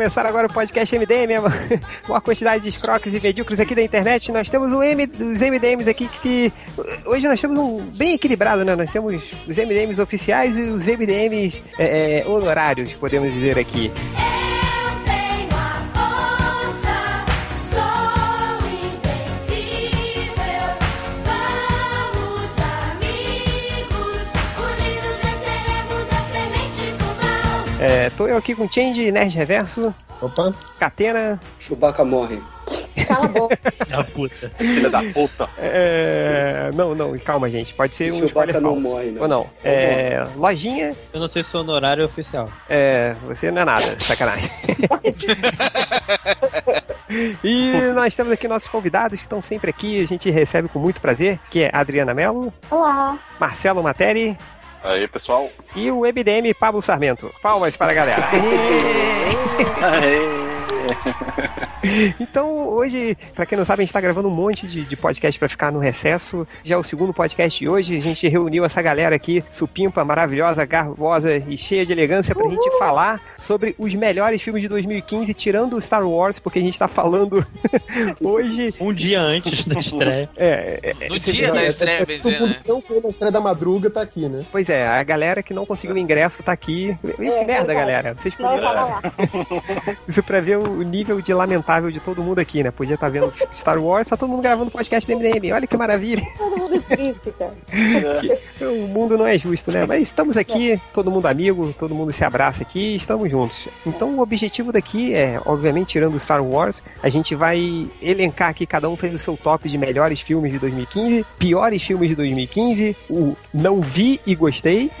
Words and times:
começar 0.00 0.24
agora 0.24 0.46
o 0.46 0.50
podcast 0.50 0.98
MDM, 0.98 1.44
uma 2.08 2.22
quantidade 2.22 2.62
de 2.62 2.70
escroques 2.70 3.12
e 3.12 3.20
medíocres 3.20 3.60
aqui 3.60 3.74
da 3.74 3.82
internet. 3.82 4.32
Nós 4.32 4.48
temos 4.48 4.72
o 4.72 4.82
M, 4.82 5.04
os 5.04 5.42
MDMs 5.42 5.90
aqui 5.90 6.08
que 6.22 6.50
hoje 7.04 7.28
nós 7.28 7.38
temos 7.38 7.58
um 7.58 7.82
bem 7.82 8.14
equilibrado, 8.14 8.64
né? 8.64 8.74
Nós 8.74 8.90
temos 8.90 9.22
os 9.46 9.58
MDMs 9.58 10.00
oficiais 10.00 10.56
e 10.56 10.62
os 10.62 10.86
MDMs 10.86 11.62
é, 11.78 12.20
é, 12.20 12.26
honorários, 12.26 12.94
podemos 12.94 13.30
dizer 13.34 13.58
aqui. 13.58 13.92
É, 27.80 28.10
tô 28.10 28.28
eu 28.28 28.36
aqui 28.36 28.54
com 28.54 28.70
Change, 28.70 29.10
Nerd 29.10 29.34
Reverso. 29.34 29.94
Opa. 30.20 30.52
Catena. 30.78 31.40
Chewbacca 31.58 32.04
morre. 32.04 32.38
Cala 33.08 33.24
a 33.24 33.28
boca. 33.28 33.58
Da 33.88 34.04
puta. 34.04 34.52
Filha 34.58 34.90
da 34.90 35.02
puta. 35.02 35.48
É, 35.58 36.70
não, 36.74 36.94
não, 36.94 37.18
calma, 37.18 37.48
gente. 37.48 37.72
Pode 37.72 37.96
ser 37.96 38.12
um 38.12 38.18
Chewbacca 38.18 38.50
spoiler 38.50 38.60
não 38.60 38.74
falso. 38.74 38.88
morre, 38.88 39.10
não. 39.10 39.22
Ou 39.22 39.28
não. 39.28 39.50
É, 39.64 40.22
lojinha. 40.36 40.94
Eu 41.12 41.20
não 41.20 41.26
sei 41.26 41.42
se 41.42 41.56
o 41.56 41.60
honorário 41.60 42.02
é 42.02 42.04
oficial. 42.04 42.50
É, 42.68 43.16
você 43.26 43.50
não 43.50 43.62
é 43.62 43.64
nada, 43.64 43.96
sacanagem. 43.98 44.50
e 47.42 47.72
nós 47.94 48.08
estamos 48.08 48.30
aqui 48.30 48.46
nossos 48.46 48.68
convidados 48.68 49.18
que 49.18 49.24
estão 49.24 49.40
sempre 49.40 49.70
aqui, 49.70 50.02
a 50.02 50.06
gente 50.06 50.28
recebe 50.28 50.68
com 50.68 50.78
muito 50.78 51.00
prazer, 51.00 51.40
que 51.50 51.62
é 51.62 51.70
Adriana 51.72 52.12
Mello, 52.12 52.52
Olá. 52.70 53.18
Marcelo 53.40 53.82
Materi 53.82 54.36
Aí, 54.82 55.06
pessoal. 55.08 55.50
e 55.76 55.90
o 55.90 56.00
MDM 56.00 56.54
Pablo 56.58 56.80
Sarmento. 56.80 57.30
Palmas 57.42 57.76
para 57.76 57.92
a 57.92 57.94
galera. 57.94 58.22
Então, 62.18 62.68
hoje, 62.68 63.16
pra 63.34 63.46
quem 63.46 63.56
não 63.56 63.64
sabe, 63.64 63.82
a 63.82 63.84
gente 63.84 63.92
tá 63.92 64.00
gravando 64.00 64.28
um 64.28 64.34
monte 64.34 64.66
de, 64.66 64.84
de 64.84 64.96
podcast 64.96 65.38
pra 65.38 65.48
ficar 65.48 65.72
no 65.72 65.78
recesso. 65.78 66.46
Já 66.62 66.74
é 66.74 66.78
o 66.78 66.84
segundo 66.84 67.12
podcast 67.12 67.58
de 67.58 67.68
hoje. 67.68 67.96
A 67.96 68.00
gente 68.00 68.28
reuniu 68.28 68.64
essa 68.64 68.82
galera 68.82 69.16
aqui, 69.16 69.40
supimpa, 69.40 70.04
maravilhosa, 70.04 70.64
garbosa 70.64 71.36
e 71.36 71.56
cheia 71.56 71.86
de 71.86 71.92
elegância, 71.92 72.34
pra 72.34 72.48
gente 72.48 72.70
falar 72.78 73.20
sobre 73.38 73.74
os 73.78 73.94
melhores 73.94 74.42
filmes 74.42 74.62
de 74.62 74.68
2015, 74.68 75.32
tirando 75.34 75.76
o 75.76 75.80
Star 75.80 76.06
Wars, 76.06 76.38
porque 76.38 76.58
a 76.58 76.62
gente 76.62 76.78
tá 76.78 76.88
falando 76.88 77.44
hoje. 78.20 78.74
Um 78.80 78.92
dia 78.92 79.20
antes 79.20 79.64
da 79.64 79.80
estreia. 79.80 80.28
É, 80.40 80.94
é, 81.00 81.08
No 81.08 81.18
dia 81.18 81.52
da 81.52 81.62
é, 81.62 81.66
estreia, 81.66 82.02
é, 82.02 82.06
bem 82.06 82.16
é, 82.16 82.20
todo 82.20 82.32
mundo 82.32 82.48
né? 82.48 82.56
não 82.66 82.80
foi 82.80 83.00
na 83.00 83.08
estreia 83.10 83.32
da 83.32 83.40
madruga 83.40 83.90
tá 83.90 84.00
aqui, 84.00 84.28
né? 84.28 84.42
Pois 84.50 84.68
é, 84.68 84.86
a 84.86 85.02
galera 85.02 85.42
que 85.42 85.52
não 85.52 85.66
conseguiu 85.66 85.96
ingresso 85.96 86.42
tá 86.42 86.52
aqui. 86.52 86.96
que 87.16 87.44
merda, 87.44 87.74
galera. 87.74 88.14
Vocês 88.14 88.34
podiam. 88.34 88.60
lá. 88.60 89.02
Isso 90.08 90.22
pra 90.22 90.40
ver 90.40 90.58
o 90.58 90.82
nível 90.82 91.20
de 91.20 91.32
lamentável 91.34 91.69
de 91.78 92.00
todo 92.00 92.22
mundo 92.22 92.38
aqui, 92.38 92.62
né? 92.62 92.70
Podia 92.70 92.94
estar 92.94 93.08
vendo 93.08 93.32
Star 93.52 93.78
Wars, 93.78 94.08
tá 94.08 94.16
todo 94.16 94.28
mundo 94.28 94.42
gravando 94.42 94.70
podcast 94.70 95.08
do 95.08 95.18
MDM. 95.18 95.52
Olha 95.52 95.66
que 95.66 95.76
maravilha. 95.76 96.26
Todo 96.36 96.56
mundo 96.56 96.82
triste, 96.82 97.30
cara. 97.38 97.54
O 98.60 98.88
mundo 98.88 99.16
não 99.16 99.26
é 99.26 99.38
justo, 99.38 99.70
né? 99.70 99.86
Mas 99.86 100.02
estamos 100.02 100.36
aqui, 100.36 100.80
todo 100.92 101.10
mundo 101.10 101.26
amigo, 101.26 101.74
todo 101.78 101.94
mundo 101.94 102.12
se 102.12 102.24
abraça 102.24 102.62
aqui 102.62 102.92
e 102.92 102.96
estamos 102.96 103.30
juntos. 103.30 103.68
Então 103.86 104.16
o 104.16 104.20
objetivo 104.20 104.72
daqui 104.72 105.14
é, 105.14 105.40
obviamente, 105.44 105.90
tirando 105.90 106.14
o 106.14 106.20
Star 106.20 106.42
Wars, 106.42 106.82
a 107.02 107.08
gente 107.08 107.34
vai 107.34 107.86
elencar 108.00 108.48
aqui, 108.48 108.66
cada 108.66 108.88
um 108.88 108.96
fez 108.96 109.14
o 109.14 109.18
seu 109.18 109.36
top 109.36 109.68
de 109.68 109.76
melhores 109.76 110.20
filmes 110.20 110.52
de 110.52 110.58
2015, 110.58 111.26
piores 111.38 111.82
filmes 111.82 112.08
de 112.08 112.16
2015, 112.16 112.96
o 113.08 113.36
não 113.52 113.80
vi 113.80 114.20
e 114.26 114.34
gostei. 114.34 114.90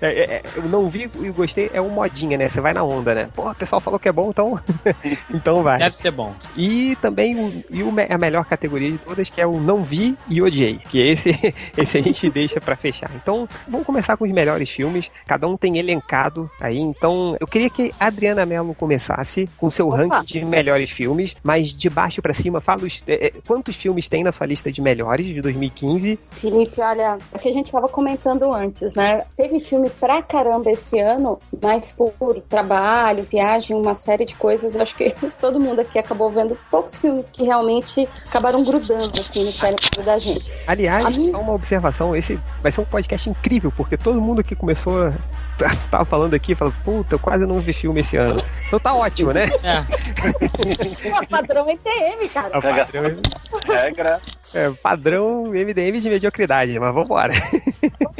É, 0.00 0.06
é, 0.06 0.22
é, 0.34 0.42
o 0.56 0.68
não 0.68 0.88
vi 0.88 1.08
e 1.20 1.30
gostei 1.30 1.70
é 1.72 1.80
um 1.80 1.88
modinha, 1.88 2.36
né? 2.36 2.48
Você 2.48 2.60
vai 2.60 2.72
na 2.72 2.82
onda, 2.82 3.14
né? 3.14 3.28
Pô, 3.34 3.50
o 3.50 3.54
pessoal 3.54 3.80
falou 3.80 3.98
que 3.98 4.08
é 4.08 4.12
bom, 4.12 4.30
então, 4.30 4.58
então 5.32 5.61
vai. 5.62 5.78
Deve 5.78 5.96
ser 5.96 6.10
bom. 6.10 6.34
E 6.56 6.96
também 7.00 7.36
o, 7.36 7.64
e 7.70 7.82
o 7.82 7.92
a 8.08 8.18
melhor 8.18 8.44
categoria 8.44 8.90
de 8.90 8.98
todas, 8.98 9.28
que 9.28 9.40
é 9.40 9.46
o 9.46 9.60
não 9.60 9.82
vi 9.82 10.16
e 10.28 10.42
odiei. 10.42 10.78
Que 10.90 11.00
esse, 11.00 11.30
esse 11.76 11.98
a 11.98 12.02
gente 12.02 12.28
deixa 12.30 12.60
pra 12.60 12.76
fechar. 12.76 13.10
Então, 13.14 13.48
vamos 13.68 13.86
começar 13.86 14.16
com 14.16 14.24
os 14.24 14.30
melhores 14.30 14.68
filmes. 14.70 15.10
Cada 15.26 15.46
um 15.46 15.56
tem 15.56 15.78
elencado 15.78 16.50
aí. 16.60 16.78
Então, 16.78 17.36
eu 17.40 17.46
queria 17.46 17.70
que 17.70 17.92
a 17.98 18.06
Adriana 18.06 18.44
Mello 18.46 18.74
começasse 18.74 19.48
com 19.56 19.70
seu 19.70 19.88
Opa. 19.88 19.96
ranking 19.96 20.40
de 20.40 20.44
melhores 20.44 20.90
filmes, 20.90 21.36
mas 21.42 21.74
de 21.74 21.88
baixo 21.88 22.22
pra 22.22 22.34
cima, 22.34 22.60
fala 22.60 22.82
os, 22.84 23.02
é, 23.06 23.26
é, 23.26 23.32
quantos 23.46 23.76
filmes 23.76 24.08
tem 24.08 24.22
na 24.22 24.32
sua 24.32 24.46
lista 24.46 24.70
de 24.70 24.80
melhores 24.80 25.26
de 25.26 25.40
2015. 25.40 26.18
Felipe, 26.22 26.80
olha, 26.80 27.18
o 27.32 27.38
que 27.38 27.48
a 27.48 27.52
gente 27.52 27.70
tava 27.70 27.88
comentando 27.88 28.52
antes, 28.52 28.92
né? 28.94 29.24
Teve 29.36 29.60
filme 29.60 29.90
pra 29.90 30.22
caramba 30.22 30.70
esse 30.70 30.98
ano, 30.98 31.38
mas 31.62 31.92
por 31.92 32.40
trabalho, 32.48 33.26
viagem, 33.30 33.76
uma 33.76 33.94
série 33.94 34.24
de 34.24 34.34
coisas, 34.34 34.74
eu 34.74 34.82
acho 34.82 34.94
que 34.94 35.14
todo 35.40 35.51
mundo 35.60 35.80
aqui 35.80 35.98
acabou 35.98 36.30
vendo 36.30 36.56
poucos 36.70 36.96
filmes 36.96 37.28
que 37.30 37.44
realmente 37.44 38.08
acabaram 38.26 38.62
grudando, 38.64 39.12
assim, 39.20 39.44
no 39.44 39.52
cérebro 39.52 40.02
da 40.04 40.18
gente. 40.18 40.50
Aliás, 40.66 41.14
minha- 41.16 41.30
só 41.30 41.38
uma 41.40 41.52
observação, 41.52 42.14
esse 42.16 42.38
vai 42.62 42.70
ser 42.72 42.80
um 42.80 42.84
podcast 42.84 43.28
incrível, 43.30 43.72
porque 43.76 43.96
todo 43.96 44.20
mundo 44.20 44.42
que 44.44 44.54
começou 44.54 45.12
tava 45.90 46.04
falando 46.04 46.34
aqui, 46.34 46.54
falando, 46.54 46.74
puta, 46.84 47.14
eu 47.14 47.18
quase 47.18 47.46
não 47.46 47.60
vi 47.60 47.72
filme 47.72 48.00
esse 48.00 48.16
ano. 48.16 48.36
Então 48.66 48.78
tá 48.80 48.94
ótimo, 48.94 49.32
né? 49.32 49.46
É, 49.62 49.82
Pô, 51.10 51.26
padrão 51.28 51.66
ETM, 51.68 52.28
cara. 52.32 52.56
A 52.56 52.60
padrão, 52.62 53.20
Regra. 53.66 54.20
é, 54.54 54.70
padrão 54.70 55.42
MDM 55.46 55.98
de 56.00 56.08
mediocridade, 56.10 56.78
mas 56.78 56.94
vambora. 56.94 57.32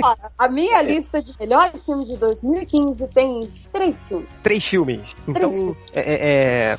Ó, 0.02 0.16
A 0.38 0.48
minha 0.48 0.80
lista 0.82 1.22
de 1.22 1.32
melhores 1.38 1.84
filmes 1.84 2.06
de 2.08 2.16
2015 2.16 3.06
tem 3.08 3.48
três 3.72 4.04
filmes. 4.06 4.28
Três 4.42 4.64
filmes. 4.64 5.16
Então, 5.26 5.52
filmes. 5.52 5.76
é, 5.92 6.00
é, 6.00 6.72
é, 6.74 6.78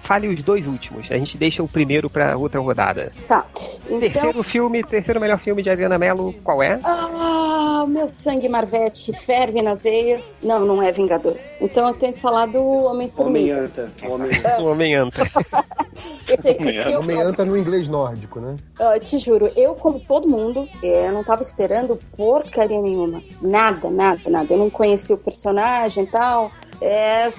fale 0.00 0.28
os 0.28 0.42
dois 0.42 0.66
últimos. 0.66 1.10
A 1.10 1.16
gente 1.18 1.36
deixa 1.36 1.62
o 1.62 1.68
primeiro 1.68 2.08
pra 2.08 2.36
outra 2.36 2.60
rodada. 2.60 3.12
Tá. 3.28 3.44
Então, 3.86 4.00
Terceiro 4.00 4.42
filme, 4.42 4.82
terceiro 4.84 5.20
melhor 5.20 5.38
filme 5.38 5.62
de 5.62 5.70
Adriana 5.70 5.98
Mello, 5.98 6.32
qual 6.44 6.62
é? 6.62 6.78
Ah, 6.84 7.82
o 7.84 7.86
meu 7.86 8.08
sangue 8.08 8.48
Marvete 8.48 9.12
ferve 9.12 9.60
nas 9.66 9.82
veias. 9.82 10.36
Não, 10.42 10.64
não 10.64 10.82
é 10.82 10.90
Vingador. 10.92 11.36
Então 11.60 11.86
eu 11.88 11.94
tenho 11.94 12.12
que 12.14 12.20
falar 12.20 12.46
do 12.46 12.62
Homem-Formiga. 12.62 13.54
Homem-Anta. 13.54 13.92
Homem-Anta. 14.08 14.62
Homem-Anta. 14.62 15.22
eu, 16.90 17.00
Homem 17.00 17.20
anta 17.20 17.44
no 17.44 17.56
inglês 17.56 17.88
nórdico, 17.88 18.40
né? 18.40 18.56
eu 18.78 19.00
te 19.00 19.18
juro, 19.18 19.50
eu, 19.56 19.74
como 19.74 20.00
todo 20.00 20.28
mundo, 20.28 20.68
é, 20.82 21.10
não 21.10 21.22
tava 21.22 21.42
esperando 21.42 22.00
porcaria 22.16 22.80
nenhuma. 22.80 23.22
Nada, 23.40 23.90
nada, 23.90 24.28
nada. 24.28 24.52
Eu 24.52 24.58
não 24.58 24.70
conhecia 24.70 25.14
o 25.14 25.18
personagem 25.18 26.04
e 26.04 26.06
tal. 26.06 26.50
É, 26.80 27.30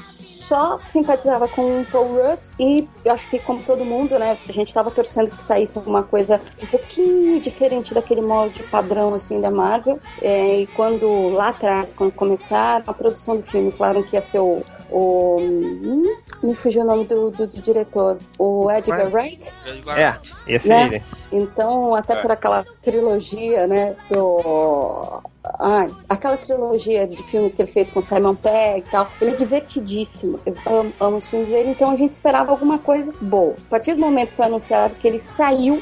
só 0.48 0.80
simpatizava 0.90 1.48
com 1.48 1.82
o 1.82 1.86
Paul 1.86 2.16
Rudd 2.16 2.40
e 2.58 2.88
eu 3.04 3.14
acho 3.14 3.30
que, 3.30 3.38
como 3.38 3.62
todo 3.62 3.84
mundo, 3.84 4.18
né, 4.18 4.38
a 4.48 4.52
gente 4.52 4.74
tava 4.74 4.90
torcendo 4.90 5.30
que 5.30 5.44
saísse 5.44 5.78
alguma 5.78 6.04
coisa 6.04 6.40
um 6.64 6.66
pouquinho 6.66 7.42
diferente 7.42 7.94
daquele 7.94 8.22
molde 8.22 8.64
padrão, 8.64 9.14
assim, 9.14 9.42
da 9.42 9.52
Marvel. 9.52 10.00
É, 10.22 10.62
e 10.62 10.68
quando, 10.68 11.30
lá 11.30 11.50
atrás, 11.50 11.94
quando 11.94 12.12
começaram 12.12 12.84
a 12.88 12.94
produção 12.94 13.36
do 13.38 13.44
filme, 13.44 13.72
falaram 13.72 14.02
que 14.02 14.16
ia 14.16 14.22
ser 14.22 14.40
o... 14.40 14.64
o 14.92 15.38
hum, 15.40 16.16
me 16.44 16.56
fugiu 16.56 16.82
o 16.82 16.86
nome 16.86 17.06
do, 17.06 17.32
do, 17.32 17.48
do 17.48 17.62
diretor. 17.62 18.18
O 18.38 18.70
Edgar 18.72 19.08
Wright. 19.12 19.52
É, 19.96 20.16
esse 20.48 20.70
Né? 20.70 20.84
aí. 20.84 20.90
né? 20.90 21.02
Então, 21.32 21.94
até 21.94 22.14
É. 22.14 22.22
por 22.22 22.32
aquela 22.32 22.66
trilogia, 22.82 23.68
né, 23.68 23.96
do... 24.10 25.22
Ai, 25.60 25.90
aquela 26.10 26.38
trilogia 26.38 27.08
de 27.08 27.22
filmes 27.24 27.54
que 27.54 27.62
ele 27.62 27.72
fez 27.72 27.90
com 27.90 28.00
o 28.00 28.04
Simon 28.04 28.36
Pegg 28.36 28.80
e 28.80 28.92
tal, 28.92 29.10
ele 29.22 29.32
é 29.32 29.36
divertidíssimo. 29.36 30.40
Eu 30.46 30.56
amo, 30.66 30.94
amo 31.00 31.18
os 31.18 31.28
filmes 31.28 31.50
dele, 31.50 31.70
então 31.70 31.90
a 31.92 31.96
gente 31.96 32.12
esperava 32.12 32.52
alguma 32.52 32.78
coisa 32.80 33.14
boa. 33.22 33.54
A 33.68 33.70
partir 33.70 33.94
do 33.94 34.00
momento 34.02 34.30
que 34.30 34.36
foi 34.36 34.46
anunciado 34.46 34.96
que 34.96 35.08
ele 35.08 35.20
saiu, 35.20 35.82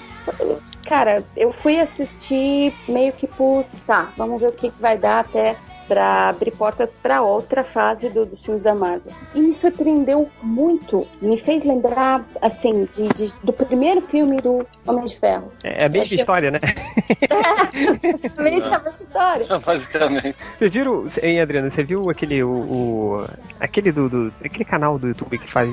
cara, 0.87 1.23
eu 1.35 1.51
fui 1.51 1.79
assistir 1.79 2.73
meio 2.87 3.11
que 3.13 3.27
por, 3.27 3.65
tá, 3.87 4.09
vamos 4.17 4.39
ver 4.39 4.49
o 4.49 4.53
que 4.53 4.69
que 4.69 4.81
vai 4.81 4.97
dar 4.97 5.19
até 5.19 5.55
pra 5.87 6.29
abrir 6.29 6.51
porta 6.51 6.89
pra 7.03 7.21
outra 7.21 7.63
fase 7.63 8.09
do- 8.09 8.25
dos 8.25 8.43
filmes 8.43 8.63
da 8.63 8.73
Marvel. 8.73 9.11
E 9.33 9.39
me 9.39 9.53
surpreendeu 9.53 10.29
muito, 10.41 11.05
me 11.21 11.37
fez 11.37 11.63
lembrar, 11.63 12.23
assim, 12.41 12.85
de, 12.85 13.07
de- 13.09 13.33
do 13.43 13.53
primeiro 13.53 14.01
filme 14.01 14.41
do 14.41 14.65
Homem 14.87 15.05
de 15.05 15.17
Ferro. 15.17 15.51
É 15.63 15.85
a 15.85 15.89
mesma 15.89 16.03
Achei- 16.03 16.17
história, 16.17 16.51
né? 16.51 16.59
Basicamente 18.01 18.67
a 18.73 18.79
mesma 18.79 19.01
história. 19.01 19.59
Basicamente. 19.59 20.35
Você 20.57 20.69
viu, 20.69 21.07
hein, 21.21 21.41
Adriana? 21.41 21.69
Você 21.69 21.83
viu 21.83 22.09
aquele, 22.09 22.43
o, 22.43 22.49
o- 22.49 23.27
aquele 23.59 23.91
do, 23.91 24.09
do- 24.09 24.33
aquele 24.43 24.65
canal 24.65 24.97
do 24.97 25.07
YouTube 25.07 25.37
que 25.37 25.49
faz, 25.51 25.69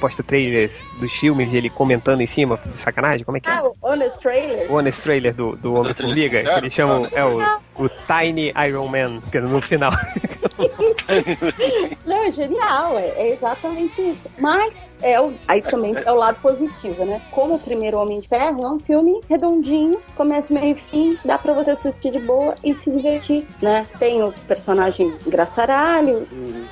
posta 0.00 0.22
trailers 0.22 0.88
dos 0.98 1.12
filmes 1.12 1.52
e 1.52 1.56
ele 1.56 1.70
comentando 1.70 2.20
em 2.20 2.26
cima, 2.26 2.58
de 2.64 2.76
sacanagem? 2.78 3.24
Como 3.24 3.36
é 3.38 3.40
que 3.40 3.48
é? 3.50 3.52
Ah, 3.52 3.64
o 3.64 3.76
Honest 3.82 4.18
Trailer. 4.20 4.70
O 4.72 4.74
honest 4.76 5.02
trailer 5.02 5.34
do, 5.34 5.56
do 5.56 5.74
Homem-Formiga, 5.74 6.42
que 6.42 6.48
eles 6.58 6.72
chamam, 6.72 7.06
é 7.12 7.24
o, 7.24 7.40
o 7.84 7.88
Tiny 7.88 8.52
Iron 8.68 8.88
Man, 8.88 9.20
que 9.30 9.38
é 9.38 9.40
no 9.50 9.60
final. 9.60 9.92
Não, 12.06 12.24
é 12.24 12.32
genial, 12.32 12.98
é, 12.98 13.08
é 13.16 13.32
exatamente 13.32 14.00
isso. 14.00 14.28
Mas 14.38 14.96
é 15.02 15.20
o, 15.20 15.32
aí 15.48 15.62
também 15.62 15.94
é 15.96 16.10
o 16.12 16.14
lado 16.14 16.38
positivo, 16.40 17.04
né? 17.04 17.20
Como 17.30 17.54
o 17.54 17.58
primeiro 17.58 17.98
Homem 17.98 18.20
de 18.20 18.28
Ferro 18.28 18.64
é 18.64 18.68
um 18.70 18.80
filme 18.80 19.20
redondinho, 19.28 19.98
começo, 20.16 20.52
meio 20.52 20.70
e 20.70 20.74
fim, 20.74 21.18
dá 21.24 21.38
pra 21.38 21.52
você 21.52 21.70
assistir 21.70 22.10
de 22.10 22.18
boa 22.20 22.54
e 22.64 22.74
se 22.74 22.90
divertir, 22.90 23.46
né? 23.62 23.86
Tem 23.98 24.22
o 24.22 24.32
personagem 24.46 25.12
engraçaralho, 25.26 26.26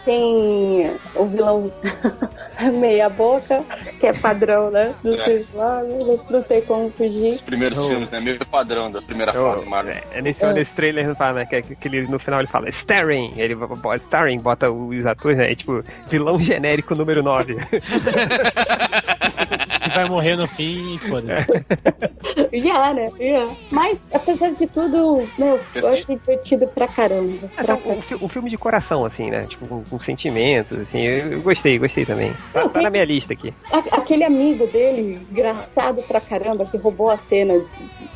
tem 0.04 0.90
o 1.14 1.24
vilão 1.26 1.70
meia 2.80 3.08
boca, 3.08 3.64
que 4.00 4.06
é 4.06 4.12
padrão, 4.12 4.70
né? 4.70 4.94
Não 5.02 5.14
É. 5.14 5.18
sei 5.18 5.46
lá, 5.54 5.82
não, 5.82 6.20
não 6.30 6.42
tem 6.42 6.62
como 6.62 6.90
fugir. 6.90 7.30
Os 7.34 7.40
primeiros 7.40 7.78
Oh. 7.78 7.88
filmes, 7.88 8.10
né? 8.10 8.20
Meio 8.20 8.44
padrão 8.46 8.90
da 8.90 9.00
primeira 9.02 9.32
Eu- 9.32 9.52
fase, 9.52 9.66
Marvel. 9.66 9.94
É 10.12 10.20
nesse, 10.22 10.44
nesse 10.52 10.74
trailer 10.74 11.04
ele 11.04 11.14
fala, 11.14 11.40
né, 11.40 11.46
que, 11.46 11.62
que 11.62 11.88
ele, 11.88 12.02
no 12.08 12.18
final 12.18 12.40
ele 12.40 12.48
fala 12.48 12.68
starring, 12.68 13.30
ele 13.36 13.54
starring, 13.96 14.38
bota 14.38 14.70
os 14.70 15.06
atores, 15.06 15.38
né, 15.38 15.50
e, 15.52 15.56
tipo, 15.56 15.82
vilão 16.08 16.38
genérico 16.38 16.94
número 16.94 17.22
9. 17.22 17.56
Vai 20.00 20.08
morrer 20.08 20.36
no 20.36 20.46
fim 20.46 20.94
e 20.94 20.98
foda-se. 20.98 21.46
Yeah, 22.52 22.92
né? 22.94 23.08
Yeah. 23.18 23.50
Mas, 23.70 24.06
apesar 24.12 24.50
de 24.52 24.66
tudo, 24.66 25.26
meu, 25.38 25.58
eu 25.74 25.88
achei 25.88 26.16
divertido 26.16 26.66
pra 26.68 26.86
caramba. 26.88 27.48
É 27.56 27.62
Pra 27.64 27.74
um, 27.76 27.92
um 27.98 28.02
fi- 28.02 28.14
um 28.16 28.28
filme 28.28 28.50
de 28.50 28.56
coração, 28.58 29.04
assim, 29.04 29.30
né, 29.30 29.46
tipo, 29.48 29.66
com, 29.66 29.82
com 29.84 29.98
sentimentos, 30.00 30.72
assim, 30.72 31.00
eu, 31.00 31.32
eu 31.32 31.40
gostei, 31.42 31.78
gostei 31.78 32.04
também. 32.04 32.32
Tá, 32.52 32.62
Não, 32.62 32.68
tá 32.68 32.82
na 32.82 32.90
minha 32.90 33.04
lista 33.04 33.32
aqui. 33.32 33.52
A- 33.72 33.98
Aquele 33.98 34.24
amigo 34.24 34.66
dele, 34.66 35.26
engraçado 35.30 36.02
pra 36.02 36.20
caramba, 36.20 36.64
que 36.64 36.76
roubou 36.76 37.10
a 37.10 37.16
cena, 37.16 37.58
de- 37.58 37.66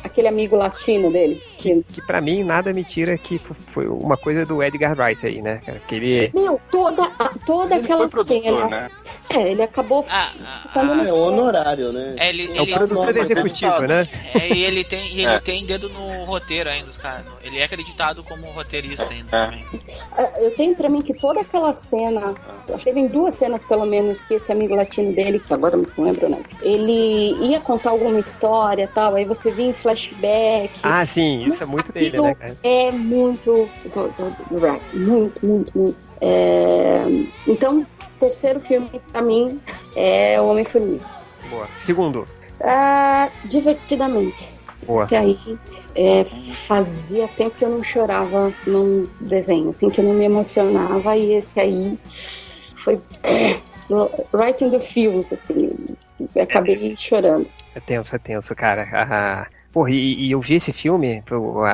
aquele 0.03 0.27
amigo 0.27 0.55
latino 0.55 1.11
dele. 1.11 1.41
Que, 1.57 1.83
Que 1.83 2.01
pra 2.01 2.19
mim 2.21 2.43
nada 2.43 2.73
me 2.73 2.83
tira 2.83 3.17
que 3.17 3.39
foi 3.71 3.87
uma 3.87 4.17
coisa 4.17 4.45
do 4.45 4.61
Edgar 4.61 4.95
Wright 4.99 5.25
aí, 5.25 5.41
né, 5.41 5.61
cara, 5.65 5.79
que 5.87 5.95
ele... 5.95 6.31
meu, 6.33 6.59
toda, 6.69 7.07
toda 7.45 7.75
Ele 7.75 7.83
aquela 7.85 8.07
produtor, 8.09 8.41
cena. 8.43 8.67
né? 8.67 8.89
É, 9.29 9.51
ele 9.51 9.61
acabou 9.63 10.05
Ah, 10.09 10.29
ficando 10.67 10.91
ah, 10.91 10.95
no 10.95 11.01
ah, 11.03 11.07
É 11.07 11.13
honorário, 11.13 11.72
né? 11.75 12.15
é, 12.17 12.29
ele, 12.29 12.45
É 12.57 12.61
o 12.61 12.63
ele, 12.63 12.73
produtor 12.73 13.17
executivo, 13.17 13.81
né? 13.81 14.07
é, 14.33 14.53
e 14.53 14.63
ele 14.63 14.83
tem, 14.83 15.07
e 15.15 15.21
ele 15.21 15.33
É. 15.33 15.39
tem 15.39 15.65
dedo 15.65 15.89
no 15.89 16.23
roteiro 16.25 16.69
ainda, 16.69 16.87
os 16.87 16.97
caras. 16.97 17.25
Ele 17.43 17.57
é 17.59 17.63
acreditado 17.63 18.23
como 18.23 18.45
roteirista 18.47 19.07
ainda 19.11 19.35
É. 19.37 19.45
também. 19.45 19.65
Ah, 20.11 20.29
Eu 20.39 20.51
tenho 20.55 20.75
pra 20.75 20.89
mim 20.89 21.01
que 21.01 21.13
toda 21.13 21.41
aquela 21.41 21.73
cena, 21.73 22.33
eu 22.67 22.75
acho 22.75 22.83
que 22.85 22.91
teve 22.93 23.07
duas 23.07 23.33
cenas 23.33 23.63
pelo 23.65 23.85
menos 23.85 24.23
que 24.23 24.35
esse 24.35 24.51
amigo 24.51 24.75
latino 24.75 25.11
dele, 25.13 25.39
que 25.39 25.53
agora 25.53 25.75
eu 25.75 25.87
não 25.97 26.03
lembro 26.05 26.27
o 26.27 26.29
nome, 26.29 26.43
ele 26.61 27.33
ia 27.47 27.59
contar 27.59 27.89
alguma 27.91 28.19
história 28.19 28.83
e 28.83 28.87
tal, 28.87 29.15
aí 29.15 29.25
você 29.25 29.49
via 29.51 29.65
em 29.67 29.73
flashback. 29.73 30.71
Ah, 30.83 31.05
sim, 31.05 31.43
isso 31.47 31.63
é 31.63 31.65
muito 31.65 31.91
dele, 31.91 32.19
né, 32.21 32.35
cara? 32.35 32.57
É 32.63 32.91
muito. 32.91 33.69
do- 33.85 34.07
do- 34.09 34.35
do 34.49 34.55
Wright. 34.65 34.83
Muito, 34.95 35.45
muito, 35.45 35.71
muito. 35.77 35.97
É, 36.21 37.03
Então, 37.47 37.85
terceiro 38.19 38.59
filme 38.61 38.89
pra 39.11 39.21
mim 39.21 39.59
é 39.95 40.39
O 40.39 40.47
Homem-Formiga. 40.49 41.03
Boa. 41.49 41.67
Segundo, 41.77 42.27
Ah, 42.61 43.29
divertidamente. 43.45 44.49
boa. 44.85 45.05
Esse 45.05 45.15
aí 45.15 45.37
é, 45.95 46.23
fazia 46.67 47.27
tempo 47.27 47.55
que 47.57 47.65
eu 47.65 47.69
não 47.69 47.83
chorava 47.83 48.53
num 48.65 49.07
desenho, 49.19 49.69
assim, 49.69 49.89
que 49.89 49.99
eu 49.99 50.05
não 50.05 50.13
me 50.13 50.25
emocionava, 50.25 51.15
e 51.17 51.33
esse 51.33 51.59
aí 51.59 51.97
foi 52.77 52.99
é, 53.23 53.57
right 54.33 54.63
in 54.63 54.69
the 54.71 54.79
feels, 54.79 55.31
assim, 55.33 55.71
acabei 56.41 56.95
chorando. 56.95 57.47
É 57.75 57.79
tenso, 57.79 58.15
é 58.15 58.19
tenso, 58.19 58.55
cara. 58.55 58.87
Ah, 58.93 59.47
porra, 59.71 59.91
e, 59.91 60.27
e 60.27 60.31
eu 60.31 60.39
vi 60.41 60.55
esse 60.55 60.71
filme, 60.71 61.23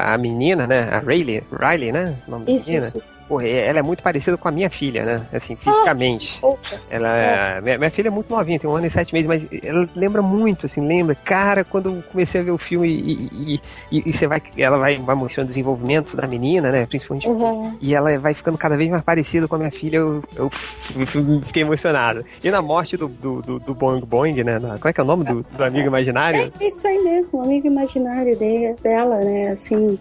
a 0.02 0.18
menina, 0.18 0.66
né? 0.66 0.90
A 0.92 1.00
Riley, 1.00 1.44
Riley, 1.52 1.92
né? 1.92 2.16
O 2.28 2.32
nome 2.32 2.46
da 2.46 2.52
Isso, 2.52 2.70
menina. 2.72 2.88
isso. 2.88 3.04
Porra, 3.30 3.48
ela 3.48 3.78
é 3.80 3.82
muito 3.84 4.02
parecida 4.04 4.36
com 4.38 4.48
a 4.48 4.52
minha 4.52 4.70
filha, 4.72 5.06
né? 5.06 5.26
Assim, 5.32 5.56
fisicamente. 5.56 6.40
Opa. 6.42 6.60
Ela 6.90 7.16
é... 7.16 7.62
minha, 7.62 7.78
minha 7.78 7.90
filha 7.92 8.08
é 8.08 8.12
muito 8.12 8.30
novinha, 8.34 8.60
tem 8.60 8.68
um 8.70 8.76
ano 8.76 8.88
e 8.88 8.90
sete 8.90 9.14
meses, 9.14 9.28
mas 9.28 9.48
ela 9.64 9.88
lembra 9.96 10.22
muito, 10.22 10.66
assim, 10.66 10.82
lembra. 10.86 11.14
Cara, 11.14 11.64
quando 11.64 11.90
eu 11.90 12.04
comecei 12.12 12.42
a 12.42 12.44
ver 12.44 12.50
o 12.52 12.58
filme 12.58 12.88
e, 12.90 13.30
e, 13.32 13.62
e- 14.00 14.10
e 14.10 14.12
você 14.12 14.26
vai. 14.28 14.42
Ela 14.58 14.78
vai, 14.80 14.98
vai 14.98 15.16
mostrando 15.16 15.46
o 15.46 15.50
desenvolvimento 15.50 16.18
da 16.18 16.26
menina, 16.28 16.72
né? 16.72 16.86
Principalmente. 16.88 17.30
Uhum. 17.30 17.78
E 17.80 17.94
ela 17.94 18.18
vai 18.18 18.34
ficando 18.34 18.58
cada 18.58 18.76
vez 18.76 18.90
mais 18.90 19.04
parecida 19.04 19.48
com 19.48 19.56
a 19.56 19.60
minha 19.60 19.72
filha, 19.72 19.98
eu, 19.98 20.24
eu 20.36 20.50
fiquei 21.46 21.62
emocionado. 21.62 22.24
E 22.44 22.50
na 22.50 22.62
morte 22.64 22.98
do, 22.98 23.08
do, 23.08 23.42
do, 23.44 23.60
do 23.60 23.74
Boing 23.76 24.02
Boing, 24.02 24.44
né? 24.44 24.58
na- 24.58 24.78
Como 24.80 24.88
é 24.90 24.94
que 24.94 25.00
é 25.00 25.04
o 25.04 25.08
nome 25.08 25.24
do, 25.24 25.44
do 25.44 25.64
amigo 25.64 25.88
imaginário? 25.88 26.52
É 26.60 26.66
isso 26.66 26.88
aí 26.88 26.98
mesmo, 27.04 27.40
o 27.40 27.44
amigo 27.44 27.68
imaginário 27.68 28.36
de- 28.36 28.74
dela, 28.82 29.18
né? 29.20 29.50
Assim. 29.52 30.00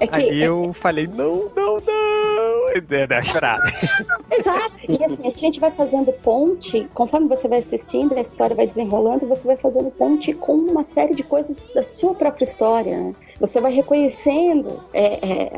É 0.00 0.06
que. 0.08 0.16
Aí 0.16 0.42
eu 0.42 0.72
falei, 0.74 1.06
não, 1.06 1.50
não, 1.54 1.74
não. 1.80 1.93
E 2.74 2.80
dei 2.80 3.04
uma 3.06 3.22
chorada. 3.22 3.62
Exato. 4.30 4.72
E 4.88 5.04
assim, 5.04 5.26
a 5.26 5.30
gente 5.30 5.60
vai 5.60 5.70
fazendo 5.70 6.12
ponte, 6.12 6.88
conforme 6.92 7.28
você 7.28 7.46
vai 7.46 7.58
assistindo, 7.60 8.14
a 8.16 8.20
história 8.20 8.54
vai 8.56 8.66
desenrolando, 8.66 9.26
você 9.28 9.46
vai 9.46 9.56
fazendo 9.56 9.90
ponte 9.92 10.32
com 10.34 10.54
uma 10.54 10.82
série 10.82 11.14
de 11.14 11.22
coisas 11.22 11.68
da 11.72 11.82
sua 11.84 12.14
própria 12.14 12.44
história. 12.44 12.96
né? 12.98 13.12
Você 13.40 13.60
vai 13.60 13.72
reconhecendo 13.72 14.80
é, 14.92 15.14
é, 15.46 15.52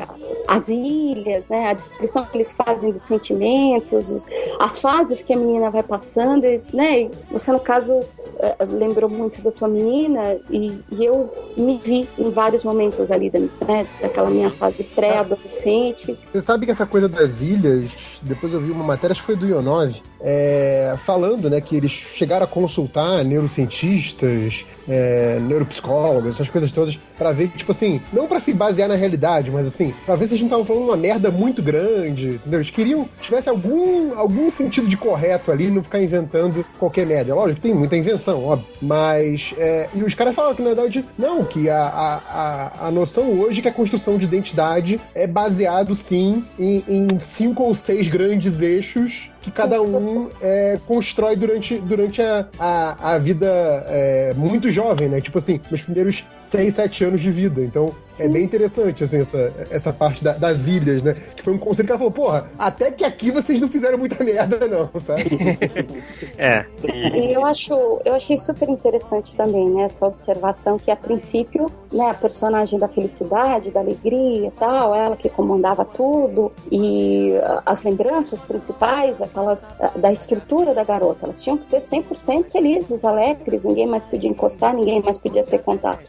as 0.47 0.69
ilhas, 0.69 1.49
né? 1.49 1.71
a 1.71 1.73
descrição 1.73 2.25
que 2.27 2.37
eles 2.37 2.53
fazem 2.53 2.93
dos 2.93 3.03
sentimentos, 3.03 4.11
os- 4.11 4.27
as 4.61 4.79
fases 4.79 5.23
que 5.23 5.33
a 5.33 5.37
menina 5.37 5.71
vai 5.71 5.83
passando. 5.83 6.45
E, 6.45 6.61
né? 6.73 7.01
e 7.03 7.11
você, 7.31 7.51
no 7.51 7.61
caso, 7.61 7.99
é, 8.39 8.57
lembrou 8.69 9.09
muito 9.09 9.41
da 9.41 9.51
tua 9.51 9.69
menina 9.69 10.37
e, 10.51 10.79
e 10.93 11.03
eu 11.05 11.33
me 11.57 11.79
vi 11.79 12.07
em 12.19 12.31
vários 12.31 12.63
momentos 12.63 13.11
ali 13.11 13.31
da, 13.31 13.39
né, 13.41 13.87
daquela 14.03 14.29
minha 14.29 14.51
fase 14.51 14.85
pré-adolescente. 14.85 16.19
Você 16.33 16.43
sabe 16.43 16.67
que 16.67 16.73
essa 16.73 16.85
coisa 16.87 17.06
das 17.09 17.41
ilhas, 17.41 17.91
depois 18.23 18.53
eu 18.53 18.61
vi 18.61 18.71
uma 18.71 18.85
matéria, 18.85 19.13
acho 19.13 19.21
que 19.21 19.27
foi 19.27 19.37
do 19.37 19.47
Ionov, 19.47 19.95
é, 20.21 20.95
falando 20.99 21.51
né, 21.51 21.61
que 21.61 21.77
eles 21.77 21.91
chegaram 21.91 22.45
a 22.45 22.49
consultar 22.49 23.25
neurocientistas, 23.25 24.65
é, 24.89 25.39
neuropsicólogos, 25.41 26.31
essas 26.31 26.49
coisas 26.49 26.71
todas, 26.73 26.99
pra 27.17 27.33
ver, 27.33 27.49
tipo 27.49 27.71
assim, 27.73 28.01
não 28.13 28.27
pra 28.27 28.41
se 28.41 28.53
basear 28.53 28.89
na 28.89 28.95
realidade, 28.95 29.51
mas 29.51 29.67
assim, 29.67 29.95
pra 30.05 30.17
ver 30.17 30.29
se 30.29 30.35
a 30.35 30.39
gente 30.39 30.51
tava 30.51 30.65
falando 30.65 30.85
uma 30.85 30.97
merda 30.97 31.31
muito 31.31 31.63
grande, 31.63 32.35
entendeu? 32.37 32.61
Eles 32.61 32.71
queriam 32.71 33.05
que 33.05 33.25
tivesse 33.25 33.49
algum, 33.49 34.17
algum 34.19 34.51
sentido 34.51 34.89
de 34.89 34.97
correto 34.97 35.51
ali, 35.51 35.71
não 35.71 35.83
ficar 35.83 36.03
inventando 36.03 36.65
qualquer 36.79 37.07
merda. 37.07 37.35
Lógico, 37.35 37.61
tem 37.61 37.75
muita 37.75 37.97
invenção, 37.97 38.45
óbvio, 38.45 38.69
mas. 38.81 39.55
é, 39.59 39.89
e 39.95 40.03
os 40.03 40.15
caras 40.15 40.35
falaram 40.35 40.55
que, 40.55 40.63
na 40.63 40.69
verdade, 40.69 41.05
não, 41.19 41.45
que 41.45 41.69
a, 41.69 41.83
a, 41.83 42.17
a, 42.17 42.89
a 42.89 42.91
noção 42.91 43.41
hoje 43.41 43.61
é 43.61 43.63
que 43.63 43.69
a 43.69 43.73
construção 43.73 44.19
de 44.19 44.25
identidade 44.25 45.01
é 45.15 45.27
baseado, 45.27 45.95
sim, 45.95 46.45
em, 46.59 46.83
em 46.89 47.19
cinco 47.19 47.63
ou 47.63 47.75
seis 47.75 48.09
grandes 48.09 48.61
eixos 48.61 49.31
que 49.47 49.53
cada 49.53 49.81
um 49.81 50.29
é, 50.43 50.77
constrói 50.89 51.37
durante, 51.37 51.79
durante 51.79 52.21
a, 52.21 52.49
a, 52.59 53.13
a 53.15 53.19
vida 53.19 53.47
é, 53.89 54.33
muito 54.35 54.69
jovem, 54.73 55.09
né? 55.09 55.21
Tipo 55.21 55.39
assim, 55.39 55.61
nos 55.71 55.83
primeiros 55.83 56.25
6, 56.33 56.75
7 56.75 57.05
anos 57.05 57.21
de 57.21 57.31
vida. 57.31 57.61
Então, 57.63 57.95
é 58.19 58.29
bem 58.29 58.43
interessante, 58.43 59.05
assim, 59.05 59.21
essa, 59.21 59.53
essa 59.71 59.93
parte 59.93 60.25
da- 60.25 60.33
das 60.33 60.67
ilhas, 60.67 61.01
né? 61.01 61.15
Que 61.37 61.45
foi 61.45 61.55
um 61.55 61.59
conselho 61.59 61.87
que 61.87 61.93
ela 61.93 61.99
falou, 61.99 62.13
porra, 62.13 62.51
até 62.59 62.91
que 62.91 63.05
aqui 63.05 63.31
vocês 63.31 63.61
não 63.61 63.69
fizeram 63.69 63.97
muita 63.97 64.25
merda, 64.25 64.67
não, 64.67 64.91
sabe? 64.99 65.23
É. 66.37 66.65
E 66.83 67.33
eu 67.33 67.45
acho, 67.47 67.73
eu 68.05 68.15
achei 68.15 68.37
super 68.37 68.69
interessante 68.69 69.35
também, 69.37 69.71
né, 69.71 69.83
essa 69.85 70.05
observação 70.07 70.77
que 70.77 70.91
a 70.91 70.97
princípio, 70.97 71.71
né, 71.93 72.11
a 72.11 72.15
personagem 72.15 72.79
da 72.79 72.89
felicidade, 72.89 73.71
da 73.71 73.81
alegria 73.81 74.49
e 74.49 74.51
tal, 74.53 74.95
ela 74.95 75.17
que 75.17 75.29
comandava 75.29 75.85
tudo 75.85 76.53
e 76.71 77.33
as 77.65 77.83
lembranças 77.83 78.45
principais, 78.45 79.21
aquelas 79.21 79.71
da 79.97 80.13
estrutura 80.13 80.75
da 80.75 80.85
garota, 80.85 81.21
elas 81.25 81.43
tinham 81.43 81.57
que 81.57 81.67
ser 81.67 81.79
100% 81.79 82.51
felizes, 82.51 83.05
alegres, 83.05 83.65
ninguém 83.65 83.87
mais 83.87 84.05
podia 84.07 84.31
encostar, 84.31 84.75
ninguém 84.75 85.03
mais 85.03 85.19
podia 85.19 85.45
ter 85.45 85.59
contato. 85.59 86.09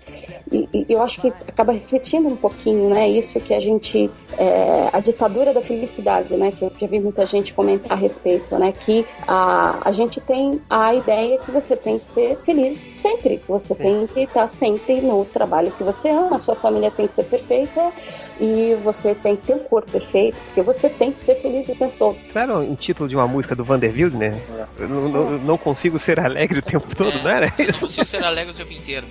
E, 0.52 0.68
e 0.74 0.86
eu 0.90 1.02
acho 1.02 1.20
que 1.22 1.28
acaba 1.48 1.72
refletindo 1.72 2.28
um 2.28 2.36
pouquinho, 2.36 2.90
né, 2.90 3.08
isso 3.10 3.40
que 3.40 3.54
a 3.54 3.60
gente, 3.60 4.10
é, 4.38 4.90
a 4.92 5.00
ditadura 5.00 5.54
da 5.54 5.62
felicidade, 5.62 6.36
né, 6.36 6.52
que 6.52 6.64
eu 6.64 6.72
já 6.80 6.88
vi 6.88 7.00
muita 7.00 7.26
gente 7.26 7.54
comentar 7.54 7.92
a 7.92 7.96
respeito, 7.96 8.58
né, 8.58 8.72
que 8.72 9.06
a, 9.28 9.80
a 9.88 9.92
gente 9.92 10.20
tem 10.22 10.62
a 10.70 10.94
ideia 10.94 11.38
que 11.40 11.52
você 11.52 11.76
tem 11.76 12.00
que 12.00 12.06
ser 12.06 12.38
feliz 12.38 12.90
sempre, 12.98 13.38
que 13.38 13.48
você 13.48 13.76
tem 13.76 14.08
que 14.08 14.22
estar 14.22 14.46
sempre 14.46 15.02
no 15.02 15.26
trabalho 15.26 15.72
que 15.78 15.84
você 15.84 16.10
ama, 16.10 16.36
a 16.36 16.40
sua 16.40 16.56
família 16.56 16.90
tem 16.92 17.08
que 17.08 17.14
ser 17.14 17.24
perfeita 17.26 17.92
e 18.40 18.76
você 18.84 19.14
tem 19.16 19.36
que 19.36 19.48
ter 19.48 19.54
um 19.54 19.60
corpo 19.60 19.92
perfeito, 19.92 20.38
porque 20.46 20.62
você 20.62 20.90
tem 20.90 21.12
que 21.12 21.20
ser 21.20 21.36
feliz 21.36 21.68
o 21.70 21.76
tempo 21.76 21.94
todo. 21.98 22.18
Era 22.36 22.58
um 22.58 22.76
título 22.76 23.08
de 23.08 23.16
uma 23.16 23.28
música 23.28 23.56
do 23.56 23.64
Vanderbilt, 23.64 24.14
né? 24.14 24.40
Eu 24.80 24.88
não, 24.90 25.10
não- 25.10 25.32
não 25.40 25.58
consigo 25.58 25.98
ser 26.00 26.20
alegre 26.20 26.60
o 26.60 26.62
tempo 26.62 26.96
todo, 26.96 27.18
É. 27.18 27.22
não 27.24 27.30
era 27.30 27.54
Eu 27.58 27.70
isso? 27.70 27.80
consigo 27.82 28.06
ser 28.08 28.24
alegre 28.24 28.54
o 28.54 28.56
tempo 28.56 28.74
inteiro. 28.74 29.06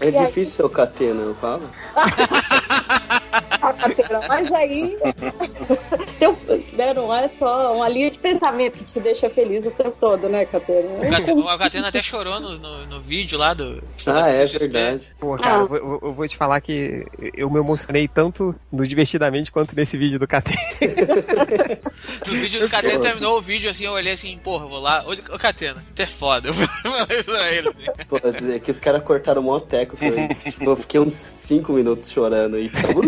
É, 0.00 0.08
é 0.08 0.10
difícil 0.10 0.54
ser 0.56 0.64
o 0.64 0.68
Catena, 0.70 1.22
eu 1.22 1.34
falo. 1.34 1.62
carteira. 3.58 4.20
Mas 4.28 4.52
aí 4.52 4.96
teu- 6.18 6.36
né, 6.72 6.92
não 6.94 7.14
é 7.14 7.28
só 7.28 7.74
uma 7.74 7.88
linha 7.88 8.10
de 8.10 8.18
pensamento 8.18 8.78
que 8.78 8.84
te 8.84 9.00
deixa 9.00 9.28
feliz 9.30 9.64
o 9.66 9.70
tempo 9.70 9.96
todo, 10.00 10.28
né, 10.28 10.44
Catena, 10.46 10.88
o 11.34 11.58
Catena 11.58 11.88
até 11.88 12.02
chorou 12.02 12.40
no, 12.40 12.58
no, 12.58 12.86
no 12.86 13.00
vídeo 13.00 13.38
lá 13.38 13.54
do. 13.54 13.82
Ah, 14.06 14.28
é 14.28 14.46
XP. 14.46 14.58
verdade. 14.58 15.12
Pô, 15.18 15.36
cara, 15.36 15.56
Ah. 15.56 15.60
eu, 15.60 15.68
vou- 15.68 16.00
eu 16.02 16.12
vou 16.12 16.28
te 16.28 16.36
falar 16.36 16.60
que 16.60 17.06
eu 17.36 17.48
me 17.50 17.58
emocionei 17.60 18.08
tanto 18.08 18.54
no 18.72 18.86
Divertidamente 18.86 19.50
quanto 19.52 19.74
nesse 19.76 19.96
vídeo 19.96 20.18
do 20.18 20.26
KT. 20.26 20.52
No 22.26 22.32
vídeo 22.32 22.60
do 22.60 22.68
Catena 22.68 23.00
terminou 23.00 23.38
o 23.38 23.40
vídeo 23.40 23.70
assim, 23.70 23.84
eu 23.84 23.92
olhei 23.92 24.12
assim, 24.12 24.38
porra, 24.38 24.66
vou 24.66 24.80
lá. 24.80 25.04
Ô, 25.06 25.38
Catena, 25.38 25.82
tu 25.94 26.02
é 26.02 26.06
foda. 26.06 26.48
Eu 26.54 26.54
falei 26.54 27.18
isso 27.18 27.24
pra 27.24 27.52
ele. 27.52 27.68
assim. 27.68 27.86
Pô, 28.08 28.18
é 28.52 28.58
que 28.58 28.70
os 28.70 28.80
caras 28.80 29.02
cortaram 29.02 29.40
o 29.40 29.44
mó 29.44 29.58
teco 29.60 29.96
com 29.96 30.04
ele. 30.04 30.34
Tipo, 30.44 30.70
eu 30.70 30.76
fiquei 30.76 31.00
uns 31.00 31.12
5 31.12 31.72
minutos 31.72 32.10
chorando 32.10 32.58
e 32.58 32.68
ficava... 32.68 33.00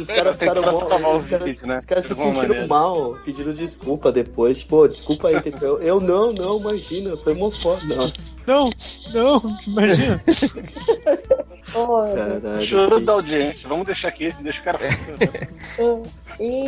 os 0.00 0.06
caras 0.08 0.38
ficaram 0.38 0.62
mó... 0.62 0.78
Transformar 0.84 1.08
Os 1.10 1.24
os 1.24 1.26
caras 1.30 1.46
né? 1.62 1.76
os 1.78 1.84
caras 1.84 2.04
se 2.04 2.14
sentiram 2.14 2.48
maneira. 2.48 2.66
mal, 2.66 3.16
pediram 3.24 3.52
desculpa 3.52 4.12
depois. 4.12 4.60
Tipo, 4.60 4.76
"Ô, 4.76 4.88
desculpa 4.88 5.28
aí. 5.28 5.40
Tipo, 5.40 5.64
Eu, 5.64 5.78
eu 5.80 6.00
não, 6.00 6.32
não, 6.32 6.58
imagina. 6.58 7.16
Foi 7.16 7.34
mó 7.34 7.50
foda. 7.50 7.82
Nossa, 7.94 8.36
Não, 8.46 8.70
não, 9.12 9.58
imagina. 9.66 10.22
Oh, 11.74 12.04
caralho. 12.14 12.66
Chorando 12.66 13.04
da 13.04 13.12
audiência. 13.12 13.68
Vamos 13.68 13.86
deixar 13.86 14.08
aqui, 14.08 14.32
deixa 14.42 14.60
o 14.60 14.64
cara. 14.64 14.78
E, 16.40 16.64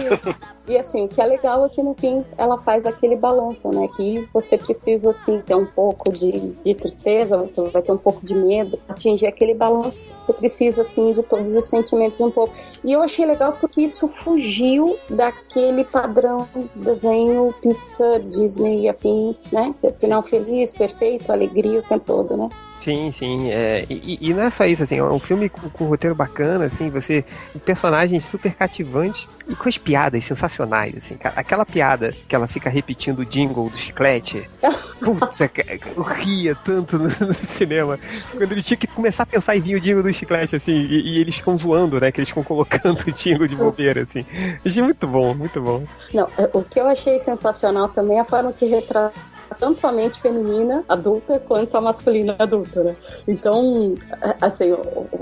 e 0.68 0.76
assim, 0.76 1.04
o 1.04 1.08
que 1.08 1.20
é 1.20 1.26
legal 1.26 1.64
é 1.64 1.68
que 1.68 1.82
no 1.82 1.94
fim 1.94 2.24
ela 2.36 2.58
faz 2.58 2.84
aquele 2.86 3.16
balanço, 3.16 3.68
né? 3.68 3.88
Que 3.96 4.28
você 4.32 4.56
precisa 4.56 5.10
assim 5.10 5.40
ter 5.40 5.54
um 5.54 5.66
pouco 5.66 6.12
de, 6.12 6.30
de 6.64 6.74
tristeza, 6.74 7.36
você 7.36 7.60
vai 7.70 7.82
ter 7.82 7.92
um 7.92 7.96
pouco 7.96 8.24
de 8.24 8.34
medo, 8.34 8.78
atingir 8.88 9.26
aquele 9.26 9.54
balanço. 9.54 10.06
Você 10.20 10.32
precisa 10.32 10.82
assim 10.82 11.12
de 11.12 11.22
todos 11.22 11.52
os 11.52 11.64
sentimentos 11.64 12.20
um 12.20 12.30
pouco. 12.30 12.54
E 12.84 12.92
eu 12.92 13.02
achei 13.02 13.24
legal 13.24 13.54
porque 13.54 13.82
isso 13.82 14.06
fugiu 14.08 14.98
daquele 15.08 15.84
padrão 15.84 16.46
desenho 16.74 17.54
Pixar, 17.60 18.20
Disney 18.20 18.82
e 18.82 18.88
afins, 18.88 19.50
né? 19.50 19.74
Final 19.98 20.22
feliz, 20.22 20.72
perfeito, 20.72 21.30
alegria 21.32 21.80
o 21.80 21.82
tempo 21.82 22.04
todo, 22.04 22.36
né? 22.36 22.46
Sim, 22.84 23.10
sim. 23.12 23.50
é, 23.50 23.86
e, 23.88 24.18
e 24.20 24.34
não 24.34 24.42
é 24.42 24.50
só 24.50 24.66
isso, 24.66 24.82
assim, 24.82 24.98
é 24.98 25.02
um 25.02 25.18
filme 25.18 25.48
com, 25.48 25.70
com 25.70 25.84
um 25.84 25.88
roteiro 25.88 26.14
bacana, 26.14 26.66
assim, 26.66 26.90
você. 26.90 27.24
Personagens 27.64 28.26
super 28.26 28.54
cativantes 28.54 29.26
e 29.48 29.56
com 29.56 29.70
as 29.70 29.78
piadas 29.78 30.22
sensacionais, 30.22 30.94
assim, 30.94 31.16
cara. 31.16 31.34
Aquela 31.34 31.64
piada 31.64 32.14
que 32.28 32.36
ela 32.36 32.46
fica 32.46 32.68
repetindo 32.68 33.20
o 33.20 33.24
jingle 33.24 33.70
do 33.70 33.78
chiclete. 33.78 34.46
Putz, 35.00 35.38
cara, 35.38 35.78
eu 35.96 36.02
ria 36.02 36.54
tanto 36.54 36.98
no, 36.98 37.04
no 37.08 37.34
cinema. 37.34 37.98
Quando 38.30 38.52
ele 38.52 38.62
tinha 38.62 38.76
que 38.76 38.86
começar 38.86 39.22
a 39.22 39.26
pensar 39.26 39.56
em 39.56 39.60
vir 39.60 39.76
o 39.76 39.80
jingle 39.80 40.02
do 40.02 40.12
chiclete, 40.12 40.54
assim, 40.54 40.72
e, 40.72 41.16
e 41.16 41.20
eles 41.20 41.36
ficam 41.36 41.56
zoando, 41.56 41.98
né? 41.98 42.12
Que 42.12 42.20
eles 42.20 42.28
ficam 42.28 42.44
colocando 42.44 43.00
o 43.00 43.12
jingle 43.12 43.48
de 43.48 43.56
bobeira, 43.56 44.02
assim. 44.02 44.26
Achei 44.62 44.82
muito 44.82 45.06
bom, 45.06 45.32
muito 45.32 45.58
bom. 45.58 45.84
Não, 46.12 46.28
é, 46.36 46.50
o 46.52 46.62
que 46.62 46.78
eu 46.78 46.86
achei 46.86 47.18
sensacional 47.18 47.88
também 47.88 48.18
é 48.18 48.20
a 48.20 48.24
forma 48.26 48.52
que 48.52 48.66
retrata 48.66 49.33
tanto 49.58 49.86
a 49.86 49.92
mente 49.92 50.20
feminina 50.20 50.84
adulta 50.88 51.38
quanto 51.46 51.76
a 51.76 51.80
masculina 51.80 52.34
adulta, 52.38 52.82
né? 52.82 52.96
Então, 53.26 53.94
é, 54.22 54.34
assim, 54.40 54.74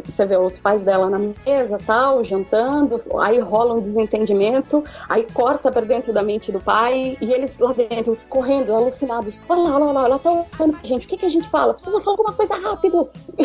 você 0.05 0.25
vê 0.27 0.37
os 0.37 0.59
pais 0.59 0.83
dela 0.85 1.09
na 1.09 1.19
mesa, 1.19 1.79
tal, 1.85 2.23
jantando, 2.25 3.01
aí 3.21 3.39
rola 3.41 3.75
um 3.75 3.81
desentendimento, 3.81 4.85
aí 5.09 5.27
corta 5.33 5.71
pra 5.71 5.83
dentro 5.83 6.13
da 6.13 6.23
mente 6.23 6.53
do 6.53 6.61
pai 6.61 7.17
e 7.21 7.33
eles 7.33 7.59
lá 7.59 7.73
dentro 7.73 8.17
correndo, 8.29 8.73
alucinados. 8.75 9.41
Olha 9.49 9.63
lá, 9.63 9.77
olha 9.77 9.93
lá, 9.93 10.05
ela 10.05 10.19
tá 10.19 10.31
olhando 10.31 10.47
pra 10.79 10.89
gente. 10.89 11.07
O 11.07 11.09
que, 11.09 11.17
que 11.17 11.27
a 11.27 11.31
gente 11.31 11.49
fala? 11.49 11.75
Precisa 11.75 12.01
falar 12.01 12.13
alguma 12.17 12.33
coisa 12.33 12.55
rápido. 12.55 13.09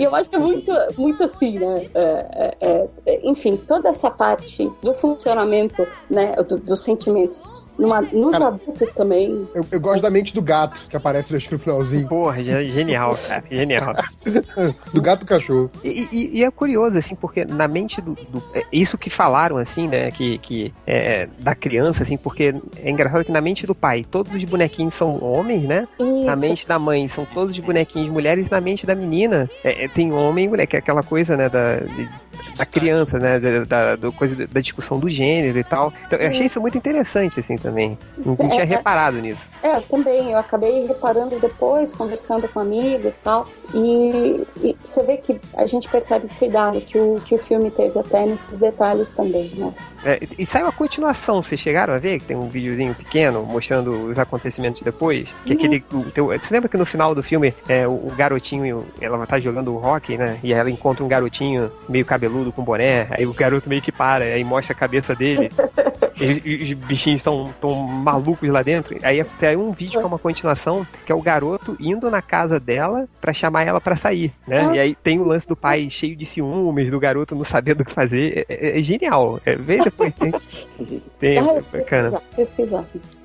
e 0.00 0.04
eu 0.04 0.14
acho 0.14 0.28
que 0.30 0.36
é 0.36 0.38
muito, 0.38 0.72
muito 0.98 1.24
assim, 1.24 1.58
né? 1.58 1.86
É, 1.94 2.54
é, 2.60 2.88
é, 3.06 3.20
enfim, 3.28 3.56
toda 3.56 3.88
essa 3.88 4.10
parte 4.10 4.70
do 4.82 4.92
funcionamento, 4.94 5.86
né, 6.10 6.34
do- 6.42 6.58
dos 6.58 6.80
sentimentos 6.82 7.70
numa- 7.78 8.00
nos 8.02 8.32
Cara, 8.32 8.46
adultos 8.48 8.92
também. 8.92 9.48
Eu, 9.54 9.64
eu 9.72 9.80
gosto 9.80 10.02
da 10.02 10.10
mente 10.10 10.21
do 10.30 10.42
gato, 10.42 10.82
que 10.88 10.96
aparece 10.96 11.34
acho 11.34 11.48
que 11.48 11.54
no 11.54 11.58
finalzinho. 11.58 12.06
Porra, 12.06 12.42
ge- 12.42 12.68
genial, 12.68 13.16
cara, 13.26 13.42
genial. 13.50 13.92
Do 14.92 15.00
gato 15.00 15.22
e 15.22 15.26
cachorro. 15.26 15.68
E, 15.82 16.08
e- 16.12 16.30
e 16.38 16.44
é 16.44 16.50
curioso, 16.50 16.98
assim, 16.98 17.14
porque 17.14 17.44
na 17.44 17.66
mente 17.66 18.00
do. 18.00 18.12
do- 18.14 18.42
é 18.54 18.62
isso 18.72 18.98
que 18.98 19.08
falaram, 19.08 19.56
assim, 19.56 19.88
né? 19.88 20.10
Que, 20.10 20.36
que 20.38 20.72
é, 20.86 21.28
da 21.38 21.54
criança, 21.54 22.02
assim, 22.02 22.16
porque 22.16 22.54
é 22.82 22.90
engraçado 22.90 23.24
que 23.24 23.32
na 23.32 23.40
mente 23.40 23.66
do 23.66 23.74
pai 23.74 24.04
todos 24.08 24.32
os 24.34 24.44
bonequinhos 24.44 24.94
são 24.94 25.22
homens, 25.22 25.64
né? 25.64 25.88
Na 25.98 26.32
Isso. 26.32 26.40
mente 26.40 26.68
da 26.68 26.78
mãe 26.78 27.08
são 27.08 27.24
todos 27.24 27.54
os 27.56 27.64
bonequinhos 27.64 28.10
mulheres, 28.10 28.48
e 28.48 28.50
na 28.50 28.60
mente 28.60 28.84
da 28.86 28.94
menina 28.94 29.48
é, 29.64 29.84
é, 29.84 29.88
tem 29.88 30.12
homem 30.12 30.44
e 30.44 30.48
mulher, 30.48 30.66
que 30.66 30.76
é 30.76 30.78
aquela 30.78 31.02
coisa, 31.02 31.36
né? 31.36 31.48
Da, 31.48 31.76
de- 31.76 32.08
da 32.56 32.66
criança, 32.66 33.18
né? 33.18 33.38
Da, 33.66 33.96
da, 33.96 34.12
coisa 34.12 34.46
da 34.46 34.60
discussão 34.60 34.98
do 34.98 35.08
gênero 35.08 35.58
e 35.58 35.64
tal. 35.64 35.92
Então, 36.06 36.18
eu 36.18 36.28
achei 36.30 36.46
isso 36.46 36.60
muito 36.60 36.76
interessante, 36.78 37.40
assim, 37.40 37.56
também. 37.56 37.98
Não, 38.18 38.36
não 38.38 38.48
tinha 38.48 38.60
É, 38.60 38.62
é. 38.62 38.64
reparado 38.64 39.18
nisso. 39.18 39.48
É, 39.62 39.76
eu 39.76 39.82
também. 39.82 40.30
Eu 40.30 40.38
acabei 40.38 40.86
reparando 40.86 41.38
depois, 41.40 41.92
conversando 41.92 42.48
com 42.48 42.60
amigos 42.60 43.18
e 43.18 43.22
tal. 43.22 43.48
E, 43.74 44.46
você 44.84 45.02
vê 45.02 45.16
que 45.16 45.40
a 45.56 45.66
gente 45.66 45.88
percebe 45.88 46.26
o 46.26 46.28
cuidado 46.36 46.80
que 46.80 46.98
o, 46.98 47.16
que 47.20 47.34
o 47.34 47.38
filme 47.38 47.70
teve 47.70 47.98
até 47.98 48.26
nesses 48.26 48.58
detalhes 48.58 49.10
também, 49.12 49.50
né? 49.56 49.72
É, 50.04 50.18
e 50.38 50.44
saiu 50.44 50.66
a 50.66 50.72
continuação, 50.72 51.42
vocês 51.42 51.60
chegaram 51.60 51.94
a 51.94 51.98
ver? 51.98 52.18
Que 52.18 52.26
tem 52.26 52.36
um 52.36 52.48
videozinho 52.48 52.94
pequeno 52.94 53.42
mostrando 53.44 54.10
os 54.10 54.18
acontecimentos 54.18 54.82
depois? 54.82 55.28
Que 55.44 55.52
Uhum. 55.52 55.58
aquele. 55.58 55.84
o 55.92 56.32
você 56.42 56.54
lembra 56.54 56.68
que 56.68 56.76
no 56.76 56.84
final 56.86 57.14
do 57.14 57.22
filme 57.22 57.54
é, 57.68 57.86
o, 57.86 57.92
o 57.92 58.12
garotinho, 58.16 58.84
ela 59.00 59.24
tá 59.26 59.38
jogando 59.38 59.76
hockey, 59.76 60.16
né? 60.18 60.38
E 60.42 60.52
ela 60.52 60.70
encontra 60.70 61.04
um 61.04 61.08
garotinho 61.08 61.70
meio 61.88 62.04
cabeludo 62.04 62.31
com 62.52 62.62
boné, 62.62 63.06
aí 63.10 63.26
o 63.26 63.32
garoto 63.34 63.68
meio 63.68 63.82
que 63.82 63.92
para, 63.92 64.24
aí 64.24 64.42
mostra 64.44 64.72
a 64.72 64.76
cabeça 64.78 65.14
dele. 65.14 65.50
e, 66.20 66.24
e 66.44 66.62
os 66.64 66.72
bichinhos 66.74 67.20
estão 67.20 67.52
tão 67.60 67.74
malucos 67.74 68.48
lá 68.48 68.62
dentro. 68.62 68.96
Aí 69.02 69.22
tem 69.38 69.56
um 69.56 69.72
vídeo 69.72 69.98
que 69.98 70.04
é 70.04 70.08
uma 70.08 70.18
continuação, 70.18 70.86
que 71.04 71.12
é 71.12 71.14
o 71.14 71.20
garoto 71.22 71.76
indo 71.80 72.10
na 72.10 72.22
casa 72.22 72.58
dela 72.60 73.08
pra 73.20 73.32
chamar 73.32 73.64
ela 73.64 73.80
pra 73.80 73.96
sair, 73.96 74.32
né? 74.46 74.68
Ah. 74.70 74.76
E 74.76 74.80
aí 74.80 74.94
tem 74.94 75.18
o 75.20 75.24
lance 75.24 75.46
do 75.46 75.56
pai 75.56 75.88
cheio 75.90 76.14
de 76.16 76.24
ciúmes, 76.26 76.90
do 76.90 76.98
garoto 77.00 77.34
não 77.34 77.44
sabendo 77.44 77.80
o 77.80 77.84
que 77.84 77.92
fazer. 77.92 78.46
É, 78.48 78.54
é- 78.72 78.78
é 78.78 78.82
genial. 78.82 79.40
É, 79.44 79.54
vê 79.56 79.78
depois, 79.82 80.14
tem. 80.16 80.32
tem 81.18 81.38
Ah, 81.38 81.42
é 81.42 81.60
bacana. 81.60 81.72
pesquisar, 81.72 82.20
pesquisar. 82.36 82.84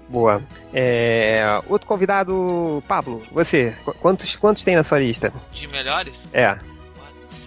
Boa. 0.10 0.42
É, 0.74 1.44
outro 1.68 1.86
convidado, 1.88 2.82
Pablo, 2.88 3.22
você, 3.32 3.74
qu- 3.84 3.94
quantos, 3.96 4.36
quantos 4.38 4.64
tem 4.64 4.76
na 4.76 4.84
sua 4.84 5.00
lista? 5.00 5.34
De 5.52 5.68
melhores? 5.68 6.28
É. 6.34 6.56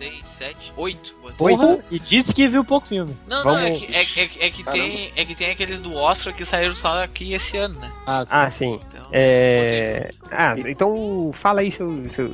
4, 0.01 0.23
6, 0.25 0.29
7, 0.29 0.73
8. 0.77 1.15
Botei. 1.23 1.47
Oito? 1.47 1.61
Porra, 1.61 1.79
e 1.91 1.99
disse 1.99 2.33
que 2.33 2.49
viu 2.49 2.65
pouco 2.65 2.89
filme. 2.89 3.15
Não, 3.29 3.43
Vamos- 3.45 3.61
não, 3.61 3.67
é 3.69 3.73
que, 3.75 3.95
é, 3.95 4.03
é- 4.03 4.47
é 4.47 4.51
que 4.51 4.65
tem, 4.65 5.13
é 5.17 5.25
que 5.25 5.35
tem 5.35 5.51
aqueles 5.51 5.81
do 5.81 5.95
Oscar 5.95 6.35
que 6.35 6.45
saíram 6.45 6.75
só 6.75 7.03
aqui 7.05 7.33
esse 7.35 7.57
ano, 7.57 7.79
né? 7.79 7.93
Ah, 8.07 8.25
sim. 8.25 8.33
Ah, 8.35 8.51
sim. 8.51 8.81
Então, 8.89 9.07
É... 9.13 10.11
Ah, 10.31 10.55
então 10.59 11.31
fala 11.35 11.61
aí 11.61 11.71
seus, 11.71 12.13
seus, 12.13 12.33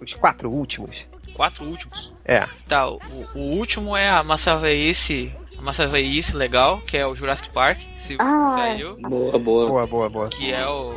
os 0.00 0.14
quatro 0.14 0.50
últimos. 0.50 1.04
quatro 1.34 1.64
últimos. 1.64 2.12
É. 2.24 2.46
Tá, 2.68 2.88
o, 2.88 3.00
o 3.34 3.38
último 3.56 3.96
é 3.96 4.08
a 4.08 4.22
Massa 4.22 4.56
Veice, 4.56 5.32
a 5.58 5.62
Massa 5.62 5.86
Veice 5.86 6.34
legal, 6.36 6.80
que 6.86 6.96
é 6.96 7.06
o 7.06 7.14
Jurassic 7.14 7.50
Park, 7.50 7.80
se 7.96 8.16
Ah. 8.18 8.54
saiu, 8.56 8.96
Boa, 8.96 9.38
boa. 9.38 9.68
Boa, 9.68 9.86
boa, 9.86 10.08
boa. 10.08 10.28
que 10.28 10.52
é 10.52 10.66
o 10.66 10.94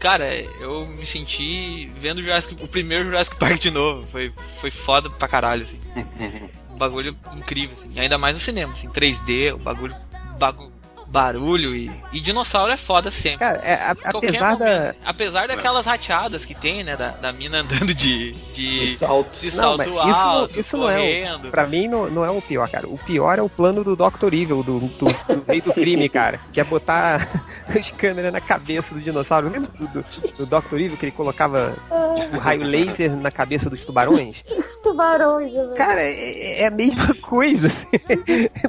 Cara, 0.00 0.34
eu 0.34 0.86
me 0.86 1.04
senti 1.04 1.86
vendo 1.94 2.18
o 2.18 2.22
Jurassic, 2.22 2.56
o 2.64 2.66
primeiro 2.66 3.04
Jurassic 3.04 3.36
Park 3.36 3.58
de 3.60 3.70
novo. 3.70 4.06
Foi, 4.06 4.32
foi 4.60 4.70
foda 4.70 5.10
pra 5.10 5.28
caralho, 5.28 5.62
assim. 5.62 5.78
Um 6.70 6.78
bagulho 6.80 7.14
incrível, 7.36 7.76
assim. 7.78 7.90
E 7.92 8.00
ainda 8.00 8.16
mais 8.16 8.34
no 8.34 8.40
cinema, 8.40 8.72
assim, 8.72 8.88
3D, 8.88 9.52
o 9.54 9.58
bagulho, 9.58 9.94
bagu- 10.38 10.72
barulho 11.10 11.74
e, 11.74 11.90
e 12.12 12.20
dinossauro 12.20 12.72
é 12.72 12.76
foda 12.76 13.10
sempre. 13.10 13.38
Cara, 13.40 13.58
é, 13.64 13.74
a- 13.74 13.96
apesar 14.04 14.56
da. 14.56 14.64
momento. 14.66 14.96
Apesar 15.04 15.48
daquelas 15.48 15.84
rateadas 15.86 16.44
que 16.44 16.54
tem, 16.54 16.84
né? 16.84 16.96
Da, 16.96 17.08
da 17.08 17.32
mina 17.32 17.58
andando 17.60 17.92
de. 17.94 18.32
De 18.32 18.80
de, 18.80 18.86
salto. 18.88 19.38
de 19.40 19.48
Não, 19.48 19.76
salto 19.76 19.88
isso, 19.88 19.98
alto, 19.98 20.60
isso 20.60 20.76
não 20.76 20.88
é. 20.90 20.96
correndo. 20.96 21.48
O, 21.48 21.50
pra 21.50 21.66
mim 21.66 21.88
não, 21.88 22.08
não 22.10 22.24
é 22.24 22.30
o 22.30 22.40
pior, 22.40 22.68
cara. 22.68 22.86
O 22.88 22.96
pior 22.98 23.38
é 23.38 23.42
o 23.42 23.48
plano 23.48 23.82
do 23.82 23.96
Dr. 23.96 24.32
Evil, 24.32 24.62
do, 24.62 24.78
do, 24.80 25.06
do 25.06 25.44
rei 25.46 25.60
do 25.60 25.72
crime, 25.72 26.08
cara. 26.10 26.38
Que 26.52 26.60
é 26.60 26.64
botar 26.64 27.26
as 27.76 27.90
câmeras 27.90 28.32
na 28.32 28.40
cabeça 28.40 28.94
do 28.94 29.00
dinossauro. 29.00 29.48
Lembra 29.48 29.70
do, 29.78 29.86
do, 29.88 30.46
do 30.46 30.46
Dr. 30.46 30.74
Evil 30.78 30.96
que 30.96 31.06
ele 31.06 31.12
colocava 31.12 31.74
tipo, 32.16 32.38
raio 32.38 32.62
laser 32.62 33.16
na 33.16 33.30
cabeça 33.30 33.68
dos 33.68 33.84
tubarões? 33.84 34.44
Os 34.70 34.78
tubarões, 34.78 35.52
né? 35.52 35.74
Cara, 35.76 36.00
é, 36.02 36.62
é 36.62 36.66
a 36.66 36.70
mesma 36.70 37.12
coisa. 37.16 37.66
assim. 37.66 37.88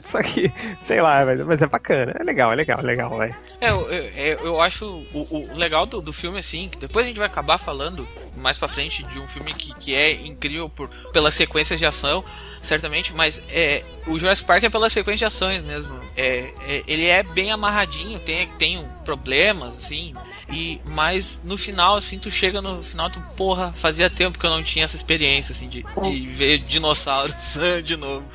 Só 0.09 0.21
que, 0.23 0.51
sei 0.81 0.99
lá, 1.01 1.23
mas, 1.25 1.39
mas 1.45 1.61
é 1.61 1.67
bacana. 1.67 2.15
É 2.19 2.23
legal, 2.31 2.51
é 2.51 2.55
legal, 2.55 2.79
é 2.79 2.83
legal, 2.83 3.17
velho. 3.17 3.35
É, 3.59 3.69
eu, 3.69 3.89
eu, 3.91 4.39
eu 4.45 4.61
acho 4.61 4.85
o, 5.13 5.51
o 5.53 5.55
legal 5.55 5.85
do, 5.85 6.01
do 6.01 6.13
filme, 6.13 6.39
assim, 6.39 6.69
que 6.69 6.77
depois 6.77 7.05
a 7.05 7.07
gente 7.07 7.17
vai 7.17 7.27
acabar 7.27 7.57
falando 7.57 8.07
mais 8.35 8.57
pra 8.57 8.67
frente 8.67 9.03
de 9.03 9.19
um 9.19 9.27
filme 9.27 9.53
que, 9.53 9.73
que 9.75 9.93
é 9.93 10.13
incrível 10.13 10.69
por, 10.69 10.89
pelas 11.11 11.33
sequências 11.33 11.79
de 11.79 11.85
ação, 11.85 12.23
certamente, 12.61 13.13
mas 13.13 13.41
é, 13.49 13.83
o 14.07 14.17
Jurassic 14.17 14.47
Park 14.47 14.63
é 14.63 14.69
pelas 14.69 14.93
sequências 14.93 15.19
de 15.19 15.25
ações 15.25 15.63
mesmo. 15.63 15.99
É, 16.15 16.51
é, 16.61 16.83
ele 16.87 17.05
é 17.05 17.23
bem 17.23 17.51
amarradinho, 17.51 18.19
tem, 18.19 18.47
tem 18.57 18.85
problemas, 19.03 19.75
assim, 19.77 20.13
e 20.49 20.79
mas 20.85 21.41
no 21.43 21.57
final, 21.57 21.97
assim, 21.97 22.17
tu 22.17 22.31
chega 22.31 22.61
no 22.61 22.83
final, 22.83 23.09
tu, 23.09 23.21
porra, 23.35 23.71
fazia 23.73 24.09
tempo 24.09 24.39
que 24.39 24.45
eu 24.45 24.49
não 24.49 24.63
tinha 24.63 24.85
essa 24.85 24.95
experiência, 24.95 25.51
assim, 25.53 25.67
de, 25.67 25.85
de 26.03 26.27
ver 26.27 26.59
dinossauros 26.59 27.57
de 27.83 27.95
novo. 27.97 28.25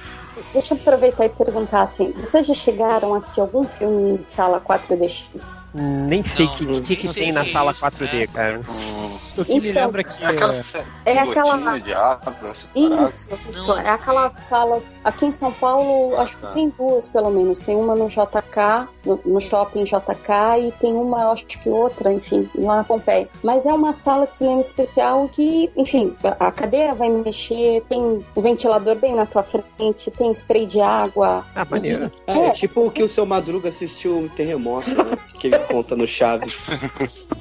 Deixa 0.53 0.75
eu 0.75 0.79
aproveitar 0.79 1.25
e 1.25 1.29
perguntar 1.29 1.83
assim: 1.83 2.13
vocês 2.13 2.47
já 2.47 2.55
chegaram 2.55 3.15
a 3.15 3.19
assistir 3.19 3.41
algum 3.41 3.65
filme 3.65 4.19
em 4.19 4.23
sala 4.23 4.61
4DX? 4.61 5.57
Nem 5.75 6.23
sei 6.23 6.47
o 6.47 6.55
que, 6.55 6.65
nem 6.65 6.83
que, 6.83 6.97
que 6.97 7.13
tem 7.13 7.33
na 7.33 7.43
é 7.43 7.45
sala 7.45 7.73
isso, 7.73 7.85
4D, 7.85 8.13
né? 8.21 8.27
cara. 8.27 8.61
Hum, 8.61 9.19
O 9.37 9.45
que 9.45 9.61
me 9.61 9.71
Então, 9.71 9.85
lembra 9.85 10.05
que. 10.05 10.25
é 10.25 10.27
aquela 10.27 10.55
é, 10.55 10.63
É 11.05 11.13
de 11.13 11.19
aquela- 11.31 11.79
de 11.79 11.93
água. 11.93 12.35
Isso, 12.75 13.29
isso. 13.49 13.67
Não. 13.69 13.79
É 13.79 13.91
aquelas 13.91 14.33
salas. 14.49 14.97
Aqui 15.05 15.27
em 15.27 15.33
São 15.33 15.53
Paulo, 15.53 16.19
acho 16.19 16.37
que 16.37 16.43
tá. 16.43 16.53
tem 16.53 16.71
duas, 16.71 17.09
pelo 17.09 17.31
menos. 17.31 17.61
Tem 17.61 17.77
uma 17.77 17.95
no 17.95 18.09
JK, 18.09 18.89
no, 19.07 19.21
no 19.25 19.41
shopping 19.41 19.85
JK, 19.85 20.67
e 20.69 20.73
tem 20.81 20.93
uma, 20.93 21.23
eu 21.23 21.31
acho 21.31 21.47
que 21.47 21.69
outra, 21.69 22.13
enfim, 22.13 22.49
lá 22.57 22.77
na 22.77 22.85
Pompeia. 22.85 23.29
Mas 23.43 23.65
é 23.65 23.73
uma 23.73 23.93
sala 23.93 24.27
de 24.27 24.35
cinema 24.35 24.61
especial 24.61 25.29
que, 25.29 25.71
enfim, 25.77 26.15
a 26.39 26.51
cadeira 26.51 26.95
vai 26.95 27.09
mexer, 27.09 27.83
tem 27.89 28.25
o 28.35 28.41
ventilador 28.43 28.97
bem 28.97 29.15
na 29.15 29.25
tua 29.27 29.43
frente, 29.43 30.11
tem 30.11 30.31
spray 30.33 30.67
de 30.67 30.81
água. 30.81 31.45
Ah, 31.55 31.65
maneiro. 31.69 32.11
É, 32.27 32.47
É. 32.47 32.51
tipo 32.51 32.85
o 32.87 32.91
que 32.91 33.03
o 33.03 33.09
seu 33.09 33.25
Madruga 33.25 33.69
assistiu 33.69 34.19
um 34.19 34.29
terremoto, 34.29 34.91
né? 34.91 35.17
Que 35.39 35.47
ele 35.49 35.59
conta 35.61 35.97
no 35.97 36.07
Chaves. 36.07 36.65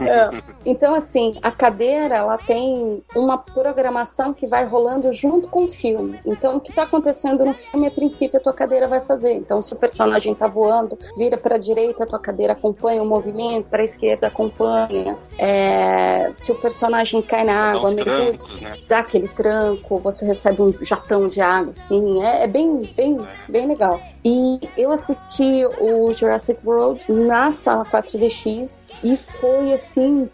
É. 0.01 0.29
Então, 0.65 0.93
assim, 0.93 1.33
a 1.41 1.51
cadeira 1.51 2.15
ela 2.15 2.37
tem 2.37 3.01
uma 3.15 3.37
programação 3.37 4.33
que 4.33 4.45
vai 4.45 4.65
rolando 4.65 5.11
junto 5.13 5.47
com 5.47 5.65
o 5.65 5.67
filme. 5.67 6.19
Então, 6.25 6.57
o 6.57 6.59
que 6.59 6.69
está 6.69 6.83
acontecendo 6.83 7.45
no 7.45 7.53
filme, 7.53 7.87
a 7.87 7.91
princípio, 7.91 8.37
a 8.37 8.43
tua 8.43 8.53
cadeira 8.53 8.87
vai 8.87 9.01
fazer. 9.01 9.33
Então, 9.33 9.63
se 9.63 9.73
o 9.73 9.75
personagem 9.75 10.33
está 10.33 10.47
voando, 10.47 10.97
vira 11.17 11.37
para 11.37 11.54
a 11.55 11.59
direita, 11.59 12.03
a 12.03 12.07
tua 12.07 12.19
cadeira 12.19 12.53
acompanha 12.53 13.01
o 13.01 13.05
movimento, 13.05 13.67
para 13.69 13.81
a 13.81 13.85
esquerda 13.85 14.27
acompanha. 14.27 15.17
É, 15.37 16.31
se 16.33 16.51
o 16.51 16.55
personagem 16.55 17.21
cai 17.21 17.43
na 17.43 17.53
Dá 17.53 17.77
água, 17.77 17.91
mergulha, 17.91 18.37
trancos, 18.37 18.61
né? 18.61 18.73
dá 18.87 18.99
aquele 18.99 19.27
tranco, 19.27 19.97
você 19.97 20.25
recebe 20.25 20.61
um 20.61 20.73
jatão 20.81 21.27
de 21.27 21.41
água, 21.41 21.71
assim, 21.71 22.23
é, 22.23 22.43
é 22.43 22.47
bem, 22.47 22.89
bem, 22.95 23.17
bem 23.47 23.67
legal. 23.67 23.99
E 24.23 24.59
eu 24.75 24.91
assisti 24.91 25.65
o 25.79 26.11
Jurassic 26.11 26.59
World 26.65 27.01
na 27.07 27.51
sala 27.51 27.85
4DX 27.85 28.83
e 29.03 29.15
foi 29.17 29.71
assim, 29.71 30.25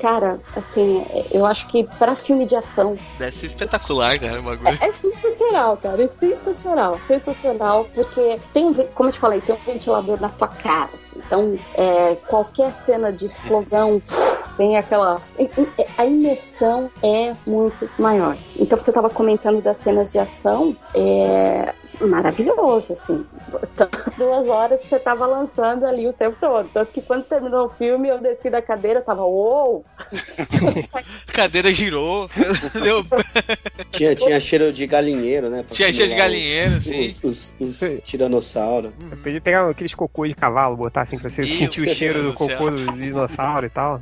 cara, 0.00 0.40
assim, 0.56 1.04
é- 1.10 1.26
eu 1.30 1.44
acho 1.46 1.66
que 1.68 1.84
para 1.98 2.14
filme 2.16 2.46
de 2.46 2.56
ação 2.56 2.96
Deve 3.18 3.32
ser 3.32 3.46
espetacular, 3.46 4.18
cara, 4.18 4.40
o 4.40 4.42
bagulho. 4.42 4.78
é 4.80 4.92
sensacional, 4.92 5.76
cara, 5.76 6.02
é 6.02 6.06
sensacional, 6.06 6.98
sensacional, 7.06 7.86
porque 7.94 8.38
tem, 8.52 8.66
um 8.66 8.74
como 8.94 9.08
eu 9.08 9.12
te 9.12 9.18
falei, 9.18 9.40
tem 9.40 9.54
um 9.54 9.58
ventilador 9.64 10.20
na 10.20 10.28
tua 10.28 10.48
cara, 10.48 10.90
assim, 10.94 11.20
então 11.24 11.56
é, 11.74 12.16
qualquer 12.26 12.72
cena 12.72 13.12
de 13.12 13.26
explosão 13.26 14.00
tem 14.56 14.76
aquela. 14.76 15.20
A 15.96 16.04
imersão 16.04 16.90
é 17.02 17.32
muito 17.46 17.88
maior. 17.98 18.36
Então 18.58 18.78
você 18.78 18.90
estava 18.90 19.08
comentando 19.08 19.62
das 19.62 19.78
cenas 19.78 20.12
de 20.12 20.18
ação, 20.18 20.76
é 20.94 21.74
maravilhoso, 22.06 22.92
assim. 22.92 23.24
Duas 24.16 24.48
horas 24.48 24.80
que 24.80 24.88
você 24.88 24.98
tava 24.98 25.26
lançando 25.26 25.86
ali 25.86 26.06
o 26.06 26.12
tempo 26.12 26.36
todo. 26.40 26.68
Tanto 26.72 26.92
que 26.92 27.02
quando 27.02 27.24
terminou 27.24 27.66
o 27.66 27.70
filme, 27.70 28.08
eu 28.08 28.18
desci 28.18 28.50
da 28.50 28.62
cadeira, 28.62 29.00
eu 29.00 29.04
tava, 29.04 29.22
uou! 29.22 29.84
A 30.92 31.02
cadeira 31.32 31.72
girou, 31.72 32.28
deu, 32.82 33.04
Tinha, 33.90 34.14
tinha 34.14 34.40
cheiro 34.40 34.72
de 34.72 34.86
galinheiro, 34.86 35.50
né? 35.50 35.64
Tinha 35.70 35.92
cheiro 35.92 36.10
de 36.10 36.16
galinheiro, 36.16 36.76
os, 36.76 36.84
sim. 36.84 37.00
Os, 37.24 37.56
os, 37.60 37.82
os 37.82 38.00
tiranossauros. 38.02 38.92
Você 38.98 39.16
podia 39.16 39.40
pegar 39.40 39.68
aqueles 39.68 39.94
cocô 39.94 40.26
de 40.26 40.34
cavalo, 40.34 40.76
botar 40.76 41.02
assim 41.02 41.18
pra 41.18 41.28
você 41.28 41.42
Ih, 41.42 41.50
sentir 41.50 41.82
o 41.82 41.84
meu 41.84 41.94
cheiro 41.94 42.14
do 42.14 42.22
Deus 42.22 42.34
do 42.34 42.38
cocô 42.38 42.70
do 42.70 42.92
dinossauro 42.92 43.66
e 43.66 43.70
tal. 43.70 44.00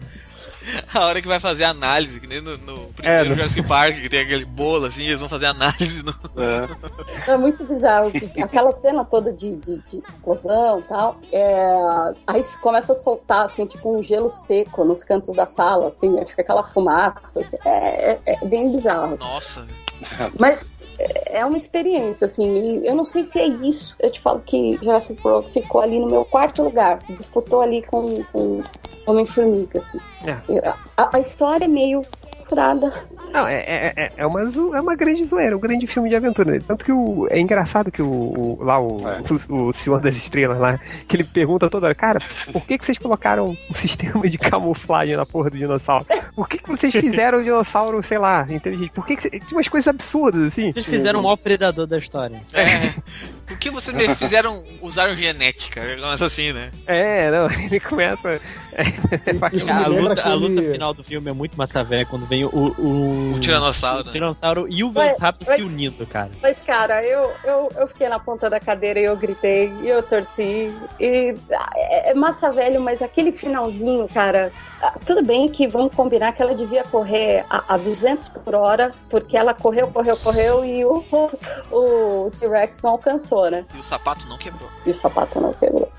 a 0.92 1.00
hora 1.06 1.20
que 1.22 1.28
vai 1.28 1.40
fazer 1.40 1.64
análise, 1.64 2.20
que 2.20 2.26
nem 2.26 2.40
no, 2.40 2.56
no 2.58 2.75
É, 2.75 2.92
primeiro 2.94 3.28
no- 3.30 3.37
Jurassic 3.37 3.66
Park, 3.66 3.96
que 4.00 4.08
tem 4.08 4.20
aquele 4.20 4.44
bolo 4.44 4.87
assim, 4.87 5.04
eles 5.04 5.20
vão 5.20 5.28
fazer 5.28 5.46
análise 5.46 6.04
no. 6.04 6.12
É. 7.26 7.30
É 7.32 7.37
muito 7.37 7.64
bizarro. 7.64 8.12
Aquela 8.42 8.72
cena 8.72 9.04
toda 9.04 9.32
de, 9.32 9.54
de, 9.56 9.78
de 9.88 10.02
explosão 10.08 10.80
e 10.80 10.82
tal. 10.82 11.20
É... 11.32 12.14
Aí 12.26 12.40
começa 12.60 12.92
a 12.92 12.94
soltar, 12.94 13.44
assim, 13.44 13.66
tipo 13.66 13.96
um 13.96 14.02
gelo 14.02 14.30
seco 14.30 14.84
nos 14.84 15.02
cantos 15.04 15.34
da 15.37 15.46
sala, 15.46 15.88
assim, 15.88 16.08
né? 16.10 16.25
fica 16.26 16.42
aquela 16.42 16.62
fumaça. 16.64 17.40
assim. 17.40 17.57
É, 17.64 18.12
é- 18.12 18.20
é 18.26 18.44
bem 18.46 18.70
bizarro. 18.70 19.16
Nossa, 19.18 19.66
Mas 20.38 20.76
é 21.26 21.44
uma 21.44 21.56
experiência, 21.56 22.24
assim. 22.24 22.80
E 22.80 22.87
eu 22.87 22.94
não 22.94 23.04
sei 23.04 23.24
se 23.24 23.38
é 23.38 23.46
isso. 23.46 23.94
Eu 23.98 24.11
te 24.11 24.20
falo 24.20 24.40
que 24.40 24.74
Jurassic 24.74 25.20
World 25.26 25.50
ficou 25.52 25.80
ali 25.80 25.98
no 25.98 26.06
meu 26.06 26.24
quarto 26.24 26.62
lugar. 26.62 27.00
Disputou 27.11 27.61
ali 27.61 27.82
com, 27.82 28.22
com 28.24 28.62
Homem-Formiga, 29.06 29.80
assim. 29.80 29.98
É. 30.26 30.68
A, 30.96 31.16
a 31.16 31.20
história 31.20 31.64
é 31.64 31.68
meio 31.68 32.02
Não, 33.32 33.46
é, 33.46 33.56
é, 33.56 33.92
é- 33.96 34.12
é, 34.16 34.26
uma, 34.26 34.40
é 34.40 34.80
uma 34.80 34.96
grande 34.96 35.24
zoeira, 35.24 35.56
um 35.56 35.61
grande 35.61 35.87
filme 35.87 36.08
de 36.08 36.16
aventura. 36.16 36.52
né? 36.52 36.58
Tanto 36.66 36.84
que 36.84 36.90
o, 36.92 37.26
é 37.30 37.38
engraçado 37.38 37.90
que 37.92 38.00
o, 38.00 38.08
o- 38.08 38.58
lá 38.62 38.80
o, 38.80 39.06
É. 39.06 39.20
o, 39.50 39.68
o 39.68 39.72
Senhor 39.72 40.00
das 40.00 40.16
Estrelas 40.16 40.58
lá, 40.58 40.78
que 41.06 41.14
ele 41.16 41.24
pergunta 41.24 41.68
toda 41.68 41.87
hora, 41.87 41.94
cara, 41.94 42.20
por 42.52 42.64
que, 42.64 42.78
que 42.78 42.84
vocês 42.87 42.96
colocaram 42.98 43.56
um 43.70 43.74
sistema 43.74 44.28
de 44.28 44.38
camuflagem 44.38 45.16
na 45.16 45.26
porra 45.26 45.50
do 45.50 45.58
dinossauro? 45.58 46.06
Por 46.34 46.48
que, 46.48 46.58
que 46.58 46.68
vocês 46.68 46.92
fizeram 46.92 47.38
o 47.40 47.44
dinossauro, 47.44 48.02
sei 48.02 48.18
lá, 48.18 48.46
inteligente? 48.48 48.90
Por 48.92 49.06
que, 49.06 49.16
que 49.16 49.22
cê- 49.22 49.30
tinha 49.30 49.52
umas 49.58 49.68
coisas 49.68 49.88
absurdas, 49.88 50.42
assim? 50.42 50.72
Vocês 50.72 50.87
fizeram 50.87 51.20
o 51.20 51.22
maior 51.22 51.37
predador 51.37 51.87
da 51.87 51.98
história. 51.98 52.40
é. 52.54 52.94
Por 53.48 53.56
que 53.58 53.70
vocês 53.70 53.96
me 53.96 54.14
fizeram. 54.14 54.62
usaram 54.82 55.16
genética? 55.16 55.80
Começa 55.96 56.26
assim, 56.26 56.52
né? 56.52 56.70
É, 56.87 57.30
não, 57.30 57.50
ele 57.64 57.80
começa. 57.80 58.40
Isso 59.52 59.70
A 59.72 59.87
luta, 59.87 60.22
a 60.22 60.34
luta 60.34 60.52
aquele- 60.61 60.72
final 60.72 60.94
do 60.94 61.02
filme 61.02 61.30
é 61.30 61.32
muito 61.32 61.56
massa 61.56 61.82
velha 61.82 62.06
quando 62.06 62.26
vem 62.26 62.44
o. 62.44 62.48
O, 62.78 63.34
O 63.34 63.40
Tiranossauro, 63.40 64.02
o 64.02 64.06
né? 64.06 64.12
Tiranossauro 64.12 64.66
e 64.68 64.84
o 64.84 64.88
Mas- 64.92 65.04
Velociraptor 65.06 65.48
mas- 65.48 65.56
se 65.56 65.62
unindo, 65.62 66.06
cara. 66.06 66.30
Mas, 66.42 66.62
cara, 66.62 67.02
eu, 67.04 67.30
eu, 67.44 67.68
eu 67.76 67.88
fiquei 67.88 68.08
na 68.08 68.18
ponta 68.20 68.48
da 68.50 68.61
cadeira 68.61 69.00
e 69.00 69.04
eu 69.04 69.16
gritei, 69.16 69.72
e 69.82 69.88
eu 69.88 70.02
torci. 70.02 70.72
E 71.00 71.34
é, 71.74 72.11
é 72.11 72.14
massa 72.14 72.50
velho, 72.50 72.80
mas 72.80 73.00
aquele 73.02 73.32
finalzinho, 73.32 74.06
cara. 74.08 74.52
ah, 74.82 74.94
Tudo 75.04 75.22
bem 75.24 75.48
que 75.48 75.66
vamos 75.66 75.94
combinar 75.94 76.32
que 76.32 76.42
ela 76.42 76.54
devia 76.54 76.84
correr 76.84 77.44
a, 77.50 77.74
a 77.74 77.76
200 77.76 78.28
por 78.28 78.54
hora, 78.54 78.92
porque 79.11 79.37
ela 79.37 79.54
correu, 79.54 79.88
correu, 79.88 80.16
correu 80.18 80.64
e 80.64 80.84
o, 80.84 81.02
o 81.72 82.30
T-Rex 82.38 82.80
não 82.82 82.90
alcançou, 82.90 83.38
né? 83.51 83.64
E 83.74 83.79
o 83.79 83.83
sapato 83.85 84.27
não 84.29 84.38
quebrou. 84.38 84.68
E 84.87 84.90
o 84.90 84.94
sapato 84.94 85.40
não 85.40 85.53
quebrou. 85.55 85.90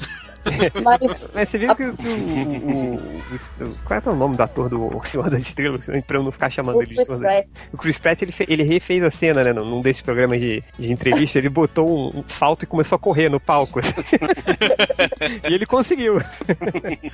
Mas 0.83 1.29
Mas 1.33 1.49
você 1.49 1.57
viu 1.57 1.75
que 1.75 1.83
o, 1.83 1.89
o, 1.99 2.95
o- 2.95 2.95
o- 2.95 3.75
Qual 3.85 4.01
é 4.03 4.09
o 4.09 4.15
nome 4.15 4.37
do 4.37 4.41
ator 4.43 4.69
do 4.69 4.99
Senhor 5.05 5.29
das 5.29 5.41
Estrelas? 5.43 5.87
Pra 6.07 6.17
eu 6.17 6.23
não 6.23 6.31
ficar 6.31 6.49
chamando 6.49 6.77
o 6.77 6.81
ele 6.81 6.91
de 6.91 6.95
Chris 6.95 7.07
Senhor 7.07 7.19
das 7.21 7.29
Pratt, 7.45 7.49
O 7.73 7.77
Chris 7.77 7.97
Pratt, 7.99 8.21
ele, 8.21 8.33
ele 8.47 8.63
refez 8.63 9.03
a 9.03 9.11
cena, 9.11 9.43
né, 9.43 9.51
num 9.51 9.65
num 9.65 9.81
desses 9.81 10.01
programas 10.01 10.39
de, 10.39 10.63
de 10.79 10.93
entrevista, 10.93 11.37
ele 11.37 11.49
botou 11.49 11.87
um, 12.15 12.19
um 12.19 12.23
salto 12.25 12.63
e 12.63 12.65
começou 12.65 12.95
a 12.95 12.99
correr 12.99 13.27
no 13.29 13.39
palco. 13.39 13.79
assim. 13.79 13.91
e 15.49 15.53
ele 15.53 15.65
conseguiu. 15.65 16.19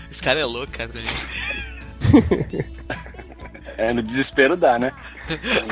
Esse 0.10 0.22
cara 0.22 0.40
é 0.40 0.46
louco, 0.46 0.72
cara. 0.72 0.92
É, 3.78 3.94
no 3.94 4.02
desespero 4.02 4.56
dá, 4.56 4.80
né? 4.80 4.92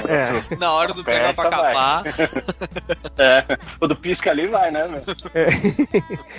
É. 0.07 0.55
Na 0.55 0.71
hora 0.73 0.93
do 0.93 1.03
pegar 1.03 1.33
pra 1.33 1.49
capar. 1.49 2.03
É, 3.15 3.57
o 3.79 3.87
do 3.87 3.95
pisca 3.95 4.31
ali 4.31 4.47
vai, 4.47 4.71
né, 4.71 4.87
meu? 4.87 5.03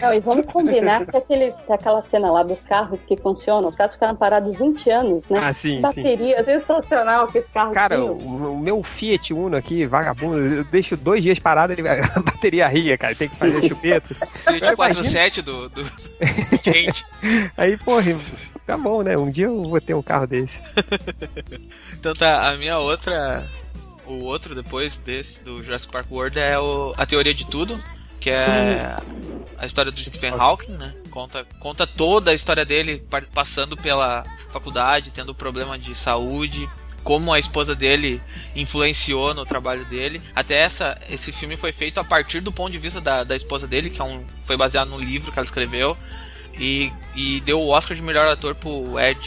Não, 0.02 0.12
e 0.12 0.18
vamos 0.18 0.44
combinar 0.46 1.06
que, 1.06 1.16
aqueles, 1.16 1.62
que 1.62 1.72
aquela 1.72 2.02
cena 2.02 2.32
lá 2.32 2.42
dos 2.42 2.64
carros 2.64 3.04
que 3.04 3.16
funcionam, 3.16 3.68
os 3.68 3.76
carros 3.76 3.94
ficaram 3.94 4.16
parados 4.16 4.58
20 4.58 4.90
anos, 4.90 5.28
né? 5.28 5.40
Ah, 5.42 5.54
sim, 5.54 5.76
sim. 5.76 5.80
Bateria 5.80 6.42
sensacional 6.42 7.28
que 7.28 7.38
esse 7.38 7.50
carro 7.52 7.72
Cara, 7.72 8.00
o, 8.02 8.54
o 8.54 8.58
meu 8.58 8.82
Fiat 8.82 9.32
Uno 9.32 9.56
aqui, 9.56 9.86
vagabundo, 9.86 10.38
eu 10.38 10.64
deixo 10.64 10.96
dois 10.96 11.22
dias 11.22 11.38
parado, 11.38 11.72
ele, 11.72 11.86
a 11.88 12.20
bateria 12.20 12.66
ria, 12.66 12.98
cara. 12.98 13.14
Tem 13.14 13.28
que 13.28 13.36
fazer 13.36 13.68
chupeta. 13.68 14.14
Fiat 14.14 14.74
47 14.74 15.42
do, 15.42 15.68
do, 15.68 15.84
do 15.84 15.90
Change. 16.62 17.04
Aí, 17.56 17.76
porra, 17.76 18.20
tá 18.66 18.76
bom, 18.76 19.02
né? 19.02 19.16
Um 19.16 19.30
dia 19.30 19.46
eu 19.46 19.62
vou 19.62 19.80
ter 19.80 19.94
um 19.94 20.02
carro 20.02 20.26
desse. 20.26 20.62
Então 21.98 22.12
tá, 22.12 22.50
a 22.50 22.56
minha 22.56 22.78
outra. 22.78 23.48
O 24.06 24.24
outro 24.24 24.54
depois 24.54 24.98
desse, 24.98 25.42
do 25.42 25.62
Jurassic 25.62 25.90
Park 25.90 26.10
World, 26.10 26.38
é 26.38 26.58
o, 26.58 26.92
a 26.98 27.06
teoria 27.06 27.32
de 27.32 27.46
tudo, 27.46 27.82
que 28.20 28.28
é 28.28 28.94
a 29.56 29.64
história 29.64 29.90
do 29.90 29.98
Stephen 30.04 30.34
Hawking, 30.38 30.72
né? 30.72 30.94
Conta, 31.10 31.46
conta 31.58 31.86
toda 31.86 32.30
a 32.30 32.34
história 32.34 32.66
dele 32.66 33.02
passando 33.32 33.76
pela 33.78 34.26
faculdade, 34.52 35.10
tendo 35.10 35.34
problema 35.34 35.78
de 35.78 35.94
saúde, 35.94 36.68
como 37.04 37.32
a 37.32 37.38
esposa 37.38 37.74
dele 37.74 38.20
influenciou 38.56 39.34
no 39.34 39.44
trabalho 39.44 39.84
dele. 39.84 40.20
Até 40.34 40.56
essa, 40.56 40.98
esse 41.08 41.30
filme 41.30 41.56
foi 41.56 41.70
feito 41.70 42.00
a 42.00 42.04
partir 42.04 42.40
do 42.40 42.50
ponto 42.50 42.72
de 42.72 42.78
vista 42.78 43.00
da, 43.00 43.24
da 43.24 43.36
esposa 43.36 43.66
dele, 43.66 43.90
que 43.90 44.00
é 44.00 44.04
um, 44.04 44.24
foi 44.44 44.56
baseado 44.56 44.88
num 44.88 44.98
livro 44.98 45.30
que 45.30 45.38
ela 45.38 45.44
escreveu. 45.44 45.96
E, 46.58 46.92
e 47.14 47.40
deu 47.40 47.60
o 47.60 47.68
Oscar 47.68 47.96
de 47.96 48.02
melhor 48.02 48.26
ator 48.28 48.54
pro 48.54 48.98
Ed 48.98 49.18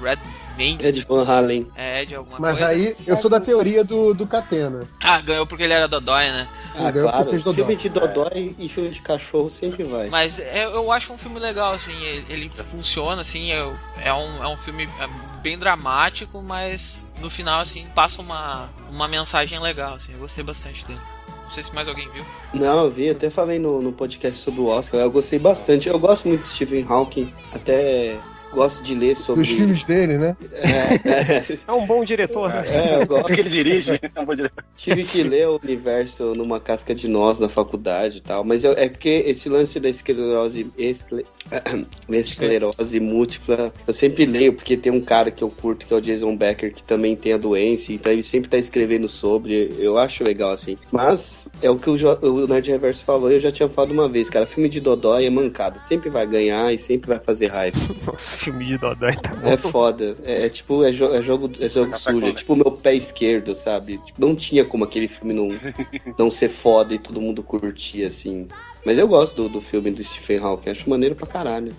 Redmayne. 0.00 0.78
Ed 0.80 1.04
Van 1.08 1.24
Halen. 1.24 1.66
É, 1.74 2.02
Ed 2.02 2.14
alguma 2.14 2.38
Mas 2.38 2.58
coisa. 2.58 2.72
aí 2.72 2.96
eu 3.06 3.16
sou 3.16 3.30
da 3.30 3.40
teoria 3.40 3.84
do, 3.84 4.14
do 4.14 4.26
Catena. 4.26 4.80
Ah, 5.00 5.20
ganhou 5.20 5.46
porque 5.46 5.64
ele 5.64 5.72
era 5.72 5.86
Dodói, 5.86 6.26
né? 6.30 6.48
Ah, 6.74 6.90
ganhou 6.90 7.08
porque 7.08 7.24
claro. 7.24 7.30
fez 7.30 7.42
Dodói. 7.44 7.54
Filme 7.56 7.76
de 7.76 7.88
Dodói 7.88 8.54
e 8.58 8.68
filme 8.68 8.90
de 8.90 9.00
cachorro 9.02 9.50
sempre 9.50 9.84
vai. 9.84 10.08
Mas 10.08 10.38
é- 10.38 10.64
eu 10.64 10.90
acho 10.92 11.12
um 11.12 11.18
filme 11.18 11.38
legal, 11.38 11.72
assim, 11.74 11.94
ele, 12.02 12.26
ele 12.28 12.48
funciona, 12.48 13.20
assim, 13.20 13.52
é, 13.52 13.70
é, 14.02 14.12
um, 14.12 14.44
é 14.44 14.48
um 14.48 14.56
filme 14.56 14.84
é, 14.84 15.08
bem 15.42 15.58
dramático, 15.58 16.42
mas 16.42 17.04
no 17.20 17.30
final, 17.30 17.60
assim, 17.60 17.86
passa 17.94 18.20
uma, 18.20 18.68
uma 18.90 19.08
mensagem 19.08 19.58
legal, 19.58 19.94
assim, 19.94 20.12
eu 20.12 20.18
gostei 20.18 20.44
bastante 20.44 20.84
dele. 20.86 21.00
Não 21.46 21.50
sei 21.52 21.62
se 21.62 21.72
mais 21.72 21.86
alguém 21.86 22.08
viu. 22.10 22.24
Não, 22.52 22.84
eu 22.84 22.90
vi, 22.90 23.08
até 23.08 23.30
falei 23.30 23.56
no, 23.56 23.80
no 23.80 23.92
podcast 23.92 24.42
sobre 24.42 24.60
o 24.60 24.66
Oscar, 24.66 25.00
eu 25.00 25.10
gostei 25.10 25.38
bastante. 25.38 25.88
Eu 25.88 25.96
gosto 25.96 26.26
muito 26.26 26.42
de 26.42 26.48
Stephen 26.48 26.84
Hawking, 26.88 27.32
até 27.52 28.18
gosto 28.56 28.82
de 28.82 28.94
ler 28.94 29.14
sobre. 29.14 29.44
Dos 29.46 29.54
filmes 29.54 29.84
dele, 29.84 30.16
né? 30.18 30.36
É, 30.52 31.10
é, 31.10 31.44
É 31.68 31.72
um 31.72 31.86
bom 31.86 32.02
diretor, 32.04 32.48
né? 32.48 32.64
é, 32.66 32.96
eu 32.96 33.06
gosto. 33.06 33.26
Porque 33.26 33.40
ele 33.42 33.50
dirige, 33.50 34.00
não 34.16 34.24
vou 34.24 34.34
dizer. 34.34 34.50
Tive 34.76 35.04
que 35.04 35.22
ler 35.22 35.48
o 35.48 35.60
universo 35.62 36.32
numa 36.34 36.58
casca 36.58 36.94
de 36.94 37.06
nós 37.06 37.38
na 37.38 37.48
faculdade 37.48 38.18
e 38.18 38.20
tal, 38.20 38.42
mas 38.44 38.64
eu- 38.64 38.72
é 38.72 38.88
porque 38.88 39.08
esse 39.26 39.48
lance 39.48 39.78
da 39.78 39.88
esclerose, 39.88 40.70
escle- 40.78 41.26
esclerose 42.08 43.00
múltipla, 43.00 43.72
eu 43.86 43.92
sempre 43.92 44.24
leio 44.26 44.52
porque 44.52 44.76
tem 44.76 44.92
um 44.92 45.00
cara 45.00 45.30
que 45.30 45.42
eu 45.44 45.50
curto 45.50 45.86
que 45.86 45.92
é 45.92 45.96
o 45.96 46.00
Jason 46.00 46.36
Becker 46.36 46.72
que 46.72 46.82
também 46.82 47.14
tem 47.16 47.32
a 47.32 47.36
doença, 47.36 47.92
então 47.92 48.10
ele 48.10 48.22
sempre 48.22 48.48
tá 48.48 48.58
escrevendo 48.58 49.08
sobre, 49.08 49.74
eu 49.78 49.98
acho 49.98 50.24
legal 50.24 50.50
assim. 50.50 50.76
Mas 50.90 51.48
é 51.62 51.70
o 51.70 51.76
que 51.78 51.90
o, 51.90 51.96
Jo- 51.96 52.18
o 52.22 52.46
Nerd 52.46 52.70
Reverso 52.70 53.04
falou, 53.04 53.30
eu 53.30 53.40
já 53.40 53.50
tinha 53.52 53.68
falado 53.68 53.90
uma 53.92 54.08
vez, 54.08 54.28
cara, 54.30 54.46
filme 54.46 54.68
de 54.68 54.80
Dodói 54.80 55.26
é 55.26 55.30
mancada, 55.30 55.78
sempre 55.78 56.10
vai 56.10 56.26
ganhar 56.26 56.72
e 56.72 56.78
sempre 56.78 57.08
vai 57.08 57.18
fazer 57.18 57.46
raiva. 57.48 57.76
Nossa, 58.06 58.45
filme 58.46 58.64
de 58.64 58.78
Dodói 58.78 59.16
tá 59.16 59.34
bom. 59.34 59.46
É 59.48 59.56
foda. 59.56 60.16
É, 60.24 60.46
é 60.46 60.48
tipo, 60.48 60.84
é, 60.84 60.90
jo- 60.90 61.12
é 61.14 61.20
jogo, 61.22 61.50
é 61.60 61.68
jogo 61.68 61.96
sujo. 61.98 62.26
É 62.26 62.32
tipo 62.32 62.52
o 62.52 62.56
meu 62.56 62.72
pé 62.72 62.94
esquerdo, 62.94 63.54
sabe? 63.54 63.98
Tipo, 63.98 64.20
não 64.20 64.34
tinha 64.34 64.64
como 64.64 64.84
aquele 64.84 65.08
filme 65.08 65.34
não, 65.34 65.48
não 66.18 66.30
ser 66.30 66.48
foda 66.48 66.94
e 66.94 66.98
todo 66.98 67.20
mundo 67.20 67.42
curtir, 67.42 68.04
assim. 68.04 68.48
Mas 68.84 68.98
eu 68.98 69.08
gosto 69.08 69.42
do, 69.42 69.48
do 69.48 69.60
filme 69.60 69.90
do 69.90 70.02
Stephen 70.04 70.38
Hawking, 70.38 70.70
acho 70.70 70.88
maneiro 70.88 71.14
pra 71.16 71.26
caralho. 71.26 71.74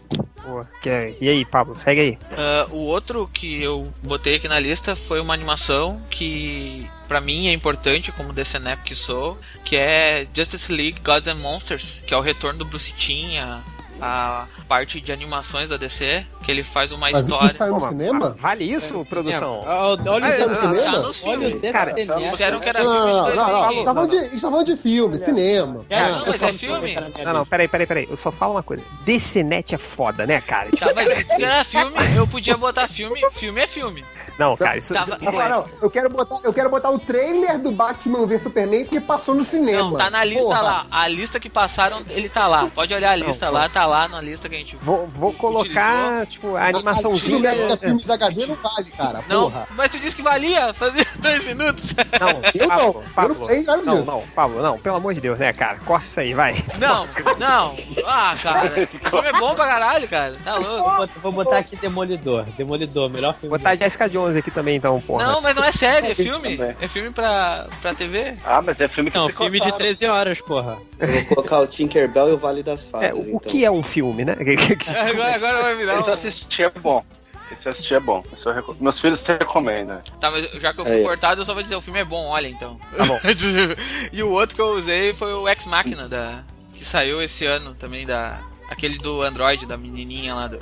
É- 0.85 1.13
E 1.19 1.27
aí, 1.29 1.43
Pablo, 1.45 1.75
segue 1.75 1.99
aí. 2.01 2.17
Ah, 2.37 2.67
o 2.71 2.77
outro 2.77 3.29
que 3.33 3.61
eu 3.61 3.87
botei 4.03 4.35
aqui 4.35 4.47
na 4.47 4.59
lista 4.59 4.95
foi 4.95 5.19
uma 5.19 5.33
animação 5.33 6.01
que 6.09 6.87
pra 7.07 7.19
mim 7.21 7.47
é 7.47 7.53
importante 7.53 8.11
como 8.11 8.31
DCNAP 8.33 8.83
que 8.83 8.95
sou, 8.95 9.37
que 9.63 9.75
é 9.77 10.25
Justice 10.33 10.71
League 10.71 10.99
Gods 11.03 11.27
and 11.27 11.35
Monsters, 11.35 12.01
que 12.05 12.13
é 12.13 12.17
o 12.17 12.21
retorno 12.21 12.59
do 12.59 12.65
Bruce 12.65 12.93
Timm, 12.93 13.37
a, 13.39 13.57
a 14.01 14.45
parte 14.67 14.99
de 15.01 15.11
animações 15.11 15.69
da 15.69 15.77
DC, 15.77 16.25
que 16.43 16.51
ele 16.51 16.63
faz 16.63 16.91
uma 16.91 17.09
Mas 17.11 17.21
história. 17.23 17.45
isso 17.45 17.55
saiu 17.55 17.73
no 17.73 17.79
Pô, 17.79 17.87
cinema? 17.87 18.35
Vale 18.39 18.63
isso, 18.71 19.05
produção? 19.05 19.61
Olha, 19.65 20.11
olha 20.11 20.29
Isso 20.29 20.39
o 20.39 20.43
é 20.43 20.47
no 20.47 20.55
cinema? 20.55 20.91
Tá 20.91 20.99
nos 20.99 21.19
filmes. 21.23 21.71
Cara. 21.71 21.91
Disseram 22.19 22.59
que 22.59 22.69
era 22.69 22.83
Não, 22.83 22.91
filme 22.93 23.29
de 23.31 23.35
não, 23.35 23.35
não, 23.35 23.35
não. 23.35 23.63
A 23.63 23.67
2015. 23.67 23.75
gente 23.75 23.85
tá 23.85 23.93
falando 23.93 24.09
de, 24.31 24.39
falando 24.41 24.65
de 24.65 24.75
filme, 24.77 25.19
cinema. 25.19 25.85
Não, 25.89 25.97
Ah, 25.97 26.23
mas 26.27 26.41
é 26.41 26.51
filme. 26.53 26.95
Não, 27.23 27.33
não, 27.33 27.45
peraí, 27.45 27.67
peraí, 27.67 27.87
peraí. 27.87 28.07
Eu 28.09 28.17
só 28.17 28.31
falo 28.31 28.53
uma 28.53 28.63
coisa. 28.63 28.83
DCNet 29.05 29.75
é 29.75 29.77
foda, 29.77 30.25
né, 30.25 30.41
cara? 30.41 30.69
Tá, 30.71 30.91
mas 30.95 31.25
era 31.29 31.63
filme, 31.63 31.95
eu 32.15 32.27
podia 32.27 32.57
botar 32.57 32.87
filme, 32.87 33.19
filme 33.31 33.61
é 33.61 33.67
filme. 33.67 34.03
Não, 34.37 34.55
cara, 34.57 34.77
isso. 34.77 34.93
Tava- 34.93 35.17
isso- 35.21 35.31
fala, 35.31 35.49
não, 35.49 35.65
eu 35.81 35.89
quero 35.89 36.09
botar, 36.09 36.35
eu 36.43 36.53
quero 36.53 36.69
botar 36.69 36.89
o 36.91 36.99
trailer 36.99 37.59
do 37.59 37.71
Batman 37.71 38.25
vs 38.25 38.41
Superman 38.43 38.85
que 38.85 38.99
passou 38.99 39.33
no 39.35 39.43
cinema. 39.43 39.89
Não, 39.91 39.97
tá 39.97 40.09
na 40.09 40.23
lista 40.23 40.43
Porra. 40.43 40.61
lá. 40.61 40.85
A 40.91 41.07
lista 41.07 41.39
que 41.39 41.49
passaram, 41.49 42.01
ele 42.09 42.29
tá 42.29 42.47
lá. 42.47 42.67
Pode 42.73 42.93
olhar 42.93 43.11
a 43.11 43.15
lista 43.15 43.47
Não, 43.47 43.53
lá, 43.53 43.67
tá 43.69 43.85
lá 43.85 44.07
na 44.07 44.21
lista 44.21 44.47
que 44.47 44.55
a 44.55 44.57
gente. 44.59 44.75
Vou, 44.77 45.07
vou 45.07 45.33
colocar, 45.33 46.25
tipo, 46.27 46.55
a 46.55 46.61
A 46.61 46.67
animaçãozinha. 46.67 47.51
lista 47.51 47.67
da 47.67 47.77
filmes 47.77 48.09
HD 48.09 48.45
não 48.45 48.55
vale, 48.55 48.91
cara. 48.91 49.23
Não, 49.27 49.43
Porra. 49.51 49.67
mas 49.75 49.89
tu 49.89 49.99
disse 49.99 50.15
que 50.15 50.21
valia 50.21 50.73
fazer 50.73 51.05
dois 51.19 51.45
minutos. 51.45 51.95
Não, 52.19 52.41
Eu 52.53 52.67
Pablo, 52.67 52.83
não, 52.93 53.01
eu 53.01 53.03
Pablo. 53.15 53.35
não 53.39 53.45
sei 53.45 53.63
nada 53.63 53.81
Não, 53.81 53.95
disso. 53.95 54.11
não, 54.11 54.23
Pablo, 54.35 54.61
não, 54.61 54.77
pelo 54.79 54.95
amor 54.97 55.13
de 55.13 55.21
Deus, 55.21 55.37
né, 55.39 55.51
cara? 55.53 55.77
Corta 55.85 56.05
isso 56.05 56.19
aí, 56.19 56.33
vai. 56.33 56.63
Não, 56.79 57.07
não. 57.39 57.75
Ah, 58.05 58.35
cara. 58.41 58.89
O 59.05 59.09
filme 59.09 59.27
é 59.27 59.33
bom 59.33 59.55
pra 59.55 59.65
caralho, 59.67 60.07
cara. 60.07 60.35
Tá 60.43 60.55
louco. 60.55 60.83
Vou 60.83 60.97
botar- 60.97 61.19
Vou 61.21 61.31
botar 61.31 61.57
aqui 61.59 61.75
Demolidor. 61.75 62.43
Demolidor, 62.57 63.09
melhor 63.09 63.33
filme. 63.33 63.49
Vou 63.49 63.57
botar 63.57 63.71
a 63.71 63.75
Jessica 63.75 64.09
Jones 64.09 64.26
aqui 64.35 64.51
também, 64.51 64.75
então, 64.75 64.99
porra. 65.01 65.25
Não, 65.25 65.41
mas 65.41 65.55
não 65.55 65.63
é 65.63 65.71
série, 65.71 66.11
é 66.11 66.15
filme. 66.15 66.57
É 66.81 66.87
filme 66.87 67.11
pra, 67.11 67.67
pra 67.81 67.93
TV. 67.93 68.35
Ah, 68.43 68.61
mas 68.61 68.79
é 68.79 68.87
filme 68.87 69.09
que 69.11 69.17
Não, 69.17 69.29
filme 69.29 69.51
de 69.51 69.59
cortaram. 69.59 69.77
13 69.77 70.05
horas, 70.07 70.41
porra. 70.41 70.77
Eu 70.99 71.07
vou 71.07 71.25
colocar 71.25 71.59
o 71.59 71.67
Tinkerbell 71.67 72.29
e 72.29 72.31
o 72.33 72.37
Vale 72.37 72.63
das 72.63 72.87
É, 72.87 72.89
Fadas, 72.91 73.15
o, 73.15 73.19
o 73.19 73.23
então. 73.35 73.39
que 73.51 73.63
é 73.63 73.71
um 73.71 73.83
filme, 73.83 74.25
né? 74.25 74.33
Agora, 75.09 75.35
agora 75.35 75.61
vai 75.61 75.75
virar 75.75 75.99
Esse 75.99 76.09
um... 76.09 76.13
assistir 76.13 76.61
é 76.63 76.69
bom. 76.71 77.03
Esse 77.51 77.69
assistir 77.69 77.93
é 77.93 77.99
bom. 77.99 78.23
Reco- 78.53 78.75
Meus 78.79 78.99
filhos 78.99 79.19
te 79.21 79.31
recomendam. 79.31 80.01
Tá, 80.19 80.29
mas 80.31 80.49
já 80.59 80.73
que 80.73 80.81
eu 80.81 80.85
fui 80.85 80.99
É. 81.01 81.03
cortado, 81.03 81.41
eu 81.41 81.45
só 81.45 81.53
vou 81.53 81.63
dizer, 81.63 81.75
o 81.75 81.81
filme 81.81 81.99
é 81.99 82.03
bom, 82.05 82.25
olha 82.27 82.47
então. 82.47 82.77
Tá 82.95 83.05
bom. 83.05 83.19
e 84.11 84.21
o 84.23 84.31
outro 84.31 84.55
que 84.55 84.61
eu 84.61 84.71
usei 84.71 85.13
foi 85.13 85.33
o 85.33 85.47
Ex 85.47 85.65
Machina, 85.65 86.09
da... 86.09 86.43
que 86.73 86.83
saiu 86.83 87.21
esse 87.21 87.45
ano 87.45 87.73
também, 87.75 88.05
da... 88.05 88.39
aquele 88.69 88.97
do 88.97 89.21
Android, 89.21 89.65
da 89.65 89.77
menininha 89.77 90.35
lá 90.35 90.47
do... 90.47 90.59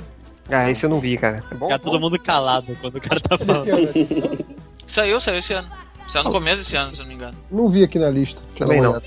ah, 0.50 0.70
esse 0.70 0.84
eu 0.86 0.90
não 0.90 1.00
vi, 1.00 1.16
cara. 1.16 1.42
É 1.50 1.54
bom? 1.54 1.66
Fica 1.66 1.78
todo 1.78 2.00
mundo 2.00 2.18
calado 2.18 2.76
quando 2.80 2.96
o 2.96 3.00
cara 3.00 3.20
tá 3.20 3.36
falando. 3.38 3.68
ano, 3.68 3.92
desse 3.92 4.18
ano. 4.18 4.38
Saiu, 4.86 5.20
saiu 5.20 5.38
esse 5.38 5.52
ano. 5.52 5.68
Saiu 6.06 6.24
no 6.24 6.30
começo 6.32 6.58
desse 6.58 6.76
ano, 6.76 6.92
se 6.92 6.98
eu 7.00 7.04
não 7.04 7.08
me 7.08 7.14
engano. 7.14 7.36
Não 7.50 7.68
vi 7.68 7.82
aqui 7.82 7.98
na 7.98 8.08
lista. 8.10 8.40
Deixa 8.42 8.58
Também 8.64 8.80
não. 8.80 9.00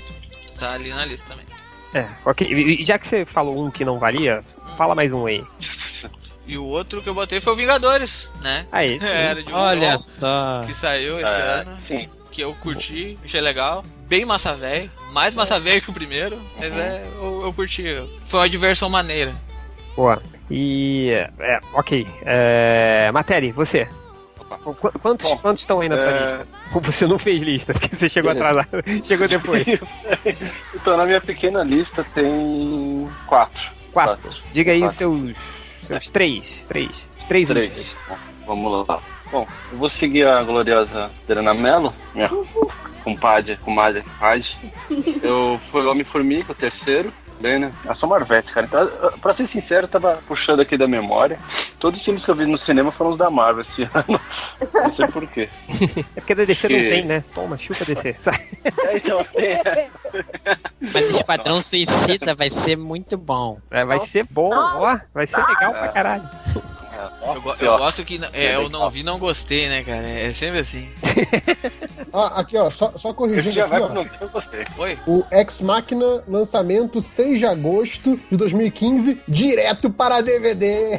Tá 0.58 0.72
ali 0.74 0.90
na 0.90 1.04
lista 1.04 1.28
também. 1.28 1.46
É, 1.94 2.06
ok. 2.24 2.46
E 2.46 2.84
já 2.84 2.98
que 2.98 3.06
você 3.06 3.24
falou 3.24 3.64
um 3.64 3.70
que 3.70 3.84
não 3.84 3.98
valia, 3.98 4.44
fala 4.76 4.94
mais 4.94 5.12
um 5.12 5.26
aí. 5.26 5.42
E 6.46 6.58
o 6.58 6.64
outro 6.64 7.00
que 7.00 7.08
eu 7.08 7.14
botei 7.14 7.40
foi 7.40 7.52
o 7.52 7.56
Vingadores, 7.56 8.32
né? 8.42 8.66
Aí, 8.70 8.98
sim. 9.00 9.06
Era 9.06 9.42
de 9.42 9.52
Olha 9.52 9.92
Ultron, 9.92 9.98
só. 10.02 10.60
que 10.66 10.74
saiu 10.74 11.18
esse 11.20 11.30
É, 11.30 11.42
ano. 11.62 11.78
sim. 11.88 12.08
Que 12.30 12.42
eu 12.42 12.54
curti, 12.54 13.18
achei 13.24 13.40
legal. 13.40 13.84
Bem 14.08 14.24
massa 14.24 14.54
velho. 14.54 14.90
Mais 15.12 15.34
massa 15.34 15.58
velho 15.58 15.80
que 15.82 15.90
o 15.90 15.92
primeiro. 15.92 16.40
Mas 16.58 16.72
é, 16.76 17.04
eu, 17.16 17.42
eu 17.44 17.52
curti. 17.52 17.84
Foi 18.24 18.40
uma 18.40 18.48
diversão 18.48 18.88
maneira. 18.88 19.34
Boa. 19.96 20.22
E. 20.50 21.10
É, 21.38 21.60
ok. 21.74 22.06
É, 22.22 23.10
Matéria, 23.12 23.52
você. 23.52 23.86
Qu- 24.64 24.74
Quantos, 25.00 25.30
Bom, 25.30 25.38
quantos 25.38 25.62
estão 25.62 25.80
aí 25.80 25.88
na 25.88 25.96
sua 25.96 26.10
é- 26.10 26.22
lista? 26.22 26.46
Você 26.82 27.06
não 27.06 27.18
fez 27.18 27.42
lista, 27.42 27.72
porque 27.72 27.96
você 27.96 28.08
chegou 28.08 28.30
atrasado. 28.30 28.68
chegou 29.02 29.26
depois. 29.26 29.64
então, 30.74 30.96
na 30.96 31.04
minha 31.04 31.20
pequena 31.20 31.62
lista 31.64 32.04
tem 32.14 33.08
quatro. 33.26 33.60
Quatro. 33.92 34.30
Diga 34.52 34.70
aí 34.72 34.78
os 34.84 34.96
Quatro. 34.96 34.96
seus. 35.34 35.36
Seus 35.84 36.10
três. 36.10 36.64
Três. 36.68 37.08
Os 37.18 37.24
três, 37.24 37.48
Três. 37.48 37.66
últimos. 37.68 37.96
Bom, 38.08 38.16
vamos 38.46 38.86
lá. 38.88 39.00
Bom, 39.32 39.46
eu 39.72 39.78
vou 39.78 39.90
seguir 39.90 40.26
a 40.28 40.42
gloriosa 40.44 41.10
Adriana 41.24 41.54
Mello, 41.54 41.92
minha 42.14 42.28
compadre, 43.02 43.56
comadre, 43.56 44.02
compadre. 44.02 44.44
Eu 45.22 45.60
fui 45.72 45.84
Homem-Formiga, 45.86 46.52
o 46.52 46.54
terceiro. 46.54 47.12
Bem, 47.40 47.58
né? 47.58 47.72
Eu 47.86 47.94
sou 47.96 48.08
Marvete, 48.08 48.52
cara. 48.52 48.66
Então, 48.66 48.86
pra 49.20 49.34
ser 49.34 49.48
sincero, 49.48 49.84
eu 49.84 49.88
tava 49.88 50.20
puxando 50.26 50.60
aqui 50.60 50.76
da 50.76 50.86
memória. 50.86 51.38
Todos 51.78 51.98
os 51.98 52.04
filmes 52.04 52.22
que 52.22 52.30
eu 52.30 52.34
vi 52.34 52.44
no 52.44 52.58
cinema 52.58 52.92
foram 52.92 53.12
os 53.12 53.18
da 53.18 53.30
Marvel 53.30 53.64
esse 53.64 53.82
ano. 53.94 54.20
Não 54.74 54.94
sei 54.94 55.08
porquê. 55.08 55.48
É 56.14 56.20
porque 56.20 56.34
da 56.34 56.44
DC 56.44 56.68
não 56.68 56.78
tem, 56.78 57.04
né? 57.06 57.24
Toma, 57.34 57.56
chupa 57.56 57.84
DC. 57.84 58.16
É, 58.86 58.96
então, 58.96 59.18
tem, 59.34 59.54
Mas 60.80 61.16
Esquadrão 61.16 61.60
Suicida 61.60 62.34
vai 62.34 62.50
ser 62.50 62.76
muito 62.76 63.16
bom. 63.16 63.58
É, 63.70 63.84
vai 63.84 63.98
ser 64.00 64.26
bom, 64.30 64.50
ó. 64.52 64.98
Vai 65.14 65.26
ser 65.26 65.44
legal 65.46 65.72
pra 65.72 65.88
caralho. 65.88 66.28
Eu, 67.34 67.40
go- 67.42 67.56
eu 67.60 67.78
gosto 67.78 68.04
que. 68.04 68.20
É, 68.32 68.54
eu 68.56 68.68
não 68.68 68.88
vi, 68.90 69.02
não 69.02 69.18
gostei, 69.18 69.68
né, 69.68 69.82
cara? 69.84 70.06
É 70.06 70.32
sempre 70.32 70.60
assim. 70.60 70.88
Ah, 72.12 72.40
aqui, 72.40 72.56
ó, 72.56 72.70
só, 72.70 72.92
só 72.96 73.12
corrigindo 73.12 73.54
já 73.54 73.66
aqui, 73.66 73.74
ó. 73.76 74.04
eu 74.20 74.28
gostei. 74.30 74.66
Oi? 74.78 74.98
O 75.06 75.22
Ex 75.30 75.60
Machina, 75.60 76.24
lançamento 76.26 77.00
6 77.00 77.38
de 77.38 77.46
agosto 77.46 78.18
de 78.28 78.36
2015, 78.36 79.20
direto 79.28 79.90
para 79.90 80.20
DVD. 80.20 80.98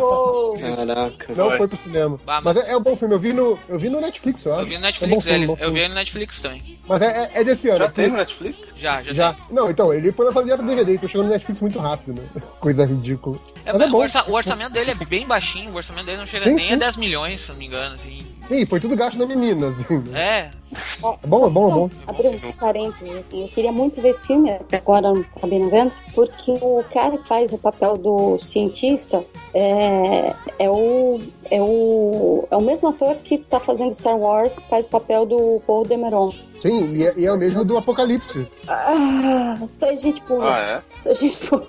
Oh, 0.00 0.56
Caraca. 0.58 1.34
Não 1.34 1.48
Foi. 1.48 1.56
foi 1.58 1.68
pro 1.68 1.76
cinema. 1.76 2.20
Bah, 2.24 2.40
Mas 2.44 2.56
é, 2.56 2.70
é 2.70 2.76
um 2.76 2.80
bom 2.80 2.94
filme, 2.94 3.14
eu 3.14 3.18
vi 3.18 3.32
no, 3.32 3.58
eu 3.68 3.78
vi 3.78 3.88
no 3.88 4.00
Netflix, 4.00 4.44
eu 4.44 4.52
acho. 4.54 4.62
Eu 4.62 4.66
vi 4.66 4.78
no 4.78 4.78
É 4.78 4.80
bom 4.80 4.86
Netflix 4.86 5.24
filme, 5.24 5.44
ele. 5.44 5.56
Eu 5.64 5.72
vi 5.72 5.78
ele 5.80 5.88
no 5.88 5.94
Netflix 5.94 6.40
também. 6.40 6.78
Mas 6.86 7.02
é, 7.02 7.06
é- 7.34 7.40
é 7.40 7.44
desse 7.44 7.68
ano. 7.68 7.78
Já 7.78 7.84
é 7.86 7.88
tem 7.88 8.08
no 8.08 8.16
Netflix? 8.18 8.58
Já, 8.76 9.02
já. 9.02 9.12
Já. 9.12 9.32
tem. 9.32 9.44
Não, 9.50 9.70
então, 9.70 9.92
ele 9.92 10.12
foi 10.12 10.26
lançado 10.26 10.44
direto 10.44 10.60
no 10.62 10.68
DVD, 10.68 10.94
então 10.94 11.08
chegou 11.08 11.24
no 11.26 11.32
Netflix 11.32 11.60
muito 11.60 11.78
rápido, 11.80 12.20
né? 12.20 12.28
Coisa 12.60 12.84
ridícula. 12.86 13.38
É, 13.64 13.72
Mas 13.72 13.80
é 13.80 13.86
o, 13.86 13.90
bom. 13.90 13.98
orça- 13.98 14.24
o 14.28 14.32
orçamento 14.34 14.72
dele 14.72 14.92
é 14.92 14.94
bem 14.94 15.26
baixinho, 15.34 15.72
o 15.72 15.76
orçamento 15.76 16.06
dele 16.06 16.18
não 16.18 16.26
chega 16.26 16.44
Sim, 16.44 16.54
nem 16.54 16.68
sim. 16.68 16.74
a 16.74 16.76
10 16.76 16.96
milhões, 16.96 17.40
se 17.42 17.48
não 17.50 17.56
me 17.56 17.66
engano, 17.66 17.94
assim. 17.96 18.18
Sim, 18.46 18.66
foi 18.66 18.78
tudo 18.78 18.94
gasto 18.94 19.18
na 19.18 19.26
menina, 19.26 19.68
assim. 19.68 19.84
né? 20.10 20.20
É, 20.20 20.50
É 20.72 21.26
bom, 21.26 21.46
é 21.46 21.50
bom, 21.50 21.68
é 21.68 21.72
bom. 21.72 21.90
abrindo 22.06 22.46
um 22.46 22.52
parênteses, 22.52 23.16
assim, 23.18 23.42
eu 23.42 23.48
queria 23.48 23.72
muito 23.72 24.00
ver 24.00 24.10
esse 24.10 24.24
filme, 24.26 24.50
agora 24.72 25.12
não 25.12 25.24
acabei 25.36 25.58
não 25.58 25.70
vendo, 25.70 25.92
porque 26.14 26.52
o 26.52 26.84
cara 26.92 27.16
que 27.18 27.26
faz 27.26 27.52
o 27.52 27.58
papel 27.58 27.96
do 27.96 28.38
cientista 28.38 29.24
é, 29.54 30.32
é, 30.58 30.70
o, 30.70 31.18
é, 31.50 31.60
o, 31.60 32.46
é 32.50 32.56
o 32.56 32.60
mesmo 32.60 32.88
ator 32.88 33.16
que 33.16 33.38
tá 33.38 33.58
fazendo 33.58 33.92
Star 33.92 34.16
Wars, 34.16 34.56
faz 34.70 34.86
o 34.86 34.88
papel 34.88 35.26
do 35.26 35.60
Paul 35.66 35.84
Dameron. 35.84 36.32
Sim, 36.62 36.92
e 36.92 37.06
é, 37.06 37.14
e 37.16 37.26
é 37.26 37.32
o 37.32 37.36
mesmo 37.36 37.64
do 37.64 37.76
Apocalipse. 37.76 38.46
Ah, 38.68 39.56
só 39.78 39.94
gente 39.96 40.22
boa. 40.22 40.54
Ah, 40.54 40.58
é? 40.60 40.82
Só 41.00 41.12
gente 41.12 41.44
boa. 41.50 41.66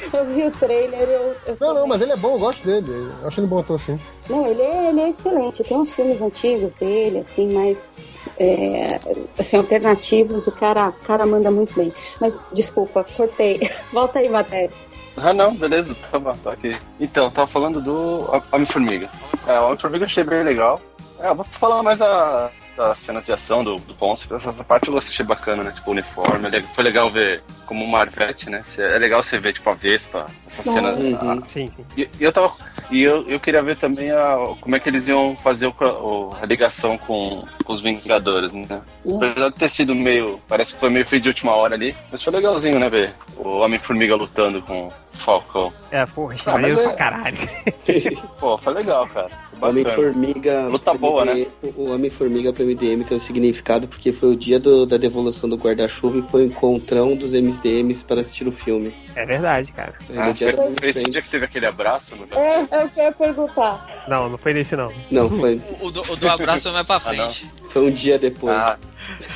Eu 0.12 0.24
vi 0.26 0.44
o 0.44 0.50
trailer, 0.50 1.00
eu. 1.00 1.34
eu 1.46 1.56
Não, 1.60 1.74
não, 1.74 1.86
mas 1.86 2.00
ele 2.02 2.12
é 2.12 2.16
bom, 2.16 2.32
eu 2.32 2.38
gosto 2.38 2.64
dele. 2.64 2.90
Eu 3.20 3.28
acho 3.28 3.40
ele 3.40 3.46
bom 3.46 3.58
ator, 3.58 3.78
sim. 3.78 3.98
Não, 4.28 4.46
ele 4.46 4.62
é, 4.62 4.88
ele 4.88 5.00
é 5.00 5.08
excelente. 5.08 5.62
Tem 5.62 5.76
uns 5.76 5.92
filmes 5.92 6.20
antigos 6.22 6.76
dele, 6.76 7.18
assim, 7.18 7.52
mais 7.52 8.14
é, 8.38 8.98
assim, 9.38 9.56
alternativos. 9.56 10.46
O 10.46 10.52
cara, 10.52 10.88
o 10.88 11.04
cara 11.04 11.26
manda 11.26 11.50
muito 11.50 11.74
bem. 11.74 11.92
Mas, 12.20 12.38
desculpa, 12.52 13.04
cortei. 13.16 13.70
Volta 13.92 14.18
aí, 14.18 14.28
matéria. 14.28 14.70
Ah, 15.16 15.32
não, 15.32 15.54
beleza, 15.54 15.94
tá 16.10 16.18
bom, 16.18 16.32
tá 16.32 16.52
aqui. 16.52 16.76
Então, 16.98 17.30
tava 17.30 17.46
falando 17.46 17.80
do 17.80 18.26
Homem-Formiga. 18.52 19.10
É, 19.46 19.58
o 19.60 19.66
Homem-Formiga 19.66 20.04
eu 20.04 20.08
achei 20.08 20.24
bem 20.24 20.42
legal. 20.42 20.80
É, 21.18 21.28
eu 21.28 21.34
vou 21.34 21.44
falar 21.44 21.82
mais 21.82 22.00
a, 22.00 22.50
das 22.80 22.98
cenas 23.00 23.24
de 23.26 23.32
ação 23.32 23.62
do, 23.62 23.76
do 23.76 23.94
Ponce. 23.94 24.26
Essa, 24.32 24.50
essa 24.50 24.64
parte 24.64 24.88
eu 24.88 24.96
achei 24.96 25.24
bacana, 25.24 25.62
né? 25.62 25.72
Tipo, 25.72 25.90
o 25.90 25.92
uniforme. 25.92 26.48
é 26.56 26.60
Foi 26.74 26.82
legal 26.82 27.10
ver 27.10 27.42
como 27.66 27.86
Marvete, 27.86 28.48
né? 28.48 28.62
É 28.78 28.98
legal 28.98 29.22
você 29.22 29.38
ver, 29.38 29.52
tipo, 29.52 29.68
a 29.68 29.74
Vespa, 29.74 30.26
essas 30.46 30.64
cenas. 30.64 30.98
Uhum. 30.98 31.30
a- 31.30 31.48
Sim, 31.48 31.66
sim. 31.74 31.84
E, 31.96 32.08
e 32.18 32.24
eu 32.24 32.32
tava. 32.32 32.52
E 32.90 33.02
eu, 33.02 33.28
eu 33.28 33.38
queria 33.38 33.62
ver 33.62 33.76
também 33.76 34.10
a, 34.10 34.36
como 34.60 34.74
é 34.74 34.80
que 34.80 34.88
eles 34.88 35.06
iam 35.08 35.36
fazer 35.42 35.66
o, 35.66 35.74
o- 35.80 36.36
a 36.40 36.46
ligação 36.46 36.96
com, 36.98 37.44
com 37.64 37.72
os 37.72 37.80
Vingadores, 37.82 38.52
né? 38.52 38.80
Uhum. 39.04 39.16
Apesar 39.22 39.48
de 39.50 39.54
ter 39.56 39.70
sido 39.70 39.94
meio. 39.94 40.40
Parece 40.48 40.72
que 40.74 40.80
foi 40.80 40.90
meio 40.90 41.06
feio 41.06 41.20
de 41.22 41.28
última 41.28 41.52
hora 41.52 41.74
ali. 41.74 41.94
Mas 42.10 42.22
foi 42.22 42.32
legalzinho, 42.32 42.78
né, 42.78 42.88
ver? 42.88 43.14
O 43.36 43.58
Homem-Formiga 43.58 44.14
lutando 44.16 44.62
com 44.62 44.86
o 44.88 44.92
Falcão. 45.18 45.72
É, 45.90 46.04
porra, 46.06 46.34
Ah, 46.46 46.60
é- 46.68 46.74
pra 46.74 46.92
caralho. 46.94 47.36
Pô, 48.40 48.56
foi 48.58 48.72
legal, 48.74 49.06
cara. 49.08 49.30
Bacana. 49.60 49.80
Homem-Formiga. 49.80 50.68
Luta 50.68 50.94
boa, 50.94 51.24
né? 51.24 51.46
O 51.62 51.80
o 51.82 51.94
Homem-Formiga 51.94 52.52
pro 52.52 52.64
MDM 52.64 53.04
tem 53.04 53.16
um 53.16 53.20
significado 53.20 53.86
porque 53.88 54.12
foi 54.12 54.30
o 54.30 54.36
dia 54.36 54.58
do- 54.58 54.84
da 54.86 54.96
devolução 54.96 55.48
do 55.48 55.56
guarda-chuva 55.56 56.18
e 56.18 56.22
foi 56.22 56.42
o 56.42 56.46
encontrão 56.46 57.14
dos 57.16 57.32
MDMs 57.34 58.04
para 58.04 58.20
assistir 58.20 58.46
o 58.46 58.52
filme. 58.52 58.94
É 59.14 59.24
verdade, 59.26 59.72
cara. 59.72 59.94
É 60.14 60.18
Ah, 60.18 60.32
dia 60.32 60.52
foi, 60.54 60.66
foi 60.66 60.72
esse 60.90 60.92
Friends. 61.00 61.10
dia 61.12 61.22
que 61.22 61.30
teve 61.30 61.44
aquele 61.44 61.66
abraço 61.66 62.14
no 62.16 62.24
É, 62.38 62.66
é 62.70 62.84
o 62.84 62.90
eu 62.96 63.04
ia 63.04 63.12
perguntar. 63.12 64.04
Não, 64.08 64.28
não 64.28 64.38
foi 64.38 64.52
nesse 64.54 64.76
não. 64.76 64.92
Não, 65.10 65.28
foi, 65.36 65.60
O, 65.80 65.86
o 65.86 65.90
do, 65.90 66.00
o 66.02 66.16
do 66.16 66.28
abraço 66.28 66.68
é 66.68 66.72
mais 66.72 66.86
pra 66.86 66.96
Ah, 66.96 67.12
não. 67.12 67.28
frente. 67.30 67.50
foi 67.68 67.82
um 67.86 67.90
dia 67.90 68.18
depois. 68.18 68.54
Ah, 68.56 68.78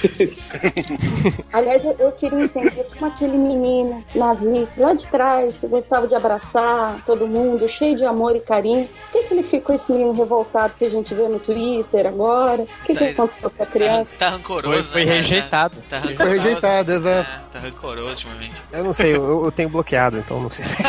Aliás, 1.53 1.85
eu, 1.85 1.97
eu 1.99 2.13
queria 2.13 2.43
entender 2.45 2.87
como 2.97 3.07
aquele 3.11 3.37
menino 3.37 4.05
Nazi, 4.15 4.69
lá 4.77 4.95
de 4.95 5.07
trás, 5.07 5.57
que 5.59 5.67
gostava 5.67 6.07
de 6.07 6.15
abraçar 6.15 7.03
todo 7.07 7.27
mundo, 7.27 7.69
cheio 7.69 7.97
de 7.97 8.05
amor 8.05 8.35
e 8.37 8.41
carinho. 8.41 8.89
Por 9.11 9.21
que, 9.23 9.29
que 9.29 9.35
ele 9.35 9.43
ficou 9.43 9.75
esse 9.75 9.91
menino 9.93 10.14
revoltado 10.15 10.75
que 10.79 10.85
a 10.85 10.91
gente 10.91 11.15
vê 11.15 11.29
no 11.29 11.39
Twitter 11.39 12.07
agora? 12.07 12.63
O 12.63 12.67
que, 12.87 12.95
que 12.95 13.05
Tá- 13.07 13.11
aconteceu 13.11 13.51
com 13.51 13.63
a 13.63 13.67
Tá, 13.67 13.73
criança? 13.73 14.17
tá 14.19 14.31
rancoroso, 14.31 14.83
Foi, 14.85 14.93
foi 14.93 15.05
né, 15.05 15.11
cara? 15.11 15.23
rejeitado. 15.23 15.77
Tá 15.89 16.01
Foi 16.01 16.11
rancoroso. 16.13 16.37
rejeitado, 16.41 16.93
exato. 16.93 17.31
É, 17.31 17.43
tá 17.53 17.59
rancoroso 17.59 18.09
ultimamente. 18.11 18.55
Eu 18.73 18.85
não 18.85 18.95
sei, 18.95 19.15
eu, 19.15 19.45
eu 19.45 19.53
tenho 19.53 19.69
bloqueado, 19.69 20.19
então 20.19 20.41
não 20.41 20.51
sei 20.51 20.65
se. 20.65 20.75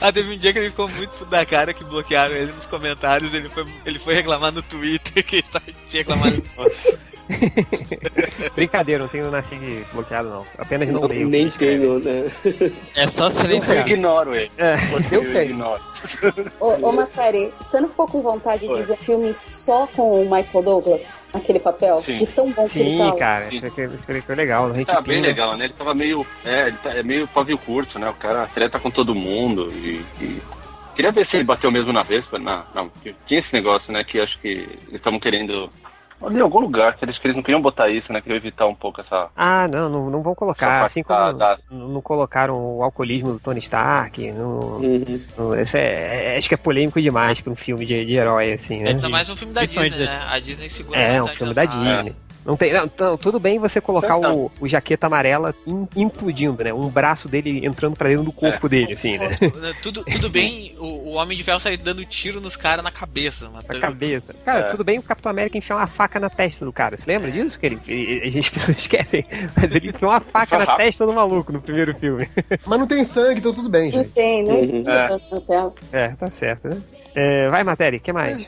Ah, 0.00 0.10
teve 0.12 0.34
um 0.34 0.38
dia 0.38 0.52
que 0.52 0.58
ele 0.58 0.70
ficou 0.70 0.88
muito 0.88 1.24
da 1.26 1.44
cara 1.46 1.72
que 1.72 1.84
bloquearam 1.84 2.34
ele 2.34 2.52
nos 2.52 2.66
comentários. 2.66 3.32
Ele 3.34 3.48
foi, 3.48 3.64
ele 3.84 3.98
foi 3.98 4.14
reclamar 4.14 4.50
no 4.52 4.62
Twitter 4.62 5.22
que 5.24 5.42
tá- 5.42 5.60
tinha 5.88 6.02
reclamado. 6.02 6.42
Brincadeira, 8.54 9.02
não 9.02 9.08
tenho 9.08 9.30
nasci 9.30 9.84
bloqueado, 9.92 10.28
não. 10.28 10.46
Apenas 10.58 10.88
não, 10.88 11.00
Não, 11.00 11.08
leio. 11.08 11.28
nem 11.28 11.48
tenho, 11.48 11.98
né? 11.98 12.30
É 12.94 13.06
só 13.08 13.26
eu 13.26 13.30
silenciar. 13.30 13.86
ignoro 13.88 14.34
ele. 14.34 14.50
É. 14.58 14.74
Eu, 15.10 15.22
Eu 15.24 15.42
ignoro. 15.42 15.80
Ô, 16.60 16.68
ô 16.88 16.92
Macari, 16.92 17.52
você 17.58 17.80
não 17.80 17.88
ficou 17.88 18.06
com 18.06 18.22
vontade 18.22 18.66
Oi. 18.66 18.80
de 18.80 18.86
ver 18.86 18.96
filme 18.98 19.34
só 19.34 19.86
com 19.88 20.22
o 20.22 20.24
Michael 20.24 20.62
Douglas? 20.64 21.02
Aquele 21.32 21.58
papel? 21.58 21.98
Sim. 22.00 22.16
De 22.16 22.26
tão 22.28 22.50
bom 22.50 22.64
que 22.66 22.78
ele 22.78 22.90
Sim, 22.92 22.98
tava? 22.98 23.16
cara, 23.16 23.46
Sim. 23.50 23.56
isso 23.56 23.66
aqui- 23.66 23.82
isso 23.84 24.04
aqui 24.08 24.20
foi 24.22 24.34
legal. 24.34 24.72
Gente 24.74 24.86
Tá 24.86 25.00
bem 25.00 25.20
legal, 25.20 25.56
né? 25.56 25.64
Ele 25.66 25.74
tava 25.74 25.92
meio. 25.94 26.26
É, 26.44 26.68
ele 26.68 26.76
tá, 26.82 26.90
é 26.94 27.02
meio 27.02 27.28
pavio 27.28 27.58
curto, 27.58 27.98
né? 27.98 28.08
O 28.08 28.14
cara 28.14 28.46
treta 28.46 28.78
com 28.78 28.90
todo 28.90 29.14
mundo 29.14 29.70
e. 29.72 30.02
e- 30.20 30.42
Queria 30.94 31.12
ver 31.12 31.26
se 31.26 31.36
ele 31.36 31.44
bateu 31.44 31.70
mesmo 31.70 31.92
na 31.92 32.00
Vespa. 32.00 32.38
Não, 32.38 32.62
não. 32.74 32.90
Tinha 33.26 33.40
esse 33.40 33.52
negócio, 33.52 33.92
né? 33.92 34.02
Que 34.02 34.18
acho 34.18 34.38
que 34.40 34.48
eles 34.48 34.94
estavam 34.94 35.20
querendo. 35.20 35.68
Ali 36.22 36.38
em 36.38 36.40
algum 36.40 36.60
lugar, 36.60 36.96
que 36.96 37.04
eles, 37.04 37.18
que 37.18 37.26
eles 37.26 37.36
não 37.36 37.42
queriam 37.42 37.60
botar 37.60 37.88
isso, 37.90 38.10
né? 38.12 38.20
Queriam 38.20 38.38
evitar 38.38 38.66
um 38.66 38.74
pouco 38.74 39.00
essa. 39.02 39.28
Ah, 39.36 39.68
não, 39.68 39.88
não, 39.88 40.10
não 40.10 40.22
vão 40.22 40.34
colocar. 40.34 40.82
Assim 40.82 41.02
como 41.02 41.32
da- 41.34 41.58
não 41.70 41.88
não 41.88 42.00
colocaram 42.00 42.56
o 42.56 42.82
alcoolismo 42.82 43.32
do 43.34 43.38
Tony 43.40 43.58
Stark. 43.60 44.32
Não, 44.32 44.48
Uhum. 44.78 45.04
não- 45.36 45.54
esse 45.58 45.78
é, 45.78 46.34
é- 46.34 46.38
acho 46.38 46.48
que 46.48 46.54
é 46.54 46.58
polêmico 46.58 47.00
demais 47.02 47.40
pra 47.40 47.52
um 47.52 47.56
filme 47.56 47.84
de, 47.84 48.04
de 48.06 48.14
herói, 48.16 48.52
assim, 48.54 48.82
né? 48.82 48.90
Ainda 48.90 49.08
mais 49.08 49.28
um 49.28 49.36
filme 49.36 49.52
da 49.52 49.64
Disney, 49.66 49.90
né? 49.90 50.22
A 50.28 50.38
Disney 50.38 50.68
segura 50.70 50.98
É, 50.98 51.22
um 51.22 51.26
filme 51.28 51.52
da 51.54 51.64
essa- 51.64 51.78
Disney. 51.78 52.14
Não 52.46 52.56
tem, 52.56 52.72
não, 52.72 52.88
não, 52.98 53.16
tudo 53.18 53.40
bem 53.40 53.58
você 53.58 53.80
colocar 53.80 54.16
Então. 54.16 54.34
o, 54.36 54.52
o 54.60 54.68
jaqueta 54.68 55.06
amarela 55.08 55.54
im- 55.66 55.88
implodindo, 55.96 56.62
né? 56.62 56.72
Um 56.72 56.88
braço 56.88 57.28
dele 57.28 57.66
entrando 57.66 57.96
pra 57.96 58.08
dentro 58.08 58.24
do 58.24 58.32
corpo 58.32 58.68
dele, 58.68 58.92
assim, 58.92 59.18
né? 59.18 59.36
Tudo, 59.82 60.04
tudo 60.04 60.30
bem 60.30 60.74
o, 60.78 60.84
o 60.84 61.12
Homem 61.14 61.36
de 61.36 61.42
Ferro 61.42 61.58
sair 61.58 61.76
dando 61.76 62.04
tiro 62.04 62.40
nos 62.40 62.54
caras 62.56 62.84
na 62.84 62.90
cabeça, 62.90 63.46
Na 63.46 63.50
matando. 63.52 63.80
cabeça. 63.80 64.34
Cara, 64.44 64.60
É. 64.60 64.62
tudo 64.70 64.84
bem 64.84 64.98
o 64.98 65.02
Capitão 65.02 65.30
América 65.30 65.58
enfiar 65.58 65.76
uma 65.76 65.86
faca 65.86 66.20
na 66.20 66.30
testa 66.30 66.64
do 66.64 66.72
cara. 66.72 66.96
Você 66.96 67.10
lembra 67.10 67.30
disso? 67.32 67.58
Que 67.58 67.66
ele, 67.66 68.22
a 68.24 68.30
gente 68.30 68.50
pessoas 68.52 68.78
esquecem. 68.78 69.26
Mas 69.56 69.74
ele 69.74 69.88
enfiou 69.88 70.10
uma 70.12 70.20
faca 70.20 70.56
na 70.58 70.76
testa 70.76 71.04
do 71.04 71.12
maluco 71.12 71.52
no 71.52 71.60
primeiro 71.60 71.94
filme. 71.94 72.28
Mas 72.64 72.78
não 72.78 72.86
tem 72.86 73.02
sangue, 73.04 73.40
então 73.40 73.52
tudo 73.52 73.68
bem, 73.68 73.90
Não 73.90 74.02
gente. 74.02 74.12
tem, 74.12 74.44
não 74.44 74.52
Uhum. 74.54 74.60
explica 74.60 74.92
É. 74.92 75.08
tanto 75.08 75.34
na 75.34 75.40
tela. 75.40 75.74
É, 75.92 76.08
tá 76.10 76.30
certo, 76.30 76.68
né? 76.68 76.76
É, 77.18 77.48
vai, 77.48 77.64
matéria, 77.64 77.96
o 77.98 78.00
que 78.00 78.12
mais? 78.12 78.38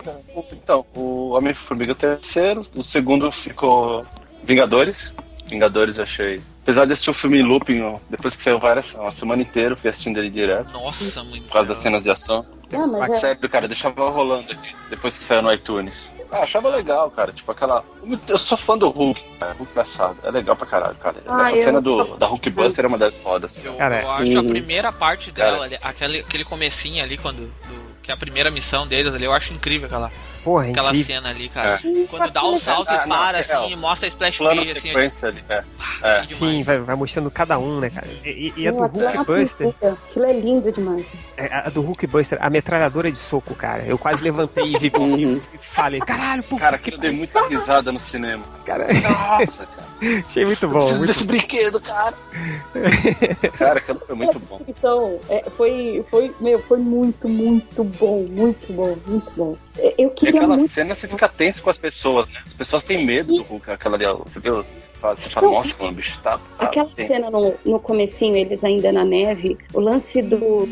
Então, 0.53 0.85
o 0.95 1.31
Homem-Formiga 1.31 1.95
terceiro, 1.95 2.67
o 2.77 2.85
segundo 2.85 3.33
ficou 3.33 4.05
Vingadores. 4.45 5.11
Vingadores 5.47 5.97
eu 5.97 6.05
achei. 6.05 6.39
Apesar 6.63 6.85
de 6.85 6.93
assistir 6.93 7.11
o 7.11 7.15
filme 7.15 7.39
em 7.39 7.43
looping, 7.43 7.95
depois 8.11 8.37
que 8.37 8.43
saiu 8.43 8.59
várias, 8.59 8.93
uma 8.93 9.11
semana 9.11 9.41
inteira, 9.41 9.71
eu 9.73 9.77
fiquei 9.77 9.91
assistindo 9.91 10.19
ele 10.19 10.29
direto, 10.29 10.71
Nossa, 10.71 11.25
muito. 11.25 11.47
por 11.47 11.55
causa 11.55 11.69
das 11.71 11.79
cenas 11.83 12.03
de 12.03 12.11
ação. 12.11 12.45
Ah, 12.75 12.87
mas 12.87 13.01
Mas 13.01 13.11
é, 13.13 13.17
sério, 13.17 13.49
cara, 13.49 13.67
deixava 13.67 14.11
rolando 14.11 14.53
aqui, 14.53 14.77
depois 14.91 15.17
que 15.17 15.25
saiu 15.25 15.41
no 15.41 15.51
iTunes. 15.51 15.95
Ah, 16.31 16.41
achava 16.43 16.69
legal, 16.69 17.11
cara. 17.11 17.33
Tipo 17.33 17.51
aquela. 17.53 17.83
Eu 18.29 18.37
sou 18.37 18.59
fã 18.59 18.77
do 18.77 18.91
Hulk, 18.91 19.19
cara. 19.41 19.55
Hulk 19.55 19.73
engraçado. 19.73 20.19
É 20.23 20.31
legal 20.31 20.55
pra 20.55 20.67
caralho, 20.67 20.95
cara. 20.97 21.17
Ah, 21.27 21.47
Essa 21.49 21.57
eu- 21.57 21.65
cena 21.65 21.81
do, 21.81 22.17
da 22.19 22.27
Hulk 22.27 22.51
Buster 22.51 22.85
é 22.85 22.89
uma 22.89 22.99
das 22.99 23.15
fodas. 23.15 23.59
Eu, 23.65 23.73
Cara, 23.77 24.03
eu 24.03 24.11
acho 24.11 24.39
a 24.39 24.43
primeira 24.45 24.93
parte 24.93 25.31
dela, 25.33 25.67
Cara. 25.71 25.81
aquele, 25.83 26.19
aquele 26.21 26.45
comecinho 26.45 27.03
ali, 27.03 27.17
quando. 27.17 27.47
do- 27.51 27.88
que 28.09 28.13
é 28.13 28.15
a 28.15 28.17
primeira 28.17 28.51
missão 28.51 28.87
deles 28.87 29.15
ali, 29.15 29.25
eu 29.27 29.35
acho 29.35 29.53
incrível 29.53 29.87
aquela, 29.87 30.11
Porra, 30.43 30.69
é 30.69 30.71
aquela 30.71 30.89
incrível. 30.91 31.17
cena 31.17 31.29
ali, 31.29 31.49
cara. 31.51 31.75
É. 31.85 32.07
Quando 32.09 32.31
dá 32.33 32.43
o 32.43 32.57
salto 32.57 32.89
Ah, 32.91 32.95
e 33.05 33.09
não, 33.09 33.17
para, 33.19 33.37
é, 33.37 33.41
assim, 33.43 33.71
e 33.73 33.77
mostra 33.77 34.07
a 34.07 34.09
splash 34.09 34.39
page, 34.39 34.71
assim, 34.71 34.91
ali. 34.97 35.45
É. 35.51 35.63
"Ah, 36.03 36.09
É. 36.09 36.27
Sim, 36.27 36.63
vai, 36.63 36.79
vai 36.79 36.97
mostrando 36.97 37.31
cada 37.31 37.59
um, 37.59 37.79
né, 37.79 37.91
cara? 37.91 38.07
E, 38.25 38.55
e- 38.57 38.63
e 38.63 38.67
a 38.69 38.71
do 38.71 39.05
é 39.05 39.17
Hulkbuster. 39.17 39.75
Aquilo 40.09 40.25
é 40.25 40.33
lindo 40.33 40.73
demais. 40.73 41.07
é, 41.37 41.55
a 41.67 41.69
do 41.69 41.83
Hulkbuster, 41.83 42.39
a 42.41 42.49
metralhadora 42.49 43.13
de 43.13 43.19
soco, 43.19 43.55
cara. 43.55 43.83
Eu 43.83 43.99
quase 43.99 44.23
levantei 44.23 44.65
e 44.75 44.79
vi 44.79 44.91
e 45.53 45.59
falei, 45.61 46.01
caralho, 46.01 46.43
puta 46.43 46.63
Cara, 46.63 46.77
aquilo 46.77 46.97
eu 46.97 47.01
dei 47.01 47.11
muita 47.11 47.47
risada 47.47 47.93
no 47.93 48.01
cinema. 48.01 48.43
cara. 48.65 48.87
Nossa, 48.91 49.67
cara. 49.67 49.78
Achei 50.27 50.45
muito 50.45 50.69
bom. 50.69 50.97
Muito... 50.97 51.07
desse 51.13 51.25
brinquedo, 51.25 51.81
cara. 51.81 52.15
cara, 53.59 53.79
aquilo 53.79 54.01
foi 54.07 54.15
muito 54.15 54.37
a 54.37 54.41
bom. 54.41 54.57
descrição 54.57 55.21
é, 55.29 55.43
foi, 55.51 56.05
foi, 56.11 56.35
meu, 56.41 56.59
foi 56.61 56.79
muito, 56.79 57.29
muito 57.29 57.85
bom, 57.85 58.23
muito 58.31 58.73
bom, 58.73 58.97
muito 59.07 59.31
bom. 59.37 59.57
É, 59.79 59.95
Eu 59.99 60.09
E 60.09 60.11
queria 60.11 60.41
aquela 60.41 60.57
muito. 60.57 60.73
cena 60.73 60.95
você 60.95 61.09
fica 61.09 61.29
tenso 61.29 61.63
com 61.63 61.71
as 61.71 61.77
pessoas, 61.77 62.27
né? 62.29 62.41
As 62.47 62.53
pessoas 62.53 62.85
têm 62.85 63.05
medo 63.05 63.35
do 63.35 63.43
Hulk, 63.43 63.71
aquela 63.71 63.97
ali. 63.97 64.07
Você 64.25 64.41
viu? 64.41 64.65
Você 65.01 65.29
fala, 65.29 65.51
nossa, 65.51 65.73
mano, 65.79 65.93
o 65.93 65.95
bicho 65.95 66.19
tá. 66.23 66.39
tá 66.39 66.65
Aquela 66.65 66.87
assim. 66.87 67.07
cena 67.07 67.31
no, 67.31 67.55
no 67.65 67.79
comecinho, 67.79 68.37
eles 68.37 68.65
ainda 68.65 68.91
na 68.91 69.05
neve, 69.05 69.57
o 69.73 69.81
lance 69.81 70.21
do. 70.23 70.67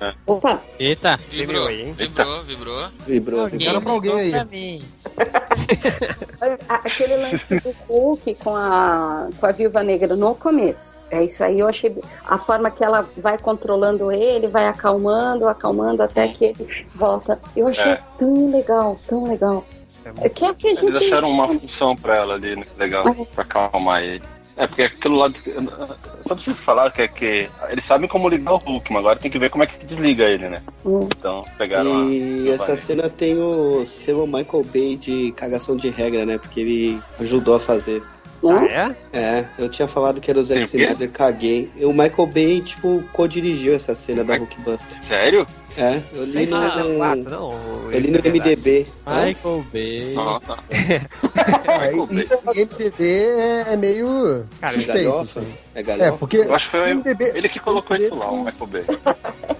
É. 0.00 0.14
Opa, 0.26 0.60
Eita. 0.78 1.16
Vibrou, 1.30 1.66
aí, 1.66 1.82
hein? 1.82 1.92
vibrou, 1.92 2.42
vibrou. 2.42 2.88
Vibrou. 3.06 3.40
Alguém 3.40 3.58
Ligaram 3.58 3.80
pra 3.80 3.92
alguém 3.92 4.12
aí. 4.12 4.30
pra 4.30 4.44
mim. 4.44 4.82
a- 6.68 6.74
aquele 6.74 7.16
lance 7.16 7.60
do 7.60 7.74
Hulk 7.88 8.34
com 8.42 8.54
a, 8.56 9.28
com 9.38 9.46
a 9.46 9.52
Viúva 9.52 9.82
Negra 9.82 10.14
no 10.16 10.34
começo. 10.34 10.98
É 11.10 11.24
isso 11.24 11.42
aí, 11.42 11.58
eu 11.60 11.68
achei. 11.68 11.96
A 12.26 12.38
forma 12.38 12.70
que 12.70 12.84
ela 12.84 13.08
vai 13.16 13.38
controlando 13.38 14.10
ele, 14.12 14.48
vai 14.48 14.66
acalmando, 14.66 15.46
acalmando 15.48 16.02
até 16.02 16.28
que 16.28 16.46
ele 16.46 16.86
volta. 16.94 17.40
Eu 17.56 17.68
achei 17.68 17.92
É. 17.92 18.00
tão 18.18 18.50
legal, 18.50 18.98
tão 19.08 19.24
legal. 19.28 19.64
É 20.22 20.28
que 20.28 20.44
é 20.44 20.54
que 20.54 20.68
a 20.68 20.70
Eles 20.70 20.80
gente. 20.80 21.04
acharam 21.06 21.28
uma 21.30 21.48
função 21.48 21.96
pra 21.96 22.16
ela 22.16 22.34
ali, 22.34 22.54
né? 22.54 22.62
Legal, 22.78 23.08
É. 23.08 23.24
pra 23.34 23.42
acalmar 23.44 24.02
ele. 24.02 24.22
É, 24.56 24.66
porque 24.66 24.82
aquilo 24.82 25.16
lá. 25.16 25.30
Só 26.26 26.34
pra 26.34 26.44
vocês 26.44 26.56
falar 26.58 26.90
que 26.90 27.02
é 27.02 27.08
que. 27.08 27.48
Eles 27.70 27.86
sabem 27.86 28.08
como 28.08 28.28
ligar 28.28 28.54
o 28.54 28.58
Hulk, 28.58 28.90
mas 28.92 29.00
agora 29.00 29.18
tem 29.18 29.30
que 29.30 29.38
ver 29.38 29.50
como 29.50 29.64
é 29.64 29.66
que 29.66 29.84
desliga 29.84 30.24
ele, 30.24 30.48
né? 30.48 30.62
Hum. 30.84 31.08
Então, 31.16 31.44
pegaram 31.58 32.10
E 32.10 32.48
a. 32.50 32.54
essa 32.54 32.76
cena 32.76 33.08
tem 33.08 33.38
o 33.38 33.84
selo 33.84 34.26
Michael 34.26 34.64
Bay 34.64 34.96
de 34.96 35.32
cagação 35.32 35.76
de 35.76 35.90
regra, 35.90 36.24
né? 36.24 36.38
Porque 36.38 36.60
ele 36.60 37.00
ajudou 37.20 37.56
a 37.56 37.60
fazer. 37.60 38.02
Né? 38.42 38.68
Ah, 38.74 38.94
é? 39.12 39.18
É, 39.18 39.46
eu 39.58 39.68
tinha 39.68 39.88
falado 39.88 40.20
que 40.20 40.30
era 40.30 40.38
o 40.38 40.44
Zack? 40.44 40.62
Snyder, 40.62 41.10
caguei. 41.10 41.70
O 41.80 41.92
Michael 41.92 42.26
Bay, 42.26 42.60
tipo, 42.60 43.02
co-dirigiu 43.12 43.74
essa 43.74 43.94
cena 43.94 44.22
da 44.24 44.36
Hulkbuster. 44.36 44.98
Sério? 45.08 45.46
É, 45.76 46.00
eu 46.14 46.24
li 46.24 46.44
Isso 46.44 46.54
no, 46.54 46.60
não 46.62 46.68
é 46.94 46.96
quatro, 46.96 47.30
não? 47.30 47.52
eu 47.92 48.00
li 48.00 48.10
no 48.10 48.18
é. 48.18 48.30
MDB. 48.30 48.86
Hã? 49.06 49.26
Michael 49.26 49.64
Bay. 49.72 50.14
Ah, 50.16 50.40
tá. 50.46 50.58
É, 50.70 51.92
e, 51.92 52.60
e 52.60 52.64
MDB 52.64 53.04
é, 53.04 53.64
é 53.72 53.76
meio 53.76 54.46
Cara, 54.60 54.72
É 54.72 54.76
suspeito. 54.76 55.10
galhofa? 55.10 55.40
assim. 55.40 55.54
É 55.74 55.80
É, 55.80 55.82
galhofa? 55.82 56.18
porque 56.18 56.36
Eu 56.38 56.54
acho 56.54 56.64
que 56.64 56.70
foi 56.70 56.94
MDB 56.94 57.24
ele 57.34 57.48
que 57.48 57.60
colocou 57.60 57.96
isso 57.96 58.14
lá, 58.14 58.30
o 58.30 58.44
Michael 58.44 58.66
Bay. 58.66 58.84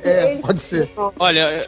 É, 0.02 0.36
pode 0.36 0.62
ser. 0.62 0.88
Olha, 1.18 1.66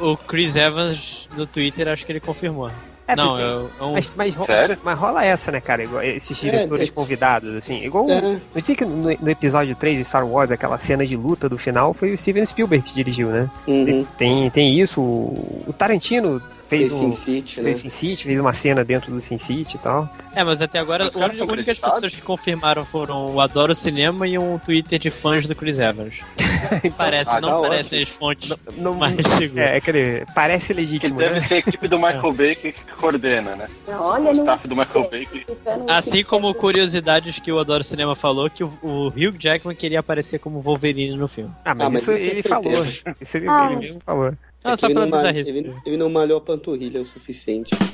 o 0.00 0.16
Chris 0.16 0.56
Evans 0.56 1.28
no 1.36 1.46
Twitter 1.46 1.86
acho 1.88 2.04
que 2.04 2.10
ele 2.12 2.20
confirmou. 2.20 2.70
É, 3.06 3.14
não, 3.14 3.28
porque- 3.30 3.42
eu, 3.82 3.88
é 3.88 3.92
Mas, 3.92 4.10
mas, 4.16 4.34
ro- 4.34 4.46
Sério? 4.46 4.78
mas 4.82 4.98
rola 4.98 5.24
essa, 5.24 5.52
né, 5.52 5.60
cara? 5.60 5.84
Igual 5.84 6.02
esses 6.02 6.36
diretores 6.36 6.88
é- 6.88 6.92
convidados, 6.92 7.54
assim. 7.56 7.84
Igual. 7.84 8.08
É. 8.08 8.40
Não 8.54 8.62
tinha 8.62 8.76
que 8.76 8.84
no, 8.84 9.14
no 9.20 9.30
episódio 9.30 9.76
3 9.76 9.98
de 9.98 10.04
Star 10.04 10.26
Wars, 10.26 10.50
aquela 10.50 10.78
cena 10.78 11.06
de 11.06 11.16
luta 11.16 11.48
do 11.48 11.58
final, 11.58 11.92
foi 11.92 12.12
o 12.14 12.18
Steven 12.18 12.46
Spielberg 12.46 12.84
que 12.88 12.94
dirigiu, 12.94 13.28
né? 13.28 13.50
Uhum. 13.66 14.06
Tem, 14.16 14.48
tem 14.50 14.80
isso. 14.80 15.00
O, 15.02 15.64
o 15.66 15.72
Tarantino 15.72 16.40
fez, 16.66 16.80
Fez 16.88 16.92
um. 16.94 17.10
Sin 17.10 17.12
City, 17.12 17.60
né? 17.60 17.64
Fez 17.64 17.78
Sin 17.78 17.90
City, 17.90 18.24
fez 18.24 18.40
uma 18.40 18.52
cena 18.52 18.84
dentro 18.84 19.10
do 19.12 19.20
Sin 19.20 19.38
City 19.38 19.76
e 19.76 19.78
tal. 19.78 20.08
É, 20.34 20.42
mas 20.42 20.60
até 20.60 20.78
agora 20.78 21.06
as 21.08 21.36
são 21.36 21.46
únicas 21.46 21.78
pessoas 21.78 22.14
que 22.14 22.20
confirmaram 22.22 22.84
foram 22.84 23.34
o 23.34 23.40
Adoro 23.40 23.74
Cinema 23.74 24.26
e 24.26 24.38
um 24.38 24.58
Twitter 24.58 24.98
de 24.98 25.10
fãs 25.10 25.46
do 25.46 25.54
Chris 25.54 25.78
Evans. 25.78 26.14
Parece, 26.96 27.30
ah, 27.30 27.40
não 27.40 27.62
tá 27.62 27.68
parecem 27.68 28.02
as 28.02 28.08
fontes 28.08 28.52
Não, 28.78 28.94
mais 28.94 29.16
seguras. 29.38 29.56
é, 29.56 29.76
aquele. 29.76 30.24
Parece 30.34 30.68
Que 30.68 30.72
legítimo, 30.80 31.16
deve 31.18 31.34
né? 31.34 31.40
ser 31.42 31.54
a 31.54 31.58
equipe 31.58 31.86
do 31.88 31.96
Michael 31.98 32.32
Bay 32.32 32.54
que, 32.54 32.72
que 32.72 32.92
coordena, 32.98 33.54
né? 33.54 33.66
Olha, 33.88 34.30
O 34.30 34.34
não. 34.34 34.44
staff 34.44 34.66
do 34.66 34.74
Michael 34.76 35.10
Bay 35.10 35.26
que... 35.26 35.46
Não- 35.66 35.90
Assim 35.90 36.24
como 36.24 36.52
curiosidades 36.54 37.38
que 37.38 37.52
o 37.52 37.58
Adoro 37.60 37.84
Cinema 37.84 38.16
falou, 38.16 38.48
que 38.48 38.64
o, 38.64 38.72
o 38.82 39.08
Hugh 39.08 39.36
Jackman 39.38 39.76
queria 39.76 40.00
aparecer 40.00 40.38
como 40.38 40.60
Wolverine 40.60 41.16
no 41.16 41.28
filme. 41.28 41.50
Ah, 41.64 41.74
mas, 41.74 41.86
Ah, 41.86 41.90
mas 41.90 42.02
isso, 42.02 42.12
isso 42.14 42.24
é 42.26 42.28
ele 42.30 42.42
certeza. 42.42 42.92
falou. 43.02 43.14
Isso 43.20 43.36
ele, 43.36 43.46
Ah. 43.48 43.68
ele 43.70 43.80
mesmo 43.80 44.00
falou. 44.04 44.32
Não, 44.64 44.72
É 44.72 44.74
que 44.76 44.80
só 44.80 44.86
ele, 44.86 44.94
não 44.94 45.08
mal- 45.08 45.20
bizarrice. 45.20 45.50
ele, 45.50 45.74
ele 45.84 45.96
não 45.98 46.08
malhou 46.10 46.38
a 46.38 46.40
panturrilha 46.40 47.00
o 47.00 47.04
suficiente. 47.04 47.70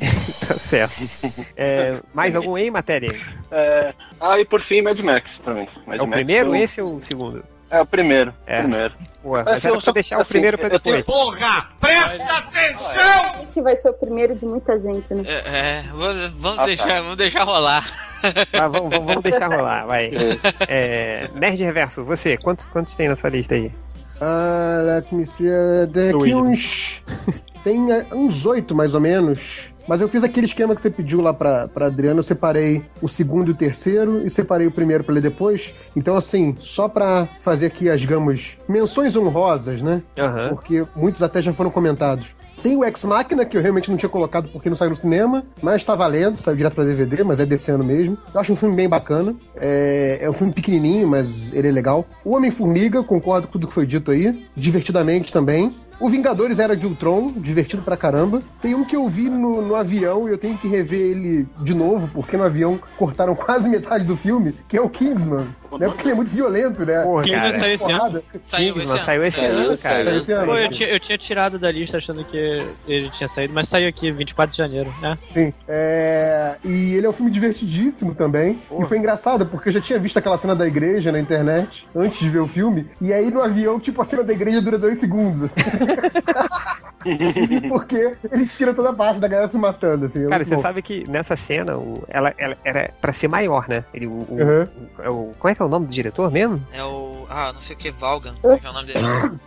Tá 0.47 0.55
certo. 0.59 0.95
É, 1.57 2.01
mais 2.15 2.35
algum 2.35 2.55
aí, 2.57 2.71
matéria? 2.71 3.19
É... 3.51 3.95
Ah, 4.21 4.39
e 4.41 4.45
por 4.45 4.61
fim, 4.65 4.81
Mad 4.83 4.99
Max, 5.01 5.29
pra 5.45 5.55
mim. 5.55 5.67
Mad 5.87 5.99
É 5.99 6.03
o 6.03 6.07
Max 6.07 6.13
primeiro, 6.13 6.49
foi 6.51 6.59
o- 6.59 6.63
esse 6.63 6.81
ou 6.81 6.97
o 6.97 7.03
segundo? 7.03 7.45
É 7.71 7.81
o 7.81 7.87
primeiro. 7.87 8.35
É. 8.47 8.59
primeiro. 8.63 8.95
Pô, 9.23 9.37
É, 9.39 9.45
mas 9.45 9.65
eu 9.65 9.73
era 9.75 9.83
pra 9.83 9.93
deixar 9.93 10.19
o 10.19 10.21
assim, 10.23 10.29
primeiro 10.29 10.59
pra 10.59 10.69
eu 10.69 10.81
tenho- 10.81 10.97
depois. 10.97 11.39
Esse 13.43 13.63
vai 13.63 13.77
ser 13.77 13.91
o 13.91 13.93
primeiro 13.95 14.35
de 14.35 14.45
muita 14.47 14.81
gente, 14.81 15.13
né? 15.15 15.23
É, 15.27 15.79
é, 15.79 15.83
vamos, 15.93 16.33
vamos 16.33 16.59
Ah, 16.59 16.63
tá. 16.63 16.67
deixar, 16.67 17.01
vamos 17.03 17.17
deixar 17.17 17.45
rolar. 17.45 17.85
Tá, 18.53 18.69
vamos, 18.69 18.91
vamos- 18.91 19.07
vamos 19.07 19.23
deixar 19.23 19.47
rolar, 19.49 19.87
vai. 19.87 20.11
É, 20.69 21.27
Nerd 21.35 21.63
Reverso, 21.63 22.05
você, 22.05 22.37
quantos, 22.37 22.67
quantos 22.67 22.95
tem 22.95 23.09
na 23.09 23.17
sua 23.17 23.31
lista 23.31 23.55
aí? 23.55 23.73
Ah, 24.21 24.83
let 24.85 25.11
me 25.13 25.25
see. 25.25 25.49
uh, 25.49 25.87
Tem 25.93 26.09
aqui 26.09 26.17
William. 26.17 26.39
uns. 26.43 27.03
Tem 27.65 27.79
uh, 27.93 28.07
uns 28.15 28.45
oito, 28.47 28.75
mais 28.75 28.95
ou 28.95 29.01
menos. 29.01 29.73
Mas 29.89 30.01
eu 30.01 30.09
fiz 30.09 30.23
aquele 30.23 30.47
esquema 30.47 30.75
que 30.75 30.81
você 30.81 30.91
pediu 30.91 31.21
lá 31.21 31.35
pra, 31.35 31.67
pra 31.67 31.87
Adriana. 31.87 32.21
Eu 32.21 32.23
separei 32.23 32.83
o 33.03 33.09
segundo 33.09 33.49
e 33.49 33.51
o 33.51 33.55
terceiro 33.55 34.25
e 34.25 34.31
separei 34.31 34.67
o 34.67 34.71
primeiro 34.71 35.03
pra 35.03 35.15
ler 35.15 35.21
depois. 35.21 35.75
Então, 35.97 36.17
assim, 36.17 36.55
só 36.59 36.87
pra 36.89 37.27
fazer 37.41 37.67
aqui 37.67 37.91
as 37.91 38.05
gamas. 38.05 38.57
Menções 38.69 39.17
honrosas, 39.17 39.83
né? 39.83 40.01
Aham. 40.19 40.51
Porque 40.51 40.87
muitos 40.95 41.23
até 41.23 41.43
já 41.43 41.53
foram 41.53 41.71
comentados. 41.71 42.37
Tem 42.63 42.77
o 42.77 42.85
Ex 42.85 43.05
Machina, 43.05 43.45
que 43.45 43.57
eu 43.57 43.63
realmente 43.63 43.91
não 43.91 43.97
tinha 43.97 44.09
colocado 44.09 44.49
porque 44.51 44.69
não 44.69 44.77
saiu 44.77 44.91
no 44.91 44.97
cinema, 44.97 45.45
mas 45.63 45.83
tá 45.83 45.95
valendo, 45.95 46.39
saiu 46.39 46.57
direto 46.57 46.75
pra 46.75 46.85
DVD, 46.85 47.25
mas 47.25 47.41
é 47.41 47.47
desse 47.47 47.71
ano 47.71 47.83
mesmo. 47.83 48.19
Eu 48.35 48.41
acho 48.41 48.53
um 48.53 48.57
filme 48.57 48.77
bem 48.77 48.89
bacana. 48.89 49.35
É, 49.57 50.19
é 50.21 50.29
um 50.29 50.33
filme 50.35 50.53
pequenininho, 50.53 51.09
mas 51.09 51.53
ele 51.55 51.69
é 51.69 51.73
legal. 51.73 52.07
O 52.25 52.37
Homem-Formiga, 52.37 53.03
concordo 53.03 53.47
com 53.47 53.53
tudo 53.53 53.67
que 53.67 53.73
foi 53.73 53.87
dito 53.87 54.11
aí. 54.11 54.45
Divertidamente 54.55 55.33
também. 55.33 55.73
O 56.01 56.09
Vingadores 56.09 56.59
Era 56.59 56.75
de 56.75 56.87
Ultron, 56.87 57.31
divertido 57.37 57.83
pra 57.83 57.95
caramba. 57.95 58.41
Tem 58.63 58.75
um 58.75 58.87
que 58.87 58.97
eu 58.97 59.07
vi 59.07 59.29
no, 59.29 59.61
no 59.61 59.75
avião 59.75 60.27
e 60.27 60.33
eu 60.33 60.39
tenho 60.39 60.57
que 60.57 60.67
rever 60.67 60.99
ele 60.99 61.47
de 61.61 61.75
novo, 61.75 62.09
porque 62.15 62.39
no 62.39 62.43
avião 62.43 62.81
cortaram 62.97 63.37
quase 63.37 63.69
metade 63.69 64.05
do 64.05 64.17
filme, 64.17 64.55
que 64.67 64.79
é 64.79 64.81
o 64.81 64.89
Kingsman. 64.89 65.47
Né? 65.79 65.87
Porque 65.89 66.03
ele 66.03 66.13
é 66.13 66.15
muito 66.15 66.31
violento, 66.31 66.85
né? 66.85 67.03
Porra, 67.03 67.23
Kingsman 67.25 67.51
cara. 67.53 67.59
saiu 67.61 67.75
esse 67.75 67.93
ano. 67.93 68.23
Saiu 68.43 68.75
esse 68.75 69.05
saiu 69.05 69.23
ano. 69.23 69.25
esse 69.25 69.37
Saiu, 69.37 69.59
ano, 69.59 69.67
cara. 69.67 69.77
saiu. 70.05 70.19
esse 70.19 70.33
ano. 70.33 70.47
Pô, 70.47 70.57
eu 70.59 70.69
tinha, 70.71 70.89
eu 70.89 71.01
tinha 71.01 71.19
tirado 71.19 71.59
da 71.59 71.71
lista 71.71 71.97
achando 71.99 72.25
que 72.25 72.63
ele 72.89 73.11
tinha 73.11 73.29
saído, 73.29 73.55
mas 73.55 73.69
saiu 73.69 73.89
aqui, 73.89 74.11
24 74.11 74.51
de 74.53 74.59
janeiro, 74.59 74.93
né? 75.01 75.17
Sim. 75.29 75.53
É, 75.69 76.57
E 76.65 76.95
ele 76.95 77.07
é 77.07 77.09
um 77.09 77.13
filme 77.13 77.31
divertidíssimo 77.31 78.15
também. 78.15 78.59
E 78.81 78.85
foi 78.85 78.99
engraçado, 78.99 79.47
porque 79.47 79.69
eu 79.69 79.73
já 79.73 79.81
tinha 79.81 79.99
visto 79.99 80.17
aquela 80.19 80.37
cena 80.39 80.55
da 80.57 80.67
igreja 80.67 81.13
na 81.13 81.21
internet, 81.21 81.87
antes 81.95 82.19
de 82.21 82.29
ver 82.29 82.41
o 82.41 82.47
filme. 82.47 82.87
E 83.01 83.13
aí 83.13 83.31
no 83.31 83.41
avião, 83.43 83.79
tipo, 83.81 84.01
a 84.03 84.05
cena 84.05 84.23
da 84.25 84.33
igreja 84.33 84.61
dura 84.61 84.79
dois 84.79 84.99
segundos, 84.99 85.43
assim. 85.43 85.61
porque 87.69 88.15
eles 88.31 88.57
tiram 88.57 88.75
toda 88.75 88.91
a 88.91 88.93
parte 88.93 89.21
da 89.21 89.29
galera 89.29 89.49
se 89.49 89.57
matando, 89.57 90.07
assim. 90.07 90.27
é 90.27 90.29
Cara, 90.29 90.45
você 90.45 90.55
bom. 90.57 90.63
sabe 90.63 90.83
que 90.83 91.09
nessa 91.09 91.37
cena, 91.37 91.77
o- 91.77 92.05
ela, 92.09 92.35
ela 92.37 92.57
era 92.65 92.91
pra 93.01 93.13
ser 93.13 93.29
maior, 93.29 93.69
né? 93.69 93.85
Ele, 93.95 94.07
o, 94.07 94.11
o- 94.11 94.27
Uhum. 94.31 94.63
o- 94.99 95.03
é 95.03 95.09
o- 95.09 95.33
como 95.39 95.51
é 95.51 95.55
que 95.61 95.63
é 95.63 95.67
o 95.67 95.69
nome 95.69 95.87
do 95.87 95.93
diretor 95.93 96.31
mesmo? 96.31 96.67
É 96.73 96.83
o. 96.83 97.27
Ah, 97.29 97.53
não 97.53 97.61
sei 97.61 97.77
o 97.77 97.79
que, 97.79 97.91
Valgan. 97.91 98.33
Como 98.41 98.55
é 98.55 98.59
que 98.59 98.67
é 98.67 98.71
o 98.71 98.73
nome 98.73 98.87
dele? 98.87 98.99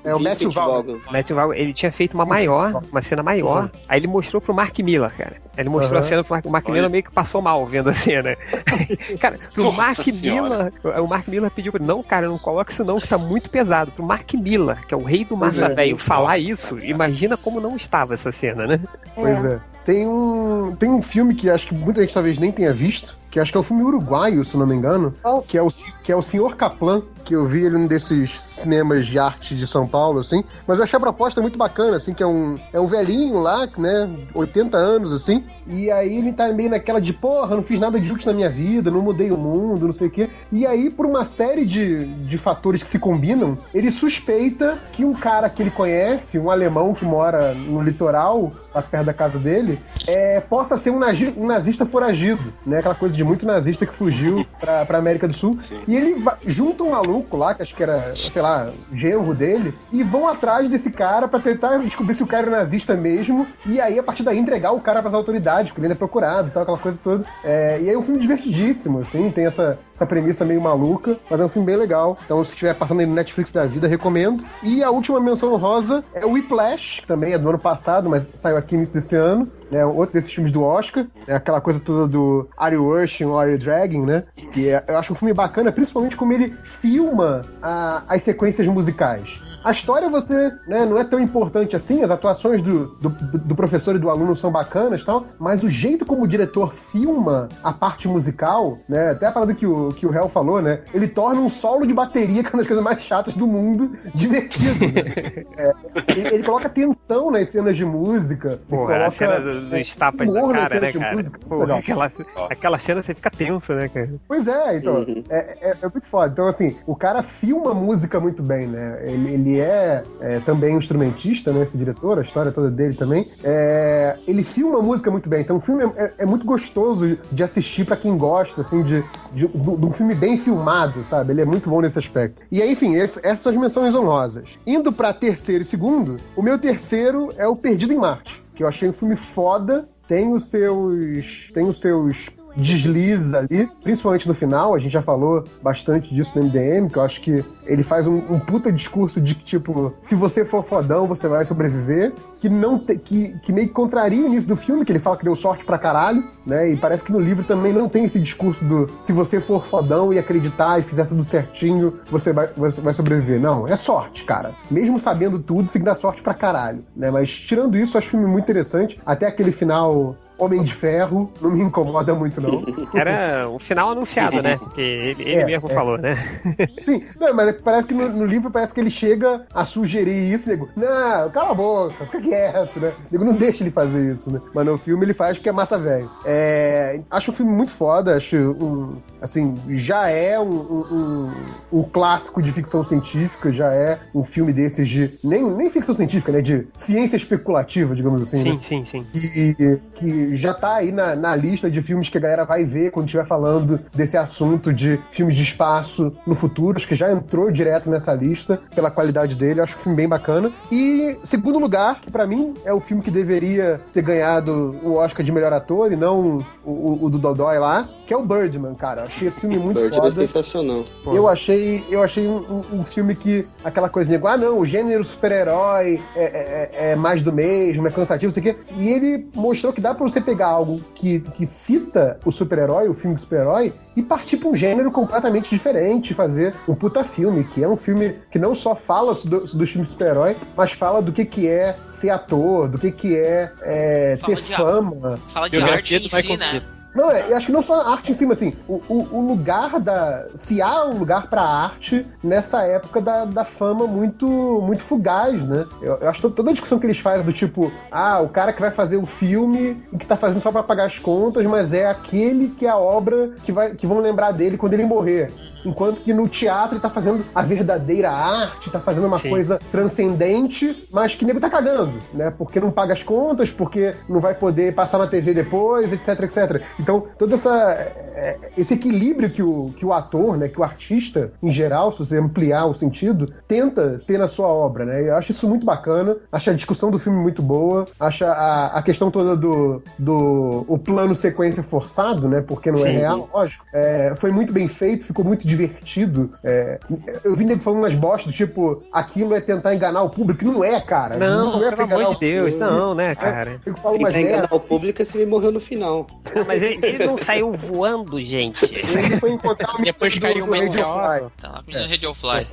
É 0.03 0.13
o 0.13 0.19
Matthew. 0.19 0.51
Vaughn. 0.51 0.99
Matthew 1.11 1.35
Vaughn, 1.35 1.53
ele 1.53 1.73
tinha 1.73 1.91
feito 1.91 2.13
uma 2.13 2.25
maior, 2.25 2.81
uma 2.91 3.01
cena 3.01 3.23
maior, 3.23 3.71
aí 3.89 3.99
ele 3.99 4.07
mostrou 4.07 4.39
pro 4.39 4.53
Mark 4.53 4.77
Miller, 4.79 5.11
cara. 5.15 5.37
Ele 5.57 5.69
mostrou 5.69 5.97
Aham. 5.97 6.05
a 6.05 6.07
cena 6.07 6.23
pro 6.23 6.33
Mark, 6.33 6.45
o 6.45 6.49
Mark 6.49 6.65
Olha. 6.65 6.73
Miller 6.73 6.89
meio 6.89 7.03
que 7.03 7.11
passou 7.11 7.41
mal 7.41 7.65
vendo 7.65 7.89
a 7.89 7.93
cena. 7.93 8.35
cara, 9.19 9.39
pro 9.53 9.63
Nossa 9.63 9.77
Mark 9.77 10.03
Senhora. 10.03 10.71
Miller, 10.83 11.03
o 11.03 11.07
Mark 11.07 11.27
Miller 11.27 11.51
pediu 11.51 11.71
pra 11.71 11.79
ele, 11.79 11.87
não, 11.87 12.03
cara, 12.03 12.27
não 12.27 12.37
coloca 12.37 12.71
isso 12.71 12.85
não, 12.85 12.97
que 12.97 13.07
tá 13.07 13.17
muito 13.17 13.49
pesado. 13.49 13.91
Pro 13.91 14.05
Mark 14.05 14.31
Miller, 14.33 14.85
que 14.85 14.93
é 14.93 14.97
o 14.97 15.03
rei 15.03 15.25
do 15.25 15.35
massa 15.35 15.65
é. 15.65 15.73
velho, 15.73 15.97
falar 15.97 16.37
isso, 16.37 16.77
imagina 16.79 17.35
como 17.35 17.59
não 17.59 17.75
estava 17.75 18.13
essa 18.13 18.31
cena, 18.31 18.67
né? 18.67 18.79
Pois 19.15 19.43
é. 19.43 19.59
Tem 19.85 20.07
um, 20.07 20.75
tem 20.77 20.89
um 20.89 21.01
filme 21.01 21.35
que 21.35 21.49
acho 21.49 21.67
que 21.67 21.75
muita 21.75 22.01
gente 22.01 22.13
talvez 22.13 22.37
nem 22.37 22.51
tenha 22.51 22.73
visto, 22.73 23.17
que 23.33 23.39
acho 23.39 23.51
que 23.51 23.57
é 23.57 23.59
um 23.59 23.63
filme 23.63 23.81
uruguaio, 23.81 24.45
se 24.45 24.55
não 24.55 24.67
me 24.67 24.75
engano, 24.75 25.15
Qual? 25.19 25.41
que 25.41 25.57
é 25.57 25.61
o, 25.63 25.67
que 26.03 26.11
é 26.11 26.15
o 26.15 26.21
Senhor 26.21 26.55
Kaplan, 26.55 27.01
que 27.25 27.33
eu 27.33 27.47
vi 27.47 27.63
ele 27.63 27.79
num 27.79 27.87
desses 27.87 28.39
cinemas 28.39 29.07
de 29.07 29.17
arte 29.17 29.55
de 29.55 29.65
São 29.65 29.87
Paulo, 29.87 30.19
assim. 30.19 30.43
Mas 30.67 30.77
eu 30.77 30.83
achei 30.83 30.95
a 30.95 30.99
proposta 30.99 31.41
muito 31.41 31.57
bacana, 31.57 31.97
assim, 31.97 32.13
que 32.13 32.21
é 32.21 32.27
um, 32.27 32.55
é 32.71 32.79
um 32.79 32.85
velhinho 32.85 33.39
lá, 33.39 33.67
né, 33.75 34.07
80 34.35 34.77
anos, 34.77 35.11
assim, 35.11 35.43
e 35.65 35.89
aí 35.89 36.15
ele 36.15 36.31
tá 36.31 36.47
meio 36.49 36.69
naquela 36.69 37.01
de, 37.01 37.11
porra, 37.11 37.55
não 37.55 37.63
fiz 37.63 37.79
nada 37.79 37.99
de 37.99 38.11
útil 38.11 38.27
na 38.27 38.33
minha 38.33 38.49
vida, 38.51 38.91
não 38.91 39.01
mudei 39.01 39.31
o 39.31 39.37
mundo, 39.37 39.87
não 39.87 39.93
sei 39.93 40.09
o 40.09 40.11
quê. 40.11 40.29
E 40.51 40.63
aí, 40.67 40.91
por 40.91 41.07
uma 41.07 41.25
série 41.25 41.65
de, 41.65 42.05
de 42.05 42.37
fatores 42.37 42.83
que 42.83 42.89
se 42.89 42.99
combinam, 42.99 43.57
ele 43.73 43.89
suspeita 43.89 44.77
que 44.91 45.03
um 45.03 45.13
cara 45.13 45.49
que 45.49 45.63
ele 45.63 45.71
conhece, 45.71 46.37
um 46.37 46.51
alemão 46.51 46.93
que 46.93 47.03
mora 47.03 47.55
no 47.55 47.81
litoral, 47.81 48.51
lá 48.75 48.81
perto 48.81 49.05
da 49.05 49.13
casa 49.13 49.39
dele, 49.39 49.79
é, 50.05 50.39
possa 50.39 50.77
ser 50.77 50.91
um, 50.91 50.99
um 51.37 51.47
nazista 51.47 51.83
foragido, 51.83 52.53
né? 52.63 52.77
Aquela 52.77 52.95
coisa 52.95 53.15
de 53.15 53.22
muito 53.23 53.45
nazista 53.45 53.85
que 53.85 53.93
fugiu 53.93 54.45
pra, 54.59 54.85
pra 54.85 54.97
América 54.97 55.27
do 55.27 55.33
Sul. 55.33 55.57
E 55.87 55.95
ele 55.95 56.15
va- 56.15 56.37
junta 56.45 56.83
um 56.83 56.91
maluco 56.91 57.37
lá, 57.37 57.53
que 57.53 57.61
acho 57.63 57.75
que 57.75 57.83
era, 57.83 58.13
sei 58.15 58.41
lá, 58.41 58.69
genro 58.91 59.33
dele, 59.33 59.73
e 59.91 60.03
vão 60.03 60.27
atrás 60.27 60.69
desse 60.69 60.91
cara 60.91 61.27
pra 61.27 61.39
tentar 61.39 61.77
descobrir 61.79 62.13
se 62.15 62.23
o 62.23 62.27
cara 62.27 62.47
é 62.47 62.49
nazista 62.49 62.95
mesmo, 62.95 63.47
e 63.65 63.79
aí, 63.79 63.97
a 63.99 64.03
partir 64.03 64.23
daí, 64.23 64.37
entregar 64.37 64.71
o 64.71 64.79
cara 64.79 65.01
pras 65.01 65.13
autoridades, 65.13 65.67
porque 65.71 65.79
ele 65.81 65.87
ainda 65.87 65.95
é 65.95 65.97
procurado 65.97 66.47
e 66.47 66.51
tal, 66.51 66.63
aquela 66.63 66.77
coisa 66.77 66.99
toda. 67.01 67.25
É, 67.43 67.79
e 67.81 67.89
aí 67.89 67.95
é 67.95 67.97
um 67.97 68.01
filme 68.01 68.19
divertidíssimo, 68.19 68.99
assim, 68.99 69.29
tem 69.31 69.45
essa, 69.45 69.77
essa 69.93 70.05
premissa 70.05 70.45
meio 70.45 70.61
maluca, 70.61 71.17
mas 71.29 71.39
é 71.39 71.45
um 71.45 71.49
filme 71.49 71.65
bem 71.65 71.75
legal. 71.75 72.17
Então, 72.25 72.43
se 72.43 72.51
estiver 72.51 72.73
passando 72.75 72.99
aí 72.99 73.05
no 73.05 73.13
Netflix 73.13 73.51
da 73.51 73.65
vida, 73.65 73.87
recomendo. 73.87 74.43
E 74.61 74.83
a 74.83 74.89
última 74.91 75.19
menção 75.19 75.55
rosa 75.57 76.03
é 76.13 76.25
o 76.25 76.31
Whiplash, 76.31 77.01
que 77.01 77.07
também 77.07 77.33
é 77.33 77.37
do 77.37 77.49
ano 77.49 77.59
passado, 77.59 78.09
mas 78.09 78.29
saiu 78.35 78.57
aqui 78.57 78.75
início 78.75 78.93
desse 78.95 79.15
ano. 79.15 79.47
É 79.73 79.85
outro 79.85 80.13
desses 80.13 80.31
filmes 80.31 80.51
do 80.51 80.63
Oscar. 80.63 81.05
É 81.27 81.33
aquela 81.33 81.59
coisa 81.61 81.79
toda 81.79 82.07
do 82.07 82.47
Are 82.57 82.75
You 82.75 82.83
Worshiping 82.85 83.25
or 83.31 83.41
Are 83.41 83.51
You 83.51 83.57
Dragging, 83.57 84.05
né? 84.05 84.23
Que 84.53 84.69
é- 84.69 84.83
eu 84.87 84.97
acho 84.97 85.13
um 85.13 85.15
filme 85.15 85.33
bacana, 85.33 85.71
principalmente 85.71 86.15
como 86.15 86.31
ele 86.33 86.49
filma 86.63 87.41
a- 87.61 88.03
as 88.07 88.21
sequências 88.21 88.67
musicais. 88.67 89.41
A 89.63 89.71
história 89.71 90.09
você 90.09 90.51
né, 90.67 90.85
não 90.85 90.97
é 90.99 91.05
tão 91.05 91.17
importante 91.19 91.73
assim, 91.73 92.03
as 92.03 92.11
atuações 92.11 92.61
do, 92.61 92.87
do, 92.97 93.09
do 93.09 93.55
professor 93.55 93.95
e 93.95 93.99
do 93.99 94.09
aluno 94.09 94.35
são 94.35 94.51
bacanas 94.51 95.01
e 95.01 95.05
tal, 95.05 95.25
mas 95.39 95.63
o 95.63 95.69
jeito 95.69 96.05
como 96.05 96.23
o 96.23 96.27
diretor 96.27 96.73
filma 96.73 97.47
a 97.63 97.71
parte 97.71 98.05
musical, 98.09 98.77
né? 98.89 99.11
Até 99.11 99.27
a 99.27 99.31
parada 99.31 99.53
que 99.53 99.65
o, 99.65 99.93
que 99.93 100.05
o 100.05 100.13
Hell 100.13 100.27
falou, 100.27 100.61
né? 100.61 100.81
Ele 100.93 101.07
torna 101.07 101.39
um 101.39 101.47
solo 101.47 101.87
de 101.87 101.93
bateria, 101.93 102.43
que 102.43 102.49
é 102.49 102.51
uma 102.51 102.57
das 102.57 102.67
coisas 102.67 102.83
mais 102.83 103.01
chatas 103.01 103.33
do 103.35 103.47
mundo, 103.47 103.91
divertido. 104.13 104.79
Né? 104.85 105.43
É, 105.55 105.71
ele, 106.09 106.27
ele 106.35 106.43
coloca 106.43 106.67
tensão 106.67 107.29
nas 107.31 107.47
cenas 107.47 107.77
de 107.77 107.85
música. 107.85 108.59
Porra, 108.67 108.85
coloca, 108.87 109.07
a 109.07 109.11
cena 109.11 109.39
do- 109.39 109.62
dos 109.63 109.95
tapas 109.95 110.27
na 110.27 110.41
cara, 110.41 110.53
né, 110.61 110.67
cenas 110.69 110.93
de 110.93 110.99
cara? 110.99 111.15
música. 111.15 111.39
Aquela, 111.75 112.11
aquela 112.49 112.79
cena 112.79 113.01
você 113.01 113.13
fica 113.13 113.29
tenso, 113.29 113.73
né, 113.73 113.87
cara? 113.89 114.09
Pois 114.27 114.47
é, 114.47 114.77
então, 114.77 114.95
Uhum. 114.95 115.23
é, 115.29 115.57
é- 115.61 115.77
é 115.81 115.89
muito 115.89 116.07
foda. 116.07 116.31
Então, 116.31 116.47
assim, 116.47 116.75
o 116.85 116.95
cara 116.95 117.21
filma 117.23 117.73
música 117.73 118.19
muito 118.19 118.41
bem, 118.43 118.67
né? 118.67 118.99
Ele, 119.03 119.33
ele 119.33 119.59
é, 119.59 120.03
é, 120.21 120.39
também 120.41 120.75
um 120.75 120.79
instrumentista, 120.79 121.51
né? 121.51 121.63
Esse 121.63 121.77
diretor, 121.77 122.19
a 122.19 122.21
história 122.21 122.51
toda 122.51 122.69
dele 122.69 122.95
também. 122.95 123.27
É, 123.43 124.17
ele 124.27 124.43
filma 124.43 124.81
música 124.81 125.09
muito 125.11 125.29
bem. 125.29 125.41
Então, 125.41 125.57
o 125.57 125.59
filme 125.59 125.83
é, 125.95 126.13
é 126.19 126.25
muito 126.25 126.45
gostoso 126.45 127.17
de 127.31 127.43
assistir 127.43 127.85
pra 127.85 127.95
quem 127.95 128.17
gosta, 128.17 128.61
assim, 128.61 128.81
de, 128.83 129.03
de, 129.33 129.47
de 129.47 129.85
um 129.85 129.91
filme 129.91 130.15
bem 130.15 130.37
filmado, 130.37 131.03
sabe? 131.03 131.31
Ele 131.33 131.41
é 131.41 131.45
muito 131.45 131.69
bom 131.69 131.81
nesse 131.81 131.97
aspecto. 131.99 132.43
E 132.51 132.61
aí, 132.61 132.71
enfim, 132.71 132.95
esse- 132.95 133.19
essas 133.23 133.39
são 133.39 133.51
as 133.51 133.57
menções 133.57 133.95
honrosas. 133.95 134.43
Indo 134.65 134.91
pra 134.91 135.13
terceiro 135.13 135.63
e 135.63 135.65
segundo, 135.65 136.17
o 136.35 136.41
meu 136.41 136.57
terceiro 136.59 137.33
é 137.37 137.47
o 137.47 137.55
Perdido 137.55 137.93
em 137.93 137.97
Marte, 137.97 138.42
que 138.55 138.63
eu 138.63 138.67
achei 138.67 138.89
um 138.89 138.93
filme 138.93 139.15
foda. 139.15 139.89
Tem 140.07 140.31
os 140.33 140.45
seus. 140.45 141.51
Tem 141.53 141.67
os 141.67 141.79
seus 141.79 142.29
deslizes 142.55 143.33
ali, 143.33 143.69
principalmente 143.83 144.27
no 144.27 144.33
final, 144.33 144.73
a 144.75 144.79
gente 144.79 144.91
já 144.91 145.01
falou 145.01 145.43
bastante 145.61 146.13
disso 146.13 146.37
no 146.37 146.45
MDM, 146.45 146.89
que 146.89 146.97
eu 146.97 147.01
acho 147.01 147.21
que 147.21 147.43
ele 147.65 147.83
faz 147.83 148.07
um, 148.07 148.17
um 148.29 148.39
puta 148.39 148.71
discurso 148.71 149.21
de 149.21 149.35
que, 149.35 149.43
tipo, 149.43 149.93
se 150.01 150.15
você 150.15 150.43
for 150.43 150.63
fodão, 150.63 151.07
você 151.07 151.27
vai 151.27 151.45
sobreviver, 151.45 152.11
que 152.39 152.49
não 152.49 152.77
te- 152.77 152.97
que, 152.97 153.35
que 153.43 153.51
meio 153.53 153.67
que 153.67 153.73
contraria 153.73 154.21
o 154.23 154.27
início 154.27 154.49
do 154.49 154.55
filme, 154.55 154.83
que 154.83 154.91
ele 154.91 154.99
fala 154.99 155.17
que 155.17 155.23
deu 155.23 155.35
sorte 155.35 155.63
pra 155.65 155.77
caralho, 155.77 156.23
né? 156.45 156.69
E 156.71 156.75
parece 156.77 157.03
que 157.03 157.11
no 157.11 157.19
livro 157.19 157.43
também 157.43 157.71
não 157.71 157.87
tem 157.87 158.03
esse 158.05 158.19
discurso 158.19 158.65
do 158.65 158.89
se 159.01 159.13
você 159.13 159.39
for 159.39 159.65
fodão 159.65 160.13
e 160.13 160.19
acreditar 160.19 160.77
e 160.79 160.83
fizer 160.83 161.05
tudo 161.05 161.23
certinho, 161.23 161.99
você 162.11 162.33
vai, 162.33 162.47
você 162.55 162.81
vai 162.81 162.93
sobreviver. 162.93 163.39
Não, 163.39 163.67
é 163.67 163.75
sorte, 163.77 164.25
cara. 164.25 164.53
Mesmo 164.69 164.99
sabendo 164.99 165.39
tudo, 165.39 165.69
você 165.69 165.79
dá 165.79 165.95
sorte 165.95 166.21
pra 166.21 166.33
caralho, 166.33 166.83
né? 166.95 167.09
Mas 167.09 167.29
tirando 167.33 167.77
isso, 167.77 167.97
acho 167.97 168.07
o 168.07 168.11
filme 168.11 168.25
muito 168.25 168.43
interessante. 168.43 168.99
Até 169.05 169.25
aquele 169.27 169.51
final 169.51 170.15
Homem 170.37 170.63
de 170.63 170.73
Ferro 170.73 171.31
não 171.41 171.51
me 171.51 171.61
incomoda 171.61 172.13
muito, 172.13 172.41
não. 172.41 172.63
Era 172.93 173.47
o 173.49 173.59
final 173.59 173.89
anunciado, 173.91 174.41
né? 174.41 174.57
Porque 174.63 174.81
ele, 174.81 175.21
ele 175.23 175.35
É, 175.35 175.45
mesmo 175.45 175.69
é. 175.69 175.73
falou, 175.73 175.97
né? 175.97 176.15
Sim, 176.83 177.03
não, 177.19 177.33
mas 177.33 177.55
parece 177.61 177.87
que 177.87 177.93
no, 177.93 178.09
no 178.09 178.25
livro 178.25 178.49
parece 178.51 178.73
que 178.73 178.79
ele 178.79 178.89
chega 178.91 179.45
a 179.53 179.63
sugerir 179.65 180.33
isso, 180.33 180.49
nego. 180.49 180.69
Não, 180.75 181.29
cala 181.31 181.51
a 181.51 181.53
boca, 181.53 182.05
fica 182.05 182.21
quieto, 182.21 182.79
né? 182.79 182.91
Nego 183.11 183.23
não 183.25 183.33
deixa 183.33 183.63
ele 183.63 183.71
fazer 183.71 184.11
isso, 184.11 184.31
né? 184.31 184.41
Mas 184.53 184.65
no 184.65 184.77
filme 184.77 185.05
ele 185.05 185.13
faz 185.13 185.37
porque 185.37 185.49
é 185.49 185.53
massa 185.53 185.77
velho. 185.77 186.09
É, 186.25 186.99
acho 187.09 187.31
um 187.31 187.33
filme 187.33 187.51
muito 187.51 187.71
foda, 187.71 188.17
acho 188.17 188.35
um. 188.35 188.97
Assim, 189.23 189.55
já 189.69 190.09
é 190.09 190.37
um, 190.37 190.49
um, 190.51 191.31
um- 191.71 191.79
um 191.79 191.83
clássico 191.83 192.41
de 192.41 192.51
ficção 192.51 192.83
científica, 192.83 193.53
já 193.53 193.71
é 193.73 193.97
um 194.13 194.23
filme 194.25 194.51
desses 194.51 194.87
de. 194.89 195.11
Nem, 195.23 195.43
nem 195.49 195.69
ficção 195.69 195.95
científica, 195.95 196.29
né? 196.33 196.41
De 196.41 196.67
ciência 196.75 197.15
especulativa, 197.15 197.95
digamos 197.95 198.21
assim. 198.21 198.43
né? 198.43 198.59
Sim, 198.61 198.83
sim, 198.83 198.85
sim. 198.85 199.05
que, 199.13 199.79
que 199.95 200.35
já 200.35 200.53
tá 200.53 200.75
aí 200.75 200.91
na, 200.91 201.15
na 201.15 201.35
lista 201.37 201.71
de 201.71 201.81
filmes 201.81 202.09
que 202.09 202.17
a 202.17 202.21
galera 202.21 202.43
vai 202.43 202.65
ver 202.65 202.91
quando 202.91 203.05
estiver 203.05 203.25
falando 203.25 203.79
desse 203.95 204.17
assunto 204.17 204.73
de 204.73 204.99
filmes 205.11 205.35
de 205.35 205.43
espaço 205.43 206.11
no 206.27 206.35
futuro. 206.35 206.77
Acho 206.77 206.87
que 206.87 206.95
já 206.95 207.09
entrou 207.11 207.49
direto 207.49 207.89
nessa 207.89 208.13
lista 208.13 208.59
pela 208.75 208.91
qualidade 208.91 209.35
dele. 209.37 209.61
Acho 209.61 209.77
um 209.77 209.81
filme 209.83 209.95
bem 209.95 210.07
bacana. 210.07 210.51
E 210.69 211.17
segundo 211.23 211.59
lugar, 211.59 212.01
que 212.01 212.11
pra 212.11 212.27
mim 212.27 212.53
é 212.65 212.73
o 212.73 212.79
filme 212.81 213.01
que 213.01 213.09
deveria 213.09 213.79
ter 213.93 214.01
ganhado 214.01 214.75
o 214.83 214.95
Oscar 214.95 215.25
de 215.25 215.31
melhor 215.31 215.53
ator 215.53 215.93
e 215.93 215.95
não 215.95 216.39
o, 216.65 216.69
o- 216.71 217.05
o 217.05 217.09
do 217.09 217.17
Dodói 217.17 217.57
lá, 217.57 217.87
que 218.05 218.13
é 218.13 218.17
o 218.17 218.25
Birdman, 218.25 218.75
cara. 218.75 219.07
Achei 219.15 219.27
esse 219.27 219.41
filme 219.41 219.59
muito 219.59 219.79
Bird 219.79 219.95
é 219.95 219.99
foda. 219.99 220.11
sensacional. 220.11 220.83
Eu 221.05 221.27
achei, 221.27 221.83
eu 221.89 222.01
achei 222.01 222.27
um, 222.27 222.37
um- 222.71 222.79
um 222.79 222.83
filme 222.83 223.15
que 223.15 223.45
aquela 223.63 223.87
coisinha, 223.87 224.19
ah 224.25 224.37
não, 224.37 224.59
o 224.59 224.65
gênero 224.65 225.03
super-herói 225.03 226.01
é, 226.15 226.23
é- 226.23 226.91
é 226.91 226.95
mais 226.95 227.21
do 227.21 227.31
mesmo, 227.31 227.87
é 227.87 227.91
cansativo, 227.91 228.27
não 228.27 228.33
sei 228.33 228.51
o 228.51 228.55
quê. 228.55 228.59
E 228.77 228.89
ele 228.89 229.27
mostrou 229.35 229.71
que 229.71 229.79
dá 229.79 229.93
pra 229.93 230.07
você 230.07 230.19
pegar 230.19 230.47
algo 230.47 230.79
que, 230.95 231.19
que 231.19 231.45
cita 231.45 232.19
o 232.25 232.31
super-herói, 232.31 232.87
o 232.89 232.93
filme 232.93 233.15
do 233.15 233.21
super-herói, 233.21 233.71
e 233.95 234.01
partir 234.01 234.37
pra 234.37 234.49
um 234.49 234.55
gênero 234.55 234.91
completamente 234.91 235.49
diferente, 235.49 236.13
fazer 236.13 236.53
um 236.67 236.73
puta 236.73 237.03
filme, 237.03 237.43
que 237.43 237.63
é 237.63 237.67
um 237.67 237.77
filme 237.77 238.15
que 238.31 238.39
não 238.39 238.55
só 238.55 238.75
fala 238.75 239.13
do, 239.13 239.41
dos 239.41 239.69
filmes 239.69 239.87
de 239.89 239.93
super-herói, 239.93 240.35
mas 240.57 240.71
fala 240.71 241.01
do 241.01 241.11
que, 241.11 241.23
que 241.25 241.47
é 241.47 241.75
ser 241.87 242.09
ator, 242.09 242.67
do 242.67 242.79
que, 242.79 242.91
que 242.91 243.15
é, 243.15 243.51
é, 243.61 244.17
ter 244.25 244.35
de 244.35 244.55
fama, 244.55 245.17
Fala 245.29 245.49
de 245.49 245.61
arte 245.61 245.99
do 245.99 246.05
em 246.05 246.09
si, 246.09 246.37
né? 246.37 246.61
Não, 246.93 247.09
é, 247.09 247.31
eu 247.31 247.37
acho 247.37 247.47
que 247.47 247.51
não 247.51 247.61
só 247.61 247.81
a 247.81 247.91
arte 247.91 248.11
em 248.11 248.15
cima, 248.15 248.33
assim, 248.33 248.53
o, 248.67 248.79
o, 248.87 249.17
o 249.17 249.27
lugar 249.27 249.79
da. 249.79 250.27
Se 250.35 250.61
há 250.61 250.85
um 250.85 250.97
lugar 250.97 251.27
pra 251.27 251.41
arte 251.41 252.05
nessa 252.23 252.63
época 252.63 253.01
da, 253.01 253.25
da 253.25 253.43
fama 253.43 253.87
muito 253.87 254.27
muito 254.61 254.83
fugaz, 254.83 255.43
né? 255.43 255.65
Eu, 255.81 255.97
eu 255.97 256.09
acho 256.09 256.21
que 256.21 256.29
toda 256.29 256.51
a 256.51 256.53
discussão 256.53 256.79
que 256.79 256.85
eles 256.85 256.99
fazem 256.99 257.25
do 257.25 257.33
tipo, 257.33 257.71
ah, 257.91 258.21
o 258.21 258.29
cara 258.29 258.53
que 258.53 258.61
vai 258.61 258.71
fazer 258.71 258.97
o 258.97 259.05
filme 259.05 259.83
e 259.91 259.97
que 259.97 260.05
tá 260.05 260.15
fazendo 260.15 260.41
só 260.41 260.51
pra 260.51 260.61
pagar 260.61 260.85
as 260.85 260.99
contas, 260.99 261.45
mas 261.45 261.73
é 261.73 261.87
aquele 261.87 262.49
que 262.49 262.65
é 262.65 262.69
a 262.69 262.77
obra 262.77 263.31
que, 263.43 263.51
vai, 263.51 263.73
que 263.73 263.87
vão 263.87 263.99
lembrar 263.99 264.31
dele 264.31 264.57
quando 264.57 264.73
ele 264.73 264.85
morrer. 264.85 265.31
Enquanto 265.65 266.01
que 266.01 266.13
no 266.13 266.27
teatro 266.27 266.75
ele 266.75 266.81
tá 266.81 266.89
fazendo 266.89 267.23
a 267.33 267.41
verdadeira 267.41 268.11
arte, 268.11 268.69
tá 268.69 268.79
fazendo 268.79 269.07
uma 269.07 269.19
Sim. 269.19 269.29
coisa 269.29 269.59
transcendente, 269.71 270.85
mas 270.91 271.15
que 271.15 271.25
nego 271.25 271.39
tá 271.39 271.49
cagando, 271.49 271.93
né? 272.13 272.31
Porque 272.31 272.59
não 272.59 272.71
paga 272.71 272.93
as 272.93 273.03
contas, 273.03 273.51
porque 273.51 273.93
não 274.07 274.19
vai 274.19 274.33
poder 274.33 274.73
passar 274.73 274.97
na 274.97 275.07
TV 275.07 275.33
depois, 275.33 275.91
etc, 275.91 276.23
etc. 276.23 276.61
Então, 276.79 277.07
todo 277.17 277.33
essa, 277.33 277.73
é, 278.15 278.37
esse 278.57 278.73
equilíbrio 278.73 279.29
que 279.29 279.41
o, 279.41 279.73
que 279.77 279.85
o 279.85 279.93
ator, 279.93 280.37
né, 280.37 280.47
que 280.47 280.59
o 280.59 280.63
artista, 280.63 281.31
em 281.41 281.51
geral, 281.51 281.91
se 281.91 281.99
você 281.99 282.17
ampliar 282.17 282.65
o 282.65 282.73
sentido, 282.73 283.25
tenta 283.47 284.01
ter 284.05 284.17
na 284.17 284.27
sua 284.27 284.47
obra, 284.47 284.85
né? 284.85 285.09
Eu 285.09 285.15
acho 285.15 285.31
isso 285.31 285.47
muito 285.47 285.65
bacana, 285.65 286.17
acho 286.31 286.49
a 286.49 286.53
discussão 286.53 286.91
do 286.91 286.99
filme 286.99 287.19
muito 287.19 287.41
boa, 287.41 287.85
acho 287.99 288.25
a, 288.25 288.67
a 288.67 288.81
questão 288.81 289.09
toda 289.09 289.35
do, 289.35 289.81
do 289.97 290.65
o 290.67 290.77
plano 290.77 291.15
sequência 291.15 291.63
forçado, 291.63 292.27
né? 292.27 292.41
Porque 292.41 292.71
não 292.71 292.79
é 292.85 292.91
Sim. 292.91 292.97
real, 292.97 293.29
lógico. 293.33 293.65
É, 293.73 294.13
foi 294.15 294.31
muito 294.31 294.53
bem 294.53 294.67
feito, 294.67 295.05
ficou 295.05 295.23
muito 295.25 295.47
divertido. 295.55 296.31
É, 296.43 296.79
eu 297.23 297.35
vi 297.35 297.45
nego 297.45 297.61
falando 297.61 297.79
umas 297.79 297.95
bostas 297.95 298.31
do 298.31 298.35
tipo, 298.35 298.83
aquilo 298.91 299.33
é 299.35 299.41
tentar 299.41 299.73
enganar 299.75 300.03
o 300.03 300.09
público. 300.09 300.43
Não 300.45 300.63
é, 300.63 300.79
cara. 300.79 301.17
Não, 301.17 301.63
é 301.63 301.71
pelo 301.71 301.93
amor 301.93 302.13
de 302.13 302.19
Deus, 302.19 302.51
público. 302.55 302.73
não, 302.73 302.95
né, 302.95 303.15
cara? 303.15 303.59
Eu 303.65 303.75
falo 303.77 303.97
Tentar 303.97 304.19
enganar 304.19 304.37
merda. 304.41 304.55
o 304.55 304.59
público 304.59 305.01
é 305.01 305.05
se 305.05 305.17
ele 305.17 305.29
morreu 305.29 305.51
no 305.51 305.59
final. 305.59 306.07
Não, 306.35 306.45
mas 306.45 306.61
ele, 306.61 306.79
ele 306.85 307.05
não 307.05 307.17
saiu 307.17 307.51
voando, 307.53 308.21
gente. 308.21 308.73
Ele 308.75 309.19
foi 309.19 309.31
encontrar 309.31 309.75
o 309.75 309.81
Depois 309.81 310.17
caiu 310.17 310.45
uma 310.45 310.57
Radio 310.57 310.71
meteoro. 310.71 311.19
Fly. 311.19 311.31
Tá 311.41 311.63
Radio 311.87 312.13
Fly. 312.13 312.47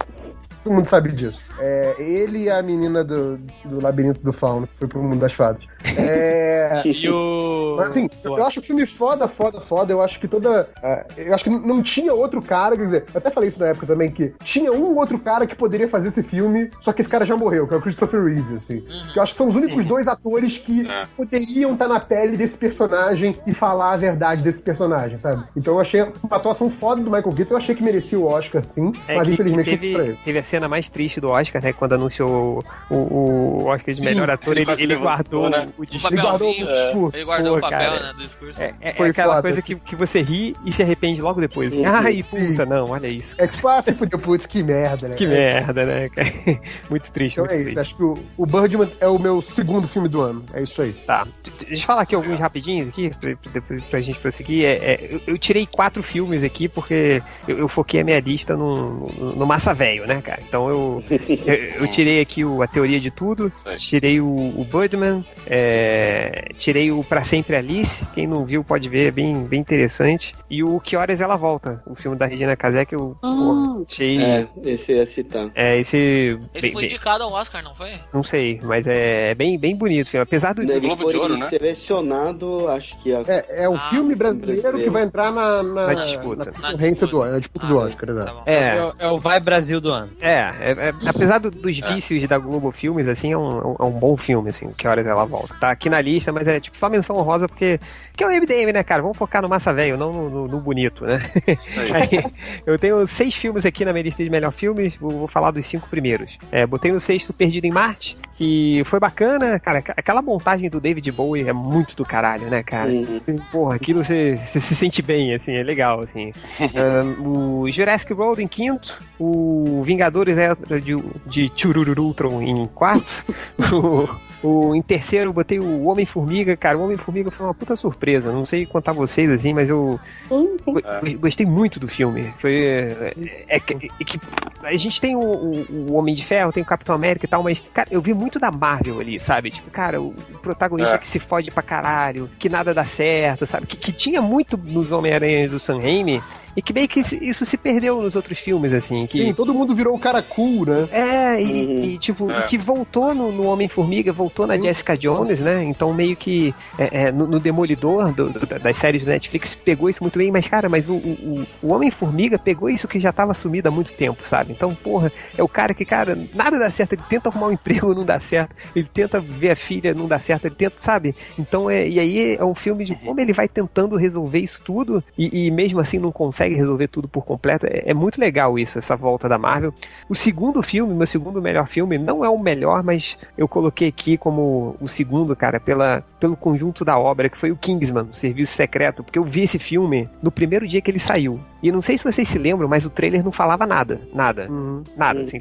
Todo 0.63 0.73
mundo 0.75 0.87
sabe 0.87 1.11
disso. 1.13 1.41
É, 1.59 1.95
ele 1.99 2.45
e 2.45 2.51
a 2.51 2.63
menina 2.63 3.03
do, 3.03 3.39
do 3.65 3.81
labirinto 3.83 4.21
do 4.23 4.33
fauno, 4.33 4.67
que 4.67 4.75
foi 4.77 4.87
pro 4.89 5.03
mundo 5.03 5.19
das 5.19 5.33
fadas. 5.33 5.65
É, 5.97 6.83
E 6.85 7.09
o. 7.09 7.75
Mas 7.79 7.89
assim, 7.89 8.09
eu, 8.25 8.37
eu 8.37 8.45
acho 8.45 8.61
o 8.61 8.63
filme 8.63 8.85
foda, 8.87 9.27
foda, 9.29 9.61
foda. 9.61 9.93
Eu 9.93 10.03
acho 10.03 10.19
que 10.21 10.29
toda. 10.29 10.69
ah, 10.83 11.05
eu 11.17 11.35
acho 11.35 11.45
que 11.45 11.51
não 11.51 11.83
tinha 11.83 12.13
outro 12.13 12.43
cara, 12.43 12.77
quer 12.77 12.83
dizer, 12.85 13.05
eu 13.13 13.19
até 13.19 13.31
falei 13.31 13.49
isso 13.49 13.59
na 13.61 13.69
época 13.69 13.87
também, 13.87 14.11
que 14.11 14.35
tinha 14.43 14.73
um 14.73 14.97
outro 14.97 15.19
cara 15.19 15.47
que 15.47 15.55
poderia 15.55 15.89
fazer 15.89 16.09
esse 16.09 16.23
filme, 16.23 16.71
só 16.81 16.93
que 16.93 17.01
esse 17.01 17.11
cara 17.11 17.25
já 17.25 17.37
morreu, 17.37 17.67
que 17.67 17.75
é 17.75 17.77
o 17.77 17.81
Christopher 17.81 18.23
Reeve, 18.25 18.55
assim. 18.57 18.81
Que 19.13 19.19
eu 19.19 19.23
acho 19.23 19.33
que 19.33 19.39
são 19.39 19.49
os 19.49 19.57
únicos 19.57 19.85
dois 19.87 20.09
atores 20.09 20.59
que 20.59 20.87
É. 20.89 21.03
poderiam 21.17 21.73
estar 21.73 21.89
na 21.89 22.01
pele 22.01 22.37
desse 22.37 22.57
personagem 22.59 23.39
e 23.47 23.55
falar 23.55 23.93
a 23.93 23.97
verdade 23.97 24.43
desse 24.43 24.63
personagem, 24.63 25.17
sabe? 25.17 25.45
Então 25.57 25.75
eu 25.75 25.81
achei 25.81 26.03
uma 26.03 26.37
atuação 26.37 26.69
foda 26.71 27.03
do 27.03 27.11
Michael 27.11 27.33
Keaton, 27.35 27.55
eu 27.55 27.59
achei 27.59 27.75
que 27.75 27.83
merecia 27.83 28.19
o 28.19 28.25
Oscar, 28.27 28.65
sim, 28.65 28.93
É 29.09 29.17
mas 29.17 29.27
que- 29.29 29.35
infelizmente 29.35 29.65
que 29.65 29.71
não 29.73 29.79
foi 29.79 29.89
pra 29.93 29.99
teve, 30.01 30.11
ele. 30.13 30.19
teve 30.25 30.39
a 30.39 30.43
cena 30.51 30.69
mais 30.69 30.89
triste 30.89 31.21
do 31.21 31.29
Oscar, 31.29 31.63
né? 31.63 31.73
Quando 31.73 31.95
anunciou 31.95 32.65
o, 32.91 32.95
o 32.95 33.65
Oscar 33.67 33.95
de 33.95 34.01
Sim, 34.01 34.05
melhor 34.07 34.29
ator, 34.31 34.57
ele 34.57 34.71
ele, 34.71 34.83
ele 34.83 34.97
guardou 34.97 35.49
né? 35.49 35.69
o 35.79 35.85
discurso. 35.87 36.07
Ele 36.15 36.21
guardou 36.23 36.49
papelzinho. 36.49 36.67
o 36.69 36.73
discurso. 36.85 37.17
Ele 37.17 37.25
guardou 37.25 37.57
o 37.57 37.61
papel, 37.61 37.79
cara. 37.79 38.03
né, 38.03 38.13
do 38.13 38.23
discurso. 38.23 38.61
É, 38.61 38.75
é- 38.81 38.89
é 38.91 38.93
Foi 38.95 39.09
aquela 39.11 39.35
foda, 39.37 39.43
coisa 39.43 39.59
assim. 39.61 39.77
que, 39.77 39.81
que 39.91 39.97
você 39.97 40.21
ri 40.21 40.57
e 40.67 40.73
se 40.73 40.83
arrepende 40.83 41.23
logo 41.23 41.41
depois. 41.41 41.73
Uhum. 41.75 41.83
Ai, 41.87 42.23
puta, 42.23 42.67
não, 42.67 42.91
olha 42.91 43.07
isso. 43.09 43.35
É 43.39 43.47
tipo, 43.47 43.67
ah, 43.69 43.81
se 43.81 43.95
fudeu, 43.95 44.19
putz, 44.19 44.47
que 44.47 44.63
merda, 44.63 45.09
né? 45.09 45.15
Que 45.15 45.25
É, 45.25 45.29
merda, 45.29 45.85
né, 45.85 46.05
cara? 46.09 46.29
Muito 46.91 47.11
triste, 47.13 47.41
Então 47.41 47.45
muito 47.45 47.53
é 47.55 47.63
triste. 47.65 47.71
isso, 47.71 47.81
acho 47.81 47.97
que 47.97 48.03
o, 48.03 48.19
o 48.37 48.47
Birdman 48.47 48.89
é 49.01 49.07
o 49.09 49.19
meu 49.19 49.41
segundo 49.41 49.87
filme 49.89 50.09
do 50.09 50.21
ano. 50.21 50.45
É 50.53 50.63
isso 50.63 50.83
aí. 50.83 50.93
Tá. 50.93 51.27
Deixa 51.67 51.83
eu 51.83 51.87
falar 51.87 52.03
aqui 52.03 52.15
alguns 52.15 52.39
rapidinhos 52.41 52.89
aqui, 52.89 53.11
pra, 53.11 53.33
depois 53.53 53.83
pra 53.85 54.01
gente 54.01 54.19
prosseguir. 54.19 54.65
É, 54.65 54.73
é, 54.73 55.09
eu, 55.11 55.21
eu 55.29 55.39
tirei 55.39 55.67
quatro 55.67 56.03
filmes 56.03 56.43
aqui 56.43 56.69
porque 56.69 57.23
eu, 57.47 57.59
eu 57.59 57.69
foquei 57.69 58.01
a 58.01 58.05
minha 58.05 58.21
lista 58.21 58.57
no, 58.57 59.07
no, 59.09 59.37
no 59.37 59.47
Massa 59.47 59.73
Velho, 59.75 60.07
né, 60.07 60.21
cara? 60.21 60.40
Então 60.49 60.69
eu, 60.69 61.05
eu, 61.11 61.55
eu 61.83 61.89
tirei 61.89 62.21
aqui 62.21 62.45
o 62.45 62.63
A 62.63 62.67
Teoria 62.67 63.01
de 63.01 63.11
Tudo, 63.11 63.53
tirei 63.79 64.21
o, 64.21 64.27
o 64.27 64.65
Birdman, 64.71 65.25
é, 65.47 66.51
tirei 66.59 66.91
o 66.91 67.03
Pra 67.05 67.23
Sempre 67.23 67.57
Alice, 67.57 68.05
quem 68.15 68.27
não 68.27 68.45
viu 68.45 68.63
pode 68.65 68.89
ver, 68.89 69.09
é 69.09 69.11
bem, 69.11 69.45
bem 69.45 69.61
interessante. 69.61 70.35
E 70.51 70.63
o 70.63 70.81
Que 70.81 70.97
Horas 70.97 71.21
Ela 71.21 71.37
Volta, 71.37 71.83
o 71.87 71.95
filme 71.95 72.17
da 72.17 72.27
Regina 72.27 72.57
Casé 72.57 72.85
que 72.85 72.95
eu 72.95 73.17
Hum. 73.23 73.85
achei... 73.89 74.19
É, 74.19 74.47
esse 74.65 74.93
ia 74.93 75.07
citar. 75.07 75.49
É, 75.55 75.79
esse... 75.79 76.39
Esse 76.55 76.63
bem- 76.63 76.73
foi 76.73 76.85
indicado 76.87 77.25
ao 77.25 77.33
Oscar, 77.33 77.63
não 77.63 77.75
foi? 77.75 77.93
não 78.13 78.23
sei, 78.23 78.59
mas 78.63 78.87
é 78.87 79.35
bem, 79.35 79.59
bem 79.59 79.75
bonito 79.77 80.07
o 80.09 80.11
filme. 80.11 80.23
Apesar 80.23 80.53
do, 80.55 80.63
Ele 80.63 80.95
foi 80.97 81.13
de 81.13 81.19
Ouro, 81.19 81.35
né? 81.35 81.47
selecionado, 81.47 82.69
acho 82.69 82.97
que 83.03 83.13
a 83.15 83.21
É, 83.27 83.65
é 83.65 83.69
o 83.69 83.75
Ah, 83.75 83.91
filme 83.91 84.15
brasileiro, 84.15 84.61
brasileiro. 84.63 84.79
que 84.85 84.91
vai 84.91 85.03
entrar 85.05 85.33
na, 85.33 85.63
na, 85.63 85.87
Na 85.89 85.95
disputa. 85.95 86.37
na 86.37 86.45
Na 86.45 86.53
concorrência 86.73 87.07
disputa. 87.07 87.11
do 87.11 87.23
ano, 87.23 87.33
na 87.33 87.39
disputa 87.39 87.67
Ah, 87.67 87.69
do 87.69 87.77
Oscar, 87.79 88.11
exato. 88.11 88.35
Tá. 88.37 88.43
É, 88.47 88.61
É, 88.77 88.85
o- 88.85 88.95
é 88.99 89.09
o 89.13 89.19
Vai 89.21 89.41
Brasil 89.41 89.81
do 89.81 89.91
ano. 89.91 90.11
É, 90.21 90.30
É, 90.31 90.53
é, 90.61 90.71
é, 90.89 90.93
apesar 91.07 91.39
do- 91.39 91.51
dos 91.51 91.79
vícios 91.81 92.27
da 92.29 92.39
Globo 92.39 92.71
Filmes, 92.71 93.09
assim, 93.09 93.33
é 93.33 93.39
um, 93.39 93.77
é 93.79 93.83
um 93.85 93.91
bom 93.91 94.17
filme, 94.17 94.51
assim, 94.51 94.71
que 94.77 94.87
horas 94.87 95.07
ela 95.07 95.25
volta. 95.25 95.55
Tá 95.61 95.71
aqui 95.71 95.91
na 95.91 96.01
lista, 96.01 96.33
mas 96.33 96.47
é 96.47 96.61
tipo 96.61 96.77
só 96.77 96.89
menção 96.89 97.17
honrosa, 97.17 97.49
porque 97.49 97.79
que 98.17 98.23
é 98.23 98.27
o 98.27 98.31
MDM, 98.31 98.73
né, 98.73 98.83
cara? 98.83 99.03
Vamos 99.03 99.17
focar 99.17 99.43
no 99.43 99.49
massa 99.49 99.73
velho, 99.75 99.97
não 99.97 100.13
no, 100.13 100.31
no- 100.31 100.49
no 100.49 100.61
bonito, 100.61 101.05
né? 101.05 101.21
Aí, 101.95 102.25
eu 102.67 102.79
tenho 102.79 103.07
seis 103.07 103.35
filmes 103.35 103.67
aqui 103.67 103.85
na 103.85 103.93
minha 103.93 104.03
lista 104.05 104.23
de 104.23 104.31
melhor 104.31 104.53
filmes, 104.53 104.97
vou, 104.97 105.11
vou 105.11 105.29
falar 105.29 105.51
dos 105.51 105.67
cinco 105.67 105.89
primeiros. 105.89 106.39
É, 106.53 106.67
botei 106.67 106.93
no 106.93 107.01
sexto 107.01 107.33
Perdido 107.33 107.65
em 107.67 107.71
Marte, 107.73 108.17
que 108.41 108.83
foi 108.87 108.99
bacana, 108.99 109.61
cara. 109.61 109.81
aqu- 109.81 109.93
Aquela 109.95 110.23
montagem 110.23 110.71
do 110.71 110.81
David 110.81 111.13
Bowie 111.13 111.47
é 111.47 111.53
muito 111.53 111.95
do 111.95 112.07
caralho, 112.07 112.47
né, 112.49 112.63
cara? 112.63 112.89
Uhum. 112.91 113.21
Porra, 113.53 113.75
aquilo 113.77 114.03
você, 114.03 114.35
você 114.35 114.59
se 114.59 114.75
sente 114.75 115.03
bem, 115.03 115.35
assim, 115.35 115.53
é 115.53 115.63
legal, 115.63 116.01
assim. 116.01 116.33
Ahn, 116.75 117.21
o 117.21 117.71
Jurassic 117.71 118.15
World 118.15 118.43
em 118.43 118.49
quinto, 118.49 118.97
o 119.19 119.83
Vingadores 119.85 120.39
de, 120.83 120.97
de 121.27 121.53
Chururutron 121.55 122.41
em 122.41 122.67
quarto, 122.69 123.27
o, 123.75 124.09
o- 124.43 124.75
em 124.75 124.83
terceiro 124.83 125.29
eu 125.31 125.33
botei 125.33 125.59
o 125.59 125.85
Homem-Formiga, 125.85 126.57
cara, 126.57 126.79
o 126.79 126.83
Homem-Formiga 126.85 127.31
foi 127.31 127.47
uma 127.47 127.55
puta 127.55 127.77
surpresa, 127.77 128.33
não 128.33 128.45
sei 128.45 128.65
contar 128.67 128.93
vocês, 128.93 129.29
assim, 129.31 129.53
mas 129.53 129.69
eu 129.69 129.99
Sim, 130.29 130.57
sim. 130.59 130.73
go- 130.73 130.81
gostei 131.21 131.47
muito 131.47 131.79
do 131.79 131.87
filme. 131.89 132.33
Foi, 132.39 132.57
é, 132.57 133.15
é 133.49 133.61
que, 133.61 133.75
é 134.01 134.05
que 134.05 134.21
a 134.63 134.77
gente 134.77 135.01
tem 135.01 135.15
o, 135.17 135.21
o- 135.21 135.67
o 135.91 135.93
Homem 135.95 136.15
de 136.15 136.25
Ferro, 136.25 136.53
tem 136.53 136.63
o 136.63 136.67
Capitão 136.67 136.95
América 136.95 137.27
e 137.27 137.29
tal, 137.29 137.43
mas, 137.43 137.63
cara, 137.73 137.89
eu 137.91 138.01
vi 138.01 138.15
muito 138.15 138.39
da 138.39 138.51
Marvel 138.51 139.01
ali, 139.01 139.19
sabe? 139.21 139.51
Tipo, 139.51 139.71
cara, 139.71 140.01
o 140.01 140.13
protagonista 140.43 140.95
É. 140.95 140.99
que 140.99 141.07
se 141.09 141.19
fode 141.19 141.51
pra 141.51 141.63
caralho, 141.63 142.29
que 142.39 142.49
nada 142.49 142.73
dá 142.75 142.85
certo, 142.85 143.47
sabe? 143.47 143.67
Que, 143.67 143.77
que 143.77 143.93
tinha 143.93 144.21
muito 144.23 144.57
nos 144.57 144.91
Homem-Aranha 144.93 145.49
do 145.49 145.59
Sam 145.61 145.79
Raimi 145.81 146.23
e 146.57 146.63
que 146.63 146.73
meio 146.73 146.89
que 146.89 147.01
isso 147.01 147.45
se 147.45 147.57
perdeu 147.57 148.01
nos 148.03 148.15
outros 148.17 148.39
filmes, 148.39 148.73
assim. 148.75 149.07
Que, 149.07 149.23
Sim, 149.27 149.33
todo 149.35 149.55
mundo 149.55 149.75
virou 149.75 149.95
o 149.95 149.99
cara 149.99 150.23
cool, 150.23 150.67
né? 150.67 150.89
é, 150.93 151.43
e, 151.43 151.67
Uhum. 151.67 151.83
e, 151.85 151.99
tipo, 151.99 152.31
É. 152.31 152.41
e 152.41 152.43
que 152.45 152.59
voltou 152.59 153.15
no, 153.15 153.31
no 153.33 153.45
Homem-Formiga, 153.47 154.13
voltou 154.13 154.47
na 154.47 154.57
Sim. 154.57 154.63
Jessica 154.63 154.97
Jones, 154.97 155.41
né? 155.41 155.63
Então 155.65 155.93
meio 155.93 156.17
que 156.17 156.55
é, 156.79 157.05
é, 157.05 157.13
no, 157.13 157.27
no 157.27 157.39
Demolidor 157.41 158.13
do- 158.13 158.31
do- 158.31 158.47
das 158.59 158.77
séries 158.77 159.05
do 159.05 159.11
Netflix 159.11 159.55
pegou 159.55 159.89
isso 159.89 160.03
muito 160.03 160.19
bem, 160.19 160.31
mas 160.33 160.47
cara, 160.49 160.69
mas 160.69 160.89
o, 160.89 160.95
o, 160.95 161.47
o 161.63 161.69
Homem-Formiga 161.73 162.39
pegou 162.39 162.69
isso 162.69 162.89
que 162.89 162.99
já 162.99 163.13
tava 163.13 163.35
sumido 163.35 163.69
há 163.69 163.71
muito 163.71 163.93
tempo, 163.93 164.27
sabe? 164.27 164.53
Então, 164.53 164.75
porra, 164.75 165.13
é 165.37 165.43
o 165.43 165.49
cara 165.49 165.73
que, 165.75 165.85
cara, 165.85 166.19
nada 166.35 166.59
dá 166.59 166.71
certo, 166.71 166.95
ele 166.95 167.03
tenta 167.09 167.29
arrumar 167.29 167.49
um 167.49 167.53
emprego, 167.61 167.95
não 167.95 168.05
dá 168.05 168.19
certo, 168.19 168.55
ele 168.75 168.89
tenta 168.93 169.21
ver 169.21 169.51
a 169.51 169.57
filha, 169.57 169.95
não 169.95 170.07
dá 170.09 170.19
certo, 170.19 170.47
ele 170.47 170.55
tenta, 170.55 170.75
sabe? 170.79 171.15
Então 171.39 171.71
é, 171.71 171.87
e 171.89 171.99
aí 172.01 172.37
é 172.39 172.45
um 172.45 172.55
filme 172.55 172.85
de 172.85 172.95
como 172.95 173.21
ele 173.21 173.33
vai 173.33 173.47
tentando 173.49 173.97
resolver 173.97 174.41
isso 174.41 174.61
tudo 174.65 175.03
e, 175.17 175.47
e 175.47 175.51
mesmo 175.51 175.79
assim 175.81 175.99
não 175.99 176.11
consegue 176.11 176.40
resolver 176.49 176.89
tudo 176.89 177.09
por 177.09 177.25
completo. 177.25 177.67
É, 177.67 177.91
é 177.91 177.95
muito 177.95 178.21
legal 178.21 178.59
isso, 178.59 178.79
essa 178.79 178.97
volta 178.97 179.29
da 179.29 179.39
Marvel. 179.39 179.73
O 180.09 180.15
segundo 180.15 180.63
filme, 180.63 180.95
meu 180.95 181.07
segundo 181.07 181.41
melhor 181.43 181.67
filme, 181.67 181.99
não 181.99 182.25
é 182.25 182.29
o 182.29 182.39
melhor, 182.39 182.83
mas 182.83 183.19
eu 183.37 183.47
coloquei 183.47 183.89
aqui 183.89 184.17
como 184.17 184.77
o 184.81 184.89
segundo, 184.89 185.35
cara, 185.37 185.61
pela, 185.61 186.03
pelo 186.19 186.37
conjunto 186.37 186.85
da 186.85 186.99
obra, 186.99 187.29
que 187.29 187.37
foi 187.37 187.51
o 187.51 187.57
Kingsman, 187.57 188.09
o 188.11 188.15
Serviço 188.15 188.53
Secreto, 188.55 189.03
porque 189.05 189.19
eu 189.19 189.25
vi 189.25 189.43
esse 189.43 189.59
filme 189.59 190.09
no 190.23 190.31
primeiro 190.31 190.67
dia 190.67 190.81
que 190.81 190.91
ele 190.91 190.99
saiu. 190.99 191.39
E 191.63 191.71
não 191.71 191.81
sei 191.81 191.99
se 191.99 192.05
vocês 192.05 192.27
se 192.27 192.39
lembram, 192.39 192.69
mas 192.69 192.85
o 192.87 192.91
trailer 192.91 193.23
não 193.25 193.33
falava 193.33 193.67
nada. 193.67 194.01
Nada. 194.15 194.49
Nada, 194.97 195.21
assim. 195.23 195.39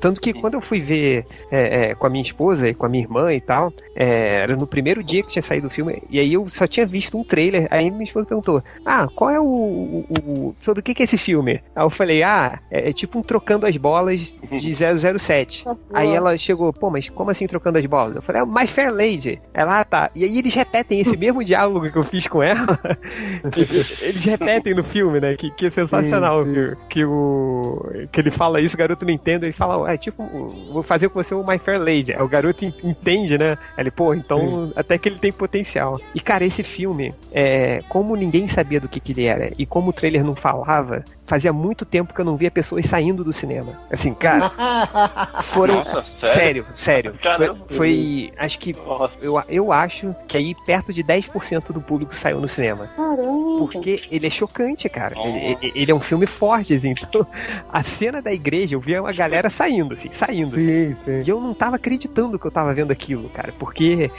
tanto 0.00 0.20
que 0.20 0.32
quando 0.32 0.54
eu 0.54 0.60
fui 0.60 0.80
ver 0.80 1.24
é, 1.50 1.90
é, 1.90 1.94
com 1.94 2.06
a 2.06 2.10
minha 2.10 2.22
esposa 2.22 2.68
e 2.68 2.74
com 2.74 2.86
a 2.86 2.88
minha 2.88 3.02
irmã 3.02 3.32
e 3.32 3.40
tal, 3.40 3.72
é, 3.94 4.42
era 4.42 4.56
no 4.56 4.66
primeiro 4.66 5.02
dia 5.02 5.22
que 5.22 5.30
tinha 5.30 5.42
saído 5.42 5.66
o 5.66 5.70
filme, 5.70 6.02
e 6.10 6.18
aí 6.20 6.32
eu 6.32 6.46
só 6.48 6.66
tinha 6.66 6.86
visto 6.86 7.18
um 7.18 7.24
trailer, 7.24 7.66
aí 7.70 7.90
minha 7.90 8.04
esposa 8.04 8.26
perguntou, 8.26 8.62
ah, 8.84 9.08
qual 9.14 9.30
é 9.30 9.40
o... 9.40 9.44
o- 9.44 10.04
o- 10.28 10.54
sobre 10.60 10.80
o 10.80 10.82
que 10.82 10.94
que 10.94 11.02
é 11.02 11.04
esse 11.04 11.16
filme? 11.18 11.60
Aí 11.74 11.82
eu 11.84 11.90
falei, 11.90 12.22
ah, 12.22 12.58
é, 12.70 12.90
é 12.90 12.92
tipo 12.92 13.18
um 13.18 13.22
trocando 13.22 13.66
as 13.66 13.76
bolas 13.76 14.38
de 14.50 14.74
007. 15.18 15.64
Aí 15.92 16.10
ela 16.14 16.36
chegou, 16.36 16.72
pô, 16.72 16.90
mas 16.90 17.08
como 17.08 17.30
assim 17.30 17.46
trocando 17.46 17.78
as 17.78 17.86
bolas? 17.86 18.16
Eu 18.16 18.22
falei, 18.22 18.42
é 18.42 18.44
My 18.44 18.66
Fair 18.66 18.92
Lady. 18.92 19.40
Ela, 19.54 19.80
ah, 19.80 19.84
tá. 19.84 20.10
E 20.14 20.24
aí 20.24 20.38
eles 20.38 20.54
repetem 20.54 21.00
esse 21.00 21.16
mesmo 21.18 21.42
diálogo 21.44 21.90
que 21.90 21.96
eu 21.96 22.02
fiz 22.04 22.26
com 22.26 22.42
ela. 22.42 22.78
eles 24.00 24.24
repetem 24.24 24.74
no 24.74 24.82
filme, 24.84 25.20
né? 25.20 25.34
Que, 25.36 25.50
que 25.50 25.66
é 25.66 25.70
sensacional. 25.70 26.44
Sim, 26.44 26.54
sim. 26.54 26.54
Que, 26.88 26.98
que 26.98 27.04
o. 27.04 27.82
Que 28.12 28.20
ele 28.20 28.30
fala 28.30 28.60
isso, 28.60 28.74
o 28.74 28.78
garoto 28.78 29.04
não 29.06 29.12
entende. 29.12 29.46
Ele 29.46 29.52
fala, 29.52 29.90
é 29.90 29.96
tipo, 29.96 30.24
vou 30.72 30.82
fazer 30.82 31.08
com 31.08 31.22
você 31.22 31.34
o 31.34 31.46
My 31.46 31.58
Fair 31.58 31.78
Lady. 31.78 32.12
Aí 32.12 32.22
o 32.22 32.28
garoto 32.28 32.64
en- 32.64 32.74
entende, 32.84 33.36
né? 33.38 33.56
Aí 33.76 33.82
Ele, 33.84 33.90
pô, 33.90 34.14
então 34.14 34.72
até 34.76 34.98
que 34.98 35.08
ele 35.08 35.18
tem 35.18 35.32
potencial. 35.32 36.00
E, 36.14 36.20
cara, 36.20 36.44
esse 36.44 36.62
filme, 36.62 37.14
é, 37.32 37.82
como 37.88 38.16
ninguém 38.16 38.48
sabia 38.48 38.80
do 38.80 38.88
que, 38.88 39.00
que 39.00 39.12
ele 39.12 39.24
era 39.26 39.52
e 39.58 39.64
como 39.66 39.90
o 39.90 39.92
trailer 39.92 40.17
não 40.24 40.34
falava, 40.36 41.04
fazia 41.26 41.52
muito 41.52 41.84
tempo 41.84 42.12
que 42.14 42.20
eu 42.20 42.24
não 42.24 42.36
via 42.36 42.50
pessoas 42.50 42.86
saindo 42.86 43.22
do 43.24 43.32
cinema. 43.32 43.72
Assim, 43.90 44.12
cara, 44.14 44.50
foram. 45.42 45.76
Nossa, 45.84 46.04
Sério, 46.22 46.66
sério. 46.74 47.12
Foi, 47.12 47.20
Caramba. 47.22 47.58
foi- 47.70 48.32
Acho 48.38 48.58
que. 48.58 48.72
Nossa. 48.74 49.14
Eu, 49.20 49.42
eu 49.48 49.72
acho 49.72 50.14
que 50.26 50.36
aí 50.36 50.54
perto 50.66 50.92
de 50.92 51.02
10% 51.04 51.72
do 51.72 51.80
público 51.80 52.14
saiu 52.14 52.40
no 52.40 52.48
cinema. 52.48 52.88
Caramba. 52.96 53.58
Porque 53.58 54.02
ele 54.10 54.26
é 54.26 54.30
chocante, 54.30 54.88
cara. 54.88 55.14
Oh. 55.18 55.26
Ele, 55.28 55.72
ele- 55.74 55.92
é 55.92 55.94
um 55.94 56.00
filme 56.00 56.26
forte, 56.26 56.74
assim. 56.74 56.94
Então, 57.08 57.26
a 57.72 57.82
cena 57.82 58.20
da 58.20 58.32
igreja, 58.32 58.74
eu 58.74 58.80
via 58.80 59.00
uma 59.00 59.12
galera 59.12 59.48
saindo, 59.50 59.94
assim, 59.94 60.10
saindo. 60.10 60.46
assim. 60.46 60.60
Sim, 60.88 60.92
sim. 60.92 61.22
E 61.24 61.28
eu 61.28 61.40
não 61.40 61.54
tava 61.54 61.76
acreditando 61.76 62.38
que 62.38 62.46
eu 62.46 62.50
tava 62.50 62.72
vendo 62.74 62.90
aquilo, 62.90 63.28
cara. 63.30 63.52
Porque. 63.58 64.10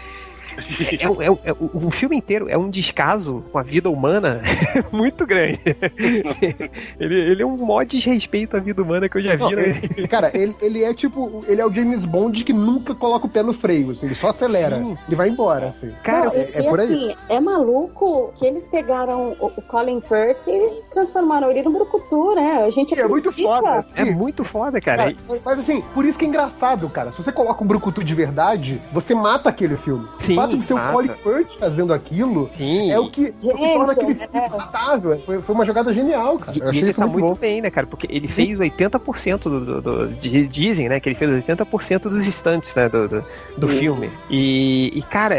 É, 0.58 1.04
é 1.06 1.10
um- 1.10 1.22
é 1.44 1.50
é 1.52 1.56
o 1.60 1.92
filme 1.92 2.18
inteiro 2.18 2.48
é 2.50 2.58
um 2.58 2.70
descaso 2.70 3.44
com 3.52 3.58
a 3.58 3.64
vida 3.64 3.90
humana 3.90 4.42
muito 4.92 5.26
grande. 5.26 5.60
ele, 7.00 7.16
ele 7.32 7.42
é 7.42 7.46
um 7.46 7.58
maior 7.58 7.86
desrespeito 7.86 8.56
à 8.58 8.60
vida 8.60 8.82
humana 8.82 9.08
que 9.10 9.18
eu 9.18 9.22
já 9.22 9.36
vi, 9.36 9.42
Não, 9.44 9.52
né? 9.52 9.82
ele- 9.98 10.08
cara, 10.08 10.32
ele, 10.34 10.56
ele 10.62 10.84
é 10.84 10.94
tipo. 10.94 11.44
Ele 11.48 11.62
é 11.62 11.66
o 11.66 11.74
James 11.74 12.06
Bond 12.06 12.44
que 12.44 12.54
nunca 12.54 12.94
coloca 12.96 13.26
o 13.26 13.30
pé 13.30 13.44
no 13.44 13.54
freio, 13.54 13.92
assim, 13.92 14.08
ele 14.08 14.16
só 14.16 14.30
acelera 14.30 14.78
Sim. 14.80 14.98
e 15.08 15.16
vai 15.16 15.30
embora, 15.30 15.68
assim. 15.68 15.92
Cara, 16.04 16.26
Não, 16.26 16.34
é- 16.34 16.38
e, 16.38 16.58
é 16.58 16.62
e 16.62 16.70
por 16.70 16.80
aí. 16.80 16.86
assim, 16.86 17.16
é 17.30 17.40
maluco 17.40 18.32
que 18.36 18.46
eles 18.46 18.68
pegaram 18.68 19.36
o, 19.40 19.48
o 19.56 19.62
Colin 19.62 20.02
Firth 20.02 20.48
e 20.48 20.82
transformaram 20.92 21.50
ele 21.52 21.64
no 21.64 21.72
brucutu, 21.72 22.36
né? 22.36 22.64
A 22.66 22.70
gente 22.72 22.98
é 23.00 23.08
muito 23.08 23.32
foda, 23.32 23.68
É 23.70 23.78
assim. 23.78 24.12
muito 24.12 24.44
foda, 24.44 24.80
cara. 24.82 25.14
Cara, 25.14 25.16
mas 25.46 25.60
assim, 25.60 25.82
por 25.94 26.06
isso 26.06 26.18
que 26.18 26.26
é 26.26 26.28
engraçado, 26.28 26.88
cara. 26.90 27.12
Se 27.12 27.22
você 27.24 27.32
coloca 27.32 27.64
um 27.64 27.68
brucutu 27.68 28.04
de 28.04 28.14
verdade, 28.14 28.80
você 28.92 29.14
mata 29.16 29.50
aquele 29.50 29.78
filme. 29.78 30.08
Sim, 30.18 30.36
fato 30.50 30.58
de 30.60 30.66
ser 30.66 30.74
o 30.74 30.92
Colin 30.92 31.10
Firth 31.10 31.52
fazendo 31.60 31.94
aquilo 31.94 32.50
Sim. 32.52 32.92
é 32.92 33.00
o 33.00 33.10
que, 33.10 33.26
é 33.28 33.30
o 33.30 33.58
que 33.58 33.74
torna 33.74 33.92
aquele 33.94 34.14
Gente, 34.14 34.30
filme 34.30 34.48
é. 34.48 34.50
matável. 34.50 35.20
Foi, 35.26 35.42
foi 35.42 35.56
uma 35.56 35.66
jogada 35.66 35.94
genial, 35.94 36.38
cara. 36.38 36.58
E 36.58 36.62
Eu 36.62 36.68
achei 36.70 36.82
ele 36.82 36.90
isso 36.92 37.00
tá 37.00 37.08
muito, 37.08 37.28
bom. 37.28 37.36
bem, 37.36 37.62
né, 37.62 37.70
cara? 37.70 37.88
Porque 37.88 38.08
ele 38.10 38.28
fez 38.28 38.58
80% 38.60 39.40
do, 39.44 39.60
do, 39.66 39.82
do- 39.82 40.08
de- 40.16 40.48
Dizem, 40.48 40.90
né? 40.90 41.00
Que 41.00 41.10
ele 41.10 41.16
fez 41.16 41.30
80% 41.46 42.00
dos 42.04 42.28
instantes, 42.28 42.74
né? 42.76 42.90
Do, 42.90 43.08
do, 43.08 43.24
do 43.58 43.68
filme. 43.68 44.10
E, 44.30 44.92
e, 44.98 45.02
cara, 45.04 45.36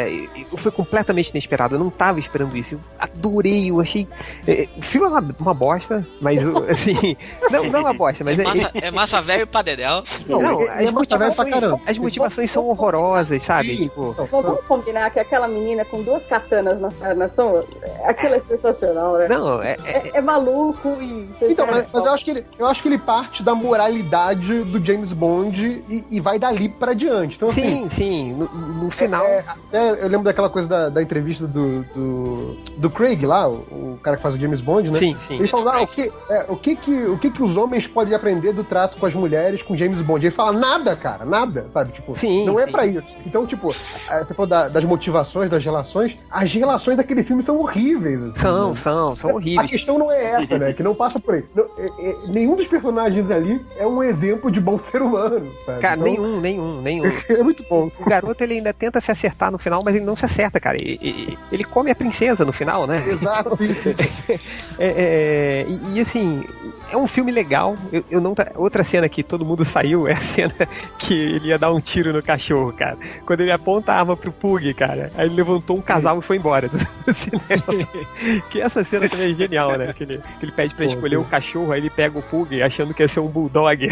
foi 0.56 0.70
completamente 0.70 1.30
inesperado. 1.30 1.74
Eu 1.74 1.78
não 1.78 1.90
tava 1.90 2.18
esperando 2.18 2.56
isso. 2.56 2.74
Eu 2.74 2.80
adorei, 2.98 3.70
eu 3.70 3.80
achei. 3.80 4.06
é, 4.46 4.68
O 4.76 4.82
filme 4.82 5.06
é 5.06 5.10
uma, 5.10 5.34
uma 5.40 5.54
bosta, 5.54 6.06
mas 6.20 6.40
assim. 6.68 7.16
Não, 7.50 7.64
não 7.64 7.78
é 7.80 7.82
uma 7.82 7.92
bosta, 7.94 8.22
mas 8.24 8.38
é, 8.38 8.42
é. 8.42 8.44
massa, 8.46 8.70
é 8.74 8.90
massa 8.90 9.20
velho 9.22 9.46
pra 9.46 9.62
dedéu. 9.62 10.04
Não, 10.28 10.40
Não, 10.42 10.60
as 10.60 10.68
é 10.68 10.82
pra 10.84 10.92
motivações, 10.92 11.50
caramba. 11.50 11.80
as 11.86 11.98
motivações 11.98 12.50
são 12.50 12.66
horrorosas, 12.66 13.42
sabe? 13.42 13.76
Tipo, 13.76 14.14
Não, 14.30 14.56
combinar 14.90 15.10
que 15.10 15.18
aquela 15.20 15.46
menina 15.46 15.84
com 15.84 16.02
duas 16.02 16.26
katanas 16.26 16.80
nas 16.80 16.94
pernas 16.96 17.32
são. 17.32 17.64
Aquilo 18.04 18.34
é 18.34 18.40
sensacional, 18.40 19.16
né? 19.16 19.28
não, 19.28 19.62
é, 19.62 19.76
é- 19.84 19.90
É, 19.90 20.10
é 20.14 20.20
maluco 20.20 20.88
e. 21.00 21.28
Então, 21.42 21.66
mas, 21.66 21.86
mas 21.92 22.04
eu, 22.04 22.10
acho 22.12 22.24
que 22.24 22.30
ele, 22.32 22.46
eu 22.58 22.66
acho 22.66 22.82
que 22.82 22.88
ele 22.88 22.98
parte 22.98 23.42
da 23.42 23.54
moralidade 23.54 24.64
do 24.64 24.84
James 24.84 25.12
Bond 25.12 25.84
e, 25.88 26.04
e 26.10 26.20
vai 26.20 26.38
dali 26.38 26.68
pra 26.68 26.92
diante. 26.92 27.36
Então, 27.36 27.48
assim, 27.48 27.82
sim, 27.82 27.88
sim. 27.90 28.32
No, 28.32 28.46
no 28.84 28.90
final. 28.90 29.24
É, 29.24 29.44
até 29.46 29.90
eu 30.02 30.08
lembro 30.08 30.24
daquela 30.24 30.48
coisa 30.50 30.68
da, 30.68 30.88
da 30.88 31.02
entrevista 31.02 31.46
do, 31.46 31.82
do, 31.84 32.56
do 32.76 32.90
Craig 32.90 33.24
lá, 33.24 33.48
o, 33.48 33.52
o 33.94 33.98
cara 34.02 34.16
que 34.16 34.22
faz 34.22 34.34
o 34.34 34.38
James 34.38 34.60
Bond, 34.60 34.90
né? 34.90 34.98
Sim, 34.98 35.14
sim. 35.20 35.36
Ele 35.36 35.48
fala, 35.48 35.76
ah, 35.76 35.82
o 35.82 35.86
que, 35.86 36.10
é, 36.28 36.44
o, 36.48 36.56
que, 36.56 36.76
que, 36.76 37.04
o 37.04 37.18
que 37.18 37.30
que 37.30 37.42
os 37.42 37.56
homens 37.56 37.86
podem 37.86 38.14
aprender 38.14 38.52
do 38.52 38.64
trato 38.64 38.96
com 38.98 39.06
as 39.06 39.14
mulheres 39.14 39.62
com 39.62 39.76
James 39.76 40.00
Bond? 40.00 40.24
Ele 40.24 40.34
fala, 40.34 40.52
nada, 40.52 40.96
cara, 40.96 41.24
nada, 41.24 41.66
sabe? 41.68 41.92
Tipo, 41.92 42.14
Sim, 42.16 42.44
não 42.46 42.58
é 42.58 42.64
sim. 42.66 42.72
pra 42.72 42.86
isso. 42.86 43.18
Então, 43.26 43.46
tipo, 43.46 43.74
eh, 44.10 44.24
você 44.24 44.34
falou 44.34 44.48
da- 44.48 44.68
das 44.80 44.88
motivações, 44.88 45.50
das 45.50 45.64
relações, 45.64 46.16
as 46.30 46.52
relações 46.52 46.96
daquele 46.96 47.22
filme 47.22 47.42
são 47.42 47.58
horríveis. 47.60 48.22
assim, 48.22 48.38
São, 48.40 48.68
né? 48.70 48.74
são, 48.76 49.16
são 49.16 49.30
A 49.30 49.34
horríveis. 49.34 49.70
questão 49.70 49.98
não 49.98 50.10
é 50.10 50.24
essa, 50.42 50.58
né? 50.58 50.72
Que 50.72 50.82
não 50.82 50.94
passa 50.94 51.18
por 51.20 51.34
aí. 51.34 51.44
Não, 51.54 51.64
é- 51.78 52.10
é- 52.10 52.16
nenhum 52.28 52.56
dos 52.56 52.66
personagens 52.66 53.30
ali 53.30 53.60
é 53.78 53.86
um 53.86 54.02
exemplo 54.02 54.50
de 54.50 54.60
bom 54.60 54.78
ser 54.78 55.02
humano, 55.02 55.50
sabe? 55.64 55.80
Cara, 55.80 55.94
Então, 56.00 56.04
nenhum, 56.12 56.40
nenhum, 56.40 56.80
nenhum. 56.82 57.02
É 57.30 57.42
muito 57.42 57.64
bom. 57.68 57.90
O 57.98 58.04
garoto 58.08 58.42
ele 58.42 58.54
ainda 58.54 58.72
tenta 58.72 59.00
se 59.00 59.10
acertar 59.10 59.50
no 59.50 59.58
final, 59.58 59.82
mas 59.84 59.94
ele 59.94 60.04
não 60.04 60.16
se 60.16 60.24
acerta, 60.24 60.58
cara. 60.60 60.76
E- 60.78 60.98
e- 61.02 61.38
Ele, 61.52 61.64
come 61.64 61.90
a 61.90 61.94
princesa 61.94 62.44
no 62.44 62.52
final, 62.52 62.86
né? 62.86 63.02
Exato, 63.08 63.56
sim, 63.56 63.72
sim. 63.74 63.94
É, 64.78 64.78
é, 64.78 65.66
e, 65.68 65.96
e, 65.96 66.00
assim, 66.00 66.44
é 66.92 66.96
um 66.96 67.06
filme 67.06 67.30
legal. 67.30 67.76
Eu, 67.92 68.04
eu 68.10 68.20
não 68.20 68.34
tá- 68.34 68.50
Outra 68.56 68.82
cena 68.84 69.08
que 69.08 69.22
todo 69.22 69.44
mundo 69.44 69.64
saiu 69.66 70.06
é 70.08 70.12
a 70.12 70.20
cena 70.20 70.54
que 70.98 71.14
ele 71.14 71.48
ia 71.48 71.58
dar 71.58 71.72
um 71.72 71.80
tiro 71.80 72.12
no 72.12 72.22
cachorro, 72.22 72.72
cara. 72.72 72.96
Quando 73.26 73.40
ele 73.40 73.52
aponta 73.52 73.92
a 73.92 73.98
arma 73.98 74.16
pro 74.16 74.32
Pug, 74.32 74.69
cara. 74.74 75.10
Aí 75.16 75.26
ele 75.26 75.34
levantou 75.34 75.76
um 75.76 75.80
casal 75.80 76.18
e 76.18 76.22
foi 76.22 76.36
embora 76.36 76.68
do, 76.68 76.78
do 76.78 77.14
cinema. 77.14 77.88
que 78.50 78.60
essa 78.60 78.82
cena 78.84 79.08
também 79.08 79.30
é 79.30 79.34
genial, 79.34 79.76
né? 79.76 79.92
Que 79.92 80.04
ele, 80.04 80.20
que 80.38 80.44
ele 80.44 80.52
pede 80.52 80.74
pra 80.74 80.86
Pô, 80.86 80.92
escolher 80.92 81.16
o 81.16 81.24
cachorro, 81.24 81.72
aí 81.72 81.80
ele 81.80 81.90
pega 81.90 82.18
o 82.18 82.22
Pug 82.22 82.62
achando 82.62 82.94
que 82.94 83.02
ia 83.02 83.08
ser 83.08 83.20
um 83.20 83.28
bulldog. 83.28 83.88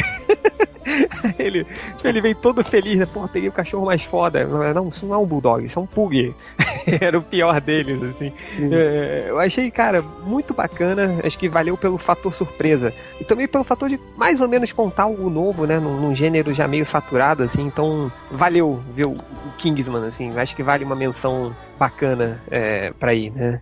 ele, 1.39 1.66
ele 2.03 2.20
vem 2.20 2.34
todo 2.34 2.64
feliz, 2.64 2.99
né? 2.99 3.07
Porra, 3.07 3.28
peguei 3.28 3.49
o 3.49 3.53
cachorro 3.53 3.86
mais 3.86 4.03
foda. 4.03 4.45
Não, 4.74 4.89
isso 4.89 5.07
não 5.07 5.14
é 5.14 5.18
um 5.18 5.26
bulldog, 5.26 5.64
isso 5.64 5.78
é 5.78 5.82
um 5.82 5.86
pug. 5.86 6.34
Era 7.01 7.18
o 7.18 7.22
pior 7.22 7.61
deles, 7.61 8.03
assim. 8.03 8.32
É, 8.72 9.26
eu 9.28 9.39
achei, 9.39 9.70
cara, 9.70 10.03
muito 10.03 10.55
bacana. 10.55 11.20
Acho 11.24 11.39
que 11.39 11.49
valeu 11.49 11.76
pelo 11.76 11.99
fator 11.99 12.34
surpresa. 12.34 12.93
E 13.20 13.24
também 13.24 13.47
pelo 13.47 13.64
fator 13.64 13.89
de 13.89 13.99
mais 14.16 14.41
ou 14.41 14.49
menos 14.49 14.72
contar 14.72 15.05
algo 15.05 15.28
novo, 15.28 15.66
né? 15.66 15.78
Num, 15.78 16.01
num 16.01 16.14
gênero 16.14 16.55
já 16.55 16.66
meio 16.66 16.86
saturado, 16.86 17.43
assim. 17.43 17.62
Então, 17.62 18.11
valeu 18.30 18.82
ver 18.95 19.07
o, 19.07 19.12
o 19.12 19.53
Kingsman, 19.59 20.07
assim. 20.07 20.39
Acho 20.39 20.57
que 20.57 20.62
vale 20.62 20.84
uma 20.84 20.97
menção 20.97 21.55
bacana 21.78 22.41
é, 22.51 22.93
pra 22.99 23.14
ir, 23.14 23.30
né? 23.30 23.61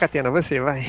Catena, 0.00 0.30
você, 0.30 0.58
vai. 0.58 0.86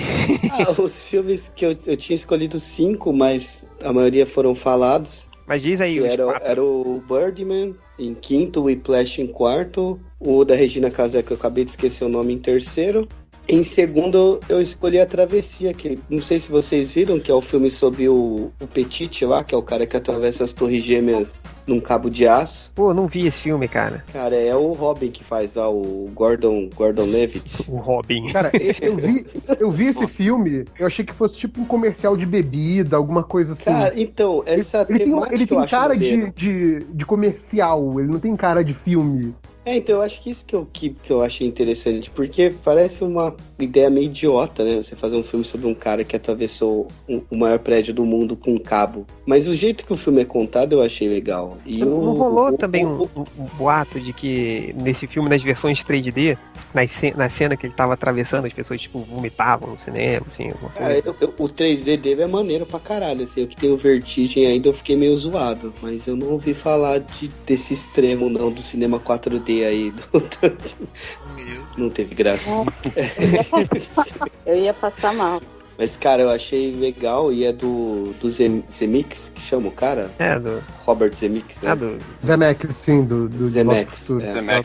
Ah, 0.52 0.82
os 0.82 1.10
filmes 1.10 1.52
que 1.54 1.66
eu, 1.66 1.76
eu 1.86 1.98
tinha 1.98 2.16
escolhido 2.16 2.58
cinco, 2.62 3.12
mas 3.12 3.68
a 3.84 3.92
maioria 3.92 4.26
foram 4.26 4.56
falados. 4.56 5.30
Mas 5.46 5.62
diz 5.62 5.82
aí 5.82 6.00
era, 6.00 6.24
quatro. 6.24 6.48
era 6.48 6.64
o 6.64 7.04
Birdman 7.06 7.76
em 8.00 8.16
quinto, 8.16 8.62
o 8.62 8.64
Whiplash 8.64 9.22
em 9.22 9.28
quarto, 9.28 10.00
o 10.18 10.46
da 10.46 10.56
Regina 10.56 10.90
Casé, 10.90 11.22
que 11.22 11.32
eu 11.32 11.36
acabei 11.36 11.66
de 11.66 11.72
esquecer 11.72 12.06
o 12.06 12.10
nome, 12.10 12.32
em 12.32 12.40
terceiro. 12.40 13.06
Em 13.52 13.64
segundo, 13.64 14.40
eu 14.48 14.62
escolhi 14.62 14.98
A 14.98 15.06
Travessia, 15.06 15.74
que 15.74 16.00
não 16.10 16.22
sei 16.22 16.40
se 16.40 16.50
vocês 16.50 16.94
viram, 16.94 17.20
que 17.20 17.30
é 17.30 17.34
o 17.34 17.42
filme 17.42 17.70
sobre 17.70 18.08
o, 18.08 18.50
o 18.62 18.66
Petite 18.66 19.26
lá, 19.26 19.44
que 19.44 19.54
é 19.54 19.58
o 19.58 19.62
cara 19.62 19.86
que 19.86 19.98
atravessa 19.98 20.46
as 20.46 20.54
torres 20.54 20.82
gêmeas 20.82 21.44
num 21.68 21.82
cabo 21.82 22.10
de 22.10 22.26
aço. 22.26 22.72
Pô, 22.74 22.94
não 22.94 23.08
vi 23.08 23.28
esse 23.28 23.42
filme, 23.42 23.68
cara. 23.68 24.06
Cara, 24.14 24.38
é 24.38 24.56
o 24.56 24.72
Robin 24.72 25.12
que 25.12 25.22
faz 25.22 25.54
lá, 25.54 25.70
o 25.70 26.10
Gordon, 26.16 26.70
Gordon 26.74 27.08
Levitt. 27.08 27.66
O 27.68 27.76
Robin. 27.76 28.32
Cara, 28.32 28.52
eu 28.82 28.96
vi, 28.96 29.26
eu 29.60 29.70
vi 29.70 29.88
esse 29.88 30.08
filme, 30.08 30.64
eu 30.80 30.88
achei 30.88 31.04
que 31.04 31.14
fosse 31.14 31.36
tipo 31.36 31.60
um 31.60 31.66
comercial 31.66 32.16
de 32.16 32.26
bebida, 32.26 32.96
alguma 32.96 33.22
coisa 33.22 33.52
assim. 33.52 33.66
Cara, 33.66 33.92
então, 34.00 34.44
essa 34.46 34.86
ele 34.88 35.00
tem, 35.00 35.08
temática 35.08 35.36
ele 35.36 35.46
tem 35.46 35.58
acho 35.58 35.72
cara 35.72 35.94
maneiro. 35.94 36.32
de, 36.34 36.80
de, 36.80 36.86
de 36.86 37.06
comercial, 37.06 38.00
ele 38.00 38.10
não 38.10 38.20
tem 38.20 38.34
cara 38.38 38.64
de 38.64 38.74
filme. 38.74 39.36
É, 39.64 39.76
então 39.76 39.98
eu 39.98 40.02
acho 40.02 40.22
que 40.24 40.32
isso 40.32 40.44
que 40.44 40.56
eu, 40.56 40.68
que, 40.74 40.90
que 40.90 41.12
eu 41.12 41.22
achei 41.22 41.46
interessante, 41.46 42.10
porque 42.10 42.52
parece 42.64 43.04
uma 43.04 43.36
ideia 43.60 43.92
meio 43.92 44.06
idiota, 44.06 44.64
né? 44.64 44.78
Você 44.82 44.96
fazer 44.96 45.16
um 45.16 45.24
filme 45.24 45.46
sobre 45.46 45.68
um 45.68 45.76
cara 45.76 46.04
que 46.04 46.16
atravessou 46.16 46.88
um- 47.08 47.22
o 47.30 47.38
maior 47.38 47.60
prédio 47.60 47.94
do 47.94 48.04
mundo 48.04 48.36
com 48.36 48.54
um 48.54 48.58
cabo. 48.58 49.06
Mas 49.24 49.48
o 49.48 49.56
jeito 49.56 49.86
que 49.86 49.94
o 49.94 49.96
filme 49.98 50.22
é 50.22 50.26
contado 50.26 50.74
eu 50.74 50.82
achei 50.82 51.08
legal. 51.08 51.58
E 51.64 51.78
Não 51.86 52.00
o- 52.00 52.14
rolou 52.14 52.48
o- 52.50 52.58
também 52.58 52.84
o- 52.88 53.08
um, 53.16 53.22
um- 53.22 53.46
boato 53.58 54.00
de 54.00 54.12
que 54.14 54.74
nesse 54.82 55.06
filme, 55.06 55.30
nas 55.30 55.44
versões 55.44 55.84
3D, 55.84 56.36
nas 56.74 56.90
ce- 56.90 57.14
na 57.16 57.30
cena 57.30 57.56
que 57.56 57.68
ele 57.68 57.74
tava 57.74 57.94
atravessando, 57.94 58.46
as 58.48 58.54
pessoas, 58.54 58.82
tipo, 58.82 59.00
vomitavam 59.02 59.70
no 59.74 59.80
cinema, 59.80 60.26
assim, 60.32 60.50
coisa. 60.50 61.04
eu- 61.06 61.16
eu- 61.22 61.34
o 61.38 61.48
3D 61.48 61.98
dele 61.98 62.24
é 62.24 62.28
maneiro 62.28 62.66
pra 62.66 62.80
caralho, 62.80 63.24
assim, 63.24 63.42
eu 63.42 63.48
que 63.48 63.56
tenho 63.56 63.78
vertigem 63.78 64.48
ainda 64.48 64.70
eu 64.70 64.74
fiquei 64.74 64.96
meio 64.96 65.16
zoado, 65.16 65.72
mas 65.84 66.08
eu 66.08 66.16
não 66.16 66.32
ouvi 66.32 66.56
falar 66.56 67.00
de, 67.00 67.30
desse 67.46 67.74
extremo 67.74 68.28
não, 68.28 68.52
do 68.52 68.64
cinema 68.64 68.98
4D 69.00 69.51
aí, 69.66 69.92
do- 69.92 70.04
não 71.78 71.90
teve 71.90 72.16
graça. 72.16 72.52
Eu 73.18 73.30
ia 73.30 73.44
passar, 73.44 74.06
eu 74.46 74.56
ia 74.56 74.74
passar 74.74 75.14
mal. 75.14 75.42
Mas, 75.78 75.98
cara, 75.98 76.22
eu 76.22 76.30
achei 76.30 76.76
legal 76.76 77.34
e 77.34 77.44
é 77.44 77.52
do, 77.52 78.14
do 78.20 78.30
Zem- 78.30 78.64
Zemix, 78.72 79.32
que 79.34 79.42
chama 79.42 79.68
o 79.70 79.72
cara? 79.72 80.12
É, 80.20 80.38
do, 80.38 80.62
Robert 80.86 81.12
Zemix, 81.14 81.62
né? 81.64 81.72
é 81.72 81.76
do, 81.76 81.98
Zemeckis, 82.24 82.76
sim, 82.76 83.04
do, 83.04 83.28
do 83.28 83.36
do- 83.36 84.22
é. 84.22 84.62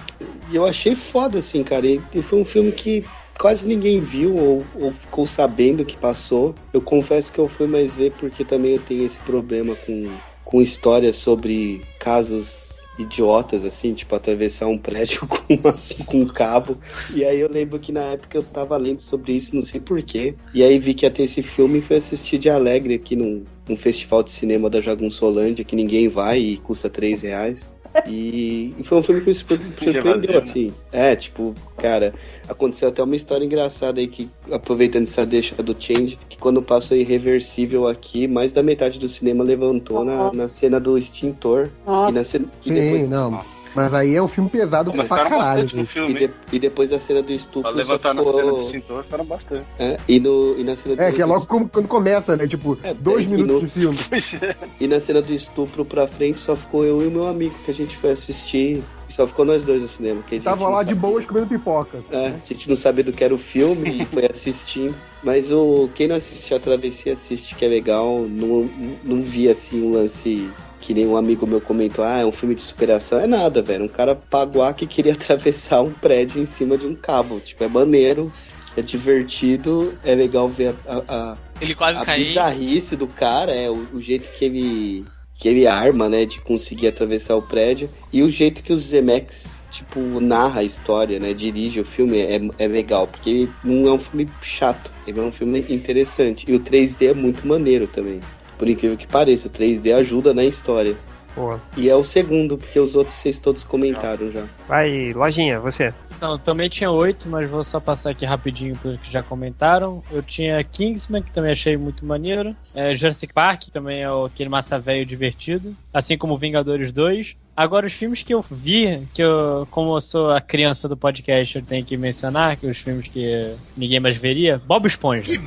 E 0.50 0.56
eu 0.56 0.66
achei 0.66 0.94
foda, 0.94 1.38
assim, 1.38 1.62
cara. 1.64 1.86
E, 1.86 2.02
e 2.14 2.20
foi 2.20 2.38
um 2.38 2.44
filme 2.44 2.70
que 2.70 3.02
quase 3.38 3.66
ninguém 3.66 4.00
viu 4.00 4.34
ou, 4.36 4.66
ou 4.74 4.92
ficou 4.92 5.26
sabendo 5.26 5.84
que 5.86 5.96
passou. 5.96 6.54
Eu 6.72 6.82
confesso 6.82 7.32
que 7.32 7.38
eu 7.38 7.48
fui 7.48 7.66
mais 7.66 7.94
ver 7.94 8.12
porque 8.18 8.44
também 8.44 8.72
eu 8.74 8.80
tenho 8.80 9.04
esse 9.06 9.20
problema 9.20 9.74
com, 9.86 10.08
com 10.44 10.60
histórias 10.60 11.16
sobre 11.16 11.82
casos 11.98 12.65
idiotas, 12.98 13.64
assim, 13.64 13.92
tipo 13.92 14.14
atravessar 14.14 14.66
um 14.68 14.78
prédio 14.78 15.26
com, 15.28 15.54
uma- 15.54 15.76
com 16.06 16.20
um 16.20 16.26
cabo. 16.26 16.78
E 17.14 17.24
aí 17.24 17.38
eu 17.40 17.50
lembro 17.50 17.78
que 17.78 17.92
na 17.92 18.00
época 18.02 18.36
eu 18.38 18.42
tava 18.42 18.76
lendo 18.76 19.00
sobre 19.00 19.32
isso, 19.32 19.54
não 19.54 19.62
sei 19.62 19.80
porquê. 19.80 20.34
E 20.54 20.62
aí 20.62 20.78
vi 20.78 20.94
que 20.94 21.04
ia 21.06 21.10
ter 21.10 21.22
esse 21.24 21.42
filme 21.42 21.78
e 21.78 21.80
fui 21.82 21.96
assistir 21.96 22.38
de 22.38 22.48
alegre 22.48 22.94
aqui 22.94 23.14
num, 23.16 23.44
num 23.68 23.76
festival 23.76 24.22
de 24.22 24.30
cinema 24.30 24.70
da 24.70 24.80
Jagunçolândia, 24.80 25.64
que 25.64 25.76
ninguém 25.76 26.08
vai 26.08 26.38
e 26.38 26.56
custa 26.58 26.88
3 26.88 27.22
reais. 27.22 27.70
E, 28.08 28.74
e 28.78 28.84
foi 28.84 28.98
um 28.98 29.02
filme 29.02 29.20
que 29.20 29.28
me 29.28 29.34
surpre- 29.34 29.60
surpreendeu, 29.78 30.32
né? 30.34 30.38
assim. 30.38 30.72
É, 30.92 31.16
tipo, 31.16 31.54
cara, 31.76 32.12
aconteceu 32.48 32.88
até 32.88 33.02
uma 33.02 33.16
história 33.16 33.44
engraçada 33.44 34.00
aí 34.00 34.06
que, 34.06 34.28
aproveitando 34.50 35.04
essa 35.04 35.24
deixa 35.24 35.54
do 35.62 35.74
Change, 35.78 36.18
que 36.28 36.38
quando 36.38 36.62
passou 36.62 36.96
Irreversível 36.96 37.86
aqui, 37.88 38.28
mais 38.28 38.52
da 38.52 38.62
metade 38.62 38.98
do 38.98 39.08
cinema 39.08 39.42
levantou 39.42 40.04
na, 40.04 40.32
na 40.32 40.48
cena 40.48 40.78
do 40.78 40.96
extintor. 40.96 41.70
E, 41.86 41.90
na 41.90 42.12
Nossa, 42.12 42.24
cena, 42.24 42.52
e 42.60 42.68
Sim, 42.68 42.74
depois, 42.74 43.08
não. 43.08 43.40
Mas 43.76 43.92
aí 43.94 44.16
é 44.16 44.22
um 44.22 44.26
filme 44.26 44.48
pesado 44.50 44.90
Mas 44.96 45.06
pra 45.06 45.28
caralho. 45.28 45.68
gente. 45.68 45.90
E, 45.90 45.92
filme. 45.92 46.14
de- 46.14 46.30
e 46.52 46.58
depois 46.58 46.90
da 46.90 46.98
cena 46.98 47.20
do 47.20 47.26
Pra 47.26 47.34
estupro 47.36 47.70
só 47.70 47.76
levantar 47.76 48.14
na 48.14 48.22
cena 48.24 48.32
do 48.42 48.42
ficou. 48.48 48.66
extintor, 48.66 49.02
ficaram 49.04 49.24
bastante. 49.26 49.66
É, 49.78 49.98
e, 50.08 50.18
no, 50.18 50.58
e 50.58 50.64
na 50.64 50.74
cena 50.76 50.96
do 50.96 51.02
É, 51.02 51.12
que 51.12 51.20
é 51.22 51.26
logo 51.26 51.46
como- 51.46 51.68
quando 51.68 51.86
começa, 51.86 52.36
né? 52.36 52.46
Tipo, 52.46 52.78
É, 52.82 52.94
dois 52.94 53.28
10 53.28 53.30
minutos, 53.32 53.76
minutos. 53.76 54.06
de 54.08 54.08
filme. 54.08 54.56
E 54.80 54.88
na 54.88 54.98
cena 54.98 55.20
do 55.20 55.32
estupro 55.32 55.84
pra 55.84 56.06
frente 56.08 56.38
só 56.40 56.56
ficou 56.56 56.84
eu 56.84 57.02
e 57.02 57.06
o 57.06 57.10
meu 57.10 57.26
amigo 57.26 57.54
que 57.64 57.70
a 57.70 57.74
gente 57.74 57.96
foi 57.96 58.10
assistir. 58.12 58.82
E 59.08 59.12
só 59.12 59.24
ficou 59.26 59.44
nós 59.44 59.64
dois 59.64 59.82
no 59.82 59.86
cinema. 59.88 60.20
Que 60.26 60.34
a 60.34 60.38
gente 60.38 60.44
Tava 60.44 60.68
lá 60.68 60.82
de 60.82 60.94
boas 60.94 61.24
comendo 61.24 61.46
pipoca. 61.46 61.98
É, 62.10 62.26
a 62.28 62.40
gente 62.44 62.68
não 62.68 62.74
sabia 62.74 63.04
do 63.04 63.12
que 63.12 63.22
era 63.22 63.32
o 63.32 63.38
filme 63.38 64.02
e 64.02 64.04
foi 64.04 64.26
assistindo. 64.26 64.94
Mas 65.22 65.52
o 65.52 65.88
quem 65.94 66.08
não 66.08 66.16
assistiu 66.16 66.56
a 66.56 66.60
Travessia 66.60 67.12
assiste 67.12 67.54
que 67.54 67.64
é 67.64 67.68
legal. 67.68 68.26
Não, 68.28 68.68
não 69.04 69.22
vi 69.22 69.48
assim 69.48 69.80
um 69.82 69.92
lance 69.92 70.50
que 70.86 70.94
nem 70.94 71.04
um 71.04 71.16
amigo 71.16 71.48
meu 71.48 71.60
comentou, 71.60 72.04
ah, 72.04 72.20
é 72.20 72.24
um 72.24 72.30
filme 72.30 72.54
de 72.54 72.62
superação. 72.62 73.18
É 73.18 73.26
nada, 73.26 73.60
velho. 73.60 73.84
Um 73.84 73.88
cara 73.88 74.14
paguá 74.14 74.72
que 74.72 74.86
queria 74.86 75.14
atravessar 75.14 75.82
um 75.82 75.92
prédio 75.92 76.40
em 76.40 76.44
cima 76.44 76.78
de 76.78 76.86
um 76.86 76.94
cabo. 76.94 77.40
Tipo, 77.40 77.64
é 77.64 77.68
maneiro, 77.68 78.30
é 78.76 78.82
divertido, 78.82 79.98
é 80.04 80.14
legal 80.14 80.48
ver 80.48 80.76
a, 80.86 81.02
a, 81.08 81.36
Ele 81.60 81.74
quase 81.74 81.98
a 81.98 82.04
caiu. 82.04 82.24
bizarrice 82.24 82.94
do 82.94 83.08
cara, 83.08 83.50
é 83.50 83.68
o, 83.68 83.88
o 83.92 84.00
jeito 84.00 84.30
que 84.30 84.44
ele 84.44 85.04
que 85.38 85.48
ele 85.48 85.66
arma, 85.66 86.08
né, 86.08 86.24
de 86.24 86.40
conseguir 86.40 86.86
atravessar 86.86 87.36
o 87.36 87.42
prédio 87.42 87.90
e 88.10 88.22
o 88.22 88.30
jeito 88.30 88.62
que 88.62 88.72
o 88.72 88.76
Zemeckis 88.76 89.66
tipo 89.70 90.00
narra 90.18 90.60
a 90.60 90.64
história, 90.64 91.20
né, 91.20 91.34
dirige 91.34 91.78
o 91.78 91.84
filme 91.84 92.18
é, 92.20 92.40
é 92.58 92.66
legal 92.66 93.06
porque 93.06 93.28
ele 93.28 93.52
não 93.62 93.86
é 93.86 93.92
um 93.92 93.98
filme 93.98 94.26
chato, 94.40 94.90
ele 95.06 95.20
é 95.20 95.22
um 95.22 95.30
filme 95.30 95.66
interessante 95.68 96.46
e 96.48 96.54
o 96.54 96.60
3D 96.60 97.10
é 97.10 97.12
muito 97.12 97.46
maneiro 97.46 97.86
também. 97.86 98.22
Por 98.58 98.68
incrível 98.68 98.96
que 98.96 99.06
pareça, 99.06 99.48
o 99.48 99.50
3D 99.50 99.92
ajuda 99.92 100.32
na 100.34 100.44
história. 100.44 100.96
pô. 101.34 101.58
E 101.76 101.90
é 101.90 101.94
o 101.94 102.02
segundo, 102.02 102.56
porque 102.56 102.80
os 102.80 102.94
outros 102.94 103.14
vocês 103.16 103.38
todos 103.38 103.62
comentaram 103.62 104.30
já. 104.30 104.44
Vai, 104.66 105.12
lojinha, 105.12 105.60
você. 105.60 105.92
Então, 106.16 106.38
também 106.38 106.66
tinha 106.70 106.90
oito, 106.90 107.28
mas 107.28 107.46
vou 107.50 107.62
só 107.62 107.78
passar 107.78 108.08
aqui 108.10 108.24
rapidinho 108.24 108.74
pelos 108.76 108.98
que 109.00 109.12
já 109.12 109.22
comentaram. 109.22 110.02
Eu 110.10 110.22
tinha 110.22 110.64
Kingsman, 110.64 111.22
que 111.22 111.30
também 111.30 111.52
achei 111.52 111.76
muito 111.76 112.06
maneiro. 112.06 112.56
É, 112.74 112.94
Jurassic 112.96 113.34
Park, 113.34 113.64
que 113.64 113.70
também 113.70 114.02
é 114.02 114.10
o- 114.10 114.24
aquele 114.24 114.48
massa 114.48 114.78
velho 114.78 115.04
divertido. 115.04 115.76
Assim 115.92 116.16
como 116.16 116.38
Vingadores 116.38 116.90
2. 116.90 117.36
Agora, 117.56 117.86
os 117.86 117.92
filmes 117.92 118.22
que 118.22 118.34
eu 118.34 118.44
vi, 118.50 119.02
que 119.14 119.22
eu, 119.22 119.66
como 119.70 119.96
eu 119.96 120.00
sou 120.00 120.30
a 120.30 120.40
criança 120.40 120.86
do 120.86 120.96
podcast, 120.96 121.56
eu 121.56 121.62
tenho 121.62 121.84
que 121.84 121.96
mencionar, 121.96 122.56
que 122.56 122.66
os 122.66 122.76
filmes 122.76 123.08
que 123.08 123.54
ninguém 123.76 123.98
mais 123.98 124.14
veria. 124.16 124.60
Bob 124.66 124.86
Esponja. 124.86 125.22
Que 125.22 125.38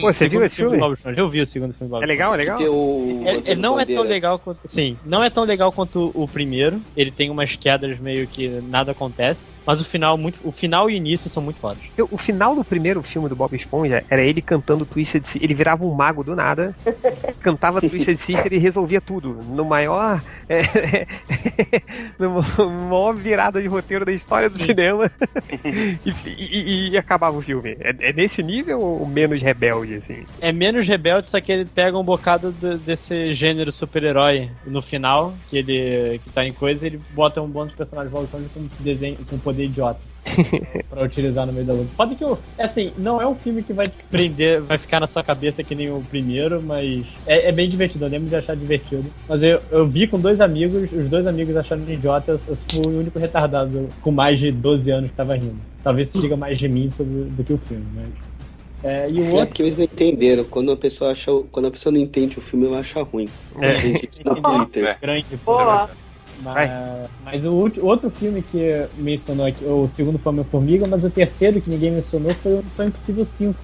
Pô, 0.00 0.12
você 0.12 0.28
viu 0.28 0.44
esse 0.44 0.56
filme? 0.56 0.76
Bob 0.78 0.94
Esponja. 0.94 1.20
Eu 1.20 1.28
vi 1.28 1.40
o 1.40 1.46
segundo 1.46 1.74
filme 1.74 1.88
do 1.88 1.90
Bob 1.90 2.04
É 2.04 2.06
legal, 2.06 2.34
é 2.34 2.36
legal? 2.36 2.58
tem 2.58 2.68
o 2.68 3.22
é, 3.26 3.52
é- 3.52 3.54
não 3.56 3.80
é 3.80 3.84
tão 3.84 4.02
legal 4.02 4.38
quanto. 4.38 4.60
Sim, 4.66 4.96
não 5.04 5.22
é 5.24 5.30
tão 5.30 5.42
legal 5.44 5.72
quanto 5.72 6.12
o 6.14 6.28
primeiro. 6.28 6.80
Ele 6.96 7.10
tem 7.10 7.28
umas 7.28 7.56
quedas 7.56 7.98
meio 7.98 8.26
que 8.28 8.48
nada 8.68 8.92
acontece. 8.92 9.48
Mas 9.66 9.80
o 9.80 9.84
final, 9.84 10.16
muito, 10.16 10.38
o 10.44 10.52
final 10.52 10.88
e 10.88 10.94
o 10.94 10.96
início 10.96 11.28
são 11.28 11.42
muito 11.42 11.58
fodas. 11.58 11.78
O 12.10 12.18
final 12.18 12.54
do 12.54 12.64
primeiro 12.64 13.02
filme 13.02 13.28
do 13.28 13.34
Bob 13.34 13.54
Esponja 13.56 14.04
era 14.08 14.22
ele 14.22 14.40
cantando 14.40 14.84
Twisted 14.86 15.24
Sister. 15.24 15.42
Ele 15.42 15.54
virava 15.54 15.84
um 15.84 15.92
mago 15.92 16.22
do 16.22 16.36
nada, 16.36 16.74
cantava 17.40 17.80
Twisted 17.80 18.16
Sister 18.16 18.52
e 18.52 18.58
resolvia 18.58 19.00
tudo. 19.00 19.38
No 19.50 19.64
maior. 19.64 20.20
É, 20.52 21.06
maior 22.88 23.12
virada 23.14 23.60
de 23.60 23.68
roteiro 23.68 24.04
da 24.04 24.12
história 24.12 24.48
do 24.48 24.58
cinema. 24.62 25.10
e, 26.04 26.10
e- 26.36 26.90
e 26.90 26.98
acabava 26.98 27.36
o 27.36 27.42
filme. 27.42 27.76
É, 27.80 28.10
é 28.10 28.12
nesse 28.12 28.42
nível 28.42 28.80
ou 28.80 29.06
menos 29.06 29.42
rebelde, 29.42 29.94
assim? 29.94 30.24
É 30.40 30.52
menos 30.52 30.86
rebelde, 30.86 31.30
só 31.30 31.40
que 31.40 31.52
ele 31.52 31.64
pega 31.64 31.98
um 31.98 32.04
bocado 32.04 32.52
do- 32.52 32.78
desse 32.78 33.34
gênero 33.34 33.72
super-herói 33.72 34.50
no 34.66 34.82
final, 34.82 35.34
que 35.48 35.58
ele 35.58 36.20
que 36.24 36.30
tá 36.30 36.44
em 36.44 36.52
coisa, 36.52 36.86
ele 36.86 37.00
bota 37.12 37.40
um 37.40 37.48
bando 37.48 37.70
de 37.70 37.76
personagens 37.76 38.12
voltando 38.12 38.48
com 38.52 38.66
desenho 38.82 39.18
com 39.28 39.38
poder 39.38 39.64
idiota. 39.64 40.00
pra 40.88 41.02
utilizar 41.04 41.46
no 41.46 41.52
meio 41.52 41.66
da 41.66 41.72
luta. 41.72 41.90
Pode 41.96 42.14
que 42.14 42.24
eu. 42.24 42.38
é 42.56 42.64
Assim, 42.64 42.92
não 42.96 43.20
é 43.20 43.26
um 43.26 43.34
filme 43.34 43.62
que 43.62 43.72
vai 43.72 43.86
te 43.86 43.94
prender, 44.10 44.60
vai 44.62 44.78
ficar 44.78 45.00
na 45.00 45.06
sua 45.06 45.22
cabeça 45.22 45.62
que 45.64 45.74
nem 45.74 45.90
o 45.90 46.00
primeiro, 46.00 46.62
mas 46.62 47.04
é, 47.26 47.48
é 47.48 47.52
bem 47.52 47.68
divertido. 47.68 48.04
Eu 48.04 48.08
lembro 48.10 48.28
de 48.28 48.36
achar 48.36 48.56
divertido. 48.56 49.04
Mas 49.28 49.42
eu, 49.42 49.60
eu 49.70 49.86
vi 49.86 50.06
com 50.06 50.18
dois 50.18 50.40
amigos, 50.40 50.90
os 50.92 51.08
dois 51.08 51.26
amigos 51.26 51.56
acharam 51.56 51.82
idiota, 51.88 52.32
eu, 52.32 52.40
eu 52.48 52.56
fui 52.56 52.80
o 52.86 52.98
único 53.00 53.18
retardado 53.18 53.88
com 54.00 54.10
mais 54.10 54.38
de 54.38 54.50
12 54.52 54.90
anos 54.90 55.10
que 55.10 55.16
tava 55.16 55.34
rindo. 55.34 55.56
Talvez 55.82 56.10
se 56.10 56.18
diga 56.20 56.36
mais 56.36 56.58
de 56.58 56.68
mim 56.68 56.90
sobre, 56.96 57.24
do 57.24 57.42
que 57.44 57.52
o 57.52 57.58
filme, 57.58 57.84
mas. 57.94 58.32
É, 58.84 59.08
e 59.08 59.20
o 59.20 59.24
É 59.26 59.30
outro. 59.30 59.46
porque 59.46 59.62
eles 59.62 59.76
não 59.76 59.84
entenderam. 59.84 60.42
Quando 60.44 60.72
a 60.72 60.76
pessoa 60.76 61.12
acha, 61.12 61.30
quando 61.52 61.66
a 61.66 61.70
pessoa 61.70 61.92
não 61.92 62.00
entende 62.00 62.38
o 62.38 62.40
filme, 62.40 62.66
ela 62.66 62.80
acha 62.80 63.00
ruim. 63.02 63.28
É. 63.60 63.74
Tem 63.74 63.90
gente 63.92 64.24
no 64.24 64.34
Twitter. 64.42 64.84
É. 64.86 64.96
Grande 65.00 65.26
Boa. 65.44 65.88
Mas, 66.42 66.70
mas 67.24 67.44
o 67.44 67.50
ulti- 67.52 67.80
outro 67.80 68.10
filme 68.10 68.42
que 68.42 68.86
mencionou 68.96 69.46
aqui, 69.46 69.64
o 69.64 69.88
segundo 69.94 70.18
foi 70.18 70.30
Homem-Formiga, 70.32 70.86
mas 70.86 71.04
o 71.04 71.10
terceiro 71.10 71.60
que 71.60 71.70
ninguém 71.70 71.90
mencionou 71.92 72.34
foi 72.34 72.54
o 72.54 72.62
Missão 72.62 72.86
Impossível 72.86 73.24
5. 73.24 73.54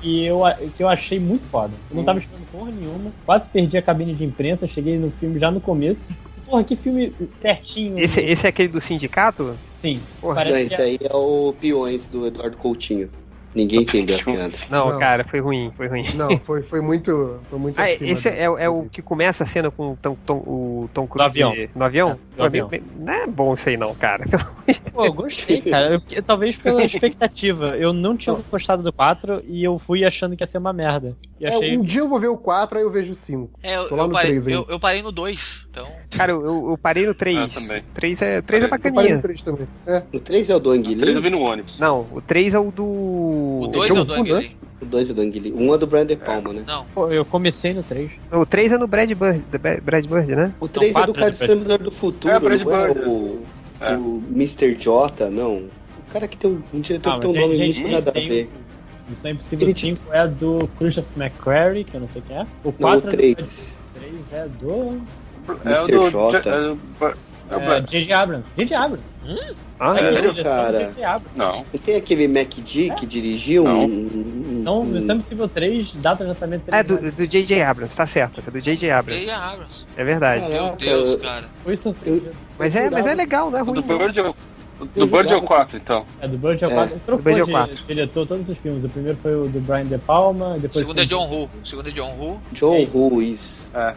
Que 0.00 0.24
eu, 0.24 0.40
que 0.76 0.82
eu 0.82 0.88
achei 0.88 1.18
muito 1.20 1.42
foda. 1.50 1.72
Eu 1.90 1.96
não 1.96 2.04
tava 2.04 2.18
esperando 2.18 2.46
porra 2.50 2.70
nenhuma, 2.70 3.12
quase 3.26 3.48
perdi 3.48 3.76
a 3.76 3.82
cabine 3.82 4.14
de 4.14 4.24
imprensa, 4.24 4.66
cheguei 4.66 4.98
no 4.98 5.10
filme 5.12 5.38
já 5.38 5.50
no 5.50 5.60
começo. 5.60 6.04
Porra, 6.46 6.64
que 6.64 6.74
filme 6.74 7.12
certinho. 7.34 7.98
Esse, 7.98 8.20
esse 8.20 8.46
é 8.46 8.48
aquele 8.48 8.68
do 8.68 8.80
sindicato? 8.80 9.56
Sim. 9.80 10.00
Porra, 10.20 10.44
Não, 10.44 10.50
que 10.52 10.58
esse 10.58 10.80
aí 10.80 10.98
é 11.00 11.14
o 11.14 11.54
Peões 11.60 12.06
do 12.06 12.26
Eduardo 12.26 12.56
Coutinho. 12.56 13.08
Ninguém 13.54 13.80
entendeu 13.80 14.16
a 14.18 14.22
piada. 14.24 14.58
Não, 14.70 14.90
Não. 14.90 14.98
cara, 14.98 15.24
foi 15.24 15.40
ruim, 15.40 15.72
foi 15.76 15.88
ruim. 15.88 16.04
Não, 16.14 16.38
foi, 16.38 16.62
foi 16.62 16.80
muito. 16.80 17.38
Foi 17.50 17.58
muito 17.58 17.80
Ah, 17.80 17.84
acima 17.84 18.10
esse 18.10 18.28
é, 18.28 18.44
é 18.44 18.68
o 18.68 18.84
que 18.84 19.02
começa 19.02 19.42
a 19.42 19.46
cena 19.46 19.70
com 19.70 19.92
o 19.92 19.96
Tom, 19.96 20.16
Tom- 20.24 20.36
o 20.46 20.90
Tom 20.94 21.06
Cruise 21.06 21.26
avião. 21.26 21.52
no 21.74 21.84
avião? 21.84 22.10
É, 22.10 22.12
no 22.12 22.18
No 22.38 22.44
avião. 22.44 22.70
Não 22.98 23.12
é 23.12 23.26
bom 23.26 23.52
isso 23.54 23.68
aí 23.68 23.76
não, 23.76 23.92
cara. 23.94 24.24
Pô, 24.92 25.04
eu 25.04 25.12
gostei, 25.12 25.60
cara. 25.62 25.94
Eu- 25.94 26.02
eu- 26.12 26.22
talvez 26.22 26.56
pela 26.56 26.84
expectativa. 26.84 27.76
Eu 27.76 27.92
não 27.92 28.16
tinha 28.16 28.36
gostado 28.50 28.82
do 28.84 28.92
4 28.92 29.42
e 29.48 29.64
eu 29.64 29.78
fui 29.80 30.04
achando 30.04 30.36
que 30.36 30.42
ia 30.42 30.46
ser 30.46 30.58
uma 30.58 30.72
merda. 30.72 31.16
E 31.40 31.44
É, 31.46 31.48
achei. 31.54 31.76
um 31.76 31.82
dia 31.82 32.02
eu 32.02 32.08
vou 32.08 32.20
ver 32.20 32.28
o 32.28 32.36
4, 32.38 32.78
aí 32.78 32.84
eu 32.84 32.90
vejo 32.90 33.12
o 33.12 33.16
5. 33.16 33.50
É, 33.62 33.76
eu, 33.76 33.88
Tô 33.88 33.96
lá 33.96 34.04
eu 34.04 34.06
no 34.08 34.12
parei, 34.12 34.30
três 34.30 34.46
ainda. 34.46 34.60
eu, 34.60 34.66
eu 34.74 34.78
parei 34.78 35.02
no 35.02 35.10
2, 35.10 35.66
então. 35.70 35.88
Cara, 36.16 36.32
eu, 36.32 36.70
eu 36.70 36.78
parei 36.80 37.06
no 37.06 37.14
3. 37.14 37.36
Ah, 37.38 37.48
também. 37.60 37.82
3 37.94 38.22
é, 38.22 38.40
3 38.42 38.62
é 38.64 38.68
Parei. 38.68 38.90
Eu 38.90 38.94
parei 38.94 39.10
no 39.12 39.18
bacaninha. 39.18 39.22
3 39.22 39.42
também. 39.42 39.66
É. 39.86 40.02
O 40.14 40.20
3 40.20 40.50
é 40.50 40.54
o 40.56 40.60
do 40.60 40.70
Ang 40.70 40.82
Três 40.84 41.00
eu 41.00 41.14
Lee? 41.14 41.20
vi 41.22 41.30
no 41.30 41.40
ônibus. 41.40 41.78
Não, 41.78 42.06
o 42.12 42.20
3 42.20 42.54
é 42.54 42.58
o 42.58 42.70
do. 42.70 43.39
O 43.62 43.66
2 43.68 43.90
John 43.90 43.98
é 43.98 44.00
o 44.00 44.04
do 44.04 44.14
Ang 44.14 44.32
né? 44.32 44.38
Lee. 44.38 44.50
O 44.80 44.84
2 44.86 45.10
é 45.10 45.14
do 45.14 45.22
Ang 45.22 45.40
Lee. 45.40 45.52
Um 45.52 45.74
é 45.74 45.78
do 45.78 45.86
Brian 45.86 46.06
De 46.06 46.16
Palma, 46.16 46.52
né? 46.52 46.62
Não. 46.66 46.84
Pô, 46.94 47.08
eu 47.08 47.24
comecei 47.24 47.72
no 47.72 47.82
3. 47.82 48.10
O 48.32 48.46
3 48.46 48.72
é 48.72 48.78
no 48.78 48.86
Brad 48.86 49.10
Bird, 49.12 49.44
do 49.50 49.58
Brad 49.58 50.06
Bird, 50.06 50.34
né? 50.36 50.54
O 50.60 50.68
3 50.68 50.90
é 50.90 50.92
do 50.92 51.12
quatro 51.14 51.14
cara 51.14 51.26
é 51.26 51.30
de 51.30 51.38
do 51.38 51.42
Exterminador 51.42 51.78
do 51.78 51.90
Futuro, 51.92 52.34
É, 52.34 52.38
Brad 52.38 52.62
não 52.62 52.74
é 52.74 52.86
Bird. 52.94 53.08
o, 53.08 53.42
É. 53.80 53.96
o 53.96 54.22
Mr. 54.30 54.74
J, 54.74 55.30
não. 55.30 55.54
O 55.56 56.12
cara 56.12 56.26
que 56.28 56.36
tem 56.36 56.50
um, 56.50 56.62
um 56.74 56.80
diretor 56.80 57.10
Ah, 57.10 57.14
que 57.14 57.20
tem 57.20 57.30
um 57.30 57.40
nome 57.40 57.56
gente, 57.56 57.80
muito 57.80 57.92
nada 57.92 58.10
a 58.10 58.14
ver. 58.20 58.50
Missão 59.08 59.30
Impossível 59.32 59.68
Ele 59.68 59.78
5 59.78 60.00
é 60.14 60.28
do 60.28 60.68
Christopher 60.78 61.22
McQuarrie, 61.22 61.84
que 61.84 61.94
eu 61.96 62.00
não 62.00 62.08
sei 62.08 62.22
quem 62.26 62.36
é. 62.36 62.42
O 62.64 62.66
Não, 62.66 62.72
4 62.72 62.88
o 62.88 62.98
é 62.98 63.00
do 63.00 63.08
3. 63.08 63.78
3 63.94 64.14
é 64.32 64.48
do. 64.60 65.00
É 65.64 65.68
Mr. 65.68 65.96
o 65.96 66.00
do. 66.00 66.10
J. 66.10 66.48
É 66.50 66.70
o 66.70 66.78
é 67.50 67.78
É. 67.78 67.80
J.J. 67.82 68.12
Abrams. 68.12 68.44
J.J. 68.56 68.74
Abrams. 68.76 69.04
Ah, 69.78 69.94
É, 69.96 70.00
é. 70.02 70.12
sério, 70.12 70.42
cara? 70.44 70.72
do 70.72 70.78
J.J. 70.86 71.04
Abrams. 71.04 71.30
Não. 71.38 71.56
Não 71.56 71.64
tem 71.82 71.96
aquele 71.96 72.28
MacD 72.28 72.90
que 72.98 73.06
dirigiu 73.06 73.64
Não. 73.64 73.84
um. 73.84 73.84
um- 74.80 74.84
Missão 74.84 75.16
Impossível 75.16 75.48
3, 75.48 75.92
data 75.94 76.22
de 76.24 76.28
lançamento 76.30 76.62
3 76.66 76.80
É 76.80 76.82
do, 76.82 77.26
J.J. 77.26 77.62
Abrams, 77.62 77.96
tá 77.96 78.06
certo. 78.06 78.42
É 78.46 78.50
do 78.50 78.60
J.J. 78.60 78.90
Abrams. 78.90 79.24
J.J. 79.26 79.34
Abrams. 79.42 79.86
É 79.96 80.04
verdade. 80.04 80.48
Meu 80.48 80.76
Deus, 80.76 81.10
eu- 81.12 81.18
cara. 81.20 81.44
Foi 81.64 81.76
surpresa. 81.76 82.32
Mas 82.58 82.76
é, 82.76 82.90
mas 82.90 83.06
é 83.06 83.14
legal, 83.14 83.50
não 83.50 83.58
é 83.58 83.62
O 83.62 83.66
ruim. 83.66 83.80
do 83.80 83.86
não. 83.88 83.98
Bird 83.98 84.18
é 84.18 84.22
o. 84.22 84.30
O 84.30 84.34
do 84.86 85.06
Bird 85.06 85.32
é 85.32 85.36
o 85.36 85.42
4, 85.42 85.76
então. 85.76 86.06
É, 86.20 86.28
do 86.28 86.38
Bird 86.38 86.62
é 86.64 86.66
o 86.66 86.70
É, 86.70 86.74
4. 86.74 86.94
do 86.94 87.00
Trocou 87.00 87.32
é 87.32 87.42
o 87.42 87.46
de 87.46 87.52
quatro. 87.52 87.84
diretor 87.86 88.26
todos 88.26 88.48
os 88.48 88.58
filmes. 88.58 88.84
O 88.84 88.88
primeiro 88.88 89.18
foi 89.22 89.34
o 89.34 89.48
do 89.48 89.60
Brian 89.60 89.84
De 89.86 89.98
Palma, 89.98 90.54
O 90.54 90.60
depois 90.60 90.78
segundo 90.80 90.96
foi 90.96 91.04
é 91.04 91.06
John 91.06 91.28
Woo. 91.28 91.50
O 91.62 91.66
segundo 91.66 91.88
é 91.88 91.92
John 91.92 92.14
Woo. 92.18 92.40
John 92.52 92.86
Woo, 92.94 93.22
isso. 93.22 93.70
É. 93.74 93.94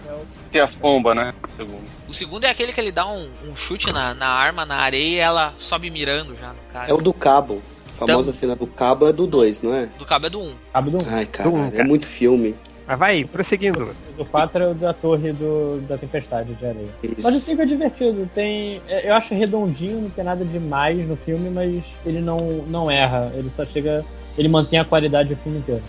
Tem 0.51 0.61
as 0.61 0.73
pombas, 0.75 1.15
né? 1.15 1.33
Segundo. 1.57 1.83
O 2.07 2.13
segundo 2.13 2.43
é 2.45 2.49
aquele 2.49 2.71
que 2.73 2.79
ele 2.81 2.91
dá 2.91 3.05
um, 3.07 3.27
um 3.47 3.55
chute 3.55 3.91
na, 3.91 4.13
na 4.13 4.27
arma, 4.27 4.65
na 4.65 4.75
areia 4.77 5.03
e 5.15 5.17
ela 5.17 5.53
sobe 5.57 5.89
mirando 5.89 6.35
já 6.35 6.49
no 6.49 6.59
cara. 6.71 6.89
É 6.89 6.93
o 6.93 6.97
do 7.01 7.13
Cabo. 7.13 7.61
A 7.95 8.05
famosa 8.05 8.29
Então- 8.29 8.33
cena 8.33 8.55
do 8.55 8.65
Cabo 8.67 9.07
é 9.07 9.13
do 9.13 9.27
2, 9.27 9.61
não 9.61 9.73
é? 9.73 9.85
Do 9.99 10.05
cabo 10.05 10.25
é 10.25 10.29
do 10.29 10.39
1. 10.39 10.43
Um. 10.49 10.53
Cabo 10.73 10.89
do 10.89 10.97
1. 10.97 10.99
Ai, 11.11 11.25
cara, 11.27 11.49
um, 11.49 11.65
é 11.73 11.83
muito 11.83 12.07
filme. 12.07 12.55
Mas 12.85 12.99
vai, 12.99 13.23
prosseguindo. 13.25 13.95
O 14.13 14.17
do 14.17 14.25
4 14.25 14.63
é 14.63 14.67
o 14.67 14.73
da 14.73 14.93
torre 14.93 15.31
do, 15.31 15.81
da 15.87 15.97
tempestade 15.97 16.53
de 16.53 16.65
areia. 16.65 16.89
Mas 17.01 17.33
o 17.33 17.37
Isso. 17.37 17.45
5 17.51 17.61
é 17.61 17.65
divertido. 17.65 18.29
Tem, 18.35 18.81
é, 18.87 19.09
eu 19.09 19.13
acho 19.13 19.33
redondinho, 19.33 20.01
não 20.01 20.09
tem 20.09 20.23
nada 20.23 20.43
demais 20.43 21.07
no 21.07 21.15
filme, 21.15 21.49
mas 21.49 21.83
ele 22.05 22.19
não, 22.19 22.37
não 22.67 22.91
erra. 22.91 23.31
Ele 23.35 23.49
só 23.55 23.65
chega. 23.65 24.03
Ele 24.37 24.47
mantém 24.47 24.79
a 24.79 24.85
qualidade 24.85 25.29
do 25.29 25.35
filme 25.37 25.59
inteiro. 25.59 25.83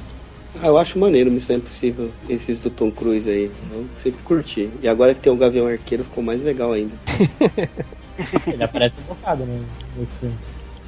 Ah, 0.62 0.68
eu 0.68 0.78
acho 0.78 0.98
maneiro 0.98 1.30
Missão 1.30 1.56
Impossível, 1.56 2.10
esses 2.28 2.60
do 2.60 2.70
Tom 2.70 2.90
Cruise 2.90 3.28
aí. 3.28 3.50
Eu 3.72 3.86
sempre 3.96 4.22
curti. 4.22 4.70
E 4.80 4.88
agora 4.88 5.12
que 5.12 5.20
tem 5.20 5.32
o 5.32 5.36
Gavião 5.36 5.66
Arqueiro, 5.66 6.04
ficou 6.04 6.22
mais 6.22 6.44
legal 6.44 6.72
ainda. 6.72 6.94
Ele 8.46 8.62
aparece 8.62 8.96
um 9.00 9.14
bocado 9.14 9.44
no, 9.44 9.64
nesse 9.96 10.12
filme. 10.20 10.36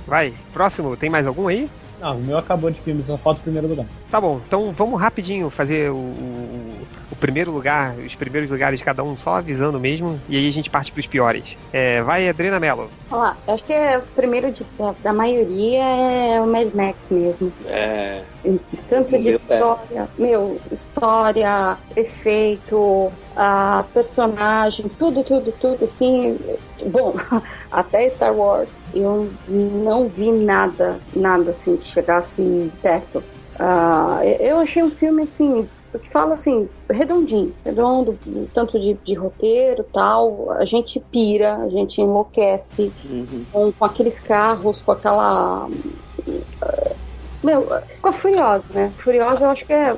Vai, 0.07 0.33
próximo, 0.53 0.97
tem 0.97 1.11
mais 1.11 1.27
algum 1.27 1.49
aí? 1.49 1.69
Não, 2.07 2.19
o 2.19 2.23
meu 2.23 2.39
acabou 2.39 2.71
de 2.71 2.81
filme, 2.83 3.03
só 3.05 3.19
falta 3.19 3.41
o 3.41 3.43
primeiro 3.43 3.67
lugar. 3.67 3.85
Tá 4.09 4.21
bom, 4.21 4.41
então 4.47 4.71
vamos 4.71 5.01
rapidinho 5.01 5.51
fazer 5.51 5.91
o, 5.91 5.97
o, 5.97 6.87
o 7.17 7.19
primeiro 7.19 7.51
lugar, 7.51 7.95
os 7.97 8.15
primeiros 8.15 8.51
lugares 8.51 8.79
de 8.79 8.85
cada 8.85 9.03
um, 9.03 9.17
só 9.17 9.37
avisando 9.37 9.81
mesmo, 9.81 10.21
e 10.29 10.37
aí 10.37 10.49
a 10.49 10.53
gente 10.53 10.69
parte 10.69 10.93
pros 10.93 11.07
piores. 11.07 11.57
É, 11.73 12.03
vai, 12.03 12.29
Adriana 12.29 12.61
Mello. 12.61 12.91
Olha 13.11 13.21
lá, 13.21 13.37
eu 13.49 13.55
acho 13.55 13.65
que 13.65 13.73
é 13.73 13.99
o 13.99 14.03
primeiro 14.15 14.53
de- 14.53 14.67
da, 14.79 14.95
da 15.03 15.13
maioria 15.13 15.83
é 15.83 16.41
o 16.41 16.47
Mad 16.47 16.69
Max 16.75 17.11
mesmo. 17.11 17.51
É. 17.67 18.23
Tanto 18.89 19.19
de 19.19 19.29
é. 19.29 19.31
história, 19.33 20.09
meu, 20.19 20.61
história, 20.71 21.79
efeito, 21.97 23.11
a 23.35 23.85
personagem, 23.95 24.87
tudo, 24.99 25.25
tudo, 25.25 25.53
tudo, 25.53 25.85
assim. 25.85 26.39
Bom, 26.87 27.15
até 27.73 28.09
Star 28.11 28.35
Wars 28.35 28.69
eu 28.95 29.31
não 29.49 30.09
vi 30.09 30.31
nada, 30.31 30.99
nada 31.15 31.51
assim 31.51 31.77
que 31.77 31.89
chegasse 31.89 32.71
perto. 32.83 33.23
Ah, 33.59 34.21
eu 34.39 34.59
achei 34.59 34.83
um 34.83 34.91
filme 34.91 35.23
assim, 35.23 35.67
eu 35.97 36.01
te 36.01 36.11
falo 36.11 36.35
assim, 36.35 36.69
redondinho, 36.91 37.55
redondo, 37.65 38.19
tanto 38.53 38.79
de, 38.79 38.95
de 39.03 39.15
roteiro 39.15 39.83
tal, 39.93 40.51
a 40.53 40.65
gente 40.67 41.01
pira, 41.11 41.57
a 41.57 41.69
gente 41.71 42.01
enlouquece 42.03 42.93
Uhum. 43.09 43.45
com, 43.51 43.73
com 43.73 43.85
aqueles 43.85 44.21
carros, 44.21 44.81
com 44.81 44.93
aquela. 44.93 45.69
ah, 46.61 46.93
Meu, 47.43 47.67
com 48.03 48.09
a 48.09 48.13
Furiosa, 48.13 48.65
né? 48.75 48.93
Furiosa 48.99 49.45
eu 49.47 49.51
acho 49.51 49.65
que 49.65 49.73
é 49.73 49.97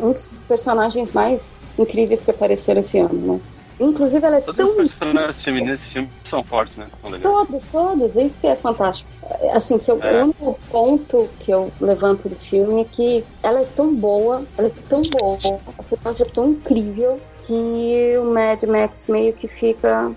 um 0.00 0.12
dos 0.12 0.28
personagens 0.48 1.12
mais 1.12 1.62
incríveis 1.78 2.22
que 2.22 2.30
apareceram 2.30 2.80
esse 2.80 2.98
ano, 2.98 3.34
né? 3.34 3.40
Inclusive 3.80 4.24
ela 4.26 4.36
é 4.36 4.40
Todos 4.42 4.56
tão 4.56 4.84
os 4.84 4.92
personagens 4.94 5.42
femininos 5.42 5.80
desse 5.80 5.92
filme 5.92 6.08
são 6.28 6.44
fortes, 6.44 6.76
né? 6.76 6.86
São 7.00 7.10
legais. 7.10 7.22
Todas, 7.22 7.68
todas, 7.68 8.16
é 8.16 8.22
isso 8.24 8.38
que 8.38 8.46
é 8.46 8.54
fantástico. 8.54 9.08
Assim, 9.52 9.78
seu, 9.78 9.98
É. 10.02 10.20
o 10.20 10.24
único 10.24 10.58
ponto 10.70 11.28
que 11.40 11.50
eu 11.50 11.72
levanto 11.80 12.28
do 12.28 12.36
filme 12.36 12.82
é 12.82 12.84
que 12.84 13.24
ela 13.42 13.60
é 13.60 13.66
tão 13.74 13.94
boa, 13.94 14.44
ela 14.58 14.68
é 14.68 14.72
tão 14.88 15.02
boa, 15.02 15.38
a 15.78 15.82
Furiosa 15.82 16.22
é 16.24 16.26
tão 16.26 16.50
incrível 16.50 17.18
que 17.46 18.16
o 18.18 18.24
Mad 18.32 18.62
Max 18.64 19.08
meio 19.08 19.32
que 19.32 19.48
fica 19.48 20.12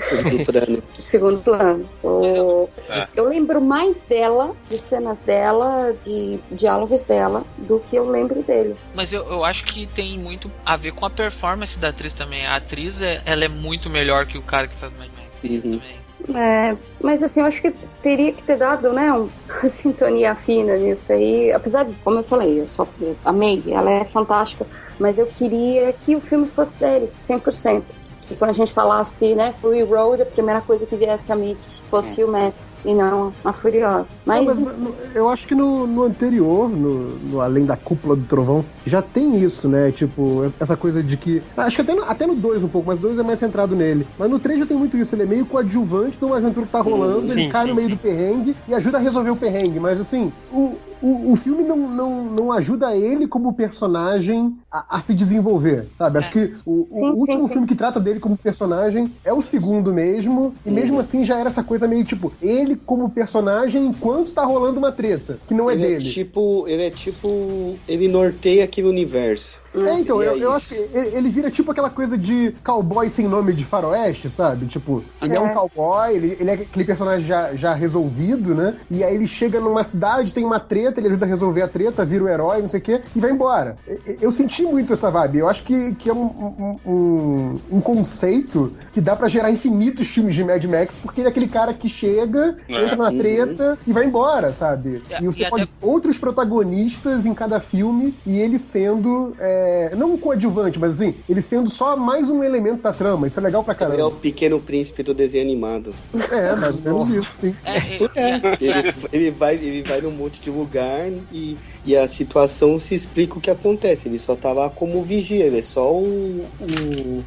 Segundo 0.00 0.44
plano. 0.44 0.82
segundo 1.00 1.40
plano. 1.42 1.88
O- 2.02 2.68
É. 2.88 3.06
Eu 3.14 3.24
lembro 3.28 3.60
mais 3.60 4.02
dela, 4.02 4.52
de 4.68 4.76
cenas 4.78 5.20
dela, 5.20 5.94
de 6.02 6.38
diálogos 6.50 7.04
dela, 7.04 7.44
do 7.58 7.80
que 7.80 7.96
eu 7.96 8.08
lembro 8.08 8.42
dele. 8.42 8.74
Mas 8.94 9.12
eu, 9.12 9.24
eu 9.30 9.44
acho 9.44 9.64
que 9.64 9.86
tem 9.86 10.18
muito 10.18 10.50
a 10.64 10.76
ver 10.76 10.92
com 10.92 11.06
a 11.06 11.10
performance 11.10 11.78
da 11.78 11.88
atriz 11.88 12.12
também. 12.12 12.46
A 12.46 12.56
atriz, 12.56 13.00
é, 13.00 13.22
ela 13.24 13.44
é 13.44 13.48
muito 13.48 13.88
melhor 13.88 14.26
que 14.26 14.36
o 14.38 14.42
cara 14.42 14.66
que 14.66 14.74
faz 14.76 14.92
Mad 14.98 15.08
Max 15.08 15.62
também. 15.62 16.02
É, 16.36 16.76
mas 17.00 17.20
assim, 17.22 17.40
eu 17.40 17.46
acho 17.46 17.60
que 17.60 17.72
teria 18.00 18.32
que 18.32 18.42
ter 18.44 18.56
dado, 18.56 18.92
né, 18.92 19.10
uma 19.12 19.28
sintonia 19.68 20.34
fina 20.36 20.76
nisso 20.76 21.12
aí. 21.12 21.50
Apesar 21.52 21.84
de, 21.84 21.94
como 22.04 22.18
eu 22.20 22.22
falei, 22.24 22.60
eu 22.60 22.68
só 22.68 22.86
amei, 23.24 23.62
ela 23.68 23.90
é 23.90 24.04
fantástica, 24.04 24.64
mas 25.00 25.18
eu 25.18 25.26
queria 25.26 25.92
que 25.92 26.14
o 26.14 26.20
filme 26.20 26.46
fosse 26.48 26.78
dele, 26.78 27.08
100%. 27.18 27.82
Que 28.28 28.36
quando 28.36 28.50
a 28.50 28.54
gente 28.54 28.72
falasse, 28.72 29.34
né, 29.34 29.54
Fury 29.60 29.82
Road, 29.82 30.22
a 30.22 30.26
primeira 30.26 30.60
coisa 30.60 30.86
que 30.86 30.96
viesse 30.96 31.32
à 31.32 31.36
mente 31.36 31.82
fosse 31.90 32.22
o 32.22 32.28
Max 32.28 32.74
e 32.84 32.94
não 32.94 33.32
a 33.44 33.52
Furiosa. 33.52 34.14
Mas, 34.24 34.58
Não, 34.58 34.72
mas 34.78 35.14
eu 35.14 35.28
acho 35.28 35.46
que 35.46 35.54
no, 35.54 35.86
no 35.86 36.04
anterior, 36.04 36.68
no, 36.68 37.18
no 37.18 37.40
Além 37.40 37.66
da 37.66 37.76
Cúpula 37.76 38.16
do 38.16 38.24
Trovão, 38.24 38.64
já 38.84 39.02
tem 39.02 39.36
isso, 39.36 39.68
né? 39.68 39.92
Tipo, 39.92 40.44
essa 40.58 40.76
coisa 40.76 41.02
de 41.02 41.16
que. 41.16 41.42
Acho 41.56 41.76
que 41.76 41.82
até 41.82 41.94
no, 41.94 42.04
até 42.04 42.26
no 42.26 42.34
2 42.34 42.64
um 42.64 42.68
pouco, 42.68 42.88
mas 42.88 42.98
o 42.98 43.02
2 43.02 43.18
é 43.18 43.22
mais 43.22 43.38
centrado 43.38 43.76
nele. 43.76 44.06
Mas 44.18 44.30
no 44.30 44.38
3 44.38 44.60
já 44.60 44.66
tem 44.66 44.76
muito 44.76 44.96
isso. 44.96 45.14
Ele 45.14 45.22
é 45.22 45.26
meio 45.26 45.46
coadjuvante 45.46 46.18
de 46.18 46.24
uma 46.24 46.36
aventura 46.36 46.66
que 46.66 46.72
tá 46.72 46.80
rolando, 46.80 47.32
Sim, 47.32 47.40
ele 47.40 47.50
cai 47.50 47.64
sim, 47.64 47.68
no 47.70 47.74
meio 47.74 47.88
sim. 47.88 47.94
do 47.94 48.00
perrengue 48.00 48.56
e 48.68 48.74
ajuda 48.74 48.98
a 48.98 49.00
resolver 49.00 49.30
o 49.30 49.36
perrengue. 49.36 49.78
Mas 49.78 50.00
assim, 50.00 50.32
o, 50.50 50.76
o, 51.02 51.32
o 51.32 51.36
filme 51.36 51.64
não, 51.64 51.76
não, 51.76 52.24
não 52.24 52.52
ajuda 52.52 52.96
ele 52.96 53.26
como 53.26 53.54
personagem 53.54 54.56
a, 54.70 54.96
a 54.96 55.00
se 55.00 55.14
desenvolver, 55.14 55.92
sabe? 55.98 56.18
Acho 56.18 56.30
que 56.30 56.54
o, 56.64 56.88
o 56.90 56.90
Sim, 56.92 57.16
sim, 57.16 57.20
último 57.20 57.46
sim. 57.46 57.52
filme 57.52 57.66
que 57.66 57.74
trata 57.74 58.00
dele 58.00 58.20
como 58.20 58.38
personagem 58.38 59.18
é 59.24 59.32
o 59.32 59.40
segundo 59.42 59.92
mesmo, 59.92 60.54
e 60.64 60.70
mesmo 60.70 60.98
assim 61.00 61.24
já 61.24 61.38
era 61.38 61.48
essa 61.48 61.64
coisa 61.64 61.88
meio 61.88 62.04
tipo, 62.04 62.36
ele 62.40 62.76
como 62.76 63.10
personagem 63.10 63.84
enquanto 63.86 64.32
tá 64.32 64.44
rolando 64.44 64.78
uma 64.78 64.92
treta, 64.92 65.42
que 65.46 65.54
não 65.54 65.68
é 65.70 65.74
ele 65.74 65.86
é 65.88 65.98
dele. 65.98 66.00
tipo. 66.00 66.66
Ele 66.68 66.82
é 66.84 66.90
tipo. 66.90 67.82
Ele 67.88 68.08
norteia 68.08 68.64
aquele 68.64 68.88
universo. 68.88 69.62
É, 69.74 69.98
então, 70.00 70.22
eu, 70.22 70.32
é 70.34 70.38
eu 70.38 70.52
acho 70.52 70.74
que 70.74 70.90
ele 70.96 71.28
vira 71.30 71.50
tipo 71.50 71.70
aquela 71.70 71.88
coisa 71.90 72.16
de 72.18 72.54
cowboy 72.64 73.08
sem 73.08 73.26
nome 73.26 73.52
de 73.52 73.64
faroeste, 73.64 74.28
sabe? 74.30 74.66
Tipo, 74.66 75.02
ele 75.22 75.34
é, 75.34 75.40
um 75.40 75.46
É. 75.48 75.54
cowboy, 75.54 76.14
ele, 76.14 76.36
ele 76.38 76.50
é 76.50 76.54
aquele 76.54 76.84
personagem 76.84 77.26
já, 77.26 77.54
já 77.54 77.72
resolvido, 77.74 78.54
né? 78.54 78.76
E 78.90 79.02
aí 79.02 79.14
ele 79.14 79.26
chega 79.26 79.60
numa 79.60 79.82
cidade, 79.84 80.32
tem 80.32 80.44
uma 80.44 80.60
treta, 80.60 81.00
ele 81.00 81.08
ajuda 81.08 81.24
a 81.24 81.28
resolver 81.28 81.62
a 81.62 81.68
treta, 81.68 82.04
vira 82.04 82.24
o 82.24 82.28
herói, 82.28 82.60
não 82.62 82.68
sei 82.68 82.80
o 82.80 82.82
quê, 82.82 83.00
e 83.16 83.20
vai 83.20 83.30
embora. 83.30 83.76
Eu, 84.20 84.30
senti 84.30 84.62
muito 84.62 84.92
essa 84.92 85.10
vibe. 85.10 85.38
Eu 85.38 85.48
acho 85.48 85.62
que, 85.62 85.94
que 85.94 86.08
é 86.10 86.12
um, 86.12 86.76
um, 86.86 87.60
um- 87.70 87.80
conceito 87.80 88.72
que 88.92 89.00
dá 89.00 89.14
pra 89.16 89.28
gerar 89.28 89.50
infinitos 89.50 90.06
filmes 90.08 90.34
de 90.34 90.44
Mad 90.44 90.64
Max, 90.64 90.96
porque 91.02 91.20
ele 91.20 91.28
é 91.28 91.30
aquele 91.30 91.48
cara 91.48 91.72
que 91.74 91.88
chega, 91.88 92.56
É. 92.68 92.84
entra 92.84 92.96
na 92.96 93.10
treta 93.12 93.78
e 93.86 93.92
vai 93.92 94.04
embora, 94.04 94.52
sabe? 94.52 95.02
É, 95.10 95.22
E 95.22 95.26
você 95.26 95.44
e 95.44 95.50
pode 95.50 95.62
até- 95.64 95.72
outros 95.80 96.18
protagonistas 96.18 97.26
em 97.26 97.34
cada 97.34 97.60
filme 97.60 98.14
e 98.26 98.38
ele 98.38 98.58
sendo 98.58 99.34
é, 99.38 99.61
não 99.96 100.14
um 100.14 100.18
coadjuvante, 100.18 100.78
mas 100.78 100.94
assim, 101.00 101.14
ele 101.28 101.40
sendo 101.40 101.70
só 101.70 101.96
mais 101.96 102.28
um 102.30 102.42
elemento 102.42 102.82
da 102.82 102.92
trama. 102.92 103.26
Isso 103.26 103.38
é 103.38 103.42
legal 103.42 103.62
pra 103.62 103.72
É 103.72 103.76
o 103.76 103.78
caramba. 103.78 104.10
pequeno 104.12 104.60
príncipe 104.60 105.02
do 105.02 105.12
desenho 105.14 105.44
animado. 105.44 105.94
É, 106.30 106.54
mais 106.56 106.76
ou 106.78 106.82
menos 106.82 107.08
isso, 107.10 107.30
sim. 107.38 107.56
É, 107.64 107.76
é, 107.76 107.82
É, 108.14 108.40
ele, 108.60 108.94
ele 109.12 109.30
vai, 109.30 109.54
ele 109.54 109.82
vai 109.82 110.00
num 110.00 110.10
monte 110.10 110.40
de 110.40 110.50
lugar 110.50 111.10
e, 111.32 111.56
e 111.84 111.96
a 111.96 112.08
situação 112.08 112.78
se 112.78 112.94
explica 112.94 113.38
o 113.38 113.40
que 113.40 113.50
acontece. 113.50 114.08
Ele 114.08 114.18
só 114.18 114.34
tá 114.36 114.52
lá 114.52 114.68
como 114.70 115.02
vigia, 115.02 115.44
ele 115.44 115.58
é 115.58 115.62
só 115.62 115.92
um. 115.96 116.44
um- 116.60 117.22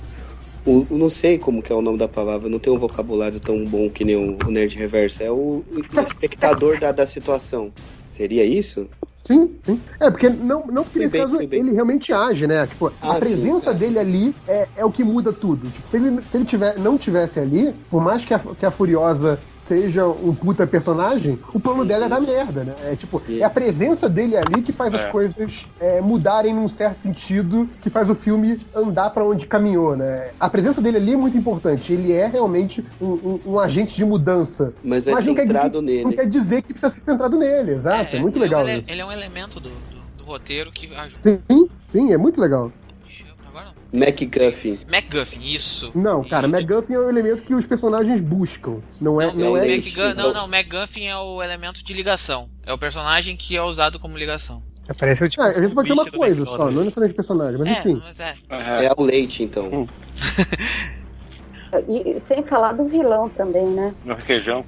um- 0.68 0.86
não 0.90 1.10
sei 1.10 1.38
como 1.38 1.62
que 1.62 1.72
é 1.72 1.76
o 1.76 1.82
nome 1.82 1.98
da 2.00 2.08
palavra, 2.08 2.50
não 2.50 2.58
tem 2.58 2.74
um 2.74 2.78
vocabulário 2.80 3.40
tão 3.40 3.64
bom 3.66 3.88
que 3.90 4.04
nem 4.04 4.16
o, 4.16 4.38
o 4.48 4.52
Nerd 4.52 4.76
Reverso. 4.76 5.22
É 5.22 5.30
o, 5.32 5.64
o 5.72 6.00
espectador 6.02 6.80
da, 6.80 6.92
da 6.92 7.06
situação. 7.06 7.70
Seria 8.08 8.44
isso? 8.44 8.90
Sim, 9.26 9.50
sim. 9.66 9.82
É, 10.00 10.10
porque 10.12 10.30
não, 10.30 10.68
não 10.68 10.84
porque 10.84 10.92
Fui 11.00 11.02
nesse 11.02 11.14
bem, 11.14 11.22
caso 11.22 11.42
ele 11.42 11.72
realmente 11.74 12.14
age, 12.14 12.46
né? 12.46 12.68
Tipo, 12.68 12.88
a 13.02 13.14
Ah, 13.14 13.16
presença 13.16 13.72
sim, 13.72 13.76
é. 13.76 13.80
dele 13.80 14.00
ali 14.00 14.36
é, 14.48 14.68
é 14.78 14.86
o 14.86 14.92
que 14.92 15.04
muda 15.04 15.34
tudo. 15.34 15.68
Tipo, 15.68 15.90
se 15.90 15.98
ele, 15.98 16.22
se 16.30 16.38
ele 16.38 16.46
tiver, 16.46 16.78
não 16.78 16.96
tivesse 16.96 17.40
ali, 17.40 17.74
por 17.90 18.02
mais 18.04 18.24
que 18.24 18.34
a, 18.36 18.40
que 18.40 18.66
a 18.66 18.70
Furiosa 18.70 19.40
seja 19.52 20.06
um 20.08 20.34
puta 20.36 20.68
personagem, 20.68 21.40
o 21.54 21.60
plano 21.60 21.84
dela 21.84 22.06
é 22.06 22.10
da 22.10 22.20
merda, 22.20 22.64
né? 22.64 22.76
É 22.84 22.96
tipo, 22.96 23.20
Sim. 23.26 23.40
é 23.40 23.44
a 23.44 23.50
presença 23.50 24.08
dele 24.08 24.38
ali 24.38 24.62
que 24.62 24.72
faz 24.72 24.94
as 24.94 25.06
É. 25.06 25.10
coisas 25.10 25.68
é, 25.80 26.00
mudarem 26.02 26.54
num 26.54 26.70
certo 26.70 27.02
sentido, 27.02 27.68
que 27.82 27.90
faz 27.90 28.10
o 28.12 28.16
filme 28.16 28.60
andar 28.76 29.10
pra 29.10 29.26
onde 29.26 29.48
caminhou, 29.48 29.98
né? 29.98 30.32
A 30.40 30.48
presença 30.48 30.80
dele 30.82 30.98
ali 30.98 31.14
é 31.14 31.18
muito 31.18 31.36
importante. 31.36 31.92
Ele 31.92 32.12
é 32.14 32.28
realmente 32.28 32.86
um, 33.02 33.08
um- 33.08 33.40
um 33.54 33.60
agente 33.60 33.96
de 33.96 34.06
mudança. 34.06 34.72
Mas 34.84 35.08
é 35.08 35.12
Mas 35.12 35.26
não 35.26 35.34
quer 35.34 35.48
centrado 35.48 35.82
dizer- 35.82 36.04
Não 36.04 36.10
nele. 36.12 36.16
quer 36.22 36.30
dizer 36.30 36.62
que 36.62 36.74
precisa 36.74 36.90
ser 36.92 37.00
centrado 37.02 37.40
nele, 37.40 37.72
exato. 37.74 38.16
É, 38.16 38.20
muito 38.20 38.36
ele 38.38 38.44
legal 38.46 38.68
ele, 38.68 38.78
isso. 38.80 38.92
ele 38.92 39.02
é 39.02 39.06
um 39.06 39.15
elemento 39.16 39.60
do, 39.60 39.70
do, 39.70 40.18
do 40.18 40.24
roteiro 40.24 40.72
que 40.72 40.94
ajuda. 40.94 41.42
Sim, 41.50 41.70
sim, 41.86 42.14
é 42.14 42.18
muito 42.18 42.40
legal. 42.40 42.72
Não. 43.54 43.74
MacGuffin. 43.94 44.80
MacGuffin, 44.92 45.40
isso. 45.42 45.90
Não, 45.96 46.24
cara, 46.26 46.46
Isso. 46.46 46.56
MacGuffin 46.58 46.94
é 46.96 47.00
o 47.00 47.08
elemento 47.10 47.42
que 47.44 47.54
os 47.56 47.66
personagens 47.66 48.22
buscam. 48.22 48.82
Não 49.00 49.22
é, 49.22 49.28
Não, 49.28 49.34
não 49.36 49.58
é 49.58 49.62
Mac- 49.62 49.70
MacGuffin- 49.70 49.98
não, 50.00 50.10
então- 50.12 50.34
não, 50.34 50.48
MacGuffin 50.50 51.06
é 51.06 51.18
o 51.18 51.42
elemento 51.42 51.82
de 51.82 51.94
ligação. 51.94 52.50
É 52.66 52.74
o 52.74 52.78
personagem 52.78 53.38
que 53.38 53.56
é 53.56 53.62
usado 53.62 53.98
como 53.98 54.18
ligação. 54.18 54.62
Apareceu 54.90 55.30
tipo. 55.30 55.42
Ah, 55.42 55.48
às 55.48 55.58
vezes 55.60 55.74
pode 55.74 55.88
ser 55.88 55.94
uma 55.94 56.06
coisa 56.12 56.44
só, 56.46 56.70
não 56.70 56.84
necessariamente 56.84 57.16
personagem, 57.16 57.58
mas 57.58 57.68
é, 57.70 57.72
enfim. 57.72 58.02
mas 58.04 58.20
é. 58.20 58.36
É. 58.50 58.86
É 58.88 58.92
o 58.98 59.02
leite, 59.04 59.42
então. 59.44 59.88
E 61.90 62.20
sem 62.22 62.42
falar 62.44 62.72
do 62.74 62.86
vilão 62.86 63.28
também, 63.30 63.66
né? 63.68 63.94
No 64.06 64.16
requeijão. 64.16 64.60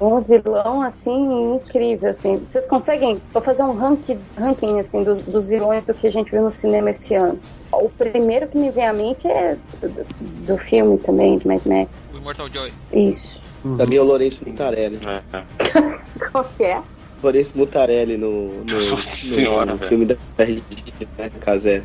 Um 0.00 0.20
vilão, 0.20 0.82
assim, 0.82 1.54
incrível, 1.54 2.10
assim. 2.10 2.38
Vocês 2.38 2.66
conseguem... 2.66 3.20
Vou 3.32 3.42
fazer 3.42 3.62
um 3.62 3.72
ranking, 3.72 4.18
ranking 4.36 4.78
assim, 4.78 5.02
dos, 5.04 5.20
dos 5.20 5.46
vilões 5.46 5.84
do 5.84 5.94
que 5.94 6.06
a 6.08 6.12
gente 6.12 6.30
viu 6.30 6.42
no 6.42 6.50
cinema 6.50 6.90
esse 6.90 7.14
ano. 7.14 7.38
O 7.72 7.88
primeiro 7.88 8.48
que 8.48 8.58
me 8.58 8.70
vem 8.70 8.86
à 8.86 8.92
mente 8.92 9.26
é 9.28 9.56
do, 9.80 10.04
do 10.46 10.58
filme 10.58 10.98
também, 10.98 11.38
de 11.38 11.46
Mad 11.46 11.60
Max. 11.64 12.02
O 12.12 12.16
Immortal 12.18 12.48
Joy. 12.52 12.72
Isso. 12.92 13.40
Também 13.78 13.98
é 13.98 14.00
o 14.00 14.04
Lourenço 14.04 14.46
Mutarelli. 14.46 14.98
É, 15.06 15.38
é. 15.38 15.98
Qual 16.30 16.44
que 16.56 16.64
é? 16.64 16.82
Lourenço 17.22 17.56
Mutarelli 17.56 18.18
no, 18.18 18.62
no, 18.64 18.96
no- 18.96 19.02
senhora, 19.34 19.72
no 19.74 19.78
filme 19.78 20.04
da 20.04 20.16
né, 20.38 21.30
Casé. 21.40 21.82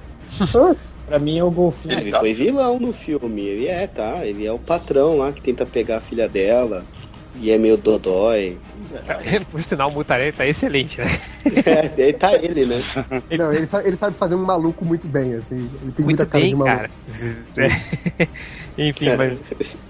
Pra 1.08 1.18
mim 1.18 1.40
é 1.40 1.44
o 1.44 1.50
golfinho. 1.50 1.98
Ele 1.98 2.12
foi 2.12 2.34
vilão 2.34 2.80
no 2.80 2.92
filme. 2.92 3.44
Ele 3.44 3.68
é, 3.68 3.88
tá? 3.88 4.26
Ele 4.26 4.46
é 4.46 4.52
o 4.52 4.60
patrão 4.60 5.18
lá 5.18 5.32
que 5.32 5.42
tenta 5.42 5.66
pegar 5.66 5.98
a 5.98 6.02
filha 6.02 6.28
dela. 6.28 6.84
E 7.40 7.52
é 7.52 7.58
meio 7.58 7.78
dodói. 7.78 8.58
Por 9.50 9.62
sinal, 9.62 9.90
o 9.90 9.94
Mutarelli 9.94 10.32
tá 10.32 10.46
excelente, 10.46 11.00
né? 11.00 11.20
É, 11.66 12.04
aí 12.04 12.14
tá 12.14 12.34
ele, 12.36 12.66
né? 12.66 12.84
Não, 13.38 13.54
ele 13.54 13.66
sabe, 13.66 13.88
ele 13.88 13.96
sabe 13.98 14.16
fazer 14.16 14.36
um 14.36 14.44
maluco 14.44 14.84
muito 14.84 15.08
bem, 15.08 15.34
assim. 15.36 15.70
Ele 15.82 15.92
tem 15.92 16.06
muita 16.06 16.24
Muito 16.24 16.32
cara 16.32 16.44
bem, 16.44 16.50
de 16.50 16.56
maluco. 16.56 16.78
cara. 16.78 18.30
Enfim, 18.80 19.16
mas. 19.18 19.40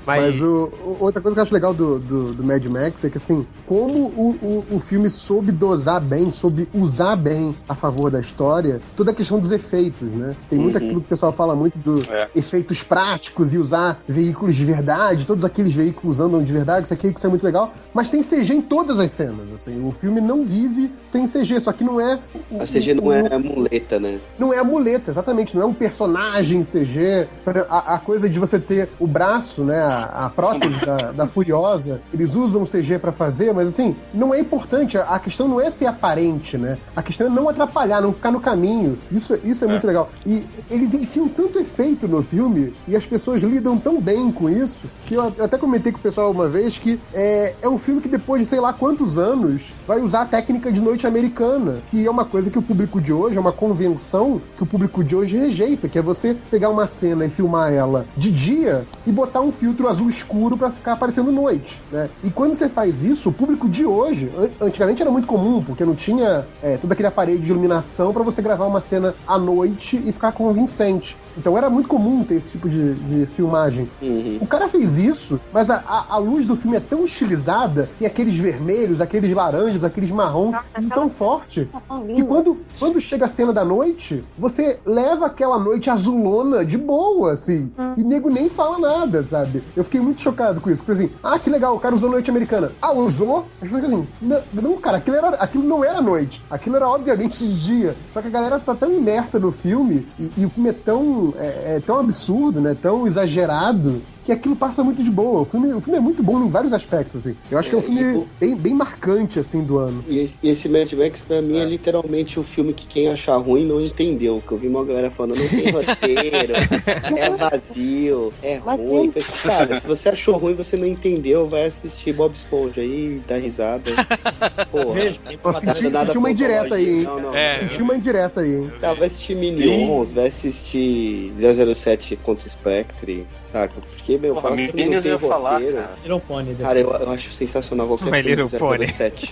Mas, 0.05 0.23
Mas 0.23 0.41
o, 0.41 0.71
outra 0.99 1.21
coisa 1.21 1.35
que 1.35 1.39
eu 1.39 1.43
acho 1.43 1.53
legal 1.53 1.71
do, 1.73 1.99
do, 1.99 2.33
do 2.33 2.43
Mad 2.43 2.65
Max 2.65 3.03
é 3.03 3.09
que, 3.11 3.17
assim, 3.17 3.45
como 3.67 4.05
o, 4.07 4.65
o, 4.71 4.75
o 4.77 4.79
filme 4.79 5.07
soube 5.07 5.51
dosar 5.51 6.01
bem, 6.01 6.31
soube 6.31 6.67
usar 6.73 7.15
bem 7.15 7.55
a 7.67 7.75
favor 7.75 8.09
da 8.09 8.19
história, 8.19 8.79
toda 8.95 9.11
a 9.11 9.13
questão 9.13 9.39
dos 9.39 9.51
efeitos, 9.51 10.07
né? 10.11 10.35
Tem 10.49 10.57
muito 10.57 10.77
Uhum. 10.79 10.83
aquilo 10.85 11.01
que 11.01 11.05
o 11.05 11.09
pessoal 11.09 11.31
fala 11.31 11.55
muito 11.55 11.77
do 11.77 12.03
É. 12.11 12.27
efeitos 12.35 12.81
práticos 12.81 13.53
e 13.53 13.59
usar 13.59 14.01
veículos 14.07 14.55
de 14.55 14.65
verdade, 14.65 15.27
todos 15.27 15.45
aqueles 15.45 15.73
veículos 15.73 16.19
andam 16.19 16.41
de 16.41 16.51
verdade, 16.51 16.85
isso 16.85 16.93
aqui, 16.93 17.13
isso 17.15 17.27
é 17.27 17.29
muito 17.29 17.43
legal, 17.45 17.71
mas 17.93 18.09
tem 18.09 18.23
CG 18.23 18.53
em 18.55 18.61
todas 18.63 18.99
as 18.99 19.11
cenas, 19.11 19.51
assim, 19.53 19.85
o 19.87 19.91
filme 19.91 20.19
não 20.19 20.43
vive 20.43 20.91
sem 21.03 21.27
CG, 21.27 21.59
só 21.61 21.71
que 21.71 21.83
não 21.83 22.01
é... 22.01 22.19
o- 22.49 22.63
A 22.63 22.65
CG 22.65 22.95
não 22.95 23.03
o- 23.05 23.13
é 23.13 23.37
muleta, 23.37 23.99
né? 23.99 24.19
não 24.39 24.51
é 24.51 24.57
a 24.57 24.63
muleta, 24.63 25.11
exatamente, 25.11 25.55
não 25.55 25.61
é 25.61 25.65
um 25.65 25.73
personagem 25.73 26.63
CG. 26.63 27.27
A, 27.69 27.95
a 27.95 27.99
coisa 27.99 28.27
de 28.27 28.39
você 28.39 28.59
ter 28.59 28.78
o 28.99 29.07
braço, 29.07 29.63
né, 29.63 29.80
a, 29.80 30.25
a 30.25 30.30
prótese 30.30 30.80
da, 30.86 31.11
da 31.11 31.27
Furiosa, 31.27 32.01
eles 32.13 32.36
usam 32.36 32.63
CG 32.63 32.99
pra 32.99 33.11
fazer, 33.11 33.53
mas 33.53 33.67
assim, 33.67 33.95
não 34.13 34.34
é 34.34 34.39
importante. 34.39 34.97
A, 34.97 35.03
a 35.03 35.19
questão 35.19 35.47
não 35.47 35.59
é 35.59 35.69
ser 35.69 35.88
aparente, 35.88 36.57
né? 36.57 36.77
A 36.95 37.01
questão 37.01 37.27
é 37.27 37.30
não 37.30 37.49
atrapalhar, 37.49 38.01
não 38.01 38.13
ficar 38.13 38.32
no 38.32 38.39
caminho. 38.39 38.97
Isso, 39.11 39.38
isso 39.43 39.65
é, 39.65 39.67
muito 39.67 39.86
legal. 39.86 40.09
E 40.25 40.43
eles 40.69 40.93
enfiam 40.93 41.27
tanto 41.27 41.59
efeito 41.59 42.07
no 42.07 42.21
filme 42.21 42.73
e 42.88 42.95
as 42.95 43.05
pessoas 43.05 43.41
lidam 43.41 43.77
tão 43.77 43.99
bem 43.99 44.32
com 44.32 44.49
isso 44.49 44.84
que 45.05 45.15
eu, 45.15 45.34
eu 45.38 45.45
até 45.45 45.57
comentei 45.57 45.91
com 45.91 45.97
o 45.97 46.01
pessoal 46.01 46.32
uma 46.32 46.47
vez 46.47 46.77
que 46.77 46.99
é, 47.13 47.53
é 47.61 47.67
um 47.67 47.80
filme 47.80 48.01
que 48.01 48.07
depois 48.07 48.41
de 48.41 48.47
sei 48.47 48.59
lá 48.59 48.71
quantos 48.73 49.17
anos 49.17 49.71
vai 49.88 49.99
usar 49.99 50.21
a 50.21 50.25
técnica 50.25 50.71
de 50.71 50.82
noite 50.82 51.07
americana, 51.07 51.80
que 51.89 52.05
é 52.05 52.11
uma 52.11 52.25
coisa 52.25 52.49
que 52.49 52.59
o 52.59 52.61
público 52.61 53.01
de 53.01 53.11
hoje, 53.11 53.38
é 53.38 53.39
uma 53.39 53.51
convenção 53.51 54.41
que 54.55 54.63
o 54.63 54.65
público 54.65 55.03
de 55.03 55.15
hoje 55.15 55.38
rejeita, 55.38 55.88
que 55.88 55.97
é 55.97 56.01
você 56.01 56.36
pegar 56.49 56.69
uma 56.69 56.86
cena 56.86 57.25
e 57.25 57.30
filmar 57.30 57.73
ela 57.73 58.05
de 58.15 58.32
dia 58.32 58.68
e 59.05 59.11
botar 59.11 59.41
um 59.41 59.51
filtro 59.51 59.88
azul 59.88 60.09
escuro 60.09 60.57
pra 60.57 60.72
ficar 60.72 60.93
aparecendo 60.93 61.32
noite, 61.32 61.82
né? 61.91 62.09
E 62.24 62.32
quando 62.32 62.55
você 62.55 62.70
faz 62.70 63.03
isso, 63.03 63.30
o 63.30 63.34
público 63.34 63.67
de 63.70 63.86
hoje, 63.86 64.32
an- 64.36 64.65
antigamente 64.67 65.01
era 65.01 65.11
muito 65.11 65.28
comum, 65.28 65.61
porque 65.61 65.86
não 65.86 65.95
tinha 65.95 66.47
é, 66.61 66.78
todo 66.78 66.91
aquele 66.91 67.07
aparelho 67.07 67.39
de 67.39 67.49
iluminação 67.49 68.13
pra 68.13 68.24
você 68.24 68.41
gravar 68.41 68.67
uma 68.67 68.82
cena 68.82 69.15
à 69.26 69.38
noite 69.38 70.01
e 70.03 70.11
ficar 70.11 70.32
convincente. 70.32 71.17
Então 71.38 71.57
era 71.57 71.69
muito 71.69 71.88
comum 71.88 72.23
ter 72.23 72.36
esse 72.36 72.51
tipo 72.51 72.69
de, 72.69 72.93
de 72.95 73.25
filmagem. 73.25 73.89
Uhum. 74.01 74.38
O 74.41 74.47
cara 74.47 74.67
fez 74.67 74.97
isso, 74.97 75.39
mas 75.53 75.69
a, 75.69 75.84
a- 75.88 76.05
a 76.09 76.17
luz 76.17 76.45
do 76.45 76.55
filme 76.55 76.77
é 76.77 76.80
tão 76.80 77.05
estilizada, 77.05 77.89
tem 77.97 78.07
aqueles 78.07 78.36
vermelhos, 78.36 79.01
aqueles 79.01 79.34
laranjas, 79.34 79.84
aqueles 79.84 80.11
marrons, 80.11 80.51
Nossa, 80.55 80.82
e 80.82 80.88
tão 80.89 81.09
forte, 81.09 81.69
Tão 81.88 82.07
que 82.07 82.23
quando, 82.23 82.57
quando 82.80 82.99
chega 82.99 83.25
a 83.25 83.30
cena 83.30 83.53
da 83.53 83.63
noite, 83.63 84.23
você 84.38 84.80
leva 84.86 85.25
aquela 85.27 85.59
noite 85.59 85.89
azulona 85.89 86.65
de 86.65 86.77
boa, 86.77 87.32
assim, 87.34 87.71
e 87.97 88.03
nego 88.03 88.30
nem 88.30 88.49
fala 88.49 88.80
nada, 88.80 89.23
sabe? 89.23 89.63
Eu 89.75 89.84
fiquei 89.84 89.99
muito 90.01 90.21
chocado 90.21 90.59
com 90.61 90.69
isso. 90.69 90.84
Porque 90.84 91.03
assim, 91.03 91.11
ah, 91.23 91.38
que 91.39 91.49
legal, 91.49 91.75
o 91.75 91.80
cara 91.80 91.93
usou 91.95 92.09
noite 92.09 92.30
americana. 92.30 92.71
Ah, 92.82 92.91
usou? 92.93 93.45
Mas 93.61 93.69
fica 93.69 93.86
assim, 93.86 94.07
não, 94.21 94.41
não, 94.53 94.77
cara, 94.77 94.97
aquilo, 94.97 95.15
era, 95.17 95.30
aquilo 95.30 95.63
não 95.63 95.84
era 95.84 96.01
noite. 96.01 96.43
Aquilo 96.49 96.75
era 96.75 96.88
obviamente 96.88 97.47
dia. 97.47 97.95
Só 98.13 98.21
que 98.21 98.27
a 98.27 98.32
galera 98.32 98.59
tá 98.59 98.73
tão 98.75 98.91
imersa 98.91 99.39
no 99.39 99.51
filme, 99.51 100.07
e, 100.19 100.32
e 100.38 100.45
o 100.45 100.49
filme 100.49 100.69
é 100.69 100.73
tão, 100.73 101.18
é, 101.38 101.76
é 101.76 101.80
tão 101.80 101.99
absurdo, 101.99 102.61
né? 102.61 102.76
Tão 102.80 103.05
exagerado. 103.07 104.01
Que 104.30 104.34
aquilo 104.34 104.55
passa 104.55 104.84
muito 104.84 105.01
de 105.03 105.09
boa. 105.09 105.41
O 105.41 105.45
filme, 105.45 105.73
o 105.73 105.82
filme 105.82 105.97
é 105.97 106.01
muito 106.01 106.21
bom 106.21 106.45
em 106.45 106.49
vários 106.49 106.71
aspectos, 106.71 107.25
assim. 107.25 107.36
Eu 107.49 107.57
acho 107.57 107.67
que 107.67 107.73
é 107.73 107.80
um 107.80 107.82
É, 107.82 107.84
filme 107.84 108.03
o- 108.17 108.27
bem, 108.39 108.55
bem 108.55 108.73
marcante, 108.75 109.39
assim, 109.39 109.63
do 109.63 109.80
ano. 109.80 110.05
E 110.07 110.19
esse, 110.19 110.38
esse 110.43 110.69
Mad 110.69 110.91
Max, 110.93 111.23
pra 111.23 111.41
mim, 111.41 111.57
é. 111.57 111.65
literalmente 111.65 112.39
o 112.39 112.43
filme 112.43 112.71
que 112.71 112.86
quem 112.86 113.09
achar 113.09 113.38
ruim 113.38 113.65
não 113.65 113.82
entendeu. 113.82 114.39
Que 114.47 114.51
eu 114.51 114.59
vi 114.59 114.67
uma 114.67 114.86
galera 114.86 115.09
falando, 115.09 115.39
não 115.39 115.47
tem 115.47 115.71
roteiro, 115.71 116.53
é 117.17 117.30
vazio, 117.32 118.32
é 118.43 118.59
Mas 118.63 118.80
ruim. 118.80 119.11
falei 119.11 119.27
assim, 119.27 119.41
Cara, 119.47 119.80
se 119.80 119.88
você 119.88 120.09
achou 120.09 120.38
ruim, 120.38 120.53
você 120.53 120.77
não 120.77 120.86
entendeu, 120.86 121.47
vai 121.47 121.65
assistir 121.65 122.13
Bob 122.13 122.36
Esponja 122.36 122.82
aí, 122.82 123.19
dá 123.27 123.36
risada. 123.38 123.89
Porra. 124.69 125.05
Nada- 125.43 125.59
senti, 125.59 125.89
nada 125.89 126.05
senti 126.05 126.17
uma 126.19 126.30
indireta 126.30 126.75
aí, 126.75 126.88
hein? 126.97 127.01
Não, 127.03 127.19
não. 127.19 127.36
É. 127.36 127.61
Senti 127.61 127.82
uma 127.82 127.95
indireta 127.95 128.41
aí, 128.41 128.53
hein? 128.57 128.71
Tá, 128.80 128.93
vai 128.93 129.07
assistir 129.07 129.34
Minions, 129.36 130.11
vai 130.11 130.27
assistir 130.27 131.34
007 131.36 132.15
contra 132.17 132.47
Spectre, 132.47 133.25
saca? 133.51 133.73
Porque 133.81 134.17
meu, 134.17 134.33
Porra, 134.35 134.49
fala 134.49 134.55
que 134.57 134.61
o 134.61 134.65
filme 134.73 134.95
não 134.95 135.01
tem 135.01 135.11
ia 135.11 135.19
falar, 135.19 135.51
roteiro. 135.53 135.75
cara. 135.77 135.89
Little 136.03 136.19
Pony. 136.21 136.55
Cara, 136.55 136.79
eu, 136.79 136.91
eu 136.91 137.11
acho 137.11 137.31
sensacional 137.31 137.87
qualquer 137.87 138.05
My 138.11 138.21
filme 138.23 138.35
do 138.35 138.41
Little 138.43 138.59
Pony. 138.59 138.87
007. 138.87 139.31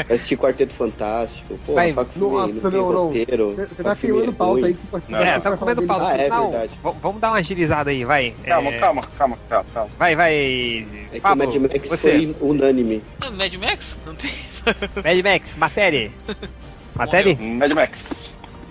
Vai 0.00 0.16
assistir 0.16 0.36
Quarteto 0.36 0.72
Fantástico. 0.72 1.58
Pô, 1.66 1.74
Vai, 1.74 1.92
fala 1.92 2.06
que 2.06 2.14
filme 2.14 2.34
nossa, 2.36 2.54
não 2.54 2.70
tem 2.70 2.80
não, 2.80 2.92
não. 2.92 3.06
roteiro. 3.06 3.54
Você 3.68 3.82
tá 3.82 3.94
que 3.96 3.98
o 3.98 4.06
filme 4.06 4.20
queimando 4.22 4.30
é 4.30 4.34
pauta 4.34 4.60
ruim. 4.60 4.64
aí. 4.64 5.00
que 5.00 5.14
É, 5.14 5.40
tá 5.40 5.56
comendo 5.56 5.82
pauta. 5.82 6.06
Ah, 6.06 6.14
é 6.14 6.16
verdade. 6.30 6.70
vamos 7.02 7.20
dar 7.20 7.28
uma 7.30 7.38
agilizada 7.38 7.90
aí, 7.90 8.04
vai. 8.04 8.34
Calma, 8.44 8.70
É, 8.70 8.78
calma, 8.78 9.02
calma, 9.18 9.38
calma, 9.48 9.66
calma. 9.74 9.90
Vai, 9.98 10.16
vai. 10.16 10.34
É 10.34 11.14
que 11.14 11.20
Pablo, 11.20 11.44
o 11.44 11.46
Mad 11.46 11.56
Max 11.56 11.88
você. 11.88 11.96
foi 11.96 12.36
unânime. 12.40 13.02
Ah, 13.20 13.30
Mad 13.30 13.52
Max? 13.54 13.98
Não 14.06 14.14
tem. 14.14 14.30
Mad 15.04 15.24
Max, 15.24 15.56
matéria. 15.56 16.10
Matéria? 16.94 17.36
Mad 17.38 17.72
Max. 17.72 17.92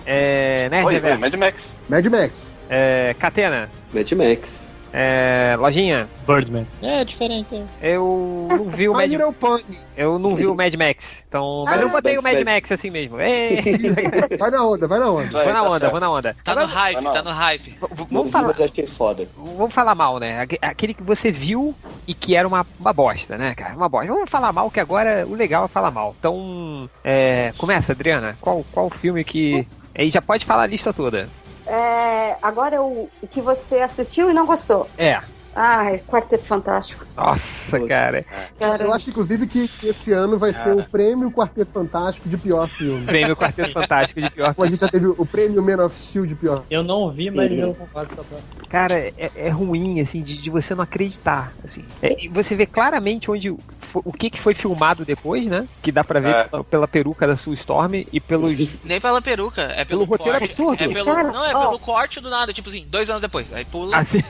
É. 0.06 0.68
É. 0.72 0.82
Mad 1.18 1.34
Max. 1.36 1.56
Mad 1.90 2.06
Max. 2.08 2.49
É. 2.70 3.16
Catena. 3.20 3.70
Mad 3.94 4.12
Max. 4.14 4.70
É. 4.92 5.56
Lojinha. 5.60 6.10
Birdman. 6.26 6.66
É 6.82 7.04
diferente. 7.06 7.48
é. 7.54 7.64
Eu 7.94 8.48
não 8.50 8.66
vi 8.72 8.90
o 8.90 8.94
Mad 8.94 9.12
Pony. 9.40 9.64
Eu 9.96 10.18
não 10.18 10.36
vi 10.36 10.48
o 10.48 10.56
Mad 10.56 10.74
Max. 10.74 11.26
Então. 11.30 11.64
Mas 11.68 11.80
Ah, 11.80 11.84
eu 11.84 11.90
botei 11.92 12.18
o 12.18 12.24
Mad 12.24 12.42
Max 12.44 12.72
assim 12.72 12.90
mesmo. 12.90 13.22
Ei, 13.22 13.62
Vai 14.40 14.50
na 14.50 14.64
onda, 14.66 14.88
vai 14.88 15.00
na 15.00 15.12
onda. 15.12 15.32
Vai, 15.32 15.44
vou 15.44 15.54
na 15.54 15.64
onda, 15.64 15.90
vou 15.90 16.00
na 16.00 16.10
onda. 16.10 16.36
Tá 16.44 16.56
no 16.56 16.66
hype, 16.66 17.04
tá 17.04 17.22
no 17.22 17.30
hype. 17.30 17.78
vamos 18.10 18.26
vi, 18.26 18.32
falar. 18.32 18.48
mas 18.48 18.62
achei 18.62 18.88
foda. 18.88 19.28
Vamos 19.38 19.74
falar 19.76 19.94
mal, 19.94 20.18
né? 20.20 20.42
Aque- 20.42 20.58
Aquele 20.60 20.96
que 20.96 21.04
você 21.04 21.32
viu 21.32 21.76
e 22.08 22.14
que 22.16 22.36
era 22.36 22.48
uma, 22.48 22.66
uma 22.80 22.92
bosta, 22.92 23.38
né, 23.38 23.54
cara? 23.54 23.76
Uma 23.76 23.88
bosta. 23.88 24.12
Vamos 24.12 24.28
falar 24.30 24.52
mal, 24.52 24.72
que 24.72 24.80
agora 24.80 25.24
o 25.28 25.36
legal 25.36 25.66
é 25.66 25.68
falar 25.68 25.92
mal. 25.92 26.16
Então, 26.20 26.90
é, 27.04 27.54
começa, 27.60 27.92
Adriana. 27.92 28.36
Qual, 28.42 28.66
qual 28.72 28.90
filme 28.90 29.24
que. 29.24 29.68
Aí 29.96 30.10
já 30.10 30.22
pode 30.22 30.46
falar 30.46 30.64
a 30.64 30.68
lista 30.68 30.92
toda. 30.92 31.30
É, 31.70 32.36
agora 32.42 32.82
o, 32.82 33.08
o 33.22 33.28
que 33.28 33.40
você 33.40 33.76
assistiu 33.76 34.32
e 34.32 34.34
não 34.34 34.46
gostou. 34.46 34.90
É. 34.98 35.22
Ah, 35.62 35.92
é 35.94 35.98
Quarteto 35.98 36.46
Fantástico. 36.46 37.06
Nossa, 37.18 37.78
Putz. 37.78 37.90
cara. 37.90 38.24
Cara, 38.58 38.84
Eu 38.84 38.94
acho, 38.94 39.10
inclusive, 39.10 39.46
que 39.46 39.70
esse 39.84 40.14
ano 40.14 40.38
vai 40.38 40.54
ser 40.54 40.74
o 40.74 40.84
prêmio 40.86 41.30
Quarteto 41.30 41.74
Fantástico 41.74 42.30
de 42.30 42.38
pior 42.38 42.66
filme. 42.68 43.06
Prêmio 43.06 43.36
Quarteto 43.36 43.74
Fantástico 43.74 44.22
de 44.22 44.30
pior 44.30 44.56
Como 44.56 44.66
a 44.66 44.72
gente 44.72 44.80
já 44.80 44.88
teve 44.88 45.08
o 45.08 45.26
prêmio 45.26 45.62
Man 45.62 45.84
of 45.86 45.98
Steel 45.98 46.26
de 46.26 46.34
pior. 46.34 46.64
Eu 46.72 46.82
não 46.82 47.12
vi, 47.12 47.30
mas 47.30 47.52
eu 47.52 47.74
concordo 47.76 48.16
com 48.16 48.22
a. 48.22 48.70
Cara, 48.70 48.94
é, 48.98 49.32
é 49.36 49.50
ruim, 49.50 50.00
assim, 50.00 50.22
de, 50.22 50.38
de 50.38 50.50
você 50.50 50.74
não 50.76 50.84
acreditar, 50.84 51.52
assim. 51.64 51.84
É, 52.02 52.24
e 52.24 52.30
você 52.30 52.56
vê 52.56 52.66
claramente 52.66 53.30
onde 53.30 53.50
o 53.50 54.14
que, 54.14 54.30
que 54.30 54.40
foi 54.40 54.54
filmado 54.54 55.04
depois, 55.04 55.48
né? 55.48 55.68
Que 55.82 55.92
dá 55.92 56.04
pra 56.04 56.20
ver 56.20 56.30
É. 56.36 56.44
pela, 56.46 56.64
pela 56.64 56.88
peruca 56.88 57.26
da 57.28 57.36
Sue 57.36 57.56
Storm 57.56 58.06
e 58.14 58.20
pelos... 58.22 58.56
Nem 58.86 59.02
pela 59.02 59.22
peruca, 59.22 59.64
é 59.64 59.84
pelo, 59.84 60.06
Pelo 60.06 60.06
roteiro 60.06 60.38
corte. 60.38 60.52
absurdo. 60.52 60.84
É 60.84 60.88
pelo, 60.88 61.06
Cara, 61.14 61.32
não, 61.32 61.44
é 61.46 61.56
ó. 61.56 61.62
pelo 61.62 61.80
corte 61.80 62.22
do 62.22 62.30
nada, 62.30 62.54
tipo 62.54 62.70
assim, 62.70 62.86
dois 62.90 63.10
anos 63.10 63.22
depois. 63.24 63.52
Aí 63.52 63.66
pula. 63.66 63.98
Assim, 63.98 64.22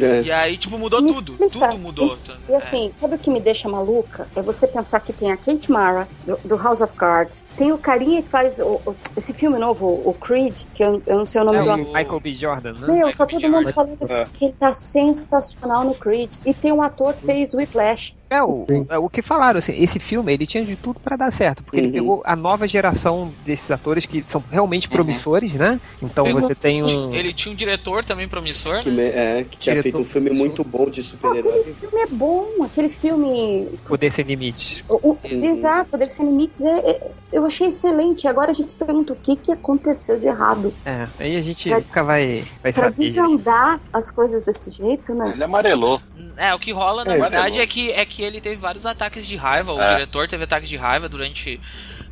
É. 0.00 0.22
E 0.22 0.32
aí, 0.32 0.56
tipo, 0.58 0.65
mudou 0.70 1.00
Me 1.02 1.12
tudo. 1.12 1.36
Tudo 1.50 1.78
mudou. 1.78 2.18
E 2.48 2.54
assim, 2.54 2.90
sabe 2.94 3.14
o 3.14 3.18
que 3.18 3.30
me 3.30 3.40
deixa 3.40 3.68
maluca? 3.68 4.28
É 4.34 4.42
você 4.42 4.66
pensar 4.66 5.00
que 5.00 5.12
tem 5.12 5.30
a 5.32 5.36
Kate 5.36 5.70
Mara, 5.70 6.08
do, 6.26 6.36
do 6.44 6.56
House 6.56 6.80
of 6.80 6.94
Cards, 6.94 7.44
tem 7.56 7.72
o 7.72 7.78
carinha 7.78 8.22
que 8.22 8.28
faz 8.28 8.58
o- 8.58 8.80
o- 8.86 8.96
esse 9.16 9.32
filme 9.32 9.58
novo, 9.58 9.86
o 9.86 10.14
Creed, 10.14 10.54
que 10.74 10.82
eu, 10.82 11.02
eu 11.06 11.18
não 11.18 11.26
sei 11.26 11.40
o 11.40 11.44
nome 11.44 11.58
É 11.58 11.62
do 11.62 11.68
o- 11.68 11.72
ator. 11.72 11.86
Michael 11.94 12.20
B. 12.20 12.32
Jordan, 12.32 12.72
né? 12.72 12.86
Meu, 12.86 13.06
Michael 13.06 13.16
tá 13.16 13.24
B. 13.26 13.32
todo 13.32 13.40
Jordan. 13.42 13.58
mundo 13.60 13.72
falando 13.72 14.10
É. 14.10 14.24
que 14.32 14.44
ele 14.46 14.54
tá 14.58 14.72
sensacional 14.72 15.84
no 15.84 15.94
Creed. 15.94 16.34
E 16.44 16.52
tem 16.54 16.72
um 16.72 16.82
ator 16.82 17.14
que 17.14 17.24
fez 17.24 17.54
Whiplash. 17.54 18.14
É, 18.28 18.42
o, 18.42 18.66
é, 18.88 18.98
o 18.98 19.08
que 19.08 19.22
falaram, 19.22 19.58
assim, 19.60 19.72
esse 19.80 20.00
filme, 20.00 20.32
ele 20.32 20.46
tinha 20.46 20.64
de 20.64 20.74
tudo 20.74 20.98
pra 20.98 21.14
dar 21.16 21.30
certo, 21.30 21.62
porque 21.62 21.78
ele 21.78 21.86
Uhum. 21.86 21.92
pegou 21.92 22.22
a 22.24 22.34
nova 22.34 22.66
geração 22.66 23.32
desses 23.44 23.70
atores 23.70 24.04
que 24.04 24.20
são 24.22 24.42
realmente 24.50 24.88
promissores, 24.88 25.52
né? 25.54 25.80
Então 26.02 26.24
Pegou- 26.24 26.42
você 26.42 26.54
tem 26.54 26.82
um... 26.82 27.14
Ele 27.14 27.32
tinha 27.32 27.52
um 27.52 27.56
diretor 27.56 28.04
também 28.04 28.26
promissor, 28.26 28.80
Que, 28.80 28.90
né? 28.90 28.96
me- 28.96 29.10
é, 29.10 29.44
que 29.48 29.56
tinha 29.56 29.74
Diretor 29.76 29.82
feito 29.82 30.00
um 30.00 30.04
filme 30.04 30.26
promissor. 30.30 30.46
muito 30.48 30.64
bom 30.64 30.90
de 30.90 31.02
super-herói. 31.04 31.60
aquele 31.60 31.74
filme 31.76 32.00
é 32.02 32.06
bom, 32.08 32.46
aquele 32.64 32.88
filme. 32.88 33.68
Poder 33.86 34.10
Sem 34.10 34.24
Limites. 34.24 34.82
o- 34.88 35.10
o- 35.10 35.18
Exato, 35.22 35.90
Poder 35.90 36.08
Sem 36.08 36.26
Limites 36.26 36.60
é, 36.62 36.78
é- 36.90 37.10
eu 37.32 37.44
achei 37.44 37.68
excelente. 37.68 38.26
Agora 38.28 38.50
a 38.50 38.54
gente 38.54 38.72
se 38.72 38.78
pergunta 38.78 39.12
o 39.12 39.16
que, 39.16 39.36
que 39.36 39.52
aconteceu 39.52 40.18
de 40.18 40.26
errado. 40.28 40.72
É, 40.84 41.06
aí 41.18 41.36
a 41.36 41.40
gente 41.40 41.68
Pra- 41.68 41.78
nunca 41.78 42.02
vai, 42.04 42.44
vai 42.62 42.72
Pra 42.72 42.84
saber. 42.84 42.94
desandar 42.96 43.80
as 43.92 44.10
coisas 44.10 44.42
desse 44.42 44.70
jeito, 44.70 45.14
né? 45.14 45.32
Ele 45.34 45.44
amarelou. 45.44 46.00
É, 46.36 46.54
o 46.54 46.58
que 46.58 46.72
rola, 46.72 47.04
na 47.04 47.14
É, 47.14 47.18
verdade, 47.20 47.58
é. 47.58 47.62
é 47.62 47.66
que, 47.66 47.90
é 47.92 48.04
que 48.04 48.22
ele 48.22 48.40
teve 48.40 48.56
vários 48.56 48.86
ataques 48.86 49.26
de 49.26 49.36
raiva. 49.36 49.72
O 49.72 49.80
É. 49.80 49.86
diretor 49.88 50.28
teve 50.28 50.44
ataques 50.44 50.68
de 50.68 50.76
raiva 50.76 51.08
durante, 51.08 51.60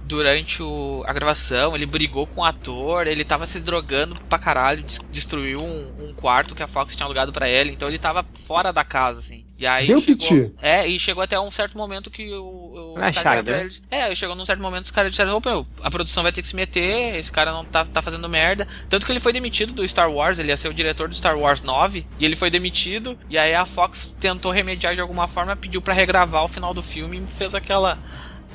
durante 0.07 0.63
o, 0.63 1.03
a 1.07 1.13
gravação. 1.13 1.75
Ele 1.75 1.87
brigou 1.87 2.27
com 2.27 2.41
o 2.41 2.45
ator, 2.45 3.07
ele 3.07 3.25
tava 3.25 3.47
se 3.47 3.61
drogando 3.61 4.15
pra 4.29 4.39
caralho, 4.39 4.83
des- 4.83 4.99
destruiu 5.11 5.59
um, 5.61 6.09
um 6.09 6.15
quarto 6.15 6.55
que 6.55 6.63
a 6.63 6.67
Fox 6.69 6.95
tinha 6.95 7.07
alugado 7.07 7.33
pra 7.33 7.49
ele. 7.49 7.71
Então 7.73 7.89
ele 7.89 7.99
tava 7.99 8.25
fora 8.47 8.73
da 8.73 8.85
casa, 8.85 9.21
assim. 9.21 9.45
E 9.57 9.67
aí 9.67 9.87
Deu 9.87 10.01
chegou. 10.01 10.17
piti. 10.29 10.53
É, 10.61 10.87
e 10.87 10.99
chegou 10.99 11.23
até 11.23 11.39
um 11.39 11.51
certo 11.51 11.79
momento 11.79 12.11
que 12.11 12.33
o. 12.35 12.95
o 12.95 12.99
achar, 12.99 13.21
viraram 13.21 13.45
pra 13.45 13.57
né? 13.57 13.61
eles- 13.63 13.83
É, 13.91 14.03
aí 14.03 14.17
chegou 14.17 14.35
num 14.37 14.45
certo 14.45 14.61
momento 14.61 14.85
os 14.85 14.91
caras 14.91 15.11
disseram, 15.13 15.37
opa, 15.37 15.51
meu, 15.51 15.67
a 15.83 15.91
produção 15.91 16.23
vai 16.23 16.33
ter 16.33 16.43
que 16.43 16.49
se 16.49 16.57
meter, 16.57 17.17
esse 17.17 17.31
cara 17.31 17.53
não 17.53 17.65
tá, 17.65 17.85
tá 17.85 18.03
fazendo 18.03 18.29
merda. 18.29 18.67
Tanto 18.89 19.07
que 19.07 19.13
ele 19.13 19.21
foi 19.21 19.33
demitido 19.33 19.73
do 19.73 19.87
Star 19.89 20.11
Wars, 20.11 20.39
ele 20.39 20.49
ia 20.51 20.57
ser 20.57 20.69
o 20.69 20.75
diretor 20.75 21.09
do 21.09 21.15
Star 21.15 21.39
Wars 21.39 21.63
9, 21.63 22.05
e 22.19 22.25
ele 22.25 22.35
foi 22.37 22.51
demitido, 22.51 23.17
e 23.31 23.39
aí 23.39 23.55
a 23.55 23.65
Fox 23.65 24.15
tentou 24.21 24.51
remediar 24.51 24.95
de 24.95 25.01
alguma 25.01 25.29
forma, 25.29 25.55
pediu 25.57 25.81
pra 25.81 25.95
regravar 25.95 26.45
o 26.45 26.49
final 26.49 26.75
do 26.75 26.83
filme 26.83 27.19
e 27.19 27.27
fez 27.27 27.55
aquela. 27.55 27.97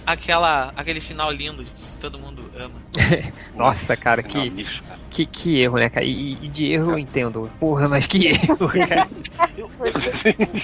Aquela. 0.06 0.74
aquele 0.76 1.02
final 1.02 1.32
lindo 1.32 1.64
que 1.64 1.98
todo 2.00 2.20
mundo 2.20 2.44
ama. 2.58 2.76
Nossa, 3.56 3.96
cara, 3.96 4.24
que, 4.24 4.50
bicho, 4.50 4.82
cara. 4.84 5.00
que, 5.10 5.26
que 5.26 5.60
erro, 5.60 5.78
né, 5.78 5.90
cara? 5.90 6.06
E, 6.06 6.34
e 6.34 6.48
de 6.48 6.72
erro 6.72 6.92
eu 6.92 7.00
entendo. 7.00 7.50
Porra, 7.60 7.88
mas 7.88 8.08
que 8.08 8.28
erro, 8.34 8.70
cara. 8.88 9.08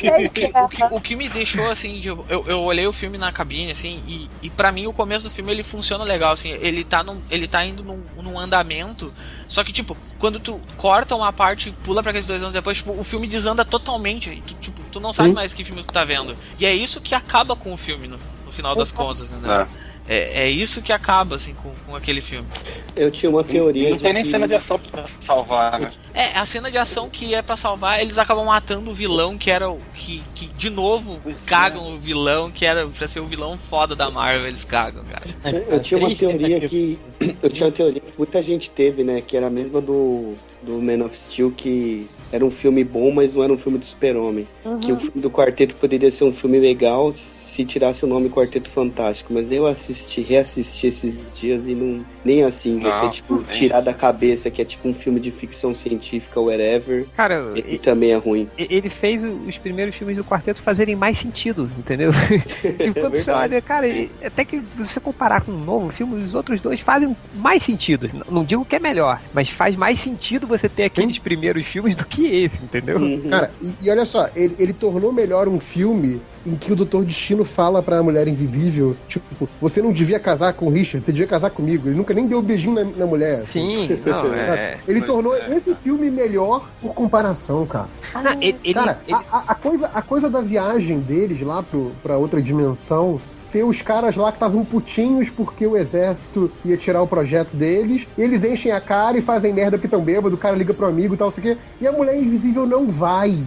É, 0.03 0.25
O 0.25 0.29
que, 0.29 0.45
o, 0.45 0.69
que, 0.69 0.83
o 0.95 1.01
que 1.01 1.15
me 1.15 1.29
deixou 1.29 1.69
assim, 1.69 1.99
de, 1.99 2.09
eu, 2.09 2.25
eu 2.27 2.61
olhei 2.61 2.85
o 2.87 2.93
filme 2.93 3.17
na 3.17 3.31
cabine, 3.31 3.71
assim, 3.71 4.01
e, 4.07 4.29
e 4.43 4.49
para 4.49 4.71
mim 4.71 4.87
o 4.87 4.93
começo 4.93 5.25
do 5.25 5.31
filme 5.31 5.51
ele 5.51 5.63
funciona 5.63 6.03
legal, 6.03 6.33
assim, 6.33 6.49
ele 6.49 6.83
tá, 6.83 7.03
num, 7.03 7.21
ele 7.29 7.47
tá 7.47 7.65
indo 7.65 7.83
num, 7.83 8.03
num 8.21 8.39
andamento, 8.39 9.13
só 9.47 9.63
que, 9.63 9.71
tipo, 9.71 9.97
quando 10.19 10.39
tu 10.39 10.59
corta 10.77 11.15
uma 11.15 11.31
parte 11.31 11.69
e 11.69 11.71
pula 11.71 12.01
pra 12.01 12.11
aqueles 12.11 12.27
dois 12.27 12.41
anos 12.41 12.53
depois, 12.53 12.77
tipo, 12.77 12.91
o 12.91 13.03
filme 13.03 13.27
desanda 13.27 13.63
totalmente, 13.63 14.29
e 14.29 14.41
tu, 14.41 14.53
tipo, 14.55 14.81
tu 14.91 14.99
não 14.99 15.13
sabe 15.13 15.29
Sim. 15.29 15.35
mais 15.35 15.53
que 15.53 15.63
filme 15.63 15.83
tu 15.83 15.93
tá 15.93 16.03
vendo. 16.03 16.35
E 16.59 16.65
é 16.65 16.73
isso 16.73 17.01
que 17.01 17.15
acaba 17.15 17.55
com 17.55 17.73
o 17.73 17.77
filme, 17.77 18.07
no, 18.07 18.17
no 18.17 18.34
final 18.55 18.75
das 18.75 18.91
contas, 18.91 19.29
né? 19.31 19.67
É. 19.81 19.95
É, 20.07 20.43
é 20.43 20.49
isso 20.51 20.83
que 20.83 20.93
acaba, 20.93 21.35
assim, 21.35 21.55
com, 21.55 21.73
com 21.87 21.95
aquele 21.95 22.21
filme. 22.21 22.47
Eu 22.95 23.09
tinha 23.09 23.27
uma 23.27 23.43
teoria 23.43 23.89
Não 23.89 23.97
de 23.97 24.03
tem 24.03 24.13
nem 24.13 24.23
que... 24.23 24.29
cena 24.29 24.47
de 24.47 24.53
ação 24.53 24.77
pra 24.77 25.09
salvar, 25.25 25.79
né? 25.79 25.89
É, 26.13 26.37
a 26.37 26.45
cena 26.45 26.69
de 26.69 26.77
ação 26.77 27.09
que 27.09 27.33
é 27.33 27.41
pra 27.41 27.57
salvar, 27.57 27.99
eles 27.99 28.19
acabam 28.19 28.45
matando 28.45 28.91
o 28.91 28.93
vilão, 28.93 29.35
que 29.35 29.49
era 29.49 29.67
o. 29.67 29.79
Que, 29.95 30.21
que 30.35 30.45
de 30.45 30.69
novo 30.69 31.19
cagam 31.47 31.95
o 31.95 31.99
vilão, 31.99 32.51
que 32.51 32.67
era 32.67 32.87
pra 32.87 33.07
ser 33.07 33.19
o 33.19 33.25
vilão 33.25 33.57
foda 33.57 33.95
da 33.95 34.11
Marvel, 34.11 34.47
eles 34.47 34.63
cagam, 34.63 35.03
cara. 35.05 35.25
Eu 35.67 35.79
tinha 35.79 35.97
uma 35.99 36.15
teoria 36.15 36.59
que- 36.59 36.99
que. 37.19 37.35
Eu 37.41 37.49
tinha 37.49 37.65
uma 37.65 37.71
teoria 37.73 37.99
que 37.99 38.13
muita 38.15 38.43
gente 38.43 38.69
teve, 38.69 39.03
né? 39.03 39.21
Que 39.21 39.35
era 39.35 39.47
a 39.47 39.49
mesma 39.49 39.81
do, 39.81 40.35
do 40.61 40.79
Man 40.83 41.03
of 41.03 41.17
Steel, 41.17 41.49
que 41.49 42.07
era 42.31 42.45
um 42.45 42.51
filme 42.51 42.83
bom, 42.83 43.11
mas 43.11 43.35
não 43.35 43.43
era 43.43 43.53
um 43.53 43.57
filme 43.57 43.77
do 43.77 43.85
Super-Homem. 43.85 44.47
Que 44.81 44.91
o 44.91 44.99
filme 44.99 45.21
do 45.21 45.29
Quarteto 45.29 45.75
poderia 45.75 46.09
ser 46.11 46.23
um 46.23 46.33
filme 46.33 46.59
legal 46.59 47.11
se 47.11 47.63
tirasse 47.65 48.03
o 48.03 48.07
nome 48.07 48.29
Quarteto 48.29 48.69
Fantástico. 48.69 49.33
Mas 49.33 49.51
eu 49.51 49.65
assisti, 49.65 50.21
reassisti 50.21 50.87
esses 50.87 51.37
dias 51.39 51.67
e 51.67 51.75
não. 51.75 52.05
Nem 52.23 52.43
assim. 52.43 52.79
Vai 52.79 52.91
Não, 52.91 52.99
ser 52.99 53.09
tipo, 53.09 53.35
nem. 53.35 53.43
tirar 53.45 53.81
da 53.81 53.93
cabeça 53.93 54.49
que 54.49 54.61
é 54.61 54.65
tipo 54.65 54.87
um 54.87 54.93
filme 54.93 55.19
de 55.19 55.31
ficção 55.31 55.73
científica, 55.73 56.39
whatever. 56.41 57.05
Cara, 57.15 57.53
E, 57.55 57.75
e- 57.75 57.77
também 57.79 58.11
é 58.11 58.15
ruim. 58.17 58.49
ele 58.57 58.89
fez 58.89 59.23
os 59.23 59.57
primeiros 59.57 59.95
filmes 59.95 60.17
do 60.17 60.23
quarteto 60.23 60.61
fazerem 60.61 60.95
mais 60.95 61.17
sentido, 61.17 61.69
entendeu? 61.77 62.11
tipo, 62.79 62.93
quando 62.99 63.11
você 63.15 63.23
verdade. 63.25 63.53
olha, 63.53 63.61
cara, 63.61 63.85
até 64.23 64.43
que 64.43 64.59
você 64.75 64.99
comparar 64.99 65.41
com 65.41 65.51
um 65.51 65.63
novo 65.63 65.89
filme, 65.91 66.15
os 66.23 66.33
outros 66.33 66.59
dois 66.61 66.79
fazem 66.79 67.15
mais 67.35 67.61
sentido. 67.63 68.07
Não 68.29 68.43
digo 68.43 68.65
que 68.65 68.75
é 68.75 68.79
melhor, 68.79 69.21
mas 69.33 69.49
faz 69.49 69.75
mais 69.75 69.99
sentido 69.99 70.47
você 70.47 70.67
ter 70.67 70.83
aqueles 70.85 71.17
primeiros 71.19 71.65
filmes 71.65 71.95
do 71.95 72.05
que 72.05 72.14
esse, 72.23 72.63
entendeu? 72.63 72.97
Uhum. 72.99 73.29
Cara, 73.29 73.49
e, 73.61 73.73
e 73.81 73.89
olha 73.89 74.05
só, 74.05 74.29
ele, 74.35 74.55
ele 74.59 74.73
tornou 74.73 75.11
melhor 75.11 75.47
um 75.47 75.59
filme 75.59 76.21
em 76.45 76.55
que 76.55 76.71
o 76.71 76.75
Doutor 76.75 77.03
Destino 77.03 77.43
fala 77.43 77.81
pra 77.81 78.03
mulher 78.03 78.27
invisível, 78.27 78.95
tipo, 79.09 79.49
você 79.59 79.81
não 79.81 79.91
devia 79.91 80.19
casar 80.19 80.53
com 80.53 80.67
o 80.67 80.69
Richard, 80.69 81.05
você 81.05 81.11
devia 81.11 81.27
casar 81.27 81.49
comigo. 81.49 81.87
Ele 81.89 81.95
nunca 81.97 82.13
nem 82.13 82.27
deu 82.27 82.39
um 82.39 82.41
beijinho 82.43 82.75
na, 82.75 82.83
na 82.83 83.05
mulher. 83.05 83.41
assim. 83.41 83.87
Sim, 83.87 84.01
não, 84.05 84.33
é. 84.33 84.77
Ele 84.87 85.01
tornou 85.01 85.35
esse 85.35 85.73
filme 85.75 86.11
melhor 86.11 86.69
por 86.81 86.93
comparação, 86.93 87.65
cara. 87.65 87.87
Não, 88.13 88.41
ele, 88.41 88.73
Cara, 88.73 88.99
ele- 89.07 89.15
a, 89.31 89.37
a- 89.37 89.43
a 89.49 89.55
coisa, 89.55 89.89
a 89.93 90.01
coisa 90.01 90.29
da 90.29 90.41
viagem 90.41 90.99
deles 90.99 91.41
lá 91.41 91.63
pro, 91.63 91.91
pra 92.03 92.17
outra 92.17 92.41
dimensão 92.41 93.19
ser 93.45 93.63
os 93.63 93.81
caras 93.81 94.15
lá 94.15 94.31
que 94.31 94.37
estavam 94.37 94.65
putinhos 94.65 95.29
porque 95.29 95.65
o 95.67 95.77
exército 95.77 96.51
ia 96.65 96.75
tirar 96.75 97.01
o 97.01 97.07
projeto 97.07 97.55
deles, 97.55 98.07
eles 98.17 98.43
enchem 98.43 98.71
a 98.71 98.81
cara 98.81 99.17
e 99.17 99.21
fazem 99.21 99.53
merda 99.53 99.77
porque 99.77 99.87
tão 99.87 100.01
bêbado, 100.01 100.35
o 100.35 100.37
cara 100.37 100.55
liga 100.55 100.73
pro 100.73 100.87
amigo 100.87 101.13
e 101.13 101.17
tal, 101.17 101.29
sei 101.29 101.43
o 101.43 101.47
quê, 101.47 101.57
e 101.79 101.87
a 101.87 101.91
mulher 101.91 102.17
invisível 102.17 102.65
não 102.65 102.87
vai. 102.87 103.37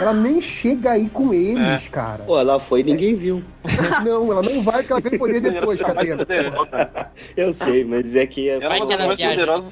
Ela 0.00 0.12
nem 0.12 0.40
chega 0.40 0.92
aí 0.92 1.08
com 1.08 1.32
eles, 1.32 1.88
cara. 1.88 2.24
Pô, 2.24 2.38
ela 2.38 2.60
foi 2.60 2.80
e 2.80 2.84
ninguém 2.84 3.14
viu. 3.14 3.42
Não, 4.04 4.30
ela 4.32 4.42
não 4.42 4.62
vai 4.62 4.78
porque 4.78 4.92
ela 4.92 5.00
ganha 5.00 5.18
poder 5.18 5.40
depois, 5.40 5.80
Catena. 5.80 6.26
Eu 7.36 7.52
sei, 7.52 7.84
mas 7.84 8.14
é 8.14 8.26
que 8.26 8.48
é 8.48 8.54
Ela 8.54 8.68
Vai 8.68 8.86
que 8.86 8.92
ela 8.92 9.16
viaja 9.16 9.62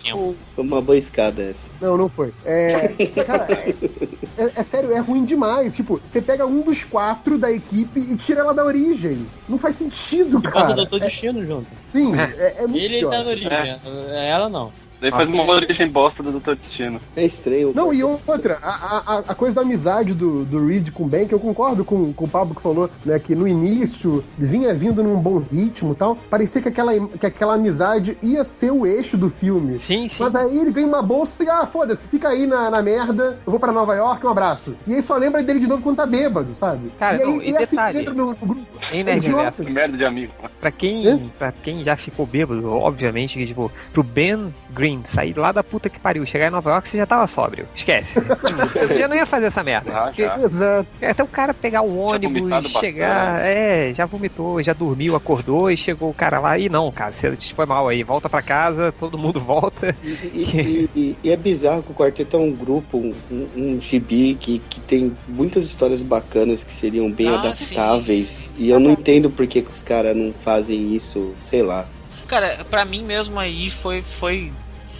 foi 0.54 0.64
uma 0.64 0.80
boa 0.82 0.96
escada 0.98 1.42
essa. 1.42 1.70
Não, 1.80 1.96
não 1.96 2.08
foi. 2.08 2.32
É, 2.44 2.88
cara, 3.24 3.46
é, 3.52 4.42
é- 4.44 4.52
é 4.56 4.62
sério, 4.62 4.92
é 4.92 4.98
ruim 4.98 5.24
demais. 5.24 5.76
Tipo, 5.76 6.00
você 6.08 6.20
pega 6.20 6.46
um 6.46 6.60
dos 6.62 6.82
quatro 6.84 7.38
da 7.38 7.50
equipe 7.50 8.00
e 8.00 8.16
tira 8.16 8.40
ela 8.40 8.52
da 8.52 8.64
origem. 8.64 9.26
Não 9.48 9.56
faz 9.58 9.76
sentido, 9.76 10.38
Bota 10.40 10.48
o 10.48 10.52
cara. 10.52 10.74
Doutor 10.74 11.00
Destino 11.00 11.44
junto. 11.46 11.66
Sim, 11.92 12.12
é, 12.18 12.56
é 12.58 12.66
muito 12.66 12.84
Ele 12.84 12.98
pior. 12.98 13.10
tá 13.10 13.22
na 13.22 13.30
origem, 13.30 13.52
é. 13.52 14.30
ela 14.30 14.48
não. 14.48 14.72
Daí 15.00 15.10
faz 15.10 15.28
uma 15.30 15.44
origem 15.44 15.88
bosta 15.88 16.22
do 16.22 16.32
Dr. 16.38 16.54
Destino. 16.54 17.00
É 17.16 17.24
estranho. 17.24 17.72
Não, 17.74 17.92
e 17.92 18.02
outra, 18.02 18.58
a, 18.62 19.16
a, 19.16 19.18
a 19.28 19.34
coisa 19.34 19.56
da 19.56 19.62
amizade 19.62 20.14
do, 20.14 20.44
do 20.44 20.66
Reed 20.66 20.90
com 20.90 21.04
o 21.04 21.06
Ben, 21.06 21.26
que 21.26 21.34
eu 21.34 21.40
concordo 21.40 21.84
com, 21.84 22.12
com 22.12 22.24
o 22.24 22.28
Pablo 22.28 22.54
que 22.54 22.62
falou, 22.62 22.88
né, 23.04 23.18
que 23.18 23.34
no 23.34 23.46
início 23.46 24.24
vinha 24.38 24.72
vindo 24.74 25.02
num 25.02 25.20
bom 25.20 25.38
ritmo 25.38 25.92
e 25.92 25.96
tal, 25.96 26.16
parecia 26.30 26.62
que 26.62 26.68
aquela, 26.68 26.92
que 27.08 27.26
aquela 27.26 27.54
amizade 27.54 28.16
ia 28.22 28.42
ser 28.44 28.70
o 28.72 28.86
eixo 28.86 29.16
do 29.16 29.28
filme. 29.28 29.78
Sim, 29.78 30.08
sim. 30.08 30.22
Mas 30.22 30.34
aí 30.34 30.58
ele 30.58 30.70
ganha 30.70 30.86
uma 30.86 31.02
bolsa 31.02 31.42
e, 31.44 31.48
ah, 31.48 31.66
foda-se, 31.66 32.06
fica 32.08 32.28
aí 32.28 32.46
na, 32.46 32.70
na 32.70 32.82
merda, 32.82 33.38
eu 33.46 33.50
vou 33.50 33.60
pra 33.60 33.72
Nova 33.72 33.94
York, 33.94 34.24
um 34.24 34.30
abraço. 34.30 34.76
E 34.86 34.94
aí 34.94 35.02
só 35.02 35.16
lembra 35.16 35.42
dele 35.42 35.60
de 35.60 35.66
novo 35.66 35.82
quando 35.82 35.96
tá 35.96 36.06
bêbado, 36.06 36.54
sabe? 36.54 36.90
Cara, 36.98 37.18
e 37.18 37.22
aí 37.22 37.26
não, 37.26 37.42
e 37.42 37.50
e 37.50 37.56
assim 37.56 37.76
entra 37.98 38.14
no, 38.14 38.26
no 38.28 38.34
grupo. 38.34 38.66
Em 38.92 39.00
É 39.00 39.04
Nerd 39.04 39.18
idiota. 39.18 39.36
Reverso, 39.38 39.64
Que 39.64 39.72
merda 39.72 39.96
de 39.96 40.04
amigo. 40.04 40.32
Pra 40.60 40.70
quem, 40.70 41.06
Hã? 41.06 41.20
pra 41.38 41.52
quem 41.52 41.82
já 41.84 41.96
ficou 41.96 42.26
bêbado, 42.26 42.66
obviamente, 42.70 43.38
que, 43.38 43.46
tipo, 43.46 43.70
pro 43.92 44.02
Ben 44.02 44.54
Green 44.72 44.85
sair 45.04 45.36
lá 45.36 45.52
da 45.52 45.62
puta 45.62 45.88
que 45.88 45.98
pariu, 45.98 46.24
chegar 46.26 46.46
em 46.48 46.50
Nova 46.50 46.70
York, 46.70 46.88
você 46.88 46.96
já 46.98 47.06
tava 47.06 47.26
sóbrio. 47.26 47.66
Esquece. 47.74 48.20
tipo, 48.20 48.66
você 48.68 48.98
já 48.98 49.08
não 49.08 49.16
ia 49.16 49.26
fazer 49.26 49.46
essa 49.46 49.62
merda. 49.62 49.90
Ah, 49.96 50.04
Porque. 50.06 50.22
Exato. 50.22 50.88
até 51.02 51.22
o 51.22 51.26
cara 51.26 51.52
pegar 51.54 51.82
o 51.82 51.96
ônibus, 51.98 52.70
chegar. 52.72 53.44
É, 53.44 53.92
já 53.92 54.04
vomitou, 54.06 54.62
já 54.62 54.72
dormiu, 54.72 55.16
acordou 55.16 55.70
e 55.70 55.76
chegou 55.76 56.10
o 56.10 56.14
cara 56.14 56.38
lá. 56.38 56.58
E 56.58 56.68
não, 56.68 56.90
cara, 56.92 57.12
você 57.12 57.34
foi 57.54 57.66
mal 57.66 57.88
aí, 57.88 58.02
volta 58.02 58.28
pra 58.28 58.42
casa, 58.42 58.92
todo 58.92 59.16
mundo 59.18 59.40
volta. 59.40 59.94
E, 60.02 60.08
e- 60.10 60.90
e- 60.96 61.16
e 61.24 61.30
é 61.30 61.36
bizarro 61.36 61.82
que 61.82 61.92
o 61.92 61.94
Quarteto 61.94 62.36
é 62.36 62.40
um 62.40 62.52
grupo, 62.52 62.98
um, 62.98 63.14
um, 63.56 63.80
gibi 63.80 64.34
que, 64.34 64.58
que 64.58 64.80
tem 64.80 65.16
muitas 65.28 65.64
histórias 65.64 66.02
bacanas 66.02 66.62
que 66.64 66.72
seriam 66.72 67.10
bem 67.10 67.28
Ah, 67.28 67.34
adaptáveis. 67.38 68.52
E 68.56 68.68
eu 68.70 68.78
não 68.80 68.92
entendo 68.92 69.30
por 69.30 69.46
que, 69.46 69.62
que 69.62 69.70
os 69.70 69.82
caras 69.82 70.14
não 70.16 70.32
fazem 70.32 70.94
isso, 70.94 71.32
sei 71.42 71.62
lá. 71.62 71.86
Cara, 72.26 72.66
pra 72.68 72.84
mim 72.84 73.04
mesmo 73.04 73.38
aí 73.38 73.70
foi 73.70 74.02
foi 74.02 74.52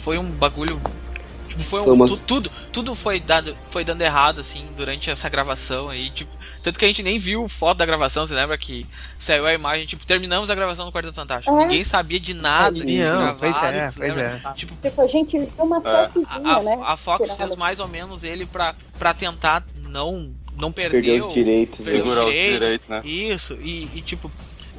foi 0.07 0.19
um 0.19 0.31
bagulho 0.31 0.81
tipo, 1.49 1.63
foi 1.65 1.81
um, 1.81 1.85
Foi 1.85 1.93
umas- 1.95 2.11
tu- 2.13 2.25
tudo 2.25 2.51
tudo 2.73 2.95
foi 2.95 3.19
dado 3.19 3.57
foi 3.71 3.83
dando 3.85 4.03
errado 4.03 4.41
assim 4.41 4.65
durante 4.77 5.11
essa 5.11 5.29
gravação 5.29 5.89
aí, 5.89 6.11
tipo, 6.11 6.31
tanto 6.63 6.79
que 6.79 6.85
a 6.85 6.89
gente 6.89 7.03
nem 7.03 7.19
viu 7.19 7.49
foto 7.49 7.79
da 7.79 7.85
gravação, 7.87 8.25
você 8.25 8.33
lembra 8.35 8.57
que 8.57 8.87
saiu 9.19 9.45
a 9.47 9.53
imagem, 9.53 9.85
tipo, 9.85 10.07
terminamos 10.07 10.49
a 10.49 10.55
gravação 10.55 10.87
do 10.87 10.93
Quarteto 10.93 11.15
Fantástico. 11.15 11.57
É. 11.57 11.63
Ninguém 11.65 11.83
sabia 11.83 12.21
de 12.21 12.35
nada, 12.35 12.79
pois 13.37 13.53
gravado, 13.53 13.77
é, 13.79 13.91
pois 13.97 14.17
é. 14.17 14.41
Tipo, 14.55 14.77
Tipo, 14.81 15.03
a 15.03 15.07
gente 15.09 15.39
viu 15.39 15.51
uma 15.59 15.81
selfiezinha, 15.81 16.41
a, 16.45 16.57
a- 16.59 16.63
né? 16.63 16.79
a 16.85 16.97
Fox 16.97 17.33
fez 17.35 17.57
mais 17.57 17.81
ou 17.81 17.89
menos 17.89 18.23
ele 18.23 18.47
pra, 18.47 18.73
pra 18.97 19.13
tentar 19.13 19.65
não 19.89 20.33
não 20.57 20.71
perder 20.73 21.03
Perder 21.03 21.21
os 21.21 21.27
o- 21.27 21.35
direitos. 21.35 21.85
perder 21.85 21.93
né? 21.93 21.99
os 21.99 22.05
Segurar 22.07 22.25
os 22.27 22.31
direitos. 22.33 22.61
direitos, 22.61 22.89
né? 22.89 23.03
Isso, 23.05 23.55
e, 23.61 23.91
e, 23.95 24.01
tipo, 24.03 24.31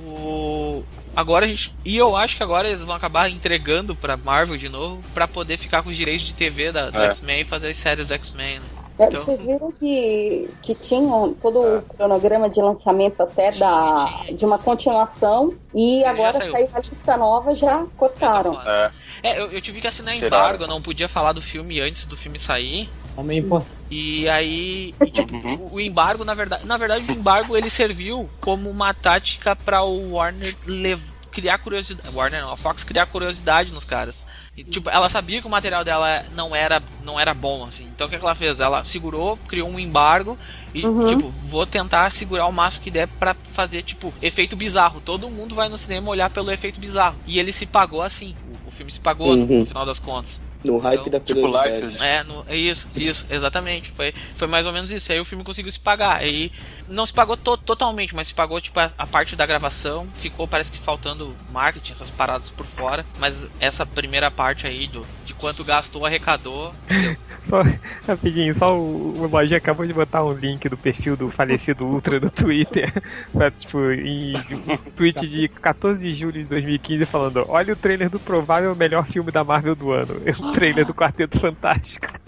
o. 0.05 0.83
Agora 1.15 1.45
a 1.45 1.47
gente. 1.47 1.73
E 1.83 1.97
eu 1.97 2.15
acho 2.15 2.37
que 2.37 2.43
agora 2.43 2.67
eles 2.67 2.81
vão 2.81 2.95
acabar 2.95 3.29
entregando 3.29 3.95
pra 3.95 4.15
Marvel 4.17 4.57
de 4.57 4.69
novo 4.69 5.01
pra 5.13 5.27
poder 5.27 5.57
ficar 5.57 5.81
com 5.81 5.89
os 5.89 5.95
direitos 5.97 6.25
de 6.25 6.33
TV 6.33 6.71
da, 6.71 6.89
do 6.89 6.99
É. 7.01 7.05
X-Men 7.07 7.41
e 7.41 7.43
fazer 7.43 7.69
as 7.69 7.77
séries 7.77 8.07
do 8.07 8.13
X-Men. 8.13 8.59
né? 8.59 8.65
É, 8.99 9.05
Então- 9.05 9.23
Vocês 9.25 9.43
viram 9.45 9.71
que, 9.73 10.49
que 10.63 10.73
tinha 10.73 11.01
todo 11.39 11.59
o 11.59 11.81
cronograma 11.95 12.49
de 12.49 12.59
lançamento 12.59 13.21
até 13.21 13.51
da, 13.51 14.05
de 14.35 14.43
uma 14.43 14.57
continuação 14.57 15.53
e 15.73 16.01
Já 16.01 16.09
agora 16.09 16.33
saiu. 16.33 16.51
saiu 16.51 16.69
a 16.73 16.79
lista 16.79 17.17
nova, 17.17 17.55
já 17.55 17.85
cortaram. 17.95 18.53
Já 18.55 18.59
tá. 18.61 18.91
É. 19.23 19.29
É, 19.33 19.39
eu, 19.39 19.51
eu 19.51 19.61
tive 19.61 19.81
que 19.81 19.87
assinar 19.87 20.15
embargo, 20.15 20.63
eu 20.63 20.67
não 20.67 20.81
podia 20.81 21.07
falar 21.07 21.31
do 21.31 21.41
filme 21.41 21.79
antes 21.79 22.07
do 22.07 22.17
filme 22.17 22.39
sair. 22.39 22.89
Homem 23.17 23.39
importante. 23.39 23.71
E 23.89 24.29
aí, 24.29 24.93
e, 25.05 25.09
tipo, 25.11 25.35
Uhum. 25.35 25.69
o, 25.71 25.79
embargo, 25.81 26.23
na 26.23 26.33
verdade, 26.33 26.65
na 26.65 26.77
verdade, 26.77 27.09
o 27.09 27.13
embargo 27.13 27.57
ele 27.57 27.69
serviu 27.69 28.29
como 28.39 28.69
uma 28.69 28.93
tática 28.93 29.55
para 29.55 29.81
o 29.83 30.13
Warner 30.13 30.55
lev- 30.65 31.17
criar 31.31 31.57
curiosidade, 31.59 32.09
Warner 32.15 32.41
não, 32.41 32.51
a 32.51 32.57
Fox 32.57 32.83
criar 32.83 33.05
curiosidade 33.05 33.71
nos 33.71 33.83
caras. 33.85 34.25
E, 34.55 34.63
tipo, 34.63 34.89
ela 34.89 35.07
sabia 35.07 35.39
que 35.39 35.45
o 35.45 35.49
material 35.49 35.83
dela 35.83 36.25
não 36.35 36.55
era 36.55 36.81
não 37.03 37.19
era 37.19 37.31
bom 37.33 37.63
assim. 37.63 37.83
Então 37.93 38.07
o 38.07 38.09
que 38.09 38.17
que 38.17 38.23
ela 38.25 38.33
fez? 38.33 38.59
Ela 38.59 38.83
segurou, 38.83 39.37
criou 39.47 39.69
um 39.69 39.79
embargo 39.79 40.35
e 40.73 40.83
Uhum. 40.85 41.07
tipo, 41.07 41.29
vou 41.43 41.65
tentar 41.65 42.11
segurar 42.11 42.47
o 42.47 42.51
máximo 42.51 42.83
que 42.83 42.89
der 42.91 43.07
pra 43.07 43.35
fazer 43.53 43.83
tipo 43.83 44.11
efeito 44.19 44.55
bizarro. 44.55 44.99
Todo 44.99 45.29
mundo 45.29 45.53
vai 45.53 45.69
no 45.69 45.77
cinema 45.77 46.09
olhar 46.09 46.29
pelo 46.31 46.49
efeito 46.51 46.79
bizarro. 46.79 47.15
E 47.27 47.37
ele 47.39 47.53
se 47.53 47.65
pagou 47.67 48.01
assim. 48.01 48.33
O, 48.65 48.69
o 48.69 48.71
filme 48.71 48.91
se 48.91 48.99
pagou 48.99 49.35
no- 49.35 49.45
Uhum. 49.45 49.59
no 49.59 49.65
final 49.65 49.85
das 49.85 49.99
contas. 49.99 50.41
No 50.63 50.77
hype 50.77 50.99
Então, 51.01 51.11
da 51.11 51.19
tipo, 51.19 51.39
curiosidade. 51.41 51.81
life, 51.93 52.03
É, 52.03 52.23
no, 52.23 52.43
é 52.47 52.55
isso, 52.55 52.87
isso, 52.95 53.25
exatamente. 53.29 53.91
Foi, 53.91 54.13
foi 54.35 54.47
mais 54.47 54.65
ou 54.65 54.73
menos 54.73 54.89
isso. 54.91 55.11
Aí 55.11 55.19
o 55.19 55.25
filme 55.25 55.43
conseguiu 55.43 55.71
se 55.71 55.79
pagar. 55.79 56.17
Aí 56.17 56.51
não 56.87 57.05
se 57.05 57.13
pagou 57.13 57.37
to- 57.37 57.57
totalmente, 57.57 58.15
mas 58.15 58.27
se 58.29 58.33
pagou 58.33 58.59
tipo 58.59 58.79
a, 58.79 58.91
a 58.97 59.05
parte 59.07 59.35
da 59.35 59.45
gravação. 59.45 60.07
Ficou, 60.15 60.47
parece 60.47 60.71
que 60.71 60.77
faltando 60.77 61.35
marketing, 61.51 61.93
essas 61.93 62.11
paradas 62.11 62.49
por 62.49 62.65
fora. 62.65 63.05
Mas 63.19 63.45
essa 63.59 63.85
primeira 63.85 64.29
parte 64.31 64.65
aí 64.67 64.87
do, 64.87 65.05
de 65.25 65.33
quanto 65.33 65.63
gastou, 65.63 66.05
arrecadou. 66.05 66.73
Só, 67.47 67.63
rapidinho, 68.05 68.53
só 68.53 68.77
o, 68.77 69.21
o 69.21 69.27
Lojinha 69.27 69.57
acabou 69.57 69.87
de 69.87 69.93
botar 69.93 70.21
um 70.21 70.33
link 70.33 70.67
do 70.67 70.75
perfil 70.75 71.15
do 71.15 71.31
falecido 71.31 71.85
Ultra 71.85 72.19
no 72.19 72.29
Twitter. 72.29 72.91
pra, 73.31 73.49
tipo, 73.49 73.79
em 73.89 74.35
um 74.35 74.75
tweet 74.93 75.25
de 75.25 75.47
14 75.47 76.01
de 76.01 76.11
julho 76.13 76.41
de 76.43 76.49
2015 76.49 77.05
falando: 77.05 77.45
Olha 77.47 77.71
o 77.71 77.75
trailer 77.77 78.09
do 78.09 78.19
provável 78.19 78.75
melhor 78.75 79.05
filme 79.05 79.31
da 79.31 79.45
Marvel 79.45 79.75
do 79.75 79.93
ano. 79.93 80.15
O 80.37 80.46
trailer 80.53 80.85
do 80.85 80.93
Quarteto 80.93 81.39
Fantástico. 81.39 82.07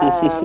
Ah, 0.00 0.42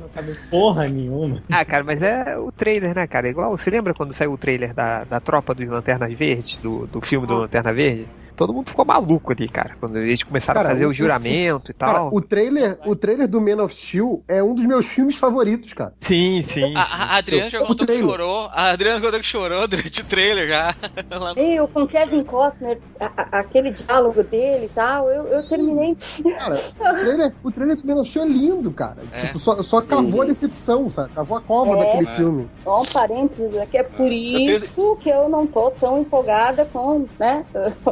não 0.00 0.08
sabe 0.08 0.34
porra 0.50 0.86
nenhuma. 0.86 1.42
Ah, 1.50 1.64
cara, 1.64 1.84
mas 1.84 2.02
é 2.02 2.36
o 2.38 2.50
trailer, 2.50 2.94
né, 2.94 3.06
cara? 3.06 3.28
Igual, 3.28 3.56
você 3.56 3.70
lembra 3.70 3.94
quando 3.94 4.12
saiu 4.12 4.32
o 4.32 4.38
trailer 4.38 4.74
da, 4.74 5.04
da 5.04 5.20
tropa 5.20 5.54
dos 5.54 5.66
Lanternas 5.68 6.12
Verdes, 6.12 6.58
do, 6.58 6.86
do 6.86 7.00
filme 7.00 7.26
do 7.26 7.34
Lanterna 7.34 7.72
Verde? 7.72 8.06
Todo 8.36 8.52
mundo 8.52 8.68
ficou 8.70 8.84
maluco 8.84 9.32
ali, 9.32 9.48
cara, 9.48 9.76
quando 9.80 9.96
eles 9.98 10.22
começaram 10.22 10.58
Cara, 10.60 10.68
a 10.68 10.72
fazer 10.72 10.86
o- 10.86 10.90
o 10.90 10.92
juramento 10.92 11.70
e 11.70 11.74
Cara, 11.74 11.92
tal. 11.94 12.10
o 12.14 12.20
trailer, 12.20 12.78
o 12.86 12.94
trailer 12.94 13.26
do 13.26 13.40
Man 13.40 13.62
of 13.62 13.74
Steel 13.74 14.22
é 14.28 14.42
um 14.42 14.54
dos 14.54 14.64
meus 14.64 14.86
filmes 14.86 15.16
favoritos, 15.16 15.72
cara. 15.72 15.92
Sim, 15.98 16.42
sim. 16.42 16.74
A, 16.76 16.84
sim. 16.84 16.92
a 16.92 17.04
a 17.06 17.16
Adriana 17.16 17.50
já 17.50 17.60
contou 17.64 17.86
que 17.86 17.98
chorou. 17.98 18.48
A 18.52 18.70
Adriana 18.70 19.00
contou 19.00 19.18
que 19.20 19.26
chorou 19.26 19.66
durante 19.66 20.00
o 20.02 20.04
trailer 20.04 20.48
já. 20.48 20.74
Ela- 21.10 21.34
E 21.36 21.58
com 21.68 21.86
Kevin 21.86 22.24
Costner, 22.24 22.78
a- 23.00 23.10
a- 23.16 23.38
aquele 23.40 23.70
diálogo 23.70 24.22
dele 24.22 24.66
e 24.66 24.68
tal, 24.68 25.08
eu, 25.10 25.24
eu 25.28 25.48
terminei. 25.48 25.96
Cara, 26.38 26.54
o 26.54 26.98
trailer, 27.00 27.32
o 27.42 27.50
trailer 27.50 27.76
do 27.76 27.86
Man 27.86 28.00
of 28.00 28.10
Steel 28.10 28.24
é 28.24 28.28
lindo, 28.28 28.70
cara. 28.70 28.98
É. 29.12 29.18
Tipo, 29.26 29.38
só, 29.38 29.62
só 29.62 29.80
cavou 29.80 30.22
a 30.22 30.24
decepção, 30.26 30.90
sabe? 30.90 31.10
Cavou 31.14 31.38
a 31.38 31.40
cova 31.40 31.74
É. 31.74 31.78
daquele 31.86 32.08
É. 32.08 32.14
filme. 32.16 32.48
Só 32.62 32.82
um 32.82 32.86
parênteses 32.86 33.56
aqui, 33.58 33.78
é 33.78 33.82
por 33.82 34.06
Eu 34.06 34.12
isso 34.12 34.96
que 35.00 35.08
eu 35.08 35.28
não 35.28 35.46
tô 35.46 35.70
tão 35.70 36.00
empolgada 36.00 36.64
com, 36.66 37.06
né? 37.18 37.44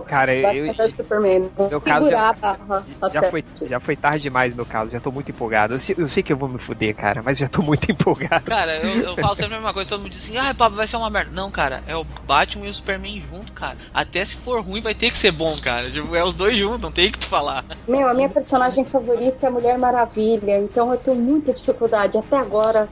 Cara, 0.06 0.33
eu, 0.42 0.74
vs 0.74 0.94
Superman. 0.94 1.50
Vou 1.56 1.68
meu 1.70 1.80
caso 1.80 2.04
segurar 2.06 2.36
já- 2.40 2.50
a 2.50 2.56
barra 2.56 2.84
já 3.12 3.22
foi, 3.24 3.44
já 3.66 3.80
foi 3.80 3.96
tarde 3.96 4.22
demais 4.22 4.50
no 4.50 4.56
meu 4.56 4.66
caso, 4.66 4.90
já 4.90 5.00
tô 5.00 5.10
muito 5.10 5.30
empolgado. 5.30 5.74
Eu 5.74 5.78
sei, 5.78 5.94
eu 5.98 6.08
sei 6.08 6.22
que 6.22 6.32
eu 6.32 6.36
vou 6.36 6.48
me 6.48 6.58
fuder, 6.58 6.94
cara, 6.94 7.22
mas 7.22 7.38
já 7.38 7.48
tô 7.48 7.62
muito 7.62 7.90
empolgado. 7.92 8.44
Cara, 8.44 8.76
eu, 8.76 9.02
eu 9.02 9.16
falo 9.16 9.34
sempre 9.36 9.54
a 9.54 9.58
mesma 9.58 9.72
coisa, 9.74 9.88
todo 9.90 10.00
mundo 10.02 10.10
diz 10.10 10.22
assim, 10.24 10.36
ai, 10.36 10.52
Pablo, 10.54 10.76
vai 10.76 10.86
ser 10.86 10.96
uma 10.96 11.10
merda. 11.10 11.30
Não, 11.32 11.50
cara, 11.50 11.82
é 11.86 11.96
o 11.96 12.04
Batman 12.26 12.66
e 12.66 12.70
o 12.70 12.74
Superman 12.74 13.22
junto, 13.30 13.52
cara. 13.52 13.76
Até 13.92 14.24
se 14.24 14.36
for 14.36 14.60
ruim, 14.62 14.80
vai 14.80 14.94
ter 14.94 15.10
que 15.10 15.18
ser 15.18 15.30
bom, 15.32 15.54
cara. 15.62 15.90
Tipo, 15.90 16.14
é 16.14 16.24
os 16.24 16.34
dois 16.34 16.56
juntos, 16.56 16.80
não 16.80 16.90
tem 16.92 17.08
o 17.08 17.12
que 17.12 17.18
tu 17.18 17.26
falar. 17.28 17.64
Meu, 17.88 18.08
a 18.08 18.14
minha 18.14 18.28
personagem 18.28 18.84
favorita 18.84 19.38
é 19.42 19.48
a 19.48 19.50
Mulher 19.50 19.78
Maravilha, 19.78 20.58
então 20.58 20.90
eu 20.92 20.98
tenho 20.98 21.16
muita 21.16 21.52
dificuldade 21.52 22.16
até 22.18 22.36
agora 22.36 22.88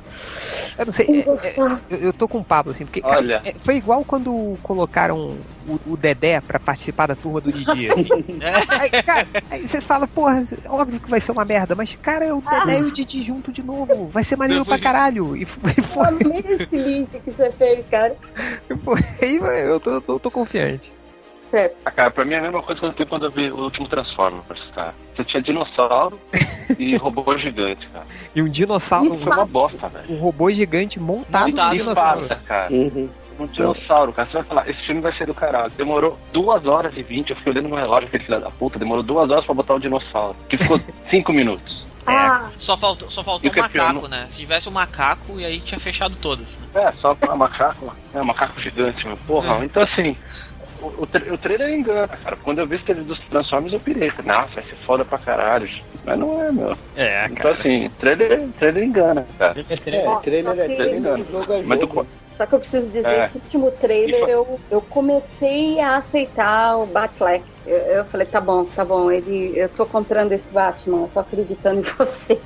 Eu 0.79 0.87
não 0.87 0.93
sei. 0.93 1.07
em 1.07 1.19
é- 1.21 1.23
é- 1.23 1.81
eu, 1.91 1.99
eu 1.99 2.13
tô 2.13 2.27
com 2.29 2.39
o 2.39 2.45
Pablo, 2.45 2.73
assim, 2.73 2.85
porque 2.85 3.01
cara, 3.01 3.17
Olha. 3.19 3.43
é, 3.45 3.55
foi 3.59 3.77
igual 3.77 4.05
quando 4.05 4.57
colocaram 4.63 5.37
o, 5.69 5.93
o 5.93 5.97
Dedé 5.97 6.41
pra 6.41 6.59
participar 6.59 7.07
da 7.07 7.15
turma 7.15 7.41
do 7.41 7.53
Didi, 7.53 7.91
assim. 7.93 8.39
Aí, 8.69 8.91
cara, 9.03 9.27
aí 9.51 9.67
você 9.67 9.81
fala, 9.81 10.07
porra, 10.07 10.43
óbvio 10.69 11.01
que 11.01 11.11
vai 11.11 11.21
ser 11.21 11.33
uma 11.33 11.45
merda, 11.45 11.75
mas, 11.75 11.97
cara, 12.01 12.25
é 12.25 12.33
o 12.33 12.41
Dedé 12.41 12.81
e 12.81 12.83
o 12.85 12.91
Didi 12.91 13.23
junto 13.23 13.53
de 13.53 13.63
novo. 13.63 14.09
Vai 14.09 14.23
ser 14.23 14.37
maneiro 14.37 14.65
pra 14.65 14.79
caralho. 14.79 15.37
E 15.37 15.45
foi, 15.45 15.73
Eu 15.77 15.83
foi, 15.85 16.07
amei 16.07 16.45
esse 16.49 16.77
link 16.77 17.11
que 17.21 17.31
você 17.31 17.51
fez, 17.53 17.89
cara. 17.89 18.17
foi 18.85 19.01
aí 19.21 19.37
eu 19.67 19.81
tô, 19.81 20.01
tô, 20.01 20.19
tô 20.19 20.31
confiante. 20.31 20.93
Certo. 21.45 21.79
Ah, 21.85 21.91
cara, 21.91 22.11
pra 22.11 22.25
mim 22.25 22.33
é 22.33 22.39
a 22.39 22.43
mesma 22.43 22.63
coisa 22.63 22.81
que 22.81 22.87
eu 22.87 22.93
tenho 22.95 23.09
quando 23.11 23.27
eu 23.27 23.31
vi 23.31 23.51
o 23.51 23.65
último 23.65 23.87
Transformers, 23.87 24.59
tá? 24.75 24.95
Você 25.15 25.23
tinha 25.23 25.43
dinossauro 25.43 26.19
e 26.79 26.97
robô 26.97 27.37
gigante, 27.37 27.87
cara. 27.91 28.07
E 28.35 28.41
um 28.41 28.49
dinossauro, 28.49 29.15
Isso. 29.15 29.23
Foi 29.23 29.33
uma 29.35 29.45
bosta, 29.45 29.87
velho. 29.87 30.05
um 30.09 30.17
robô 30.17 30.51
gigante 30.51 30.99
montado, 30.99 31.49
Montado 31.49 31.67
no 31.69 31.75
no 31.75 31.79
dinossauro. 31.79 32.21
Passa, 32.21 32.37
cara. 32.37 32.73
Uhum. 32.73 33.07
Um 33.39 33.47
dinossauro, 33.47 34.13
cara. 34.13 34.29
Você 34.29 34.35
vai 34.35 34.43
falar, 34.45 34.69
esse 34.71 34.81
filme 34.83 35.01
vai 35.01 35.13
ser 35.15 35.27
do 35.27 35.35
caralho. 35.35 35.71
Demorou 35.77 36.19
duas 36.33 36.65
horas 36.67 36.93
e 36.97 37.03
vinte. 37.03 37.31
Eu 37.31 37.37
fiquei 37.37 37.53
olhando 37.53 37.69
no 37.69 37.77
relógio, 37.77 38.09
aquele 38.09 38.25
filho 38.25 38.41
da 38.41 38.51
puta. 38.51 38.79
Demorou 38.79 39.03
duas 39.03 39.31
horas 39.31 39.45
pra 39.45 39.55
botar 39.55 39.75
o 39.75 39.79
dinossauro. 39.81 40.37
Que 40.49 40.57
ficou 40.57 40.81
cinco 41.11 41.33
minutos. 41.33 41.87
Ah, 42.05 42.49
Só 42.59 42.77
faltou, 42.77 43.09
só 43.09 43.23
faltou 43.23 43.49
o 43.49 43.55
o 43.55 43.59
é 43.59 43.63
macaco, 43.63 44.09
né? 44.09 44.27
Se 44.29 44.41
tivesse 44.41 44.69
o 44.69 44.73
macaco, 44.73 45.39
e 45.39 45.45
aí 45.45 45.61
tinha 45.61 45.79
fechado 45.79 46.17
todas. 46.17 46.59
Né? 46.59 46.67
É, 46.83 46.93
só 46.93 47.15
pra 47.15 47.37
macaco. 47.37 47.95
É, 48.13 48.21
um 48.21 48.25
macaco 48.25 48.61
gigante, 48.61 49.07
meu. 49.07 49.17
Porra, 49.19 49.65
então 49.65 49.83
assim. 49.85 50.17
O, 50.81 51.03
o, 51.03 51.07
tra- 51.07 51.33
o 51.33 51.39
trailer 51.39 51.73
engana, 51.79 52.09
cara. 52.09 52.37
Quando 52.43 52.59
eu 52.59 52.67
vi 52.67 52.75
esse 52.75 52.85
trailer 52.85 53.05
dos 53.05 53.17
Transformers, 53.21 53.73
eu 53.73 53.79
pirei. 53.79 54.13
Nossa, 54.25 54.49
vai 54.53 54.65
ser 54.65 54.75
foda 54.85 55.05
pra 55.05 55.17
caralho. 55.17 55.71
Mas 56.05 56.19
não 56.19 56.43
é, 56.43 56.51
meu. 56.51 56.77
É, 56.97 57.27
Então 57.31 57.53
assim, 57.53 57.89
trailer, 58.01 58.49
trailer 58.59 58.83
engana, 58.83 59.25
cara. 59.39 59.61
É, 59.61 59.63
trailer 60.17 60.59
é 60.59 60.75
trailer, 60.75 61.25
jogo 61.31 61.53
é 61.53 61.63
Mas 61.63 61.79
do, 61.79 61.87
jogo. 61.87 62.07
Só 62.37 62.47
que 62.47 62.55
eu 62.55 62.61
preciso 62.61 62.89
dizer 62.89 63.09
É. 63.09 63.29
que 63.29 63.39
no 63.39 63.45
último 63.45 63.71
trailer 63.81 64.29
eu, 64.29 64.59
eu 64.71 64.81
comecei 64.81 65.79
a 65.81 65.97
aceitar 65.97 66.77
o 66.79 66.87
Batfleck. 66.87 67.45
Eu, 67.67 67.77
eu 67.77 68.05
falei, 68.07 68.27
tá 68.27 68.41
bom, 68.41 68.65
tá 68.65 68.85
bom, 68.85 69.11
ele, 69.11 69.53
eu 69.55 69.69
tô 69.69 69.85
comprando 69.87 70.33
esse 70.33 70.51
Batman, 70.53 71.03
eu 71.03 71.11
tô 71.13 71.21
acreditando 71.21 71.81
em 71.81 71.85
você. 71.99 72.39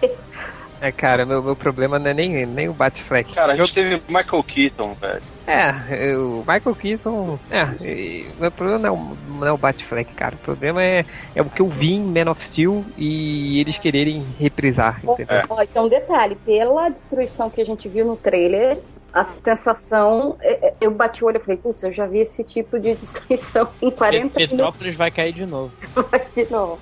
É, 0.78 0.92
cara, 0.92 1.24
meu, 1.24 1.42
meu 1.42 1.56
problema 1.56 1.98
não 1.98 2.10
é 2.10 2.12
nem, 2.14 2.44
nem 2.44 2.68
o 2.68 2.72
Batfleck. 2.74 3.32
cara, 3.34 3.54
a 3.54 3.56
gente 3.56 3.72
teve 3.72 4.02
Michael 4.08 4.42
Keaton, 4.44 4.92
velho. 5.00 5.22
É, 5.46 6.14
o 6.16 6.40
Michael 6.46 6.74
Keaton. 6.74 7.38
É, 7.50 7.62
e 7.82 8.26
meu 8.38 8.50
problema 8.50 8.80
não 8.80 8.88
é 8.88 8.92
o, 8.92 9.16
não 9.38 9.46
é 9.46 9.52
o 9.52 9.56
Batfleck, 9.56 10.12
cara. 10.12 10.34
O 10.34 10.38
problema 10.38 10.82
é, 10.84 11.04
é 11.34 11.40
o 11.40 11.46
que 11.46 11.62
eu 11.62 11.68
vi 11.68 11.94
em 11.94 12.00
Man 12.04 12.30
of 12.30 12.44
Steel 12.44 12.84
e 12.98 13.58
eles 13.60 13.78
quererem 13.78 14.22
reprisar, 14.38 15.00
entendeu? 15.02 15.44
Ó, 15.48 15.62
então, 15.62 15.88
detalhe, 15.88 16.34
pela 16.44 16.90
destruição 16.90 17.48
que 17.48 17.60
a 17.62 17.64
gente 17.64 17.88
viu 17.88 18.04
no 18.04 18.16
trailer, 18.16 18.78
a 19.20 19.24
sensação, 19.24 20.36
é- 20.40 20.68
é- 20.68 20.72
eu 20.80 20.90
bati 20.90 21.24
o 21.24 21.26
olho 21.28 21.38
e 21.38 21.40
falei, 21.40 21.56
putz, 21.56 21.82
eu 21.82 21.92
já 21.92 22.06
vi 22.06 22.18
esse 22.20 22.44
tipo 22.44 22.78
de 22.78 22.94
destruição 22.96 23.68
em 23.80 23.90
40 23.90 24.28
Petrópolis 24.34 24.50
minutos 24.78 24.94
vai 24.96 25.10
cair 25.10 25.32
de 25.32 25.46
novo. 25.46 25.72
de 26.34 26.50
novo. 26.50 26.78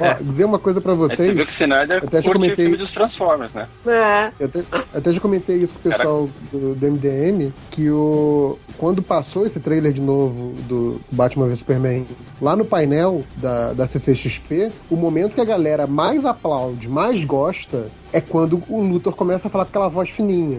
Ó, 0.00 0.14
dizer 0.22 0.44
uma 0.44 0.60
coisa 0.60 0.80
pra 0.80 0.92
Aí 0.92 0.98
você 0.98 1.16
vocês. 1.16 1.34
viu 1.34 1.44
que 1.44 1.50
o 1.50 1.64
Snyder 1.64 1.98
Eu 2.00 2.06
até 2.06 2.22
já 2.22 2.32
comentei- 2.32 2.66
filme 2.66 2.76
dos 2.76 2.92
Transformers, 2.92 3.50
né? 3.52 3.68
É. 3.84 4.30
Eu 4.38 4.46
até, 4.46 4.60
até 4.94 5.12
já 5.12 5.18
comentei 5.20 5.56
isso 5.56 5.74
com 5.74 5.88
o 5.88 5.92
pessoal 5.92 6.28
do, 6.52 6.74
do 6.76 6.86
MDM, 6.86 7.52
que 7.72 7.90
o, 7.90 8.56
quando 8.76 9.02
passou 9.02 9.44
esse 9.44 9.58
trailer 9.58 9.92
de 9.92 10.00
novo 10.00 10.52
do 10.68 11.00
Batman 11.10 11.48
vs 11.48 11.58
Superman 11.58 12.06
lá 12.40 12.54
no 12.54 12.64
painel 12.64 13.24
da, 13.38 13.72
da 13.72 13.88
CCXP, 13.88 14.70
o 14.88 14.94
momento 14.94 15.34
que 15.34 15.40
a 15.40 15.44
galera 15.44 15.84
mais 15.88 16.24
aplaude, 16.24 16.88
mais 16.88 17.24
gosta, 17.24 17.88
é 18.12 18.20
quando 18.20 18.62
o 18.68 18.80
Luthor 18.80 19.14
começa 19.14 19.48
a 19.48 19.50
falar 19.50 19.64
com 19.64 19.70
aquela 19.70 19.88
voz 19.88 20.08
fininha. 20.10 20.58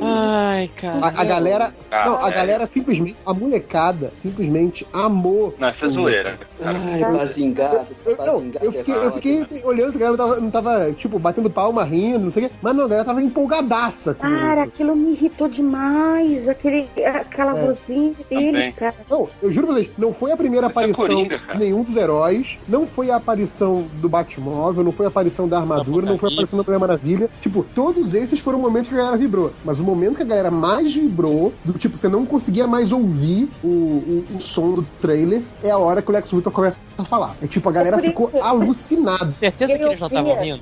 Ai, 0.00 0.70
cara. 0.80 0.98
A, 1.02 1.20
a 1.22 1.24
galera. 1.24 1.74
Ah, 1.92 2.06
não, 2.06 2.24
a 2.24 2.28
é. 2.28 2.34
galera 2.34 2.66
simplesmente. 2.66 3.16
A 3.26 3.34
molecada 3.34 4.10
simplesmente 4.12 4.86
amou. 4.92 5.54
Não, 5.58 5.70
isso 5.70 5.84
é 5.84 5.88
zoeira. 5.90 6.38
Ai, 6.64 7.00
bazingado, 7.12 7.86
essa 7.90 8.08
Eu, 8.08 8.16
não, 8.16 8.26
bazingada 8.26 8.64
eu 8.64 8.72
fiquei, 8.72 8.94
é 8.94 9.04
eu 9.06 9.12
fiquei 9.12 9.46
olhando 9.64 9.90
se 9.92 9.96
a 9.96 10.00
galera 10.00 10.16
tava, 10.16 10.40
não 10.40 10.50
tava, 10.50 10.92
tipo, 10.92 11.18
batendo 11.18 11.50
palma, 11.50 11.84
rindo, 11.84 12.20
não 12.20 12.30
sei 12.30 12.46
o 12.46 12.48
quê. 12.48 12.54
Mas 12.62 12.74
não, 12.74 12.84
a 12.84 12.88
galera 12.88 13.04
tava 13.04 13.22
empolgadaça 13.22 14.14
com 14.14 14.28
Cara, 14.28 14.62
aquilo 14.62 14.94
me 14.94 15.12
irritou 15.12 15.48
demais, 15.48 16.48
aquele, 16.48 16.88
aquela 17.04 17.58
É. 17.58 17.66
vozinha 17.66 18.14
dele, 18.30 18.52
Também. 18.52 18.72
cara. 18.72 18.94
Não, 19.10 19.28
eu 19.42 19.50
juro 19.50 19.66
pra 19.66 19.76
vocês, 19.76 19.90
não 19.98 20.12
foi 20.12 20.32
a 20.32 20.36
primeira 20.36 20.66
Mas 20.66 20.70
é 20.70 20.72
aparição 20.72 21.06
Coringa, 21.06 21.38
cara. 21.38 21.52
de 21.52 21.58
nenhum 21.64 21.82
dos 21.82 21.96
heróis, 21.96 22.58
não 22.68 22.86
foi 22.86 23.10
a 23.10 23.16
aparição 23.16 23.86
do 23.94 24.08
Batmóvel, 24.08 24.84
não 24.84 24.92
foi 24.92 25.06
a 25.06 25.08
aparição 25.08 25.48
da 25.48 25.58
armadura, 25.58 26.06
não 26.06 26.18
foi 26.18 26.30
a 26.30 26.32
aparição 26.32 26.56
da 26.58 26.64
Mulher 26.68 26.78
Maravilha. 26.78 27.30
Tipo, 27.40 27.64
todos 27.74 28.14
esses 28.14 28.38
foram 28.38 28.58
momentos 28.58 28.88
que 28.88 28.94
a 28.94 28.98
galera 28.98 29.16
vibrou. 29.16 29.52
Mas 29.64 29.80
o 29.80 29.84
momento 29.84 30.16
que 30.16 30.22
a 30.22 30.26
galera 30.26 30.50
mais 30.50 30.92
vibrou, 30.92 31.52
do 31.64 31.72
tipo, 31.72 31.96
você 31.96 32.08
não 32.08 32.24
conseguia 32.26 32.66
mais 32.66 32.92
ouvir 32.92 33.48
o, 33.62 33.66
o, 33.66 34.24
o 34.36 34.40
som 34.40 34.72
do 34.72 34.82
trailer, 35.00 35.42
é 35.62 35.70
a 35.70 35.78
hora 35.78 36.02
que 36.02 36.10
o 36.10 36.12
Lex 36.12 36.30
Luthor 36.30 36.52
começa 36.52 36.80
a 36.96 37.04
falar. 37.04 37.34
É 37.42 37.46
tipo, 37.46 37.68
a 37.68 37.72
galera 37.72 37.96
por 37.96 38.04
ficou 38.04 38.28
isso. 38.28 38.42
alucinada. 38.42 39.34
Certeza 39.40 39.78
que 39.78 39.84
eles 39.84 40.00
não 40.00 40.06
estavam 40.06 40.40
rindo? 40.40 40.60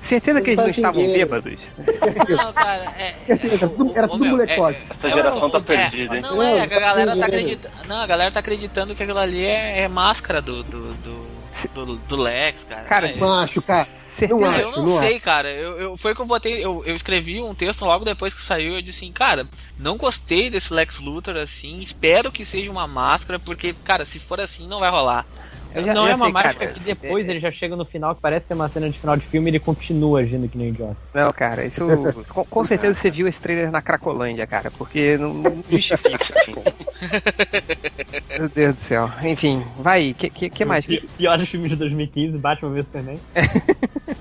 Certeza 0.00 0.40
que 0.40 0.50
eles 0.50 0.56
não 0.56 0.66
Mas 0.66 0.76
estavam 0.76 1.00
fazendeiro. 1.00 1.30
bêbados? 1.30 1.68
Não, 2.44 2.52
cara, 2.52 2.94
é. 2.98 3.14
Certeza, 3.26 3.66
é, 3.66 3.98
era 3.98 4.08
tudo 4.08 4.24
molecote. 4.24 4.78
Essa 4.90 5.10
geração 5.10 5.50
tá 5.50 5.58
é, 5.58 5.60
perdida, 5.60 6.16
hein? 6.16 6.22
Não, 6.22 6.36
Não, 6.36 6.42
é, 6.42 6.60
a 6.60 6.66
galera 6.66 7.16
tá 7.16 7.26
acreditando. 7.26 7.74
Não, 7.86 7.96
a 7.96 8.06
galera 8.06 8.30
tá 8.30 8.40
acreditando 8.40 8.94
que 8.94 9.02
aquilo 9.02 9.18
ali 9.18 9.44
é, 9.44 9.80
é 9.80 9.88
máscara 9.88 10.42
do. 10.42 10.62
do, 10.62 10.94
do, 11.74 11.96
do, 11.96 12.16
Lex, 12.16 12.64
cara. 12.64 12.84
Cara, 12.84 13.10
É, 13.10 13.16
Macho, 13.16 13.62
cara. 13.62 13.84
Certeza. 13.84 14.34
Não 14.34 14.50
Cara, 14.50 14.62
eu 14.62 14.68
acho, 14.68 14.80
não 14.80 14.86
não 14.86 15.00
sei, 15.00 15.20
cara. 15.20 15.50
Eu, 15.50 15.80
eu, 15.80 15.96
foi 15.96 16.14
que 16.14 16.20
eu 16.20 16.26
botei. 16.26 16.64
Eu, 16.64 16.82
eu 16.84 16.94
escrevi 16.94 17.40
um 17.40 17.54
texto 17.54 17.84
logo 17.84 18.04
depois 18.04 18.32
que 18.32 18.42
saiu. 18.42 18.74
Eu 18.74 18.82
disse 18.82 19.04
assim, 19.04 19.12
cara, 19.12 19.46
não 19.78 19.96
gostei 19.96 20.50
desse 20.50 20.72
Lex 20.72 20.98
Luthor 21.00 21.36
assim. 21.36 21.80
Espero 21.80 22.30
que 22.30 22.44
seja 22.44 22.70
uma 22.70 22.86
máscara, 22.86 23.38
porque, 23.38 23.74
cara, 23.84 24.04
se 24.04 24.18
for 24.18 24.40
assim, 24.40 24.68
não 24.68 24.80
vai 24.80 24.90
rolar. 24.90 25.26
Já- 25.82 25.94
não 25.94 26.06
é 26.06 26.14
uma 26.14 26.24
sei, 26.24 26.32
máscara 26.32 26.54
cara, 26.58 26.72
que 26.72 26.80
depois 26.84 27.28
é- 27.28 27.30
ele 27.32 27.40
já 27.40 27.50
chega 27.50 27.76
no 27.76 27.84
final, 27.84 28.14
que 28.14 28.20
parece 28.20 28.46
ser 28.48 28.54
uma 28.54 28.68
cena 28.68 28.88
de 28.90 28.98
final 28.98 29.16
de 29.16 29.24
filme, 29.26 29.48
e 29.48 29.50
ele 29.52 29.60
continua 29.60 30.20
agindo 30.20 30.48
que 30.48 30.56
nem 30.58 30.68
idiota. 30.68 30.96
Não, 31.12 31.30
cara, 31.30 31.64
isso. 31.64 31.84
com, 32.32 32.44
com 32.44 32.64
certeza 32.64 32.94
você 32.94 33.10
viu 33.10 33.26
esse 33.26 33.40
trailer 33.40 33.70
na 33.70 33.82
Cracolândia, 33.82 34.46
cara, 34.46 34.70
porque 34.70 35.16
não, 35.18 35.34
não 35.34 35.64
justifica. 35.70 36.18
Meu 38.38 38.48
Deus 38.48 38.74
do 38.74 38.80
céu. 38.80 39.10
Enfim, 39.22 39.62
vai, 39.78 40.14
que, 40.16 40.30
que, 40.30 40.50
que 40.50 40.64
mais? 40.64 40.86
Pi- 40.86 41.06
Piores 41.16 41.48
filmes 41.48 41.70
de 41.70 41.76
2015, 41.76 42.38
Batman 42.38 42.70
vs 42.70 42.86
Superman. 42.86 43.20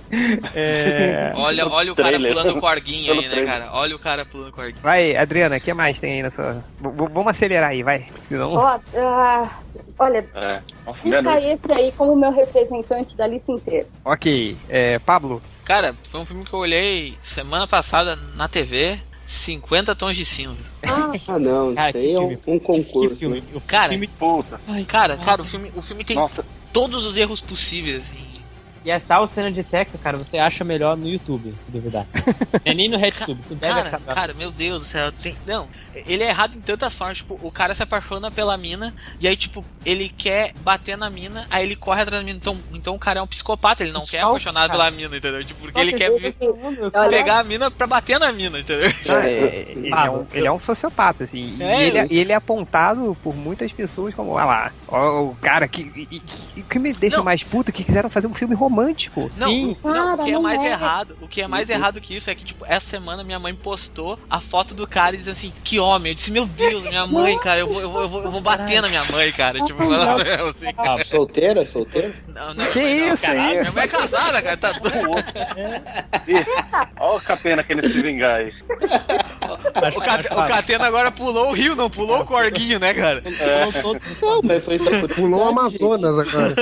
É, 0.54 1.34
Olha, 1.36 1.68
olha 1.68 1.92
o 1.92 1.96
cara 1.96 2.20
pulando 2.20 2.60
com 2.62 2.68
arguinho 2.68 3.08
Pelo 3.08 3.22
aí, 3.22 3.28
né, 3.30 3.42
cara? 3.42 3.70
Olha 3.72 3.96
o 3.96 4.00
cara 4.00 4.24
pulando 4.24 4.52
com 4.52 4.62
arguinho. 4.62 4.84
vai, 4.84 5.16
Adriana, 5.16 5.58
o 5.58 5.60
que 5.60 5.74
mais 5.74 6.00
tem 6.00 6.14
aí 6.14 6.22
na 6.22 6.30
sua. 6.30 6.54
V- 6.80 6.92
vamos 7.12 7.28
acelerar 7.28 7.72
aí, 7.72 7.82
vai. 7.82 8.06
Senão. 8.22 8.54
Ó, 8.54 8.80
ah, 8.96 9.50
olha, 10.00 10.26
É. 10.34 10.62
Fica 10.96 11.42
esse 11.42 11.72
aí 11.72 11.92
como 11.94 12.16
meu 12.16 12.32
representante 12.32 13.16
da 13.16 13.26
lista 13.28 13.52
inteira. 13.52 13.88
Ok. 14.06 14.58
É, 14.70 15.00
Pablo, 15.00 15.42
Cara, 15.66 15.96
foi 16.10 16.20
um 16.20 16.26
filme 16.26 16.44
que 16.44 16.52
eu 16.54 16.60
olhei 16.60 17.14
semana 17.24 17.66
passada 17.66 18.18
na 18.36 18.48
TV. 18.50 19.00
50 19.26 19.96
tons 19.96 20.16
de 20.18 20.26
cinza. 20.26 20.62
Ah, 20.84 21.40
não, 21.40 21.74
Cara, 21.74 21.90
isso 21.90 21.98
aí 21.98 22.14
é 22.14 22.20
um, 22.20 22.38
um 22.56 22.60
concurso. 22.60 23.16
filme? 23.16 23.40
né? 23.42 23.48
O 23.56 23.62
Cara, 23.62 23.90
filme- 23.90 24.08
Puta. 24.08 24.60
Cara, 24.88 25.18
cara, 25.18 25.42
o 25.42 25.46
filme, 25.46 25.72
o 25.76 25.82
filme 25.82 26.04
tem 26.04 26.16
Nossa, 26.16 26.46
todos 26.72 27.06
os 27.06 27.18
erros 27.18 27.40
possíveis, 27.40 28.04
assim. 28.04 28.23
E 28.86 28.92
a 28.92 29.00
tal 29.00 29.26
cena 29.28 29.52
de 29.52 29.64
sexo, 29.64 29.98
cara, 29.98 30.18
você 30.18 30.38
acha 30.38 30.64
melhor 30.64 30.98
no 30.98 31.08
YouTube, 31.08 31.54
se 31.66 31.72
duvidar. 31.72 32.06
Não 32.14 32.60
é 32.66 32.74
nem 32.74 32.90
no 32.90 32.98
RedTube, 32.98 33.40
tu 33.48 33.56
deve 33.56 33.74
Cara, 33.84 34.00
cara, 34.14 34.34
meu 34.34 34.52
Deus 34.52 34.82
do 34.82 34.86
céu. 34.86 35.12
tem- 35.12 35.36
não, 35.48 35.68
ele 35.94 36.24
é 36.24 36.30
errado 36.30 36.56
em 36.58 36.62
tantas 36.62 36.94
formas. 36.94 37.18
Tipo, 37.18 37.40
o 37.42 37.50
cara 37.52 37.74
se 37.74 37.82
apaixona 37.84 38.30
pela 38.30 38.58
mina 38.58 38.94
e 39.20 39.28
aí, 39.28 39.36
tipo, 39.38 39.64
ele 39.86 40.10
quer 40.10 40.52
bater 40.64 40.98
na 40.98 41.10
mina, 41.10 41.48
aí 41.50 41.64
ele 41.66 41.76
corre 41.76 42.02
atrás 42.02 42.22
da 42.22 42.26
mina. 42.26 42.38
Então, 42.38 42.58
então 42.74 42.96
o 42.96 43.00
cara 43.00 43.20
é 43.20 43.24
um 43.24 43.28
psicopata, 43.28 43.84
ele 43.84 43.92
não 43.94 44.06
quer 44.06 44.22
Só 44.22 44.28
apaixonado 44.30 44.68
cara. 44.72 44.80
pela 44.80 44.92
mina, 44.92 45.16
entendeu? 45.16 45.44
Tipo, 45.46 45.62
porque 45.62 45.80
ele 45.80 45.92
Nossa, 45.92 46.04
quer 46.04 46.20
ver- 46.20 46.36
Olha, 46.94 47.08
pegar 47.10 47.40
a 47.40 47.44
mina 47.44 47.72
pra 47.72 47.88
bater 47.88 48.20
na 48.20 48.32
mina, 48.34 48.60
entendeu? 48.60 48.92
Ah, 49.10 49.28
é- 49.28 49.72
ele, 49.72 49.90
é 49.94 50.10
um, 50.12 50.26
ele 50.34 50.48
é 50.48 50.52
um 50.52 50.60
sociopata, 50.60 51.24
assim. 51.24 51.56
E 51.58 51.64
É, 51.64 51.88
ele, 51.88 52.00
eu- 52.00 52.08
e 52.12 52.20
ele 52.20 52.32
é 52.34 52.36
apontado 52.36 53.16
por 53.24 53.34
muitas 53.36 53.72
pessoas 53.72 54.14
como, 54.14 54.32
olha 54.32 54.46
lá, 54.46 54.72
ó, 54.90 55.22
o 55.22 55.38
cara 55.42 55.68
que. 55.70 55.82
e- 55.96 56.18
e- 56.58 56.60
O 56.60 56.64
que 56.66 56.80
me 56.80 56.92
deixa 56.94 57.18
Não. 57.18 57.24
mais 57.24 57.44
puto 57.44 57.70
é 57.70 57.74
que 57.74 57.84
quiseram 57.84 58.10
fazer 58.10 58.28
um 58.28 58.34
filme 58.34 58.54
romântico. 58.56 58.73
Não, 59.38 59.48
Sim. 59.50 59.78
não, 59.84 60.16
o 60.16 60.24
que 60.26 60.32
é 60.32 60.40
mais 60.40 60.62
é. 60.62 60.68
errado, 60.72 61.18
o 61.22 61.28
que 61.28 61.42
é 61.42 61.48
mais 61.48 61.70
errado 61.70 62.02
que 62.02 62.16
isso 62.16 62.30
é 62.30 62.36
que, 62.36 62.44
tipo, 62.44 62.66
essa 62.68 62.88
semana 62.90 63.24
minha 63.24 63.40
mãe 63.40 63.54
postou 63.54 64.18
a 64.30 64.40
foto 64.40 64.74
do 64.74 64.88
cara 64.88 65.16
e 65.16 65.20
disse 65.20 65.30
assim, 65.30 65.54
que 65.64 65.80
homem. 65.80 66.12
Eu 66.12 66.16
disse, 66.16 66.32
meu 66.32 66.46
Deus, 66.46 66.84
minha 66.84 67.06
mãe, 67.08 67.38
cara, 67.40 67.60
eu 67.60 67.68
vou, 67.68 67.82
eu 67.82 67.90
vou, 67.90 68.02
eu 68.02 68.10
vou, 68.10 68.24
eu 68.24 68.32
vou 68.32 68.42
bater 68.42 68.82
na 68.82 68.90
minha 68.90 69.06
mãe, 69.06 69.32
cara. 69.32 69.60
Tipo, 69.62 69.84
ela, 69.84 70.50
assim, 70.50 70.68
Ah, 70.78 71.04
Solteira, 71.04 71.66
solteira? 71.66 72.14
não, 72.28 72.54
não, 72.54 72.66
Que 72.72 72.80
não, 73.08 73.14
isso 73.14 73.28
aí? 73.28 73.60
Minha 73.60 73.72
mãe 73.72 73.84
é 73.84 73.88
casada, 73.88 74.42
cara, 74.42 74.58
tá 74.58 74.72
doido. 74.74 75.10
Olha 77.00 77.18
o 77.18 77.22
capena 77.22 77.64
querendo 77.64 77.90
se 77.90 78.02
vingar 78.02 78.36
aí. 78.40 78.54
O, 79.44 80.42
o 80.44 80.48
Catena 80.48 80.86
agora 80.88 81.12
pulou 81.12 81.50
o 81.50 81.54
rio, 81.54 81.76
não 81.76 81.90
pulou 81.90 82.22
o 82.22 82.26
corguinho, 82.26 82.80
né, 82.80 82.94
cara? 82.94 83.22
Todo- 83.82 84.00
Não, 84.22 84.42
mas 84.44 84.64
foi 84.64 84.80
só 84.80 84.90
por 85.00 85.14
Pulou 85.14 85.46
o 85.46 85.50
Amazonas 85.50 86.18
agora. 86.20 86.56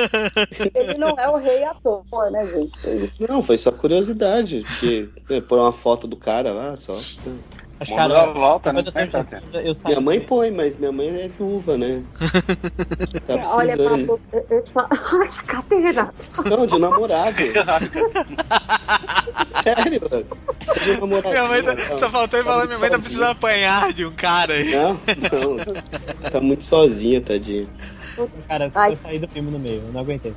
ele 0.76 0.98
não 0.98 1.16
é 1.18 1.30
o 1.30 1.38
rei 1.38 1.64
ator, 2.02 2.32
né, 2.32 2.46
gente? 2.48 2.72
Não, 3.28 3.42
foi 3.42 3.58
só 3.58 3.72
curiosidade. 3.72 4.64
Porque 4.68 5.10
né, 5.30 5.42
pôr 5.42 5.60
uma 5.60 5.72
foto 5.72 6.08
do 6.08 6.16
cara 6.16 6.54
lá 6.54 6.76
só. 6.76 6.94
Acho, 6.94 7.20
Mundo 7.94 8.10
cara, 8.10 8.34
volta, 8.34 8.72
né? 8.72 8.84
É, 8.84 9.88
Minha 9.88 10.02
mãe 10.02 10.20
põe, 10.22 10.52
mas 10.52 10.78
minha 10.78 10.92
mãe 10.92 11.08
é 11.22 11.28
viúva, 11.28 11.78
né? 11.78 12.04
Tá 13.26 13.34
Olha, 13.56 13.74
precisando. 13.76 14.08
Papo, 14.08 14.20
eu, 14.34 14.46
eu 14.52 14.64
te 14.64 14.72
falo. 14.72 14.88
Ai, 15.22 15.30
cadeira! 15.48 16.14
Não, 16.50 16.66
de 16.68 16.80
namorado. 16.80 17.38
Sério, 19.46 20.02
mano. 20.12 20.26
De 20.84 21.00
namorado. 21.00 21.30
Minha 21.30 21.48
mãe 21.48 21.64
tá, 21.64 21.74
Não, 21.74 22.00
só 22.00 22.10
faltou 22.10 22.40
ele 22.40 22.48
falar, 22.48 22.68
minha 22.68 22.78
mãe 22.78 22.90
tá 22.90 22.98
sozinha. 22.98 23.00
precisando 23.00 23.32
apanhar 23.32 23.94
de 23.94 24.06
um 24.06 24.12
cara 24.12 24.54
aí. 24.54 24.72
Não, 24.72 24.94
não. 24.94 26.30
Tá 26.30 26.40
muito 26.40 26.64
sozinha, 26.64 27.20
tadinha. 27.20 27.66
Cara, 28.48 28.70
Ai. 28.76 28.92
eu 28.92 28.98
saí 28.98 29.18
do 29.18 29.28
filme 29.28 29.50
no 29.50 29.58
meio, 29.60 29.82
eu 29.88 29.92
não 29.94 30.02
aguentei. 30.02 30.36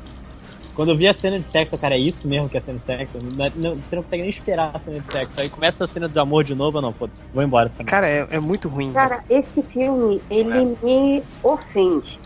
Quando 0.74 0.90
eu 0.90 0.96
vi 0.96 1.06
a 1.06 1.14
cena 1.14 1.38
de 1.38 1.44
sexo, 1.44 1.78
cara, 1.78 1.94
é 1.94 1.98
isso 1.98 2.26
mesmo 2.26 2.48
que 2.48 2.56
é 2.56 2.58
a 2.58 2.60
cena 2.60 2.78
de 2.78 2.84
sexo? 2.84 3.18
Não- 3.36 3.52
não- 3.70 3.76
você 3.76 3.94
não 3.96 4.02
consegue 4.02 4.22
nem 4.22 4.30
esperar 4.32 4.70
a 4.74 4.78
cena 4.78 4.98
de 5.00 5.12
sexo. 5.12 5.40
Aí 5.40 5.48
começa 5.48 5.84
a 5.84 5.86
cena 5.86 6.08
de 6.08 6.18
amor 6.18 6.42
de 6.42 6.54
novo, 6.54 6.78
eu 6.78 6.82
não, 6.82 6.92
foda-se. 6.92 7.22
Vou 7.32 7.42
embora. 7.44 7.70
Cara, 7.86 8.08
é, 8.08 8.26
é 8.30 8.40
muito 8.40 8.68
ruim. 8.68 8.92
Cara, 8.92 9.22
esse 9.30 9.62
filme, 9.62 10.20
ele 10.28 10.76
me 10.82 11.22
ofende. 11.42 12.18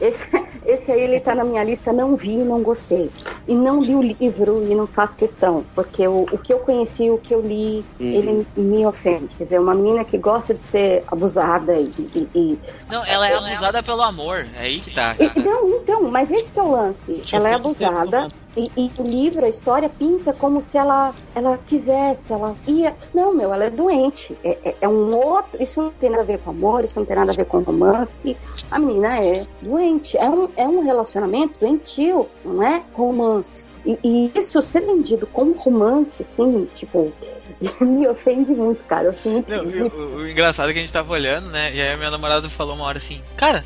Esse, 0.00 0.28
esse 0.66 0.92
aí, 0.92 1.00
ele 1.00 1.20
tá 1.20 1.34
na 1.34 1.44
minha 1.44 1.62
lista, 1.64 1.92
não 1.92 2.16
vi, 2.16 2.36
não 2.36 2.62
gostei. 2.62 3.10
e 3.48 3.54
não 3.54 3.80
li 3.80 3.94
o 3.94 4.02
livro 4.02 4.64
e 4.68 4.74
não 4.74 4.86
faço 4.88 5.16
questão, 5.16 5.60
porque 5.74 6.06
o, 6.08 6.22
o 6.32 6.38
que 6.38 6.52
eu 6.52 6.58
conheci, 6.58 7.08
o 7.10 7.16
que 7.18 7.32
eu 7.32 7.40
li, 7.40 7.84
Uhum. 8.00 8.06
ele 8.12 8.46
me 8.56 8.84
ofende. 8.84 9.28
Quer 9.38 9.44
dizer, 9.44 9.60
uma 9.60 9.74
menina 9.74 10.04
que 10.04 10.18
gosta 10.18 10.52
de 10.52 10.64
ser 10.64 11.04
abusada 11.06 11.78
e. 11.78 11.88
e- 12.14 12.28
e- 12.34 12.58
Não, 12.90 13.04
ela 13.04 13.28
é 13.28 13.34
abusada 13.36 13.82
pelo 13.82 14.02
amor. 14.02 14.46
É 14.58 14.62
aí 14.62 14.80
que 14.80 14.92
tá, 14.94 15.14
e- 15.18 15.28
cara. 15.28 15.32
Então, 15.40 15.68
então, 15.82 16.02
mas 16.10 16.30
esse 16.32 16.50
que 16.52 16.58
é 16.58 16.62
o 16.62 16.72
lance. 16.72 17.12
Tipo, 17.14 17.36
ela 17.36 17.48
é 17.50 17.54
abusada 17.54 18.26
e, 18.56 18.70
e 18.76 18.90
o 18.98 19.02
livro, 19.04 19.46
a 19.46 19.48
história 19.48 19.88
pinta 19.88 20.32
como 20.32 20.60
se 20.62 20.76
ela, 20.76 21.14
ela 21.34 21.56
quisesse, 21.66 22.32
ela 22.32 22.54
ia. 22.66 22.94
Não, 23.14 23.32
meu, 23.32 23.52
ela 23.54 23.64
é 23.66 23.70
doente. 23.70 24.36
É, 24.42 24.58
é- 24.70 24.74
é 24.82 24.88
um 24.88 25.14
outro. 25.14 25.62
Isso 25.62 25.80
não 25.80 25.90
tem 25.90 26.10
nada 26.10 26.22
a 26.22 26.26
ver 26.26 26.38
com 26.40 26.50
amor, 26.50 26.82
isso 26.84 26.98
não 26.98 27.06
tem 27.06 27.14
nada 27.16 27.30
a 27.32 27.34
ver 27.34 27.44
com 27.46 27.60
romance. 27.60 28.36
A 28.70 28.78
menina 28.78 29.18
é 29.22 29.46
doente. 29.62 29.85
É 30.14 30.28
um, 30.28 30.48
é 30.56 30.68
um 30.68 30.82
relacionamento 30.82 31.60
doentio, 31.60 32.28
não 32.44 32.62
é 32.62 32.82
romance. 32.92 33.68
E, 33.84 33.98
e 34.02 34.32
isso 34.34 34.60
ser 34.60 34.80
vendido 34.80 35.26
como 35.26 35.52
romance, 35.52 36.22
assim, 36.22 36.68
tipo, 36.74 37.12
me 37.80 38.06
ofende 38.08 38.52
muito, 38.52 38.82
cara. 38.84 39.16
Muito, 39.24 39.50
Não, 39.50 39.64
muito 39.64 39.96
o, 39.96 40.16
o 40.16 40.28
engraçado 40.28 40.70
é 40.70 40.72
que 40.72 40.78
a 40.78 40.82
gente 40.82 40.92
tava 40.92 41.12
olhando, 41.12 41.48
né? 41.50 41.74
E 41.74 41.80
aí 41.80 41.92
a 41.92 41.96
minha 41.96 42.10
namorada 42.10 42.48
falou 42.48 42.74
uma 42.74 42.84
hora 42.84 42.98
assim, 42.98 43.20
cara. 43.36 43.64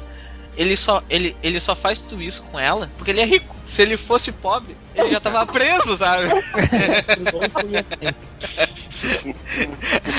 Ele 0.56 0.76
só, 0.76 1.02
ele, 1.08 1.36
ele 1.42 1.60
só 1.60 1.76
faz 1.76 2.00
tudo 2.00 2.20
isso 2.20 2.42
com 2.50 2.58
ela 2.58 2.90
porque 2.98 3.12
ele 3.12 3.20
é 3.20 3.24
rico. 3.24 3.54
Se 3.64 3.82
ele 3.82 3.96
fosse 3.96 4.32
pobre, 4.32 4.76
ele 4.94 5.08
já 5.08 5.20
tava 5.20 5.46
preso, 5.46 5.96
sabe? 5.96 6.28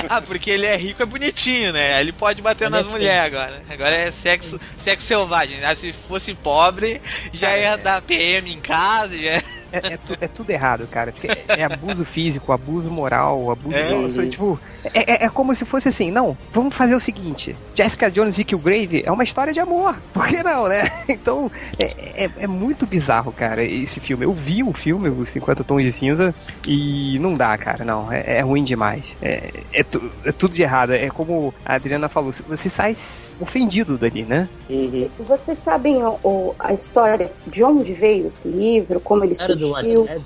ah, 0.09 0.21
porque 0.21 0.49
ele 0.51 0.65
é 0.65 0.75
rico 0.75 1.01
é 1.01 1.05
bonitinho, 1.05 1.71
né? 1.73 1.99
Ele 1.99 2.11
pode 2.11 2.41
bater 2.41 2.65
Ele 2.65 2.75
é 2.75 2.77
nas 2.77 2.85
feio. 2.85 2.91
mulheres 2.97 3.33
agora. 3.33 3.61
Agora 3.69 3.95
é 3.95 4.11
sexo, 4.11 4.59
sexo 4.77 5.07
selvagem. 5.07 5.63
Ah, 5.63 5.75
se 5.75 5.91
fosse 5.91 6.33
pobre, 6.33 7.01
já 7.31 7.57
ia 7.57 7.77
dar 7.77 8.01
PM 8.01 8.51
em 8.53 8.59
casa, 8.59 9.17
já. 9.17 9.41
É, 9.71 9.93
é 9.93 9.97
tu- 9.97 10.17
é 10.19 10.27
tudo 10.27 10.49
errado, 10.49 10.87
cara. 10.89 11.11
Porque 11.11 11.27
é, 11.27 11.43
é 11.47 11.63
abuso 11.63 12.03
físico, 12.05 12.51
abuso 12.51 12.91
moral, 12.91 13.51
abuso. 13.51 13.75
É. 13.75 13.89
Nossa, 13.91 14.25
tipo, 14.25 14.59
é, 14.93 15.13
é- 15.13 15.25
é 15.25 15.29
como 15.29 15.53
se 15.55 15.65
fosse 15.65 15.87
assim: 15.89 16.11
não, 16.11 16.37
vamos 16.53 16.73
fazer 16.75 16.95
o 16.95 16.99
seguinte: 16.99 17.55
Jessica 17.75 18.09
Jones 18.11 18.37
e 18.37 18.43
Killgrave 18.43 19.03
é 19.05 19.11
uma 19.11 19.23
história 19.23 19.53
de 19.53 19.59
amor. 19.59 19.95
Por 20.13 20.27
que 20.27 20.41
não, 20.43 20.67
né? 20.67 20.81
Então, 21.11 21.51
é, 21.77 22.25
é, 22.25 22.29
é 22.39 22.47
muito 22.47 22.85
bizarro, 22.85 23.31
cara, 23.31 23.63
esse 23.63 23.99
filme. 23.99 24.25
Eu 24.25 24.33
vi 24.33 24.63
o 24.63 24.71
filme, 24.73 25.09
os 25.09 25.29
50 25.29 25.63
Tons 25.63 25.83
de 25.83 25.91
Cinza, 25.91 26.33
e 26.67 27.17
não 27.19 27.33
dá, 27.33 27.57
cara, 27.57 27.83
não. 27.83 28.11
É, 28.11 28.37
é 28.37 28.41
ruim 28.41 28.63
demais. 28.63 29.15
É, 29.21 29.49
é, 29.73 29.83
tu- 29.83 30.11
é 30.25 30.31
tudo 30.31 30.55
de 30.55 30.61
errado. 30.61 30.93
É 30.93 31.09
como 31.09 31.53
a 31.65 31.75
Adriana 31.75 32.07
falou: 32.09 32.31
você 32.47 32.69
sai 32.69 32.95
ofendido 33.39 33.97
dali, 33.97 34.23
né? 34.23 34.47
Uhum. 34.69 35.09
Vocês 35.19 35.57
sabem 35.59 36.03
o- 36.03 36.17
o- 36.23 36.55
a 36.59 36.73
história 36.73 37.31
de 37.47 37.63
onde 37.63 37.93
veio 37.93 38.27
esse 38.27 38.47
livro, 38.47 38.99
como 38.99 39.23
ele 39.23 39.33
Era 39.39 39.53
do? 39.61 39.71
Wattpad? 39.71 40.25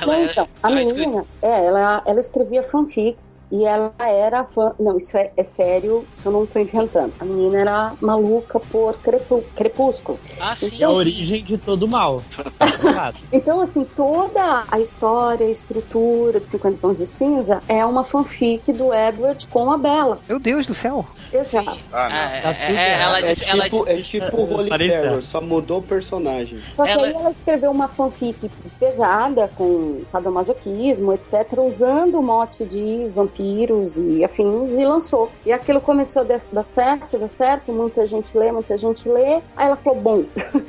Ela 0.00 0.16
é- 0.16 0.24
então, 0.24 0.48
a 0.62 0.70
é 0.70 0.74
menina, 0.74 1.24
é, 1.40 1.66
ela, 1.66 2.02
ela 2.06 2.20
escrevia 2.20 2.62
fanfics 2.62 3.36
e 3.52 3.64
ela 3.64 3.92
era 4.00 4.44
fã. 4.44 4.74
Não, 4.80 4.96
isso 4.96 5.16
é, 5.16 5.30
é 5.36 5.42
sério, 5.44 6.04
isso 6.10 6.26
eu 6.26 6.32
não 6.32 6.46
tô 6.46 6.58
inventando. 6.58 7.12
A 7.20 7.24
menina 7.24 7.60
era 7.60 7.92
maluca 8.00 8.58
por 8.58 8.94
crepu, 9.02 9.44
crepúsculo. 9.54 10.18
Ah, 10.40 10.56
sim. 10.56 10.70
É 10.80 10.84
a 10.84 10.90
origem 10.90 11.44
de 11.44 11.58
todo 11.58 11.86
mal. 11.86 12.22
Exato. 12.60 13.18
Então, 13.32 13.60
assim, 13.60 13.84
toda 13.84 14.64
a 14.70 14.78
história, 14.80 15.46
a 15.46 15.50
estrutura 15.50 16.38
de 16.40 16.48
50 16.48 16.78
Tons 16.80 16.98
de 16.98 17.06
Cinza 17.06 17.60
é 17.68 17.84
uma 17.84 18.04
fanfic 18.04 18.72
do 18.72 18.92
Edward 18.94 19.46
com 19.48 19.70
a 19.70 19.76
Bella. 19.76 20.18
Meu 20.28 20.38
Deus 20.38 20.66
do 20.66 20.74
céu! 20.74 21.04
Exato. 21.32 21.78
Ah, 21.92 22.08
não. 22.08 22.16
É, 22.16 22.40
Tá 22.40 22.50
é, 22.50 22.72
é, 22.74 23.02
ela 23.02 23.18
É 23.20 23.34
disse, 23.34 23.50
ela 23.50 23.64
tipo, 23.64 23.88
é 23.88 24.00
tipo 24.00 24.36
Holy 24.42 24.68
Parei 24.68 24.88
Terror, 24.90 25.22
só 25.22 25.40
mudou 25.40 25.78
o 25.78 25.82
personagem. 25.82 26.60
Só 26.70 26.84
que 26.84 26.90
Ela- 26.90 27.06
aí 27.06 27.12
ela 27.12 27.30
escreveu 27.30 27.70
uma 27.70 27.88
fanfic 27.88 28.50
pesada, 28.78 29.48
com 29.56 30.02
sadomasoquismo, 30.08 31.12
etc., 31.12 31.58
usando 31.66 32.18
o 32.18 32.22
mote 32.22 32.64
de 32.64 33.08
vampiros 33.42 33.96
e 33.96 34.24
afins, 34.24 34.76
e 34.76 34.84
lançou. 34.84 35.30
E 35.44 35.52
aquilo 35.52 35.80
começou 35.80 36.22
a 36.22 36.24
dar 36.24 36.62
certo, 36.62 37.18
dar 37.18 37.28
certo, 37.28 37.72
muita 37.72 38.06
gente 38.06 38.36
lê, 38.36 38.52
muita 38.52 38.78
gente 38.78 39.08
lê. 39.08 39.36
Aí 39.56 39.66
ela 39.66 39.76
falou: 39.76 40.00
bom, 40.00 40.24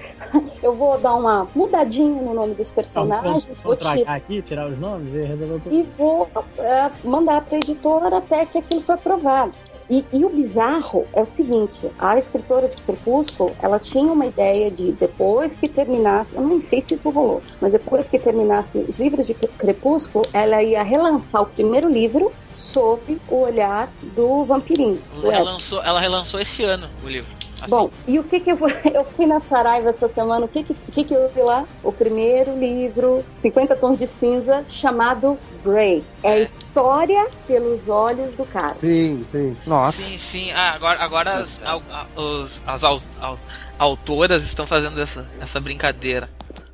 eu 0.61 0.73
vou 0.73 0.97
dar 0.97 1.13
uma 1.13 1.47
mudadinha 1.55 2.21
no 2.21 2.33
nome 2.33 2.55
dos 2.55 2.71
personagens, 2.71 3.45
vou 3.61 3.75
Vou 3.75 3.75
tirar 3.75 4.15
aqui, 4.15 4.41
tirar 4.41 4.67
os 4.67 4.79
nomes 4.79 5.13
e 5.13 5.25
resolver 5.25 5.59
tudo. 5.63 5.75
e 5.75 5.83
vou 5.97 6.27
é, 6.57 6.89
mandar 7.03 7.41
para 7.41 7.55
a 7.55 7.59
editora 7.59 8.17
até 8.17 8.45
que 8.45 8.57
aquilo 8.57 8.81
foi 8.81 8.95
aprovado. 8.95 9.53
E, 9.89 10.05
e 10.13 10.25
o 10.25 10.29
bizarro 10.29 11.05
é 11.13 11.21
o 11.21 11.25
seguinte: 11.25 11.89
a 11.99 12.17
escritora 12.17 12.67
de 12.67 12.81
Crepúsculo, 12.81 13.51
ela 13.61 13.79
tinha 13.79 14.11
uma 14.11 14.25
ideia 14.25 14.71
de 14.71 14.91
depois 14.93 15.55
que 15.55 15.67
terminasse, 15.67 16.35
eu 16.35 16.41
não 16.41 16.61
sei 16.61 16.81
se 16.81 16.93
isso 16.95 17.09
rolou, 17.09 17.41
mas 17.59 17.73
depois 17.73 18.07
que 18.07 18.17
terminasse 18.17 18.79
os 18.79 18.97
livros 18.97 19.27
de 19.27 19.33
Crepúsculo, 19.33 20.23
ela 20.33 20.61
ia 20.63 20.83
relançar 20.83 21.41
o 21.41 21.45
primeiro 21.45 21.89
livro 21.89 22.31
sob 22.53 23.17
o 23.27 23.41
olhar 23.41 23.91
do 24.15 24.45
vampirinho. 24.45 25.01
Ela 25.21 25.33
relançou, 25.33 25.83
ela 25.83 25.99
relançou 25.99 26.39
esse 26.39 26.63
ano 26.63 26.89
o 27.03 27.07
livro. 27.07 27.42
Assim. 27.63 27.69
Bom, 27.71 27.89
e 28.07 28.19
o 28.19 28.23
que 28.23 28.39
que 28.39 28.51
eu, 28.51 28.55
vou- 28.57 28.69
eu 28.93 29.03
fui 29.05 29.25
na 29.25 29.39
Saraiva 29.39 29.89
essa 29.89 30.07
semana, 30.07 30.45
o 30.45 30.47
que 30.47 30.63
que, 30.63 30.73
que 30.73 31.03
que 31.03 31.13
eu 31.13 31.29
vi 31.33 31.41
lá? 31.41 31.65
O 31.83 31.91
primeiro 31.91 32.57
livro, 32.57 33.23
50 33.35 33.75
Tons 33.75 33.97
de 33.97 34.07
Cinza, 34.07 34.65
chamado 34.69 35.37
Grey. 35.63 36.03
É 36.21 36.33
a 36.33 36.39
história 36.39 37.27
pelos 37.47 37.87
olhos 37.87 38.35
do 38.35 38.45
cara. 38.45 38.73
Sim, 38.75 39.25
sim. 39.31 39.55
Nossa. 39.65 40.01
Sim, 40.01 40.17
sim. 40.17 40.51
Ah, 40.51 40.73
agora, 40.73 40.99
agora 41.03 41.33
as, 41.37 41.61
au- 41.63 41.83
a- 41.89 42.05
os- 42.19 42.61
as 42.67 42.83
au- 42.83 43.01
au- 43.21 43.39
autoras 43.79 44.43
estão 44.43 44.67
fazendo 44.67 44.99
essa, 45.01 45.25
essa 45.41 45.59
brincadeira. 45.59 46.29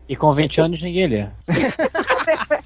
E 0.10 0.15
com 0.15 0.34
20 0.34 0.60
anos 0.60 0.81
ninguém 0.81 1.07
lê. 1.07 1.27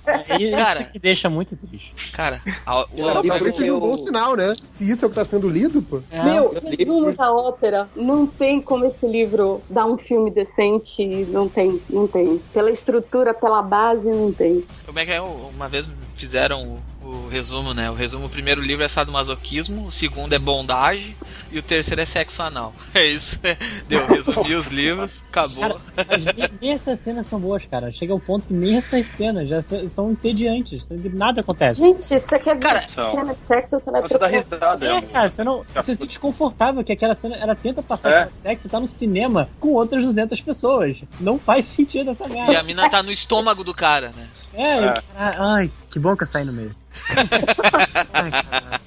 É 0.05 0.41
isso 0.41 0.57
Cara. 0.57 0.83
que 0.83 0.99
deixa 0.99 1.29
muito 1.29 1.55
triste. 1.55 1.93
Cara, 2.11 2.41
a, 2.65 2.81
o, 2.81 2.87
Cara, 2.87 3.13
Mas 3.15 3.27
talvez 3.27 3.55
seja 3.55 3.73
um 3.73 3.79
bom 3.79 3.97
sinal, 3.97 4.35
né? 4.35 4.53
Se 4.69 4.89
isso 4.89 5.05
é 5.05 5.07
o 5.07 5.09
que 5.09 5.15
tá 5.15 5.25
sendo 5.25 5.47
lido, 5.47 5.81
pô. 5.81 6.01
É, 6.11 6.23
Meu, 6.23 6.53
resumo 6.65 7.13
da 7.13 7.31
ópera. 7.31 7.89
Não 7.95 8.27
tem 8.27 8.61
como 8.61 8.85
esse 8.85 9.07
livro 9.07 9.61
dar 9.69 9.85
um 9.85 9.97
filme 9.97 10.29
decente. 10.31 11.03
Não 11.29 11.47
tem, 11.47 11.81
não 11.89 12.07
tem. 12.07 12.41
Pela 12.53 12.71
estrutura, 12.71 13.33
pela 13.33 13.61
base, 13.61 14.09
não 14.09 14.31
tem. 14.31 14.63
como 14.85 14.99
é 14.99 15.05
que 15.05 15.11
é? 15.11 15.21
Uma 15.21 15.67
vez 15.69 15.89
fizeram 16.15 16.79
o, 17.13 17.27
resumo, 17.29 17.73
né? 17.73 17.89
O 17.89 17.93
resumo, 17.93 18.25
o 18.25 18.29
primeiro 18.29 18.61
livro 18.61 18.83
é 18.83 18.87
sadomasoquismo, 18.87 19.85
o 19.87 19.91
segundo 19.91 20.33
é 20.33 20.39
bondade 20.39 21.15
e 21.51 21.59
o 21.59 21.61
terceiro 21.61 22.01
é 22.01 22.05
sexo 22.05 22.41
anal. 22.41 22.73
É 22.93 23.05
isso. 23.07 23.39
Deu, 23.87 24.05
resumi 24.07 24.53
os 24.55 24.67
livros, 24.67 25.23
acabou. 25.29 25.79
Cara, 25.95 26.17
nem, 26.17 26.49
nem 26.61 26.71
essas 26.73 26.99
cenas 26.99 27.25
são 27.27 27.39
boas, 27.39 27.63
cara. 27.65 27.91
Chega 27.91 28.13
ao 28.13 28.19
ponto 28.19 28.45
que 28.47 28.53
nem 28.53 28.77
essas 28.77 29.05
cenas 29.17 29.49
já 29.49 29.63
são 29.95 30.11
entediantes. 30.11 30.83
Nada 31.13 31.41
acontece. 31.41 31.79
Gente, 31.79 32.05
você 32.05 32.39
quer 32.39 32.55
ver 32.55 32.61
Cara, 32.61 33.11
cena 33.11 33.33
de 33.33 33.41
sexo, 33.41 33.79
você 33.79 33.91
vai 33.91 34.01
procurar. 34.01 34.27
risada, 34.29 34.85
É, 34.85 34.97
é, 34.97 35.01
cara, 35.01 35.29
você 35.29 35.43
não. 35.43 35.63
Você 35.73 35.83
se 35.83 35.95
sente 35.95 36.09
desconfortável 36.09 36.83
que 36.83 36.91
aquela 36.91 37.15
cena 37.15 37.35
ela 37.37 37.55
tenta 37.55 37.81
passar 37.81 38.11
É. 38.11 38.29
sexo 38.41 38.67
e 38.67 38.69
tá 38.69 38.79
no 38.79 38.89
cinema 38.89 39.49
com 39.59 39.69
outras 39.69 40.05
200 40.05 40.39
pessoas. 40.41 40.97
Não 41.19 41.39
faz 41.39 41.65
sentido 41.67 42.11
essa 42.11 42.25
E 42.27 42.33
merda. 42.33 42.59
a 42.59 42.63
mina 42.63 42.89
tá 42.89 43.01
no 43.01 43.11
estômago 43.11 43.63
do 43.63 43.73
cara, 43.73 44.11
né? 44.15 44.27
É, 44.53 44.85
É. 44.85 44.93
cara, 45.15 45.35
ai, 45.39 45.71
que 45.89 45.99
bom 45.99 46.15
que 46.15 46.23
eu 46.23 46.27
saí 46.27 46.45
no 46.45 46.53
meio. 46.53 46.71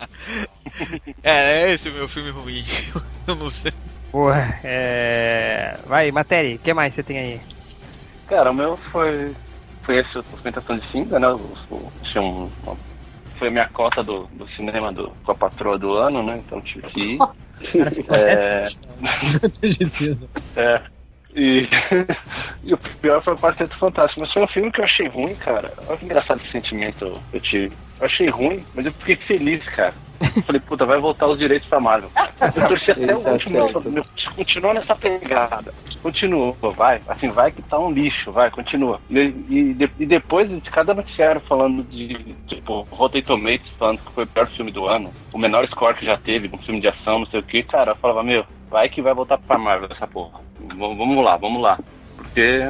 É, 1.22 1.62
é 1.62 1.72
esse 1.72 1.88
o 1.88 1.92
meu 1.92 2.06
filme 2.08 2.30
ruim. 2.30 2.62
Eu 3.26 3.34
não 3.36 3.48
sei. 3.48 3.72
Porra, 4.12 4.58
é. 4.62 5.78
Vai, 5.86 6.10
matéria, 6.12 6.54
o 6.56 6.58
que 6.58 6.72
mais 6.74 6.92
você 6.94 7.02
tem 7.02 7.18
aí? 7.18 7.40
Cara, 8.28 8.50
o 8.50 8.54
meu 8.54 8.76
foi. 8.76 9.34
Foi 9.82 9.98
esse, 9.98 10.18
Ostentação 10.18 10.76
de 10.78 10.86
Cinza, 10.88 11.18
né? 11.18 11.28
Um- 11.28 12.50
uma- 12.64 12.76
foi 13.36 13.48
a 13.48 13.50
minha 13.50 13.68
cota 13.68 14.02
do, 14.02 14.24
do 14.32 14.48
cinema 14.50 14.92
do, 14.92 15.10
com 15.24 15.32
a 15.32 15.34
patroa 15.34 15.78
do 15.78 15.92
ano, 15.94 16.22
né? 16.22 16.42
Então 16.44 16.60
tive 16.60 16.86
que 16.88 17.00
ir. 17.00 17.16
Nossa, 17.18 17.52
cara 17.72 17.92
É, 18.18 18.68
é. 20.56 20.82
E, 21.36 21.68
e 22.64 22.72
o 22.72 22.78
pior 22.78 23.22
foi 23.22 23.34
o 23.34 23.38
Quarteto 23.38 23.78
Fantástico. 23.78 24.22
Mas 24.22 24.32
foi 24.32 24.42
um 24.42 24.46
filme 24.46 24.72
que 24.72 24.80
eu 24.80 24.84
achei 24.84 25.06
ruim, 25.08 25.34
cara. 25.34 25.72
Olha 25.86 25.96
que 25.98 26.06
engraçado 26.06 26.38
esse 26.38 26.48
sentimento 26.48 27.12
que 27.30 27.36
eu 27.36 27.40
tive. 27.40 27.72
Eu 28.00 28.06
achei 28.06 28.28
ruim, 28.28 28.64
mas 28.74 28.86
eu 28.86 28.92
fiquei 28.92 29.16
feliz, 29.16 29.62
cara. 29.64 29.94
Eu 30.34 30.42
falei, 30.42 30.60
puta, 30.60 30.86
vai 30.86 30.98
voltar 30.98 31.26
os 31.26 31.38
direitos 31.38 31.68
pra 31.68 31.78
Marvel. 31.78 32.10
Eu 32.40 32.68
torci 32.68 32.90
até 32.90 33.14
o 33.14 33.28
é 33.28 33.32
último. 33.32 33.90
meu, 33.90 34.02
Continua 34.34 34.74
nessa 34.74 34.94
pegada. 34.94 35.74
Continua, 36.02 36.54
vai. 36.74 37.00
Assim, 37.08 37.28
vai 37.30 37.50
que 37.50 37.62
tá 37.62 37.78
um 37.78 37.90
lixo, 37.90 38.32
vai, 38.32 38.50
continua. 38.50 39.00
E, 39.10 39.18
e, 39.18 39.90
e 39.98 40.06
depois 40.06 40.48
de 40.48 40.70
cada 40.70 40.94
noticiário 40.94 41.40
falando 41.42 41.82
de, 41.84 42.34
tipo, 42.46 42.86
Rotten 42.90 43.22
Tomatoes 43.22 43.72
falando 43.78 43.98
que 43.98 44.12
foi 44.12 44.24
o 44.24 44.26
pior 44.26 44.46
filme 44.46 44.70
do 44.70 44.86
ano, 44.86 45.12
o 45.34 45.38
menor 45.38 45.66
score 45.66 45.96
que 45.96 46.06
já 46.06 46.16
teve, 46.16 46.50
um 46.52 46.58
filme 46.58 46.80
de 46.80 46.88
ação, 46.88 47.20
não 47.20 47.26
sei 47.26 47.40
o 47.40 47.42
que, 47.42 47.62
cara, 47.62 47.92
eu 47.92 47.96
falava, 47.96 48.22
meu, 48.22 48.44
vai 48.70 48.88
que 48.88 49.02
vai 49.02 49.14
voltar 49.14 49.38
pra 49.38 49.58
Marvel 49.58 49.88
essa 49.90 50.06
porra. 50.06 50.40
V- 50.60 50.74
vamos 50.76 51.24
lá, 51.24 51.36
vamos 51.36 51.60
lá. 51.62 51.78
Porque. 52.16 52.60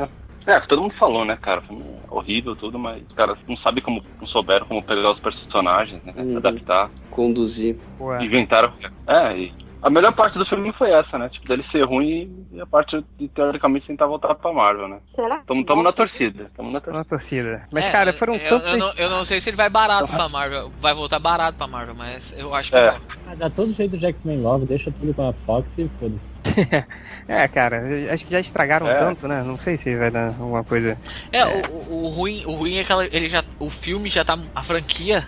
É, 0.46 0.60
todo 0.60 0.82
mundo 0.82 0.94
falou, 0.94 1.24
né, 1.24 1.36
cara? 1.42 1.60
Foi 1.62 1.76
horrível 2.08 2.54
tudo, 2.54 2.78
mas 2.78 3.02
os 3.08 3.12
caras 3.14 3.36
não 3.48 3.56
sabem 3.56 3.82
como, 3.82 4.00
não 4.20 4.28
souberam 4.28 4.64
como 4.66 4.80
pegar 4.80 5.10
os 5.10 5.18
personagens, 5.18 6.00
né? 6.04 6.14
Uhum. 6.16 6.36
Adaptar. 6.36 6.88
Conduzir. 7.10 7.76
Porra. 7.98 8.24
Inventaram. 8.24 8.72
É, 9.08 9.36
e 9.36 9.52
A 9.86 9.90
melhor 9.90 10.12
parte 10.12 10.36
do 10.36 10.44
filme 10.44 10.72
foi 10.72 10.90
essa, 10.90 11.16
né? 11.16 11.28
Tipo, 11.28 11.46
dele 11.46 11.64
ser 11.70 11.82
ruim 11.84 12.44
e 12.50 12.60
a 12.60 12.66
parte 12.66 13.04
de 13.16 13.28
teoricamente 13.28 13.86
tentar 13.86 14.06
voltar 14.06 14.34
pra 14.34 14.52
Marvel, 14.52 14.88
né? 14.88 14.98
Será? 15.06 15.38
Tamo, 15.46 15.64
tamo 15.64 15.80
na 15.80 15.92
torcida. 15.92 16.50
Tamo 16.56 16.72
na 16.72 16.80
torcida. 16.80 16.98
na 16.98 17.04
torcida. 17.04 17.62
Mas, 17.72 17.86
É, 17.86 17.92
cara, 17.92 18.12
foram 18.12 18.34
eu, 18.34 18.48
tantas. 18.48 18.72
eu, 18.72 18.78
não, 18.78 18.92
eu 18.96 19.10
não 19.10 19.24
sei 19.24 19.40
se 19.40 19.48
ele 19.48 19.56
vai 19.56 19.70
barato 19.70 20.12
pra 20.12 20.28
Marvel. 20.28 20.72
Vai 20.78 20.92
voltar 20.92 21.20
barato 21.20 21.56
pra 21.56 21.68
Marvel, 21.68 21.94
mas 21.94 22.34
eu 22.36 22.52
acho 22.52 22.70
que 22.72 22.76
É. 22.76 22.90
vai. 22.90 23.00
Ah, 23.28 23.34
dá 23.36 23.48
todo 23.48 23.72
jeito 23.74 23.96
de 23.96 24.06
X-Men 24.06 24.40
Love, 24.42 24.66
deixa 24.66 24.90
tudo 24.90 25.14
com 25.14 25.28
a 25.28 25.32
Fox 25.32 25.78
e 25.78 25.88
foda-se. 26.00 26.36
É, 27.28 27.46
cara, 27.48 27.82
acho 28.12 28.24
que 28.26 28.32
já 28.32 28.40
estragaram 28.40 28.88
É. 28.88 28.94
tanto, 28.94 29.26
né? 29.28 29.42
Não 29.44 29.56
sei 29.56 29.76
se 29.76 29.94
vai 29.96 30.10
dar 30.10 30.30
alguma 30.30 30.62
coisa. 30.64 30.96
É, 31.32 31.44
O, 31.44 31.92
o, 31.92 32.04
o 32.04 32.08
ruim, 32.08 32.44
o 32.46 32.52
ruim 32.52 32.78
é 32.78 32.84
que 32.84 32.90
ela- 32.90 33.04
ele 33.06 33.28
já, 33.28 33.44
o 33.60 33.68
filme 33.70 34.08
já 34.08 34.24
tá. 34.24 34.36
A 34.54 34.62
franquia 34.62 35.24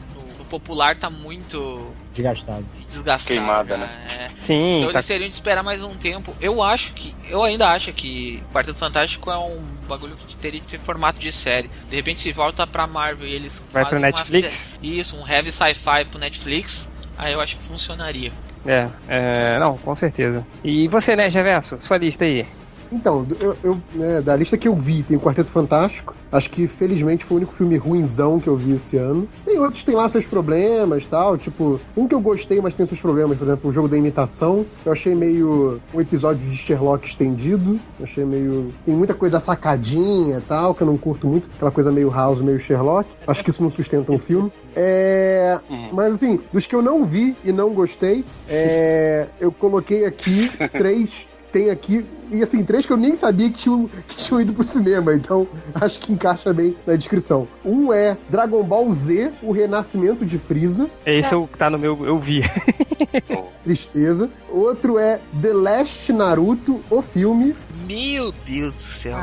popular 0.49 0.97
tá 0.97 1.09
muito 1.11 1.93
Desgastado. 2.15 2.65
desgastada. 2.89 3.35
Queimada, 3.35 3.77
né? 3.77 3.89
É. 4.09 4.41
Sim, 4.41 4.79
Então 4.79 4.93
tá 4.93 4.99
eles 4.99 5.07
teriam 5.07 5.29
de 5.29 5.35
esperar 5.35 5.63
mais 5.63 5.83
um 5.83 5.95
tempo. 5.97 6.35
Eu 6.41 6.63
acho 6.63 6.93
que. 6.93 7.15
Eu 7.29 7.43
ainda 7.45 7.69
acho 7.69 7.93
que 7.93 8.43
Quarteto 8.53 8.79
Fantástico 8.79 9.31
é 9.31 9.39
um 9.39 9.61
bagulho 9.87 10.17
que 10.17 10.37
teria 10.37 10.61
que 10.61 10.67
ter 10.67 10.79
formato 10.79 11.21
de 11.21 11.31
série. 11.31 11.71
De 11.89 11.97
repente 11.97 12.21
se 12.21 12.33
volta 12.33 12.67
pra 12.67 12.87
Marvel 12.87 13.27
e 13.27 13.35
eles 13.35 13.63
Vai 13.71 13.85
fazem 13.85 13.99
pro 13.99 14.07
Netflix? 14.07 14.75
Isso, 14.83 15.17
um 15.17 15.29
heavy 15.29 15.53
sci-fi 15.53 16.05
pro 16.11 16.19
Netflix. 16.19 16.89
Aí 17.17 17.33
eu 17.33 17.41
acho 17.41 17.57
que 17.57 17.63
funcionaria. 17.63 18.33
É, 18.67 18.89
é, 19.09 19.59
não, 19.59 19.77
com 19.79 19.95
certeza. 19.95 20.47
E 20.63 20.89
você, 20.89 21.17
né, 21.17 21.29
Reverso? 21.29 21.79
Sua 21.81 21.99
lista 21.99 22.25
aí. 22.25 22.47
Então, 22.93 23.25
eu, 23.41 23.57
eu, 23.63 23.81
né, 23.95 24.21
da 24.21 24.35
lista 24.37 24.57
que 24.57 24.69
eu 24.69 24.75
vi, 24.75 25.03
tem 25.03 25.17
o 25.17 25.21
Quarteto 25.21 25.49
Fantástico. 25.49 26.15
Acho 26.31 26.51
que, 26.51 26.67
felizmente, 26.67 27.25
foi 27.25 27.37
o 27.37 27.39
único 27.39 27.53
filme 27.53 27.77
ruinzão 27.77 28.39
que 28.39 28.49
eu 28.49 28.57
vi 28.57 28.73
esse 28.73 28.97
ano. 28.97 29.29
Tem 29.45 29.59
outros 29.59 29.81
que 29.81 29.87
tem 29.87 29.95
lá 29.95 30.09
seus 30.09 30.27
problemas 30.27 31.05
tal. 31.07 31.39
Tipo, 31.39 31.81
um 31.97 32.07
que 32.07 32.15
eu 32.15 32.21
gostei, 32.21 32.61
mas 32.61 32.75
tem 32.75 32.85
seus 32.85 33.01
problemas. 33.01 33.39
Por 33.39 33.45
exemplo, 33.45 33.71
o 33.71 33.73
jogo 33.73 33.89
da 33.89 33.97
imitação. 33.97 34.67
Eu 34.85 34.93
achei 34.93 35.15
meio 35.15 35.81
um 35.93 36.01
episódio 36.01 36.49
de 36.49 36.55
Sherlock 36.57 37.07
estendido. 37.07 37.81
Eu 37.99 38.03
achei 38.03 38.25
meio. 38.25 38.73
Tem 38.85 38.95
muita 38.95 39.15
coisa 39.15 39.41
sacadinha 39.41 40.39
e 40.39 40.41
tal, 40.43 40.75
que 40.75 40.83
eu 40.83 40.87
não 40.87 40.99
curto 40.99 41.27
muito. 41.27 41.49
Aquela 41.57 41.71
coisa 41.71 41.91
meio 41.91 42.11
House, 42.11 42.41
meio 42.41 42.61
Sherlock. 42.61 43.09
Acho 43.27 43.43
que 43.43 43.51
isso 43.51 43.63
não 43.63 43.71
sustenta 43.71 44.13
um 44.13 44.19
filme. 44.19 44.53
É. 44.77 45.59
Mas 45.93 46.15
assim, 46.15 46.39
dos 46.53 46.67
que 46.67 46.75
eu 46.75 46.83
não 46.83 47.05
vi 47.05 47.37
e 47.43 47.53
não 47.53 47.71
gostei, 47.71 48.25
é, 48.49 49.27
eu 49.41 49.51
coloquei 49.51 50.05
aqui 50.05 50.51
três. 50.73 51.31
Tem 51.51 51.71
aqui. 51.71 52.05
E 52.31 52.43
assim, 52.43 52.65
três 52.65 52.85
que 52.87 52.93
eu 52.93 52.97
nem 52.97 53.15
sabia 53.15 53.49
que 53.51 53.57
tinham, 53.59 53.89
que 54.09 54.17
tinham 54.17 54.41
ido 54.41 54.53
pro 54.53 54.63
cinema, 54.65 55.15
então 55.15 55.47
acho 55.75 56.01
que 56.01 56.13
encaixa 56.13 56.53
bem 56.53 56.77
na 56.87 56.97
descrição. 56.97 57.47
Um 57.65 57.93
é 57.93 58.17
Dragon 58.29 58.63
Ball 58.63 58.91
Z, 58.93 59.33
o 59.43 59.53
renascimento 59.53 60.25
de 60.27 60.39
Freeza, 60.39 60.89
Esse 61.07 61.33
é 61.35 61.37
o 61.37 61.47
que 61.47 61.57
tá 61.59 61.69
no 61.71 61.79
meu. 61.79 62.05
Eu 62.05 62.19
vi. 62.19 62.43
tristeza. 63.63 64.31
Outro 64.51 64.99
é 64.99 65.21
The 65.43 65.53
Last 65.53 66.13
Naruto, 66.13 66.81
o 66.91 67.03
filme. 67.03 67.55
Meu 67.87 68.33
Deus 68.47 68.75
do 68.75 68.81
céu. 68.81 69.19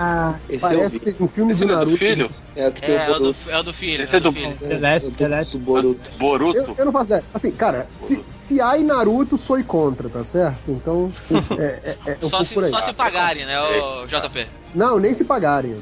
Esse 0.49 0.65
eu 0.65 0.69
Parece 0.69 0.99
que 0.99 1.11
tem 1.11 1.25
um 1.25 1.27
filme 1.29 1.53
do 1.53 1.63
Esse 1.63 1.71
é 1.71 1.75
do 1.75 1.79
Naruto. 1.79 1.97
filho? 1.97 2.29
É 2.55 2.67
o 2.67 2.71
que 2.71 2.81
tem 2.81 2.95
É, 2.95 3.05
é 3.07 3.11
o 3.11 3.19
do, 3.19 3.35
é 3.49 3.59
o 3.59 3.63
do 3.63 3.73
filho. 3.73 4.03
Esse 4.03 4.13
É 4.13 4.17
é 4.17 4.19
do 4.19 4.31
filho. 4.31 4.57
É, 4.61 4.73
é 4.95 4.99
do- 4.99 5.17
Celeste. 5.17 5.57
do 5.57 5.59
Boruto. 5.63 6.11
Boruto? 6.17 6.57
Eu, 6.57 6.75
eu 6.77 6.85
não 6.85 6.91
faço 6.91 7.05
ideia. 7.11 7.23
Assim, 7.33 7.51
cara, 7.51 7.87
se, 7.91 8.23
se 8.27 8.61
há 8.61 8.77
em 8.77 8.83
Naruto, 8.83 9.37
sou 9.37 9.55
contra, 9.63 10.09
tá 10.09 10.23
certo? 10.23 10.71
Então, 10.71 11.11
é, 11.57 11.63
é, 11.63 11.97
é 12.11 12.17
um 12.23 12.29
Só 12.29 12.37
pouco 12.37 12.45
se, 12.45 12.53
por 12.53 12.63
aí. 12.63 12.69
só 12.69 12.81
se 12.81 12.93
pagarem, 12.95 13.45
né, 13.45 13.59
o 13.61 14.07
JP? 14.07 14.47
Não, 14.73 14.99
nem 14.99 15.13
se 15.13 15.23
pagarem. 15.23 15.81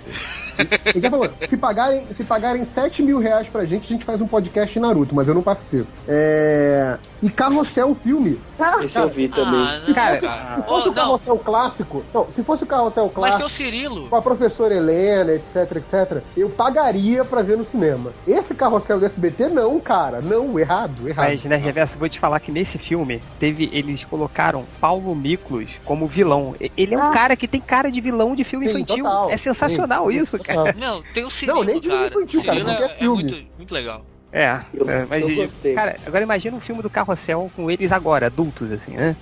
Ele 0.86 1.02
tá 1.02 1.10
falando, 1.10 1.34
se 1.48 1.58
pagarem, 1.58 2.04
se 2.12 2.24
pagarem 2.24 2.64
7 2.66 3.02
mil 3.04 3.20
reais 3.20 3.48
pra 3.48 3.66
gente, 3.66 3.86
a 3.86 3.90
gente 3.90 4.06
faz 4.06 4.22
um 4.22 4.28
podcast 4.28 4.74
de 4.74 4.80
Naruto, 4.80 5.14
mas 5.16 5.28
eu 5.28 5.34
não 5.34 5.42
participo. 5.42 5.88
É... 6.08 6.98
E 7.22 7.30
Carrossel, 7.30 7.90
o 7.92 7.96
filme. 7.96 8.40
Esse 8.84 8.98
eu 9.00 9.10
vi 9.10 9.28
também. 9.28 9.60
Ah, 9.62 9.82
não, 9.88 9.94
Cara, 9.94 10.20
cara. 10.20 10.56
Se 10.56 10.62
fosse 10.64 10.88
Oh, 10.88 10.92
o 10.92 10.94
não, 10.94 10.94
Carrossel 10.94 11.38
clássico. 11.40 12.04
Não, 12.14 12.32
se 12.32 12.44
fosse 12.44 12.64
o 12.64 12.68
Carrossel 12.68 13.06
mas 13.06 13.14
clássico. 13.14 13.38
tem 13.40 13.46
o 13.46 13.50
Cirilo. 13.50 14.10
Com 14.10 14.16
a 14.16 14.22
professora 14.22 14.74
Helena, 14.74 15.34
etc, 15.34 15.76
etc, 15.76 16.22
eu 16.36 16.50
pagaria 16.50 17.24
pra 17.26 17.42
ver 17.42 17.58
no 17.58 17.66
cinema. 17.66 18.12
Esse 18.28 18.54
carrossel 18.56 19.00
do 19.00 19.06
SBT, 19.06 19.48
não, 19.50 19.80
cara. 19.80 20.22
Não, 20.22 20.58
errado, 20.60 21.08
errado. 21.08 21.28
Mas, 21.30 21.44
né, 21.46 21.56
Reverso, 21.56 21.98
vou 21.98 22.08
te 22.10 22.20
falar 22.20 22.40
que 22.40 22.52
nesse 22.52 22.78
filme 22.78 23.22
teve. 23.40 23.70
Eles 23.74 24.04
colocaram 24.04 24.66
Paulo 24.80 25.16
Miklos 25.16 25.80
como 25.86 26.08
vilão. 26.08 26.56
Ele 26.78 26.96
é 26.96 26.98
um 26.98 27.04
Ah. 27.08 27.12
cara 27.12 27.36
que 27.36 27.48
tem 27.48 27.62
cara 27.62 27.92
de 27.92 28.00
vilão 28.02 28.36
de 28.36 28.44
filme 28.44 28.68
Sim, 28.68 28.74
infantil. 28.82 29.04
total. 29.04 29.30
É 29.30 29.38
sensacional 29.38 30.10
Sim, 30.10 30.18
isso. 30.18 30.40
Cara. 30.44 30.74
Não, 30.78 31.02
tem 31.14 31.24
o 31.26 31.30
Cirilo, 31.30 31.58
Não, 31.60 31.64
nem 31.64 31.80
de 31.80 31.88
cara. 31.90 32.08
infantil, 32.08 32.44
cara, 32.44 32.58
Cirilo 32.60 32.70
é, 32.72 32.86
é 32.86 32.90
filme. 32.90 33.24
muito, 33.24 33.46
muito 33.58 33.74
legal. 33.74 34.06
É, 34.36 34.62
Eu- 34.74 34.90
é, 34.90 35.06
mas, 35.08 35.30
eu 35.30 35.36
gostei. 35.36 35.76
cara, 35.76 35.96
agora 36.08 36.24
imagina 36.24 36.58
um 36.58 36.60
filme 36.60 36.82
do 36.82 36.90
Carrossel 36.90 37.52
com 37.56 37.70
eles 37.70 37.92
agora, 37.92 38.26
adultos, 38.26 38.72
assim, 38.72 38.94
né? 38.94 39.16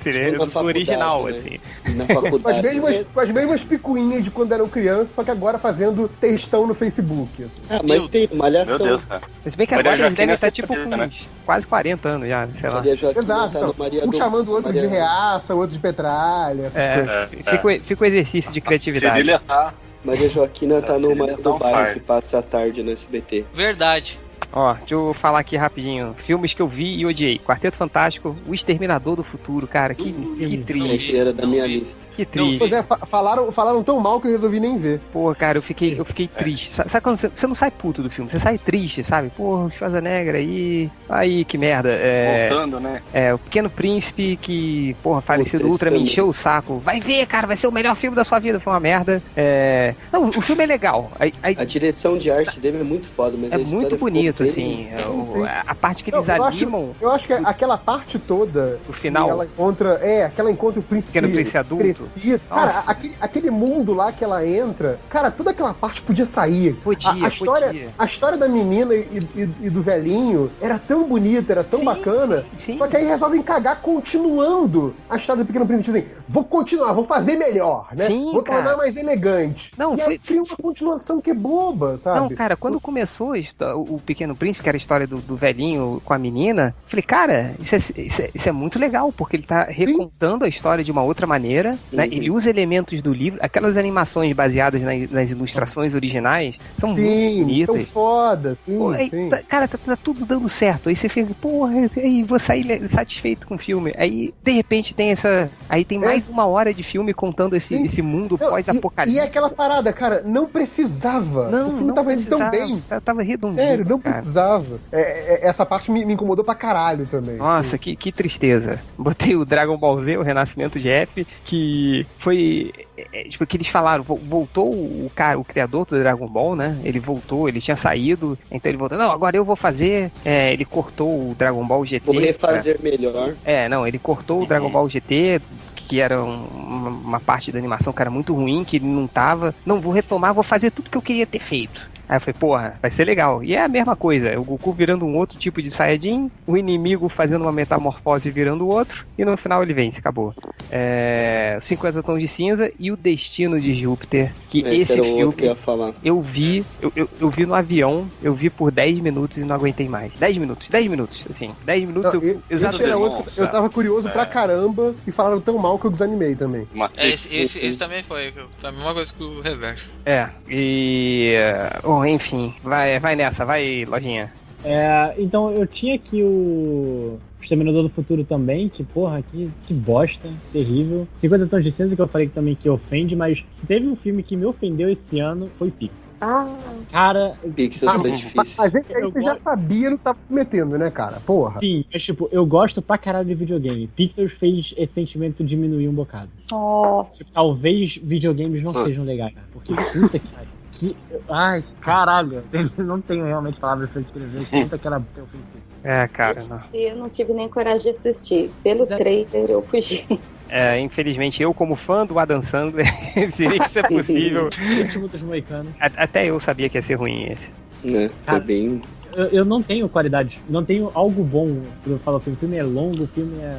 Seria 0.00 0.30
Tipo 0.30 0.38
na 0.38 0.44
o 0.44 0.48
faculdade, 0.48 0.78
original, 0.78 1.24
né? 1.24 1.30
assim. 1.36 1.60
Na 1.94 2.06
Com 2.08 2.12
as, 2.14 2.22
faculdade. 2.24 2.62
mesmas, 2.62 2.96
né? 2.96 3.04
com 3.12 3.20
as 3.20 3.30
mesmas 3.30 3.60
picuinhas 3.62 4.24
de 4.24 4.30
quando 4.30 4.52
eram 4.52 4.66
crianças, 4.66 5.10
só 5.10 5.22
que 5.22 5.30
agora 5.30 5.58
fazendo 5.58 6.08
textão 6.08 6.66
no 6.66 6.72
Facebook. 6.72 7.42
assim. 7.44 7.60
Ah, 7.68 7.80
mas 7.84 8.00
Meu- 8.00 8.08
tem 8.08 8.26
Meu 8.28 8.38
malhação. 8.38 8.78
Deus, 8.78 9.02
cara. 9.04 9.22
Mas 9.44 9.54
bem 9.54 9.66
que 9.66 9.74
Maria 9.76 9.90
agora 9.92 10.06
eles 10.06 10.16
devem 10.16 10.34
estar 10.34 10.46
é 10.46 10.50
tipo 10.50 10.68
com 10.68 10.88
né? 10.96 11.04
uns 11.06 11.30
quase 11.44 11.66
40 11.66 12.08
anos 12.08 12.26
já, 12.26 12.48
sei 12.54 12.70
lá. 12.70 12.76
Maria 12.76 12.92
Exato. 12.94 13.52
tá 13.52 13.58
então, 13.58 13.74
Maria 13.78 14.04
um 14.04 14.08
do- 14.08 14.16
chamando 14.16 14.48
o 14.48 14.52
outro 14.52 14.72
de 14.72 14.78
Maria- 14.80 14.90
reaça, 14.90 15.54
o 15.54 15.58
outro 15.58 15.74
de 15.76 15.82
petralha, 15.82 16.62
essas 16.62 16.76
É, 16.78 16.94
coisas. 16.94 17.10
É, 17.10 17.26
fica, 17.50 17.68
o- 17.68 17.80
fica 17.80 18.02
o 18.04 18.06
exercício 18.06 18.50
de 18.50 18.62
criatividade. 18.62 19.16
Cirilo 19.22 19.38
tá. 19.46 19.74
Maria 20.06 20.28
Joaquina 20.28 20.80
tá 20.80 20.98
no 21.00 21.14
tá 21.16 21.34
do 21.34 21.54
on 21.54 21.58
Bairro, 21.58 21.80
fire. 21.80 21.94
que 21.94 22.00
passa 22.00 22.38
a 22.38 22.42
tarde 22.42 22.80
no 22.82 22.92
SBT. 22.92 23.44
Verdade. 23.52 24.20
Ó, 24.52 24.72
deixa 24.74 24.94
eu 24.94 25.12
falar 25.14 25.40
aqui 25.40 25.56
rapidinho. 25.56 26.14
Filmes 26.16 26.54
que 26.54 26.62
eu 26.62 26.68
vi 26.68 26.96
e 26.96 27.06
odiei. 27.06 27.38
Quarteto 27.38 27.76
Fantástico, 27.76 28.34
O 28.48 28.54
Exterminador 28.54 29.16
do 29.16 29.22
Futuro, 29.24 29.66
cara. 29.66 29.94
Que, 29.94 30.12
que 30.12 30.58
triste. 30.58 31.16
Era 31.16 31.32
da 31.32 31.46
minha 31.46 31.66
lista. 31.66 32.10
Que 32.16 32.22
Não, 32.38 32.46
Pois 32.58 32.58
triste. 32.70 32.74
é, 32.74 32.82
fa- 32.82 32.98
falaram, 33.06 33.52
falaram 33.52 33.82
tão 33.82 34.00
mal 34.00 34.20
que 34.20 34.28
eu 34.28 34.32
resolvi 34.32 34.58
nem 34.60 34.76
ver. 34.78 35.00
Pô, 35.12 35.34
cara, 35.34 35.58
eu 35.58 35.62
fiquei, 35.62 35.98
eu 35.98 36.04
fiquei 36.04 36.26
triste. 36.28 36.70
Sa- 36.72 36.88
Sabe 36.88 37.02
quando 37.02 37.18
você, 37.18 37.28
você 37.28 37.46
não 37.46 37.54
sai 37.54 37.70
puto 37.70 38.02
do 38.02 38.08
filme? 38.10 38.30
Você 38.30 38.40
sai 38.40 38.56
triste, 38.58 39.02
sabe? 39.04 39.30
Pô, 39.36 39.64
o 39.64 39.70
Schwarzenegger 39.70 40.34
aí. 40.36 40.90
Aí, 41.08 41.44
que 41.44 41.58
merda. 41.58 41.90
É, 41.90 42.48
Voltando, 42.48 42.80
né? 42.80 43.02
é, 43.12 43.34
o 43.34 43.38
Pequeno 43.38 43.68
Príncipe 43.68 44.36
que, 44.40 44.96
porra, 45.02 45.20
falecido 45.20 45.66
Ultra 45.66 45.90
me 45.90 45.98
encheu 46.00 46.28
o 46.28 46.32
saco. 46.34 46.78
Vai 46.78 47.00
ver, 47.00 47.26
cara, 47.26 47.46
vai 47.46 47.56
ser 47.56 47.66
o 47.66 47.72
melhor 47.72 47.94
filme 47.96 48.16
da 48.16 48.24
sua 48.24 48.38
vida. 48.38 48.58
Foi 48.60 48.72
uma 48.72 48.80
merda. 48.80 49.22
É... 49.36 49.94
Não, 50.12 50.30
o 50.30 50.40
filme 50.40 50.62
é 50.64 50.66
legal. 50.66 51.10
Aí, 51.18 51.32
aí- 51.42 51.56
A 51.58 51.64
direção 51.64 52.16
de 52.16 52.30
arte 52.30 52.58
dele 52.60 52.78
é 52.78 52.82
muito 52.84 53.06
foda, 53.06 53.36
mas 53.38 53.50
é 53.52 53.54
a 53.54 53.58
muito 53.58 53.90
ficou 53.90 54.08
assim. 54.44 54.88
é, 54.90 55.08
o- 55.08 55.32
sim. 55.32 55.44
a 55.66 55.74
parte 55.74 56.02
que 56.04 56.10
eles 56.10 56.26
eu 56.28 56.34
acho- 56.44 56.62
animam. 56.64 56.90
Eu 57.00 57.10
acho 57.10 57.26
que 57.26 57.32
aquela 57.32 57.76
parte 57.78 58.18
toda. 58.18 58.78
O 58.88 58.92
final. 58.92 59.28
Ela 59.30 59.44
encontra. 59.44 59.90
É, 60.02 60.24
aquela 60.24 60.50
encontra 60.50 60.80
o 60.80 60.82
príncipe. 60.82 61.12
Pequeno 61.12 61.32
príncipe 61.32 61.58
adulto. 61.58 61.84
Crescido. 61.84 62.40
Cara, 62.48 62.82
aquele, 62.86 63.14
aquele 63.20 63.50
mundo 63.50 63.94
lá 63.94 64.12
que 64.12 64.22
ela 64.24 64.46
entra. 64.46 64.98
Cara, 65.08 65.30
toda 65.30 65.50
aquela 65.50 65.74
parte 65.74 66.02
podia 66.02 66.24
sair. 66.26 66.74
Podia, 66.82 67.10
a, 67.10 67.14
a 67.24 67.28
história, 67.28 67.66
podia. 67.68 67.88
a 67.98 68.04
história 68.04 68.38
da 68.38 68.48
menina 68.48 68.94
e, 68.94 68.98
e- 69.34 69.50
e 69.62 69.70
do 69.70 69.82
velhinho 69.82 70.50
era 70.60 70.78
tão 70.78 71.04
bonita, 71.04 71.52
era 71.52 71.64
tão 71.64 71.80
Sim, 71.80 71.84
bacana. 71.84 72.44
sim, 72.56 72.72
sim. 72.72 72.78
Só 72.78 72.86
que 72.86 72.96
aí 72.96 73.04
resolvem 73.06 73.42
cagar 73.42 73.80
continuando 73.80 74.94
a 75.08 75.16
história 75.16 75.42
do 75.42 75.46
Pequeno 75.46 75.66
Príncipe. 75.66 75.86
Tipo 75.92 75.98
assim, 75.98 76.22
vou 76.28 76.44
continuar, 76.44 76.92
vou 76.92 77.04
fazer 77.04 77.36
melhor, 77.36 77.88
né? 77.96 78.06
Sim, 78.06 78.32
vou 78.32 78.42
cara. 78.42 78.62
tornar 78.62 78.76
mais 78.78 78.96
elegante. 78.96 79.70
Não, 79.76 79.94
e 79.94 79.98
foi- 80.00 80.12
aí 80.14 80.18
cria 80.18 80.42
uma 80.42 80.56
continuação 80.56 81.20
que 81.20 81.30
é 81.30 81.34
boba, 81.34 81.98
sabe? 81.98 82.20
Não, 82.20 82.28
cara, 82.36 82.56
quando 82.56 82.80
começou 82.80 83.32
o 83.76 84.00
Pequeno 84.00 84.25
Príncipe, 84.34 84.62
que 84.62 84.68
era 84.68 84.76
a 84.76 84.78
história 84.78 85.06
do, 85.06 85.18
do 85.18 85.36
velhinho 85.36 86.00
com 86.04 86.12
a 86.14 86.18
menina, 86.18 86.74
falei, 86.86 87.02
cara, 87.02 87.54
isso 87.60 87.74
é, 87.74 87.78
isso 87.78 88.22
é- 88.22 88.30
isso 88.34 88.48
é 88.48 88.52
muito 88.52 88.78
legal, 88.78 89.12
porque 89.12 89.36
ele 89.36 89.44
tá 89.44 89.64
recontando 89.64 90.44
a 90.44 90.48
história 90.48 90.82
de 90.82 90.90
uma 90.90 91.02
outra 91.02 91.26
maneira, 91.26 91.78
né? 91.92 92.04
Uhum. 92.06 92.12
Ele 92.12 92.30
usa 92.30 92.50
elementos 92.50 93.00
do 93.02 93.12
livro, 93.12 93.38
aquelas 93.42 93.76
animações 93.76 94.32
baseadas 94.34 94.82
na- 94.82 94.92
nas 95.10 95.30
ilustrações 95.30 95.94
originais 95.94 96.58
são 96.78 96.90
muito 96.90 97.02
Sim, 97.02 97.64
são 97.64 97.74
bonitas. 97.74 97.90
foda, 97.92 98.54
sim, 98.54 98.78
Pô, 98.78 98.90
aí, 98.90 99.10
sim. 99.10 99.28
tá- 99.28 99.42
cara, 99.42 99.68
tá, 99.68 99.78
tá 99.78 99.96
tudo 99.96 100.24
dando 100.26 100.48
certo. 100.48 100.88
Aí 100.88 100.96
você 100.96 101.08
fica, 101.08 101.32
porra, 101.40 101.74
aí 101.96 102.24
vou 102.24 102.38
sair 102.38 102.86
satisfeito 102.88 103.46
com 103.46 103.54
o 103.54 103.58
filme. 103.58 103.92
Aí, 103.96 104.32
de 104.42 104.52
repente, 104.52 104.94
tem 104.94 105.10
essa. 105.10 105.50
Aí 105.68 105.84
tem 105.84 105.98
mais 105.98 106.28
uma 106.28 106.46
hora 106.46 106.72
de 106.72 106.82
filme 106.82 107.12
contando 107.14 107.54
esse, 107.56 107.74
É. 107.74 107.78
Sim. 107.78 107.84
esse 107.84 108.02
mundo 108.02 108.36
Não, 108.40 108.46
e, 108.48 108.50
pós-apocalipse. 108.50 109.16
e 109.16 109.20
é 109.20 109.24
aquela 109.24 109.50
parada, 109.50 109.92
cara, 109.92 110.22
não 110.24 110.46
precisava. 110.46 111.48
Não, 111.50 111.66
o 111.68 111.70
filme 111.72 111.86
não 111.88 111.94
tava 111.94 112.12
indo 112.12 112.26
tão 112.26 112.38
precisava. 112.38 112.66
bem. 112.66 113.00
Tava 113.04 113.22
redondinho. 113.22 113.62
Sério, 113.62 113.84
não 113.88 113.98
cara. 113.98 114.15
Precisava. 114.18 114.78
É, 114.92 115.00
é, 115.00 115.48
essa 115.48 115.64
parte 115.66 115.90
me, 115.90 116.04
me 116.04 116.14
incomodou 116.14 116.44
pra 116.44 116.54
caralho 116.54 117.06
também. 117.06 117.36
Nossa, 117.36 117.76
que, 117.78 117.94
que 117.96 118.10
tristeza. 118.12 118.80
Botei 118.96 119.34
o 119.36 119.44
Dragon 119.44 119.76
Ball 119.76 119.98
Z, 120.00 120.16
o 120.16 120.22
Renascimento 120.22 120.78
de 120.78 120.88
F, 120.88 121.26
que 121.44 122.06
foi. 122.18 122.72
é, 122.96 123.06
é, 123.12 123.24
tipo, 123.28 123.46
que 123.46 123.56
eles 123.56 123.68
falaram, 123.68 124.02
vo- 124.02 124.16
voltou 124.22 124.70
o 124.72 125.10
cara, 125.14 125.38
o 125.38 125.44
criador 125.44 125.84
do 125.86 125.98
Dragon 125.98 126.26
Ball, 126.26 126.56
né? 126.56 126.78
Ele 126.84 126.98
voltou, 126.98 127.48
ele 127.48 127.60
tinha 127.60 127.76
saído, 127.76 128.38
então 128.50 128.70
ele 128.70 128.78
voltou. 128.78 128.96
Não, 128.98 129.10
agora 129.10 129.36
eu 129.36 129.44
vou 129.44 129.56
fazer. 129.56 130.10
é, 130.24 130.52
ele 130.52 130.64
cortou 130.64 131.30
o 131.30 131.34
Dragon 131.36 131.64
Ball 131.66 131.84
GT. 131.84 132.06
Vou 132.06 132.18
refazer 132.20 132.78
melhor. 132.82 133.34
É, 133.44 133.68
não, 133.68 133.86
ele 133.86 133.98
cortou 133.98 134.42
o 134.42 134.46
Dragon 134.46 134.70
Ball 134.70 134.88
GT, 134.88 135.40
que 135.88 136.00
era 136.00 136.22
um- 136.22 136.46
uma, 136.46 136.88
uma 136.90 137.20
parte 137.20 137.50
da 137.52 137.58
animação 137.58 137.92
que 137.92 138.02
era 138.02 138.10
muito 138.10 138.34
ruim, 138.34 138.64
que 138.64 138.76
ele 138.76 138.86
não 138.86 139.06
tava. 139.06 139.54
Não, 139.64 139.80
vou 139.80 139.92
retomar, 139.92 140.34
vou 140.34 140.42
fazer 140.44 140.70
tudo 140.70 140.90
que 140.90 140.96
eu 140.98 141.02
queria 141.02 141.26
ter 141.26 141.38
feito. 141.40 141.88
Aí 142.08 142.16
eu 142.16 142.20
falei, 142.20 142.36
porra, 142.38 142.78
vai 142.80 142.88
ser 142.88 143.04
legal. 143.04 143.42
E 143.42 143.52
é 143.54 143.62
a 143.64 143.66
mesma 143.66 143.96
coisa, 143.96 144.38
o 144.38 144.44
Goku 144.44 144.70
virando 144.72 145.04
um 145.04 145.16
outro 145.16 145.36
tipo 145.40 145.60
de 145.60 145.72
Saiyajin, 145.72 146.30
o 146.46 146.56
inimigo 146.56 147.08
fazendo 147.08 147.42
uma 147.42 147.50
metamorfose 147.50 148.30
virando 148.30 148.68
outro, 148.68 149.04
e 149.18 149.24
no 149.24 149.36
final 149.36 149.60
ele 149.60 149.74
vence, 149.74 149.98
acabou. 149.98 150.32
É, 150.70 151.58
50 151.60 152.02
Tons 152.04 152.20
de 152.20 152.28
Cinza 152.28 152.70
e 152.78 152.92
o 152.92 152.96
Destino 152.96 153.58
de 153.58 153.74
Júpiter, 153.74 154.32
que 154.48 154.60
Esse 154.60 154.92
esse 154.92 155.02
filme 155.02 155.32
que 155.34 155.44
eu 155.44 155.48
ia 155.48 155.56
falar. 155.56 155.92
eu 156.04 156.22
vi, 156.22 156.64
eu, 156.80 156.92
eu, 156.94 157.08
eu 157.20 157.28
vi 157.28 157.44
no 157.44 157.54
avião, 157.56 158.06
eu 158.22 158.34
vi 158.34 158.50
por 158.50 158.70
10 158.70 159.00
minutos 159.00 159.38
e 159.38 159.44
não 159.44 159.56
aguentei 159.56 159.88
mais. 159.88 160.12
10 160.14 160.38
minutos, 160.38 160.70
10 160.70 160.86
minutos, 160.88 161.26
assim. 161.28 161.50
10 161.64 161.88
minutos 161.88 162.14
Não, 162.14 162.20
eu. 162.22 162.28
e- 162.50 162.54
esse 162.54 162.66
Exato. 162.66 162.82
era 162.84 162.96
outro 162.96 163.24
que 163.24 163.40
eu 163.40 163.50
tava 163.50 163.68
curioso 163.68 164.08
pra 164.10 164.24
caramba 164.26 164.94
e 165.06 165.10
falaram 165.10 165.40
tão 165.40 165.58
mal 165.58 165.75
que 165.78 165.86
eu 165.86 165.90
desanimei 165.90 166.34
também. 166.34 166.66
É, 166.96 167.08
esse, 167.08 167.34
esse, 167.34 167.58
esse 167.58 167.78
também 167.78 168.02
foi, 168.02 168.32
foi 168.32 168.68
a 168.68 168.72
mesma 168.72 168.94
coisa 168.94 169.12
que 169.12 169.22
o 169.22 169.40
reverso. 169.40 169.92
É, 170.04 170.28
e. 170.48 171.34
Bom, 171.82 172.04
enfim, 172.04 172.54
vai, 172.62 172.98
vai 172.98 173.16
nessa, 173.16 173.44
vai, 173.44 173.84
lojinha. 173.84 174.32
É, 174.64 175.14
então 175.18 175.52
eu 175.52 175.66
tinha 175.66 175.94
aqui 175.94 176.22
o 176.22 177.18
Exterminador 177.40 177.84
do 177.84 177.88
Futuro 177.88 178.24
também, 178.24 178.68
que 178.68 178.82
porra, 178.82 179.22
que, 179.22 179.50
que 179.66 179.72
bosta, 179.72 180.28
terrível. 180.52 181.06
50 181.18 181.46
Tons 181.46 181.64
de 181.64 181.70
Cinza 181.70 181.94
que 181.94 182.02
eu 182.02 182.08
falei 182.08 182.26
que 182.26 182.34
também 182.34 182.54
que 182.54 182.68
ofende, 182.68 183.14
mas 183.14 183.44
se 183.52 183.66
teve 183.66 183.86
um 183.86 183.94
filme 183.94 184.22
que 184.22 184.36
me 184.36 184.44
ofendeu 184.44 184.90
esse 184.90 185.20
ano, 185.20 185.50
foi 185.56 185.70
Pixar. 185.70 186.05
Ah, 186.20 186.48
Cara, 186.90 187.34
Pixels 187.54 187.92
Ah, 187.94 187.98
é 187.98 188.08
Mas 188.08 188.18
difícil. 188.18 188.42
esse 188.80 188.92
aí 188.94 189.02
Eu 189.02 189.10
você 189.12 189.20
já 189.20 189.30
gosto- 189.30 189.42
sabia 189.42 189.90
no 189.90 189.98
que 189.98 190.04
tava 190.04 190.18
se 190.18 190.32
metendo, 190.32 190.78
né, 190.78 190.90
cara? 190.90 191.20
Porra. 191.26 191.60
sim, 191.60 191.84
mas 191.92 192.02
tipo, 192.02 192.28
eu 192.32 192.46
gosto 192.46 192.80
pra 192.80 192.96
caralho 192.96 193.26
de 193.26 193.34
videogame. 193.34 193.86
Pixar 193.88 194.28
fez 194.28 194.72
esse 194.76 194.92
sentimento 194.94 195.44
diminuir 195.44 195.88
um 195.88 195.92
bocado. 195.92 196.30
nossa. 196.50 197.18
Tipo, 197.18 197.32
talvez 197.32 197.96
videogames 198.02 198.62
não 198.62 198.70
Ah. 198.76 198.84
sejam 198.84 199.04
legais, 199.04 199.34
cara, 199.34 199.46
porque 199.52 199.74
puta 199.74 200.18
que 200.18 200.28
pariu. 200.28 200.48
Que, 200.72 200.94
ai, 201.30 201.64
caralho, 201.80 202.42
não 202.78 203.00
tenho 203.00 203.24
realmente 203.24 203.58
palavras 203.58 203.88
pra 203.90 204.02
descrever 204.02 204.46
quanto 204.50 204.74
aquela 204.74 204.98
ofensiva. 204.98 205.64
É, 205.82 206.06
cara, 206.08 206.34
não. 206.34 206.56
Esse 206.56 206.78
eu 206.82 206.96
não 206.96 207.08
tive 207.08 207.32
nem 207.32 207.48
coragem 207.48 207.90
de 207.92 207.96
assistir. 207.98 208.50
Pelo 208.62 208.80
Mas 208.80 208.90
é- 208.90 208.96
trailer 208.96 209.50
eu 209.50 209.62
fugi. 209.62 210.06
É, 210.48 210.78
infelizmente, 210.80 211.42
eu, 211.42 211.52
como 211.52 211.74
fã 211.74 212.06
do 212.06 212.18
Adam 212.18 212.40
Sandler, 212.42 212.86
se 213.30 213.46
isso 213.46 213.78
é 213.78 213.82
possível. 213.82 214.50
Último 214.82 215.08
dos 215.08 215.22
moicanos. 215.22 215.72
a- 215.80 215.90
Até 216.04 216.26
eu 216.26 216.38
sabia 216.40 216.68
que 216.68 216.78
ia 216.78 216.82
ser 216.82 216.94
ruim 216.94 217.26
esse. 217.30 217.50
Né? 217.84 218.08
Foi 218.08 218.16
Cara, 218.24 218.40
bem. 218.40 218.80
Eu, 219.14 219.24
eu 219.28 219.44
não 219.44 219.62
tenho 219.62 219.88
qualidade, 219.88 220.38
não 220.48 220.62
tenho 220.64 220.90
algo 220.92 221.22
bom 221.24 221.60
pra 221.82 221.92
eu 221.92 221.98
falar. 222.00 222.18
O 222.18 222.20
filme 222.20 222.56
é 222.56 222.62
longo, 222.62 223.04
o 223.04 223.06
filme 223.06 223.38
é. 223.40 223.56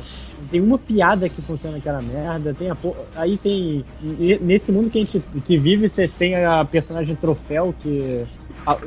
Tem 0.52 0.62
uma 0.62 0.78
piada 0.78 1.28
que 1.28 1.42
funciona 1.42 1.78
aquela 1.78 2.00
merda, 2.02 2.54
tem 2.54 2.70
a 2.70 2.78
Aí 3.16 3.38
tem. 3.38 3.84
Nesse 4.40 4.72
mundo 4.72 4.90
que 4.92 5.00
a 5.00 5.04
gente 5.04 5.20
que 5.46 5.58
vive, 5.58 5.90
vocês 5.90 6.14
têm 6.14 6.36
a 6.46 6.64
personagem 6.64 7.16
troféu 7.16 7.74
que. 7.82 8.24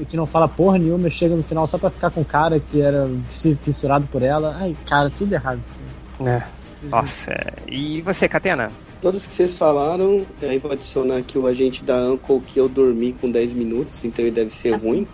que 0.09 0.17
não 0.17 0.27
fala 0.27 0.47
porra 0.47 0.79
nenhuma, 0.79 1.11
chega 1.11 1.35
no 1.35 1.43
final 1.43 1.67
só 1.67 1.77
pra 1.77 1.91
ficar 1.91 2.11
com 2.11 2.21
o 2.21 2.25
cara 2.25 2.61
que 2.61 2.81
era 2.81 3.11
fi- 3.43 3.59
fissurado 3.65 4.07
por 4.07 4.23
ela. 4.23 4.57
Ai, 4.61 4.77
cara, 4.89 5.11
tudo 5.11 5.33
errado. 5.33 5.61
Assim. 6.21 6.29
É. 6.29 6.43
Nossa, 6.89 7.33
e 7.67 8.01
você, 8.03 8.29
Catena? 8.29 8.71
Todos 9.01 9.27
que 9.27 9.33
vocês 9.33 9.57
falaram, 9.57 10.27
aí 10.43 10.59
vou 10.59 10.71
adicionar 10.73 11.17
aqui 11.19 11.39
o 11.39 11.47
agente 11.47 11.83
da 11.83 11.97
Uncle 12.11 12.41
que 12.47 12.61
eu 12.61 12.69
dormi 12.69 13.15
com 13.21 13.31
10 13.31 13.55
minutos, 13.55 14.05
então 14.05 14.23
ele 14.25 14.31
deve 14.31 14.51
ser 14.51 14.73
ruim. 14.77 15.07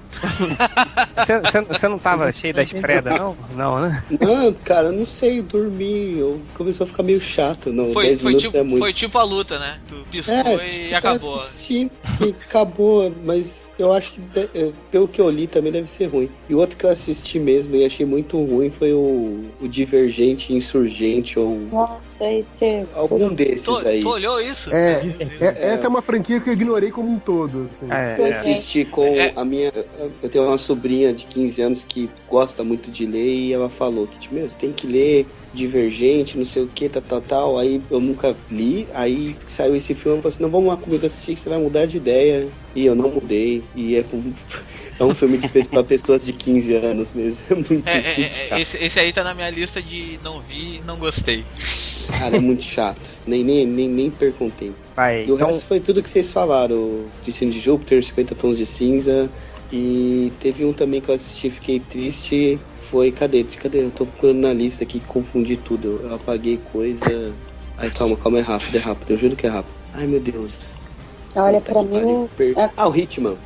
Você- 1.73 1.89
não 1.89 1.99
tava 1.99 2.33
cheio 2.33 2.53
das 2.55 2.73
predas, 2.73 3.17
não? 3.19 3.37
Não, 3.55 3.81
né? 3.81 4.05
Não, 4.21 4.53
cara, 4.53 4.89
eu 4.89 4.93
não 4.93 5.07
sei, 5.07 5.39
eu 5.39 5.43
dormi. 5.45 6.19
Eu 6.19 6.41
começou 6.55 6.85
a 6.85 6.87
ficar 6.87 7.03
meio 7.03 7.21
chato. 7.21 7.73
Não, 7.73 7.93
Foi, 7.93 8.07
10 8.07 8.21
foi, 8.21 8.29
minutos 8.31 8.47
tipo, 8.47 8.57
é 8.59 8.63
muito. 8.63 8.79
foi 8.79 8.93
tipo 8.93 9.19
a 9.19 9.23
luta, 9.23 9.59
né? 9.59 9.79
Tu 9.87 9.95
piscou 10.11 10.35
É, 10.35 10.69
e 10.69 10.71
tipo, 10.71 10.91
tá 10.91 10.99
acabou. 10.99 11.35
assisti 11.37 11.91
e 12.21 12.35
acabou, 12.49 13.13
mas 13.25 13.73
eu 13.79 13.93
acho 13.93 14.13
que 14.13 14.21
é, 14.55 14.73
pelo 14.91 15.07
que 15.07 15.21
eu 15.21 15.31
li 15.31 15.47
também 15.47 15.71
deve 15.73 15.89
ser 15.89 16.07
ruim. 16.07 16.29
E 16.49 16.55
o 16.55 16.59
outro 16.59 16.77
que 16.77 16.85
eu 16.85 16.91
assisti 16.91 17.39
mesmo 17.39 17.77
e 17.77 17.85
achei 17.87 18.05
muito 18.05 18.37
ruim 18.43 18.71
foi 18.71 18.93
o, 18.93 19.45
o 19.61 19.69
Divergente 19.69 20.53
Insurgente 20.53 21.39
ou 21.39 21.59
Nossa, 21.71 22.25
esse. 22.33 22.85
algum 22.95 23.33
desses 23.33 23.69
Tu, 23.83 23.89
aí. 23.89 24.01
tu 24.01 24.09
olhou 24.11 24.41
isso? 24.41 24.73
É, 24.75 25.03
é- 25.41 25.73
essa 25.75 25.87
é 25.87 25.89
uma 25.89 26.03
franquia 26.03 26.41
que 26.41 26.49
eu 26.49 26.53
ignorei 26.55 26.91
como 26.91 27.11
um 27.13 27.19
todo. 27.19 27.69
assim. 27.73 27.87
É, 27.91 28.17
Eu 28.19 28.27
é. 28.27 28.31
assisti 28.31 28.85
com 28.85 29.05
É. 29.07 29.33
a 29.37 29.45
minha. 29.45 29.73
Eu 30.23 30.29
tenho 30.29 30.45
uma 30.47 30.59
sobrinha 30.59 31.13
de 31.13 31.27
15 31.27 31.63
anos 31.63 31.85
que 31.85 32.09
gosta 32.29 32.63
muito 32.65 32.91
de 32.91 33.07
ler 33.07 33.35
e 33.35 33.53
ela 33.53 33.69
falou 33.69 34.07
que, 34.07 34.19
tipo, 34.19 34.35
meu, 34.35 34.49
você 34.49 34.59
tem 34.59 34.73
que 34.73 34.87
ler 34.87 35.27
Divergente, 35.55 36.37
não 36.37 36.45
sei 36.45 36.65
o 36.65 36.67
que, 36.67 36.87
tal, 36.87 37.01
tal, 37.01 37.21
tal. 37.23 37.59
Aí 37.59 37.81
eu 37.91 37.99
nunca 37.99 38.37
li, 38.51 38.87
aí 38.93 39.35
saiu 39.47 39.75
esse 39.75 39.95
filme 39.95 40.19
e 40.19 40.23
falou 40.23 40.29
assim: 40.35 40.43
não, 40.43 40.51
vamos 40.51 40.69
lá 40.69 40.77
comigo 40.77 41.07
assistir 41.07 41.35
que 41.35 41.41
você 41.41 41.49
vai 41.49 41.59
mudar 41.59 41.87
de 41.87 41.97
ideia. 41.97 42.47
E 42.75 42.85
eu 42.85 42.95
não 42.95 43.09
mudei. 43.11 43.65
E 43.75 43.97
é, 43.97 44.03
com, 44.03 44.23
é 44.99 45.05
um 45.05 45.15
filme 45.15 45.37
de, 45.39 45.49
pra 45.49 45.85
pessoas 45.85 46.25
de 46.25 46.33
15 46.33 46.75
anos 46.77 47.13
mesmo. 47.13 47.41
É 47.51 47.55
muito, 47.55 47.89
É, 47.89 47.99
é, 47.99 48.17
muito 48.19 48.21
é, 48.21 48.31
chato. 48.49 48.59
esse, 48.61 48.85
esse 48.85 49.01
aí 49.01 49.13
tá 49.13 49.23
na 49.25 49.35
minha 49.35 49.51
lista 49.51 49.81
de 49.83 50.19
não 50.25 50.41
vi, 50.41 50.81
não 50.87 50.97
gostei. 50.99 51.45
Cara, 52.19 52.37
é 52.37 52.41
muito 52.41 52.63
chato. 52.65 53.19
Nem, 53.27 53.43
nem, 53.45 53.67
nem, 53.67 53.89
nem 53.89 54.11
perco 54.11 54.51
tempo. 54.51 54.77
Vai. 54.95 55.25
E 55.25 55.31
o 55.31 55.35
Então, 55.35 55.47
resto 55.49 55.67
foi 55.67 55.81
tudo 55.81 56.03
que 56.03 56.09
vocês 56.09 56.33
falaram. 56.33 57.05
Destino 57.25 57.51
de 57.51 57.61
Júpiter, 57.61 58.03
50 58.05 58.35
Tons 58.35 58.57
de 58.57 58.65
Cinza. 58.67 59.29
E 59.73 60.33
teve 60.39 60.65
um 60.65 60.73
também 60.73 61.01
que 61.01 61.09
eu 61.11 61.15
assisti 61.15 61.49
e 61.49 61.51
fiquei 61.51 61.81
triste. 61.81 62.59
Foi. 62.81 63.11
Cadê? 63.11 63.43
Cadê? 63.45 63.83
Eu 63.83 63.91
tô 63.91 64.07
procurando 64.07 64.39
na 64.39 64.53
lista 64.53 64.85
aqui 64.85 65.01
confundi 65.01 65.57
tudo. 65.57 66.01
Eu 66.05 66.15
apaguei 66.15 66.59
coisa. 66.73 67.35
Ai, 67.77 67.91
calma, 67.91 68.17
calma, 68.17 68.39
é 68.39 68.43
rápido, 68.43 68.77
é 68.77 68.79
rápido. 68.81 69.11
Eu 69.11 69.19
juro 69.19 69.35
que 69.37 69.47
é 69.47 69.51
rápido. 69.51 69.75
Ai, 69.93 70.07
meu 70.07 70.21
Deus. 70.21 70.73
Olha, 71.35 71.61
Puta 71.61 71.73
pra 71.73 71.83
mim. 71.83 72.29
Per- 72.37 72.57
é- 72.57 72.71
Ah, 72.77 72.89
o 72.89 72.97
Hitman. 72.97 73.37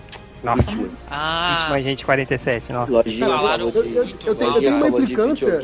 Nossa, 0.42 0.70
Hitman. 0.70 0.90
Ah, 1.10 1.56
Última 1.58 1.76
Agente 1.76 2.04
47, 2.04 2.72
nossa. 2.72 2.90
Lojinha 2.92 3.26
Falaram 3.28 3.68
eu- 3.74 3.84
eu- 3.84 4.04
eu 4.26 4.34
tenho- 4.34 4.52
eu 4.52 4.60
tenho 4.60 4.76
uma 4.76 4.88
implicância. 4.88 5.60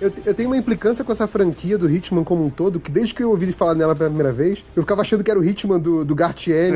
Eu, 0.00 0.12
eu 0.24 0.34
tenho 0.34 0.48
uma 0.48 0.56
implicância 0.56 1.04
com 1.04 1.12
essa 1.12 1.26
franquia 1.28 1.78
do 1.78 1.88
Hitman 1.90 2.24
como 2.24 2.44
um 2.44 2.50
todo, 2.50 2.80
que 2.80 2.90
desde 2.90 3.14
que 3.14 3.22
eu 3.22 3.30
ouvi 3.30 3.52
falar 3.52 3.74
nela 3.74 3.94
pela 3.94 4.08
primeira 4.08 4.32
vez, 4.32 4.58
eu 4.74 4.82
ficava 4.82 5.02
achando 5.02 5.22
que 5.22 5.30
era 5.30 5.38
o 5.38 5.44
Hitman 5.44 5.78
do, 5.78 6.04
do 6.04 6.14
Gartiene. 6.14 6.72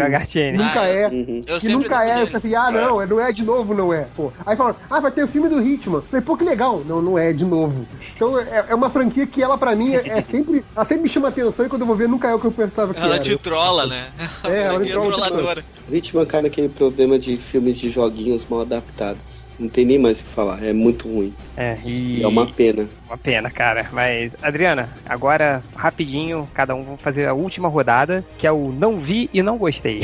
Nunca 0.57 0.81
Ah, 0.81 0.87
é. 0.87 1.09
Uhum. 1.09 1.43
eu 1.47 1.59
E 1.63 1.69
nunca 1.69 2.05
é, 2.05 2.23
eu 2.23 2.27
falei 2.27 2.37
assim, 2.37 2.55
ah 2.55 2.71
não, 2.71 3.01
é- 3.03 3.07
não 3.07 3.21
é 3.21 3.33
de 3.33 3.43
novo, 3.43 3.75
não 3.75 3.93
é. 3.93 4.07
Pô. 4.15 4.33
Aí 4.47 4.57
falaram, 4.57 4.77
ah, 4.91 5.01
vai 5.01 5.11
ter 5.11 5.25
o 5.25 5.29
filme 5.29 5.49
do 5.49 5.61
Hitman. 5.61 6.03
Falei, 6.03 6.25
pô, 6.25 6.37
que 6.37 6.45
legal. 6.45 6.83
Não, 6.87 7.03
não 7.03 7.19
é 7.19 7.33
de 7.33 7.45
novo. 7.45 7.87
Então 8.15 8.39
é, 8.39 8.67
é 8.69 8.75
uma 8.75 8.91
franquia 8.91 9.27
que 9.27 9.43
ela, 9.43 9.57
pra 9.59 9.75
mim, 9.75 9.95
é, 9.95 10.07
é 10.09 10.21
sempre. 10.21 10.65
Ela 10.77 10.85
sempre 10.85 11.03
me 11.05 11.09
chama 11.09 11.29
atenção 11.29 11.67
e 11.67 11.69
quando 11.69 11.83
eu 11.83 11.87
vou 11.87 11.97
ver, 11.97 12.09
nunca 12.09 12.29
é 12.29 12.35
o 12.35 12.39
que 12.39 12.47
eu 12.47 12.53
pensava 12.53 12.95
que 12.95 13.01
Ela 13.01 13.15
era. 13.17 13.25
te 13.25 13.37
trola, 13.37 13.87
né? 13.87 14.09
É, 14.45 14.63
ela 14.65 14.79
me 14.79 14.89
é 14.89 14.93
trola, 14.93 15.11
trolladora. 15.13 15.65
O 15.89 15.95
Hitman 15.95 16.27
cai 16.27 16.43
naquele 16.43 16.69
problema 16.69 17.19
de 17.19 17.37
filmes 17.41 17.79
de 17.79 17.91
joguinhos 17.91 18.47
mal 18.49 18.61
adaptados. 18.61 19.49
Não 19.59 19.69
tem 19.69 19.85
nem 19.85 19.99
mais 19.99 20.21
o 20.21 20.25
que 20.25 20.31
falar, 20.31 20.65
é 20.65 20.73
muito 20.73 21.07
ruim. 21.07 21.35
É, 21.57 21.77
e 21.85 22.23
é 22.23 22.27
uma 22.27 22.47
pena. 22.47 22.89
uma 23.07 23.19
pena, 23.19 23.51
cara. 23.51 23.87
Mas, 23.93 24.35
Adriana, 24.43 24.89
agora, 25.07 25.62
rapidinho, 25.77 26.49
cada 26.55 26.75
um 26.75 26.83
vamos 26.83 27.01
fazer 27.03 27.27
a 27.27 27.35
última 27.35 27.69
rodada, 27.69 28.25
que 28.39 28.47
é 28.47 28.53
o 28.53 28.73
não 28.73 28.99
vi 28.99 29.29
e 29.35 29.43
não 29.43 29.59
gostei. 29.59 30.01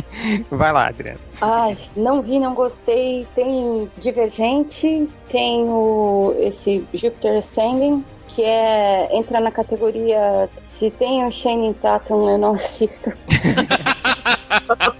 Vai 0.50 0.72
lá, 0.72 0.88
Adriana. 0.88 1.20
Ai, 1.40 1.76
não 1.96 2.20
vi, 2.20 2.40
não 2.40 2.54
gostei. 2.54 3.26
Tem 3.34 3.88
Divergente, 3.98 5.08
tem 5.28 5.62
o, 5.64 6.34
esse 6.40 6.84
Jupiter 6.92 7.38
Ascending, 7.38 8.04
que 8.28 8.42
é 8.42 9.08
entra 9.12 9.40
na 9.40 9.50
categoria 9.50 10.48
se 10.56 10.90
tem 10.90 11.24
o 11.24 11.30
Shane 11.30 11.72
Tatum, 11.74 12.28
eu 12.28 12.38
não 12.38 12.54
assisto. 12.58 13.12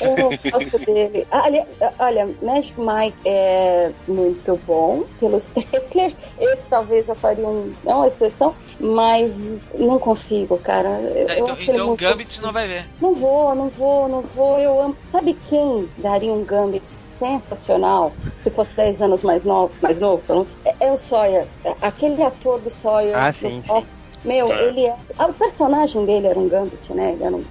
eu 0.00 0.16
não 0.16 0.30
gosto 0.52 0.78
dele. 0.78 1.26
Ah, 1.30 1.44
ali- 1.46 1.62
olha, 1.98 2.28
Magic 2.42 2.74
Mike 2.80 3.16
é 3.24 3.90
muito 4.08 4.58
bom 4.66 5.04
pelos 5.18 5.50
trailers. 5.92 6.18
Esse 6.38 6.68
talvez 6.68 7.08
eu 7.08 7.14
faria 7.14 7.46
um, 7.46 7.72
é 7.86 7.94
uma 7.94 8.06
exceção, 8.08 8.54
mas 8.78 9.38
não 9.74 9.98
consigo, 9.98 10.56
cara. 10.58 10.88
Eu, 10.88 11.26
Tá, 11.26 11.34
eu 11.36 11.44
então 11.44 11.56
então 11.60 11.90
o 11.90 11.96
Gambit 11.96 12.40
não 12.42 12.52
vai 12.52 12.66
ver. 12.66 12.84
não 13.00 13.14
vou, 13.14 13.54
não 13.54 13.68
vou, 13.68 14.08
não 14.08 14.20
vou. 14.22 14.58
Eu 14.58 14.80
amo. 14.80 14.96
Sabe 15.04 15.34
quem 15.48 15.88
daria 15.98 16.32
um 16.32 16.44
Gambit 16.44 16.86
sensacional 16.88 18.12
se 18.38 18.50
fosse 18.50 18.74
10 18.74 19.02
anos 19.02 19.22
mais 19.22 19.44
novo? 19.44 19.72
Mais 19.82 19.98
novo 19.98 20.22
não? 20.28 20.46
é, 20.64 20.74
é 20.86 20.92
o 20.92 20.96
Sawyer. 20.96 21.46
É 21.64 21.74
Aquele 21.82 22.22
ator 22.22 22.58
do 22.60 22.70
Sawyer. 22.70 23.16
Ah, 23.16 23.32
sim, 23.32 23.62
sim. 23.64 24.00
Meu, 24.24 24.52
ele 24.52 24.84
é. 24.84 24.94
ah, 25.18 25.26
o 25.26 25.32
personagem 25.32 26.04
dele 26.04 26.26
era 26.26 26.38
um 26.38 26.46
Gambit, 26.48 26.92
né? 26.92 27.12
Ele 27.12 27.24
era 27.24 27.34
um 27.34 27.42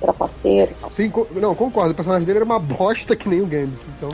trapaceiro. 0.00 0.72
Sim, 0.90 1.10
co- 1.10 1.26
não, 1.32 1.54
concordo. 1.54 1.92
O 1.92 1.94
personagem 1.94 2.26
dele 2.26 2.38
era 2.38 2.44
uma 2.44 2.58
bosta 2.58 3.14
que 3.16 3.28
nem 3.28 3.40
o 3.40 3.46
Gambit. 3.46 3.78
Então, 3.96 4.08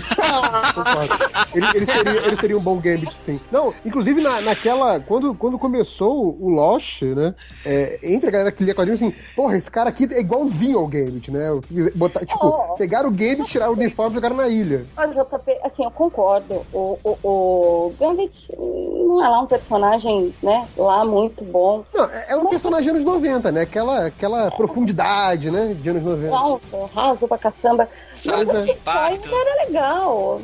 concordo. 0.74 1.14
Ele, 1.54 1.66
ele 1.74 1.86
seria, 1.86 2.26
ele 2.26 2.36
seria 2.36 2.58
um 2.58 2.60
bom 2.60 2.76
Gambit, 2.76 3.14
sim. 3.14 3.40
Não, 3.50 3.72
inclusive 3.84 4.20
na, 4.20 4.40
naquela. 4.40 5.00
Quando, 5.00 5.34
quando 5.34 5.58
começou 5.58 6.36
o 6.40 6.48
Lost, 6.50 7.02
né? 7.02 7.34
É, 7.64 7.98
entre 8.02 8.28
a 8.28 8.32
galera 8.32 8.52
que 8.52 8.64
lia 8.64 8.74
quadrinhos, 8.74 9.00
assim, 9.02 9.14
porra, 9.36 9.56
esse 9.56 9.70
cara 9.70 9.88
aqui 9.90 10.08
é 10.12 10.20
igualzinho 10.20 10.78
ao 10.78 10.86
Gambit, 10.86 11.30
né? 11.30 11.48
Botar, 11.94 12.20
tipo, 12.20 12.44
Oh. 12.44 12.74
pegaram 12.74 13.08
o 13.08 13.12
Gambit, 13.12 13.44
tiraram 13.46 13.72
o 13.72 13.76
uniforme 13.76 14.12
e 14.12 14.14
jogaram 14.14 14.36
na 14.36 14.48
ilha. 14.48 14.84
Olha, 14.96 15.12
JP, 15.12 15.58
assim, 15.62 15.84
eu 15.84 15.90
concordo. 15.90 16.62
O, 16.72 16.98
o, 17.02 17.18
o 17.24 17.94
Gambit 17.98 18.48
não 18.58 19.24
é 19.24 19.28
lá 19.28 19.40
um 19.40 19.46
personagem, 19.46 20.34
né? 20.42 20.66
Lá 20.76 21.04
muito 21.04 21.42
bom. 21.44 21.84
Não, 21.94 22.04
é, 22.04 22.26
é 22.30 22.36
um 22.36 22.46
personagem 22.46 22.90
anos 22.90 23.04
90, 23.04 23.50
né? 23.52 23.62
Aquela, 23.62 24.06
aquela 24.06 24.50
profundidade, 24.50 25.50
né? 25.50 25.73
Né? 25.74 25.80
De 25.82 25.88
anos 25.90 26.02
90. 26.02 26.30
Nossa, 26.30 26.86
raso 26.94 27.28
pra 27.28 27.38
caçamba. 27.38 27.88
Mas 28.24 28.48
o 28.48 28.64
de 28.64 28.74
Sawyer 28.74 29.20
era 29.24 29.66
legal. 29.66 30.40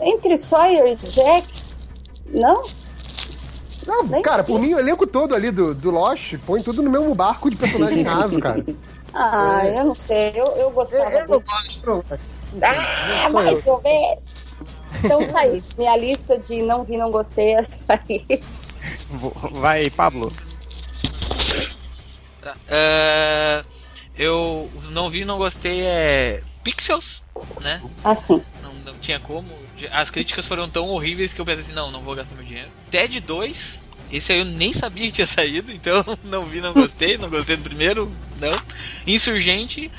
Entre 0.00 0.38
Sawyer 0.38 0.86
e 0.86 0.96
Jack, 1.08 1.48
não? 2.28 2.64
Não, 3.86 4.02
Nem 4.04 4.20
cara, 4.20 4.42
por 4.42 4.58
mim, 4.60 4.74
o 4.74 4.78
elenco 4.80 5.06
todo 5.06 5.34
ali 5.34 5.50
do, 5.50 5.72
do 5.72 5.90
Lost 5.90 6.34
põe 6.44 6.60
tudo 6.60 6.82
no 6.82 6.90
mesmo 6.90 7.14
barco 7.14 7.48
de 7.48 7.56
personagem 7.56 8.02
raso, 8.02 8.38
cara. 8.40 8.64
Ah, 9.18 9.66
eu 9.66 9.82
não 9.82 9.94
sei. 9.94 10.32
Eu, 10.34 10.44
eu 10.48 10.56
Eu, 10.56 10.70
gostava 10.72 11.10
eu 11.10 11.20
não 11.20 11.38
do... 11.38 11.40
gosto, 11.40 11.86
não. 11.86 12.04
Ah, 12.62 13.30
mais 13.30 13.66
ou 13.66 13.80
menos. 13.80 14.18
Então 15.02 15.26
tá 15.32 15.40
aí. 15.40 15.64
Minha 15.78 15.96
lista 15.96 16.36
de 16.36 16.60
não 16.60 16.84
vi, 16.84 16.98
não 16.98 17.10
gostei 17.10 17.54
é 17.54 17.60
essa 17.60 18.00
aí. 18.06 18.42
Vai, 19.52 19.88
Pablo. 19.88 20.30
Tá. 22.42 22.54
É, 22.68 23.62
eu 24.18 24.70
não 24.90 25.10
vi, 25.10 25.24
não 25.24 25.38
gostei 25.38 25.82
é 25.82 26.42
Pixels, 26.64 27.22
né? 27.60 27.80
Assim. 28.02 28.42
Não, 28.62 28.72
não 28.84 28.98
tinha 28.98 29.20
como. 29.20 29.46
As 29.90 30.10
críticas 30.10 30.46
foram 30.46 30.68
tão 30.68 30.86
horríveis 30.88 31.32
que 31.34 31.40
eu 31.40 31.44
pensei 31.44 31.60
assim, 31.60 31.74
não, 31.74 31.90
não 31.90 32.00
vou 32.00 32.14
gastar 32.14 32.34
meu 32.34 32.44
dinheiro. 32.44 32.68
Dead 32.90 33.20
2, 33.20 33.82
esse 34.10 34.32
aí 34.32 34.38
eu 34.38 34.44
nem 34.44 34.72
sabia 34.72 35.06
que 35.06 35.12
tinha 35.12 35.26
saído, 35.26 35.70
então 35.70 36.02
não 36.24 36.44
vi, 36.44 36.60
não 36.60 36.72
gostei, 36.72 37.18
não 37.18 37.28
gostei 37.28 37.56
do 37.56 37.62
primeiro, 37.62 38.10
não. 38.40 38.52
Insurgente 39.06 39.90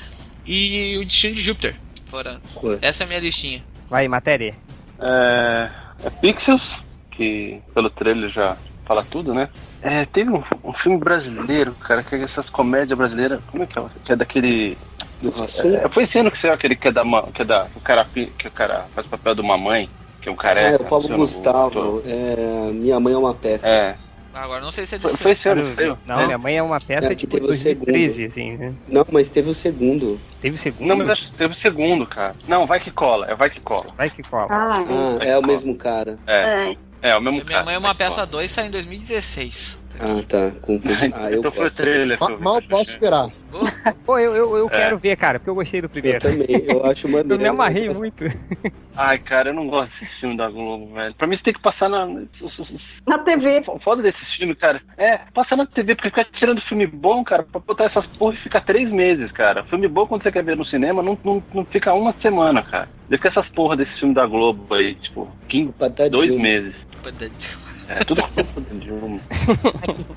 e 0.44 0.98
o 0.98 1.04
Destino 1.04 1.34
de 1.34 1.42
Júpiter. 1.42 1.76
Fora. 2.06 2.40
Essa 2.80 3.04
é 3.04 3.06
a 3.06 3.08
minha 3.08 3.20
listinha. 3.20 3.62
Vai, 3.88 4.08
matéria. 4.08 4.54
É, 4.98 5.70
é 6.04 6.10
Pixels, 6.10 6.62
que 7.12 7.60
pelo 7.74 7.90
trailer 7.90 8.30
já 8.30 8.56
fala 8.88 9.04
tudo, 9.04 9.34
né? 9.34 9.48
É, 9.82 10.06
teve 10.06 10.30
um, 10.30 10.42
um 10.64 10.72
filme 10.72 10.98
brasileiro, 10.98 11.72
cara, 11.74 12.02
que 12.02 12.14
é 12.16 12.22
essas 12.22 12.48
comédias 12.48 12.98
brasileiras. 12.98 13.38
Como 13.50 13.62
é 13.62 13.66
que 13.66 13.78
é? 13.78 13.82
Que 14.04 14.12
é 14.14 14.16
daquele. 14.16 14.78
É, 15.84 15.88
foi 15.90 16.04
esse 16.04 16.18
ano 16.18 16.30
que 16.30 16.40
saiu 16.40 16.54
aquele 16.54 16.74
que 16.74 16.88
é 16.88 16.92
da. 16.92 17.02
Que 17.34 17.42
é 17.42 17.44
da 17.44 17.66
o 17.76 17.80
cara, 17.80 18.04
que 18.06 18.32
o 18.46 18.50
cara 18.50 18.86
faz 18.94 19.06
o 19.06 19.10
papel 19.10 19.34
de 19.34 19.40
uma 19.42 19.58
mãe, 19.58 19.88
que 20.22 20.28
é 20.28 20.32
um 20.32 20.36
careca. 20.36 20.82
é 20.82 20.86
o 20.86 20.88
Paulo 20.88 21.12
o 21.12 21.16
Gustavo. 21.16 22.02
É, 22.06 22.72
Minha 22.72 22.98
Mãe 22.98 23.12
é 23.12 23.18
uma 23.18 23.34
peça. 23.34 23.68
É, 23.68 23.96
Agora 24.34 24.60
não 24.60 24.70
sei 24.70 24.86
se 24.86 24.94
é 24.94 24.98
foi, 25.00 25.10
desse 25.10 25.22
foi 25.22 25.32
esse 25.32 25.48
ano 25.48 25.70
que 25.70 25.74
saiu. 25.74 25.98
Não, 26.06 26.20
É. 26.20 26.26
minha 26.26 26.38
mãe 26.38 26.56
é 26.56 26.62
uma 26.62 26.78
peça 26.78 27.10
É, 27.10 27.14
que 27.16 27.26
teve 27.26 27.42
o 27.42 27.46
2013, 27.48 28.26
assim, 28.26 28.56
né? 28.56 28.72
Não, 28.88 29.04
mas 29.10 29.32
teve 29.32 29.50
o 29.50 29.54
segundo. 29.54 30.20
Teve 30.40 30.54
o 30.54 30.58
segundo? 30.58 30.86
Não, 30.86 30.96
mas 30.96 31.08
acho 31.10 31.22
que 31.28 31.36
teve 31.36 31.54
o 31.54 31.58
segundo, 31.60 32.06
cara. 32.06 32.36
Não, 32.46 32.64
vai 32.64 32.78
que 32.78 32.92
cola, 32.92 33.26
é 33.28 33.34
vai 33.34 33.50
que 33.50 33.60
cola. 33.60 33.86
Vai 33.96 34.08
que 34.08 34.22
cola. 34.22 34.46
Ah, 34.48 34.84
Ah, 35.20 35.24
é 35.24 35.36
o 35.36 35.42
mesmo 35.44 35.74
cara. 35.74 36.16
É, 36.24 36.70
é. 36.70 36.76
É, 37.02 37.16
o 37.16 37.20
mesmo 37.20 37.38
Minha 37.38 37.44
cara. 37.44 37.64
mãe 37.64 37.74
é 37.74 37.78
uma 37.78 37.90
que 37.92 37.98
peça 37.98 38.16
cola. 38.16 38.26
2 38.26 38.50
saiu 38.50 38.68
em 38.68 38.70
2016. 38.70 39.84
Ah, 40.00 40.22
tá. 40.28 40.52
Confundi. 40.60 41.10
Ah, 41.14 41.30
eu 41.30 41.38
então 41.38 41.50
foi 41.52 41.60
o 41.60 41.64
gosto. 41.64 41.76
trailer. 41.82 42.18
que 42.18 42.24
eu 42.24 42.38
Ma- 42.38 42.44
Mal 42.44 42.54
eu 42.56 42.62
posso 42.68 42.90
esperar. 42.90 43.28
Pô, 44.04 44.18
eu, 44.18 44.34
eu, 44.36 44.56
eu 44.58 44.66
É. 44.66 44.70
quero 44.70 44.98
ver, 44.98 45.16
cara, 45.16 45.38
porque 45.38 45.48
eu 45.50 45.54
gostei 45.54 45.80
do 45.80 45.86
Eu 45.86 45.88
primeiro. 45.90 46.18
também. 46.18 46.46
Eu 46.68 46.84
acho 46.90 47.06
Eu 47.06 47.12
maneiro. 47.12 47.42
me 47.42 47.48
amarrei 47.48 47.86
gosto. 47.88 48.00
muito. 48.00 48.24
Ai, 48.96 49.18
cara, 49.18 49.50
eu 49.50 49.54
não 49.54 49.66
gosto 49.68 49.90
desse 50.00 50.20
filme 50.20 50.36
da 50.36 50.48
Globo, 50.50 50.92
velho. 50.94 51.14
Pra 51.14 51.26
mim 51.26 51.36
você 51.36 51.42
tem 51.44 51.54
que 51.54 51.60
passar 51.62 51.88
na. 51.88 52.06
Na 53.06 53.18
TV. 53.18 53.64
Foda 53.82 54.02
desses 54.02 54.28
filmes, 54.36 54.58
cara. 54.58 54.80
É, 54.96 55.18
passar 55.32 55.56
na 55.56 55.66
TV, 55.66 55.94
porque 55.94 56.10
ficar 56.10 56.24
tirando 56.38 56.60
filme 56.62 56.86
bom, 56.86 57.22
cara, 57.24 57.42
pra 57.42 57.60
botar 57.60 57.84
essas 57.84 58.06
porra 58.06 58.34
e 58.34 58.42
ficar 58.42 58.60
três 58.62 58.90
meses, 58.90 59.30
cara. 59.32 59.64
Filme 59.64 59.88
bom 59.88 60.06
quando 60.06 60.22
você 60.22 60.32
quer 60.32 60.44
ver 60.44 60.56
no 60.56 60.64
cinema, 60.66 61.02
não, 61.02 61.16
não, 61.24 61.42
não 61.54 61.64
fica 61.64 61.94
uma 61.94 62.12
semana, 62.20 62.62
cara. 62.62 62.88
Fica 63.08 63.28
essas 63.28 63.48
porra 63.50 63.76
desse 63.76 63.98
filme 63.98 64.14
da 64.14 64.26
Globo 64.26 64.74
aí, 64.74 64.94
tipo, 64.96 65.28
15, 65.48 65.64
Culpa 65.72 65.90
tá 65.90 66.08
dois 66.08 66.30
meses. 66.36 66.74
É, 67.88 68.04
tudo 68.04 68.22
da 68.34 68.42
Dilma. 68.78 69.20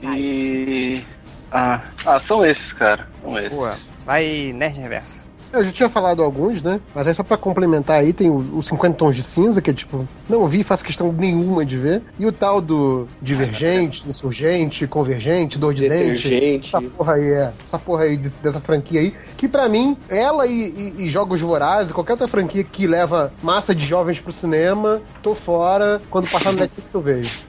E. 0.03 1.03
Ah, 1.52 1.81
ah, 2.06 2.22
são 2.22 2.45
esses, 2.45 2.73
cara. 2.73 3.07
São 3.22 3.38
esses. 3.39 3.52
Boa. 3.52 3.80
Vai, 4.06 4.53
Nerd 4.53 4.80
Reverso. 4.80 5.23
Eu 5.53 5.64
já 5.64 5.72
tinha 5.72 5.90
falado 5.90 6.23
alguns, 6.23 6.61
né? 6.61 6.80
Mas 6.95 7.07
aí 7.07 7.14
só 7.14 7.23
pra 7.23 7.38
complementar 7.38 7.99
aí, 7.99 8.14
tem 8.14 8.30
o, 8.30 8.38
o 8.57 8.61
50 8.64 8.95
Tons 8.95 9.15
de 9.15 9.23
Cinza, 9.23 9.61
que 9.61 9.69
é 9.69 9.73
tipo, 9.73 10.07
não 10.30 10.48
vi, 10.48 10.64
faço 10.64 10.84
questão 10.84 11.11
nenhuma 11.11 11.65
de 11.65 11.78
ver. 11.78 12.02
E 12.19 12.26
o 12.26 12.32
tal 12.32 12.61
do 12.61 13.07
Divergente, 13.22 14.07
Insurgente, 14.07 14.88
Convergente, 14.88 15.57
Dor 15.57 15.73
de 15.73 15.88
Dente. 15.90 16.03
Detergente. 16.30 16.68
Essa 16.76 16.82
porra 16.82 17.14
aí, 17.15 17.30
é. 17.32 17.52
Essa 17.64 17.80
porra 17.80 18.03
aí, 18.03 18.18
desse- 18.18 18.41
dessa 18.41 18.60
franquia 18.60 18.99
aí. 19.02 19.14
Que 19.38 19.48
pra 19.48 19.68
mim, 19.68 19.98
ela 20.10 20.45
e, 20.48 20.52
e- 20.98 21.03
e 21.06 21.10
Jogos 21.10 21.41
Vorazes, 21.41 21.91
qualquer 21.91 22.14
outra 22.14 22.28
franquia 22.28 22.64
que 22.64 22.88
leva 22.88 23.34
massa 23.44 23.73
de 23.76 23.86
jovens 23.86 24.19
pro 24.19 24.32
cinema, 24.32 25.02
tô 25.22 25.36
fora. 25.36 26.02
Quando 26.10 26.30
passar 26.30 26.52
no 26.53 26.60
Netflix 26.60 26.94
eu 26.94 27.02
vejo. 27.02 27.40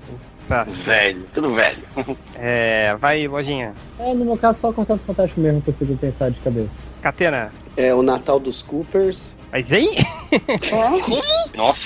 Tá. 0.48 0.64
Velho, 0.64 1.24
tudo 1.32 1.54
velho. 1.54 1.78
É, 2.44 2.96
vai, 3.00 3.28
Lojinha. 3.28 3.72
É, 4.00 4.12
no 4.12 4.24
meu 4.24 4.36
caso, 4.36 4.58
só 4.58 4.72
Contato 4.72 4.98
Fantástico 5.06 5.40
mesmo 5.40 5.58
eu 5.58 5.62
consigo 5.62 5.96
pensar 5.96 6.28
de 6.30 6.40
cabeça. 6.40 6.70
Catena. 7.00 7.52
É 7.76 7.94
o 7.94 8.02
Natal 8.02 8.38
dos 8.38 8.62
Coopers. 8.62 9.36
Mas 9.50 9.72
hein? 9.72 9.90
É? 10.30 11.56
Nossa, 11.56 11.78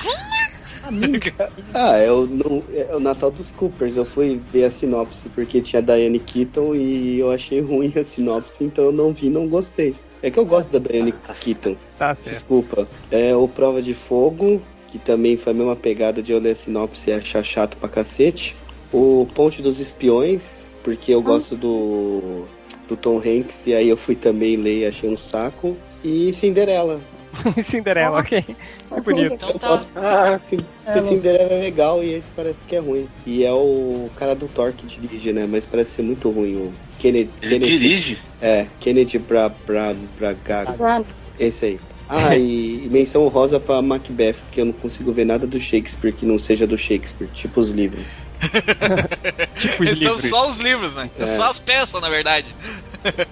Ah, 1.75 1.97
é 1.97 2.11
o, 2.11 2.27
não, 2.27 2.63
é 2.73 2.95
o 2.95 3.01
Natal 3.01 3.31
dos 3.31 3.53
Coopers. 3.53 3.97
Eu 3.97 4.05
fui 4.05 4.41
ver 4.53 4.65
a 4.65 4.71
sinopse 4.71 5.29
porque 5.31 5.61
tinha 5.61 5.83
Diane 5.83 6.19
Keaton 6.19 6.75
e 6.75 7.19
eu 7.19 7.31
achei 7.31 7.61
ruim 7.61 7.93
a 7.97 8.05
sinopse, 8.05 8.65
então 8.65 8.85
eu 8.85 8.93
não 8.93 9.13
vi 9.13 9.29
não 9.29 9.49
gostei. 9.49 9.95
É 10.23 10.31
que 10.31 10.39
eu 10.39 10.47
gosto 10.47 10.79
da 10.79 10.89
Diane 10.89 11.13
Keaton. 11.41 11.77
Tá 11.99 12.15
certo. 12.15 12.31
Desculpa. 12.31 12.89
É 13.11 13.35
o 13.35 13.47
Prova 13.49 13.83
de 13.83 13.95
Fogo, 13.95 14.63
que 14.89 14.99
também 14.99 15.37
foi 15.37 15.53
a 15.53 15.57
mesma 15.57 15.77
pegada 15.77 16.23
de 16.23 16.33
eu 16.33 16.39
ler 16.39 16.53
a 16.53 16.57
sinopse 16.57 17.11
e 17.11 17.13
achar 17.13 17.43
chato 17.45 17.77
pra 17.77 17.89
cacete. 17.89 18.57
O 18.93 19.27
Ponte 19.35 19.61
dos 19.61 19.81
Espiões, 19.81 20.75
porque 20.83 21.13
eu 21.13 21.21
gosto 21.21 21.57
do, 21.57 22.45
do 22.89 22.97
Tom 22.97 23.19
Hanks, 23.19 23.67
e 23.67 23.75
aí 23.75 23.89
eu 23.89 23.97
fui 23.97 24.15
também 24.15 24.57
ler 24.57 24.81
e 24.81 24.87
achei 24.87 25.09
um 25.09 25.17
saco. 25.17 25.77
E 26.05 26.33
Cinderela. 26.33 27.01
Cinderela, 27.63 28.21
ok. 28.21 28.43
Que 28.43 29.01
bonito. 29.01 29.35
Então 29.35 29.53
tá. 29.59 29.69
gosto. 29.69 29.93
Ah, 29.97 30.39
sim. 30.39 30.59
Porque 30.85 31.03
Cinderela 31.03 31.53
é 31.53 31.61
legal 31.61 32.03
e 32.03 32.15
esse 32.15 32.33
parece 32.33 32.65
que 32.65 32.77
é 32.77 32.79
ruim. 32.79 33.09
E 33.27 33.45
é 33.45 33.53
o 33.53 34.09
cara 34.17 34.35
do 34.35 34.49
Thor 34.49 34.73
que 34.73 34.87
dirige, 34.87 35.33
né? 35.33 35.47
Mas 35.51 35.67
parece 35.67 35.91
ser 35.93 36.03
muito 36.03 36.31
ruim. 36.31 36.57
O 36.57 36.73
Kennedy. 36.99 37.31
ele 37.43 37.51
Kennedy 37.51 37.79
dirige? 37.79 38.19
É, 38.41 38.67
Kennedy 38.81 39.19
Bra, 39.19 39.49
Bra, 39.49 39.95
Braga. 40.19 40.75
Ah, 40.81 41.03
Esse 41.39 41.67
aí. 41.67 41.81
Ah, 42.09 42.37
e, 42.37 42.87
e 42.87 42.89
menção 42.93 43.27
rosa 43.29 43.59
pra 43.59 43.83
Macbeth, 43.83 44.35
porque 44.35 44.61
eu 44.61 44.67
não 44.67 44.73
consigo 44.73 45.13
ver 45.13 45.25
nada 45.25 45.47
do 45.47 45.59
Shakespeare 45.59 46.13
que 46.13 46.25
não 46.25 46.39
seja 46.39 46.67
do 46.67 46.77
Shakespeare, 46.77 47.29
tipo 47.33 47.61
os 47.61 47.71
livros. 47.71 48.11
Tipo 49.57 49.85
os 49.85 49.93
livros. 49.93 50.29
só 50.29 50.49
os 50.51 50.57
livros, 50.57 50.95
né? 50.95 51.11
É. 51.19 51.37
Só 51.39 51.49
as 51.49 51.59
peças, 51.59 51.99
na 52.03 52.11
verdade. 52.11 52.47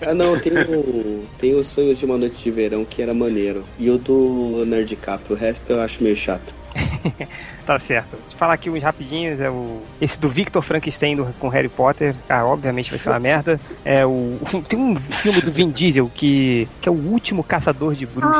Ah, 0.00 0.14
não, 0.14 0.40
tem 0.40 0.52
o, 0.54 1.26
tem 1.36 1.54
os 1.54 1.66
Sonhos 1.66 1.98
de 1.98 2.06
uma 2.06 2.16
Noite 2.16 2.42
de 2.42 2.50
Verão, 2.50 2.86
que 2.86 3.02
era 3.02 3.12
maneiro. 3.12 3.64
E 3.78 3.90
o 3.90 3.98
do 3.98 4.64
Nerdcap, 4.66 5.30
o 5.30 5.36
resto 5.36 5.72
eu 5.72 5.80
acho 5.82 6.02
meio 6.02 6.16
chato. 6.16 6.54
Tá 7.66 7.78
certo. 7.78 8.10
Deixa 8.10 8.34
eu 8.34 8.38
falar 8.38 8.54
aqui 8.54 8.68
uns 8.68 8.82
rapidinhos. 8.82 9.40
É 9.40 9.48
o 9.48 9.80
esse 10.00 10.18
do 10.20 10.28
Victor 10.28 10.62
Frankenstein 10.62 11.16
do- 11.16 11.26
com 11.40 11.48
Harry 11.48 11.68
Potter. 11.68 12.14
Ah, 12.28 12.44
obviamente 12.44 12.90
vai 12.90 12.98
ser 12.98 13.08
uma 13.08 13.18
merda. 13.18 13.58
É 13.84 14.04
o 14.04 14.38
tem 14.68 14.78
um 14.78 14.96
filme 15.18 15.40
do 15.40 15.50
Vin 15.50 15.70
Diesel 15.70 16.10
que 16.14 16.68
que 16.80 16.88
é 16.88 16.92
o 16.92 16.94
último 16.94 17.42
caçador 17.42 17.94
de 17.94 18.04
bruxas. 18.04 18.34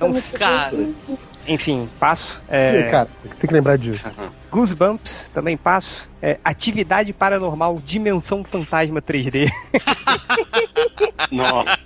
Ai, 0.00 0.08
muito 0.08 0.38
cara. 0.38 0.70
Putz. 0.70 1.28
enfim, 1.46 1.88
passo. 1.98 2.42
E, 2.50 2.54
É, 2.54 2.82
cara, 2.90 3.08
tem 3.22 3.48
que 3.48 3.54
lembrar 3.54 3.78
disso. 3.78 4.04
Goosebumps 4.50 5.30
também 5.32 5.56
passo. 5.56 6.08
É, 6.20 6.38
Atividade 6.44 7.12
Paranormal 7.12 7.78
Dimensão 7.84 8.42
Fantasma 8.42 9.00
3D. 9.00 9.50
Nossa. 11.30 11.78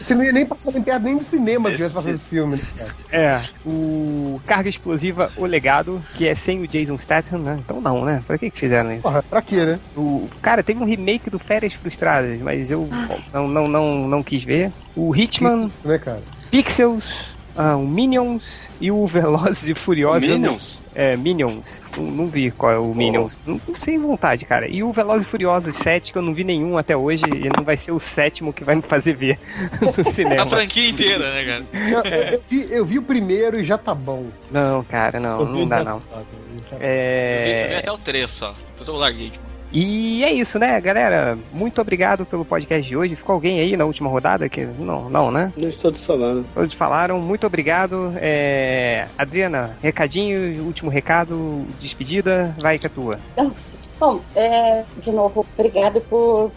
Você 0.00 0.14
não 0.14 0.24
ia 0.24 0.32
nem 0.32 0.44
passar 0.44 0.72
nem 0.72 0.82
perto 0.82 1.02
nem 1.04 1.16
do 1.16 1.24
cinema 1.24 1.70
tivesse 1.70 1.94
passando 1.94 2.14
esse 2.14 2.24
filme. 2.24 2.56
né, 2.56 2.62
cara? 2.76 2.90
É, 3.12 3.40
o 3.64 4.40
Carga 4.46 4.68
Explosiva 4.68 5.30
O 5.36 5.46
Legado, 5.46 6.02
que 6.14 6.26
é 6.26 6.34
sem 6.34 6.60
o 6.60 6.66
Jason 6.66 6.98
Statham, 6.98 7.38
né? 7.38 7.56
Então 7.60 7.80
não, 7.80 8.04
né? 8.04 8.22
Pra 8.26 8.36
que 8.36 8.50
que 8.50 8.58
fizeram 8.58 8.92
isso? 8.92 9.02
Porra, 9.02 9.22
pra 9.22 9.40
quê, 9.42 9.64
né? 9.64 9.78
O, 9.96 10.28
cara, 10.42 10.62
teve 10.62 10.80
um 10.80 10.84
remake 10.84 11.30
do 11.30 11.38
Férias 11.38 11.72
Frustradas, 11.72 12.40
mas 12.40 12.70
eu 12.70 12.88
não, 13.32 13.46
não, 13.48 13.68
não, 13.68 14.08
não 14.08 14.22
quis 14.22 14.42
ver. 14.42 14.72
O 14.96 15.14
Hitman, 15.14 15.66
Isso, 15.66 15.88
né, 15.88 15.98
cara? 15.98 16.22
Pixels, 16.50 17.36
ah, 17.56 17.76
o 17.76 17.86
Minions 17.86 18.68
e 18.80 18.90
o 18.90 19.06
Velozes 19.06 19.68
e 19.68 19.74
Furiosos. 19.74 20.28
Minions? 20.28 20.77
É, 20.98 21.16
Minions. 21.16 21.80
Não, 21.96 22.02
não 22.02 22.26
vi 22.26 22.50
qual 22.50 22.72
é 22.72 22.78
o 22.78 22.92
Minions. 22.92 23.40
Não, 23.46 23.60
não 23.68 23.78
sei 23.78 23.96
vontade, 23.96 24.44
cara. 24.44 24.66
E 24.68 24.82
o 24.82 24.92
Velozes 24.92 25.28
e 25.28 25.30
Furiosos 25.30 25.76
7, 25.76 26.10
que 26.10 26.18
eu 26.18 26.22
não 26.22 26.34
vi 26.34 26.42
nenhum 26.42 26.76
até 26.76 26.96
hoje, 26.96 27.24
e 27.24 27.48
não 27.56 27.62
vai 27.62 27.76
ser 27.76 27.92
o 27.92 28.00
sétimo 28.00 28.52
que 28.52 28.64
vai 28.64 28.74
me 28.74 28.82
fazer 28.82 29.14
ver 29.14 29.38
no 29.80 30.04
cinema. 30.10 30.42
A 30.42 30.46
franquia 30.46 30.90
inteira, 30.90 31.32
né, 31.32 31.44
cara? 31.44 31.64
Eu, 31.72 32.32
eu 32.32 32.40
vi, 32.42 32.66
eu 32.68 32.84
vi 32.84 32.98
o 32.98 33.02
primeiro 33.02 33.60
e 33.60 33.64
já 33.64 33.78
tá 33.78 33.94
bom. 33.94 34.26
Não, 34.50 34.82
cara, 34.82 35.20
não, 35.20 35.44
não 35.44 35.68
dá 35.68 35.84
não. 35.84 36.02
Eu 36.12 36.26
vi, 36.50 36.72
eu 36.72 36.78
vi 36.78 36.84
É... 36.84 37.76
até 37.78 37.92
o 37.92 37.98
3 37.98 38.28
só. 38.28 38.52
Depois 38.70 38.88
eu 38.88 38.96
larguei. 38.96 39.30
Tipo. 39.30 39.47
E 39.72 40.24
é 40.24 40.32
isso, 40.32 40.58
né, 40.58 40.80
galera? 40.80 41.38
Muito 41.52 41.80
obrigado 41.80 42.24
pelo 42.24 42.44
podcast 42.44 42.86
de 42.88 42.96
hoje. 42.96 43.16
Ficou 43.16 43.34
alguém 43.34 43.60
aí 43.60 43.76
na 43.76 43.84
última 43.84 44.08
rodada? 44.08 44.48
que 44.48 44.64
Não, 44.64 45.10
não, 45.10 45.30
né? 45.30 45.52
Não 45.60 45.70
todos 45.70 46.04
falando. 46.04 46.46
Todos 46.54 46.74
falaram. 46.74 47.20
Muito 47.20 47.46
obrigado. 47.46 48.12
É... 48.16 49.06
Adriana, 49.16 49.76
recadinho, 49.82 50.64
último 50.64 50.90
recado, 50.90 51.64
despedida. 51.78 52.54
Vai 52.60 52.78
com 52.78 52.86
a 52.86 52.90
tua. 52.90 53.20
Então, 53.32 53.52
Bom, 53.98 54.20
é, 54.36 54.84
de 54.98 55.10
novo, 55.10 55.44
obrigado 55.58 56.00
por, 56.02 56.52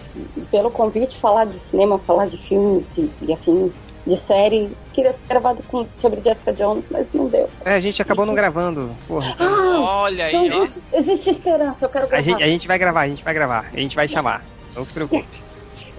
pelo 0.52 0.70
convite, 0.70 1.18
falar 1.18 1.46
de 1.46 1.58
cinema, 1.60 1.98
falar 2.00 2.28
de 2.28 2.38
filmes 2.38 2.96
e, 2.98 3.10
e 3.22 3.34
afins 3.34 3.92
de 4.06 4.16
série. 4.16 4.72
Queria 4.94 5.14
ter 5.14 5.20
gravado 5.28 5.64
com, 5.64 5.88
sobre 5.94 6.22
Jessica 6.22 6.54
Jones, 6.54 6.88
mas 6.90 7.08
não 7.14 7.28
deu. 7.28 7.50
É, 7.66 7.74
a 7.74 7.80
gente 7.80 8.00
acabou 8.02 8.26
não 8.28 8.36
gravando. 8.36 8.96
Porra. 9.08 9.36
Olha 9.40 10.26
aí, 10.26 10.36
Então, 10.36 10.64
existe, 10.64 10.84
existe 10.94 11.30
esperança, 11.32 11.86
eu 11.86 11.90
quero 11.90 12.06
A 12.06 12.08
gravar. 12.10 12.22
gente, 12.24 12.44
a 12.44 12.48
gente 12.48 12.68
vai 12.68 12.78
gravar, 12.78 13.02
a 13.02 13.08
gente 13.08 13.24
vai 13.24 13.34
gravar. 13.34 13.66
A 13.74 13.78
gente 13.80 13.96
vai 13.96 14.08
chamar. 14.08 14.44
Não 14.76 14.86
se 14.86 14.94
preocupe. 14.94 15.28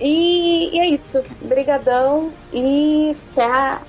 E, 0.05 0.74
e 0.74 0.81
é 0.81 0.89
isso. 0.89 1.23
Brigadão 1.43 2.32
e 2.52 3.16
até, 3.32 3.44
a- 3.44 3.81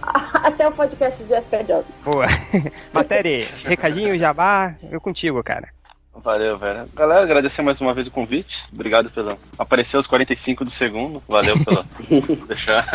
até 0.46 0.68
o 0.68 0.72
podcast 0.72 1.24
de 1.24 1.30
Jessica 1.30 1.64
Jones. 1.64 1.86
Boa. 2.06 2.28
Matéria, 2.94 3.50
recadinho, 3.66 4.16
jabá, 4.16 4.76
eu 4.92 5.02
contigo, 5.02 5.42
cara. 5.44 5.70
Valeu, 6.15 6.57
velho. 6.57 6.88
Galera, 6.95 7.23
agradecer 7.23 7.61
mais 7.61 7.80
uma 7.81 7.94
vez 7.94 8.07
o 8.07 8.11
convite. 8.11 8.53
Obrigado 8.72 9.10
pelo. 9.10 9.38
Apareceu 9.57 9.99
os 9.99 10.07
45 10.07 10.64
do 10.64 10.73
segundo. 10.76 11.22
Valeu 11.27 11.56
pela. 11.64 11.85
deixar. 12.48 12.85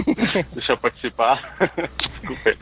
deixar 0.52 0.72
eu 0.72 0.78
participar. 0.78 1.56
Desculpa. 1.98 2.48
aí. 2.48 2.56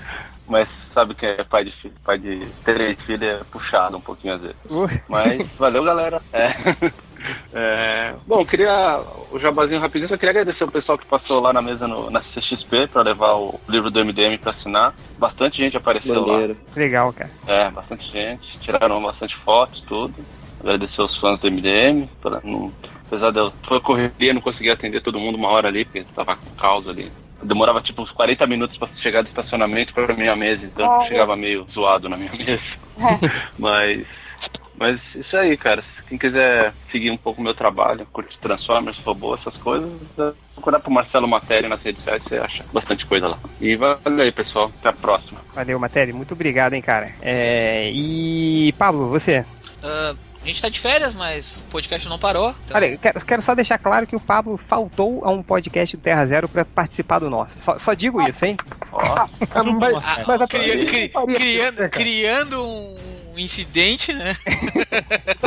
Mas 0.49 0.69
sabe 0.93 1.15
que 1.15 1.25
é 1.25 1.45
pai 1.45 1.65
de 1.65 1.71
filho. 1.71 1.95
Pai 2.05 2.19
de 2.19 2.41
três 2.65 3.01
filhos 3.03 3.23
é 3.23 3.41
puxado 3.51 3.97
um 3.97 4.01
pouquinho 4.01 4.35
às 4.35 4.41
vezes. 4.43 4.57
Uh, 4.71 4.89
Mas 5.09 5.47
valeu, 5.57 5.85
galera. 5.85 6.21
É. 6.33 6.51
É, 7.53 8.15
bom, 8.27 8.45
queria 8.45 9.01
o 9.31 9.39
jabazinho 9.39 9.81
rapidinho, 9.81 10.09
só 10.09 10.17
queria 10.17 10.31
agradecer 10.31 10.65
o 10.65 10.71
pessoal 10.71 10.99
que 10.99 11.07
passou 11.07 11.41
lá 11.41 11.53
na 11.53 11.63
mesa 11.63 11.87
no, 11.87 12.11
na 12.11 12.21
CXP 12.21 12.89
para 12.93 13.03
levar 13.03 13.35
o 13.35 13.61
livro 13.69 13.91
do 13.91 14.05
MDM 14.05 14.39
para 14.39 14.53
assinar. 14.53 14.95
Bastante 15.19 15.59
gente 15.59 15.77
apareceu 15.77 16.25
lá. 16.25 16.55
Legal, 16.75 17.13
cara. 17.13 17.31
É, 17.47 17.71
bastante 17.71 18.11
gente. 18.11 18.59
Tiraram 18.61 19.03
bastante 19.03 19.37
fotos, 19.39 19.81
tudo. 19.83 20.15
Agradecer 20.61 21.01
aos 21.01 21.17
fãs 21.19 21.41
do 21.41 21.51
MDM. 21.51 22.09
Pra, 22.21 22.41
não, 22.45 22.73
apesar 23.07 23.31
de 23.31 23.39
eu 23.39 23.53
foi 23.67 23.81
correria, 23.81 24.33
não 24.33 24.41
consegui 24.41 24.71
atender 24.71 25.03
todo 25.03 25.19
mundo 25.19 25.37
uma 25.37 25.49
hora 25.49 25.69
ali, 25.69 25.85
porque 25.85 26.05
tava 26.15 26.37
com 26.37 26.51
caos 26.57 26.89
ali. 26.89 27.11
Demorava 27.43 27.81
tipo 27.81 28.03
uns 28.03 28.11
40 28.13 28.47
minutos 28.47 28.79
pra 28.79 28.89
chegar 29.03 29.23
do 29.23 29.29
estacionamento 29.29 29.93
pra 29.93 30.15
minha 30.15 30.37
mesa, 30.37 30.65
então 30.65 31.05
chegava 31.09 31.35
meio 31.35 31.67
zoado 31.73 32.09
na 32.09 32.17
minha 32.17 32.31
mesa. 32.39 32.63
mas, 33.59 34.07
mas 34.77 35.01
isso 35.15 35.37
aí, 35.37 35.57
cara. 35.57 35.83
Quem 36.13 36.19
quiser 36.19 36.75
seguir 36.91 37.11
um 37.11 37.17
pouco 37.17 37.41
o 37.41 37.45
meu 37.45 37.55
trabalho, 37.55 38.07
curtir 38.13 38.37
Transformers, 38.39 38.99
robô, 39.03 39.35
essas 39.35 39.57
coisas, 39.57 39.91
é 40.19 40.31
procurar 40.53 40.79
pro 40.79 40.91
Marcelo 40.93 41.27
Matéria 41.27 41.71
nas 41.71 41.83
redes 41.83 42.03
sociais, 42.05 42.23
você 42.23 42.37
acha 42.37 42.65
bastante 42.71 43.07
coisa 43.07 43.29
lá. 43.29 43.39
E 43.59 43.75
valeu 43.77 44.21
aí, 44.21 44.31
pessoal. 44.31 44.71
Até 44.79 44.91
a 44.91 44.93
próxima. 44.93 45.41
Valeu, 45.55 45.79
Matéria. 45.79 46.13
Muito 46.13 46.35
obrigado, 46.35 46.75
hein, 46.75 46.83
cara. 46.83 47.15
É, 47.23 47.91
e, 47.95 48.75
Pablo, 48.77 49.09
você? 49.09 49.43
Ah, 49.83 50.15
a 50.43 50.47
gente 50.47 50.61
tá 50.61 50.69
de 50.69 50.79
férias, 50.81 51.15
mas 51.15 51.65
o 51.67 51.71
podcast 51.71 52.07
não 52.07 52.19
parou. 52.19 52.55
então- 52.67 52.77
Olha, 52.77 52.89
eu 52.93 52.99
quero, 52.99 53.25
quero 53.25 53.41
só 53.41 53.55
deixar 53.55 53.79
claro 53.79 54.07
que 54.07 54.15
o 54.15 54.21
Pablo 54.21 54.59
faltou 54.59 55.25
a 55.25 55.31
um 55.31 55.43
podcast 55.43 55.97
do 55.97 56.03
Terra 56.03 56.27
Zero 56.27 56.47
pra 56.47 56.63
participar 56.67 57.21
do 57.21 57.31
nosso. 57.31 57.59
Só, 57.59 57.79
só 57.79 57.95
digo 57.95 58.21
isso, 58.29 58.45
hein? 58.45 58.59
Ah, 58.93 59.27
mas, 59.81 60.27
mas 60.27 60.43
até 60.43 60.59
cri- 60.59 60.85
cri- 60.85 61.09
criando, 61.09 61.79
né, 61.81 61.89
criando 61.89 62.63
um 62.63 63.12
incidente, 63.39 64.13
né? 64.13 64.37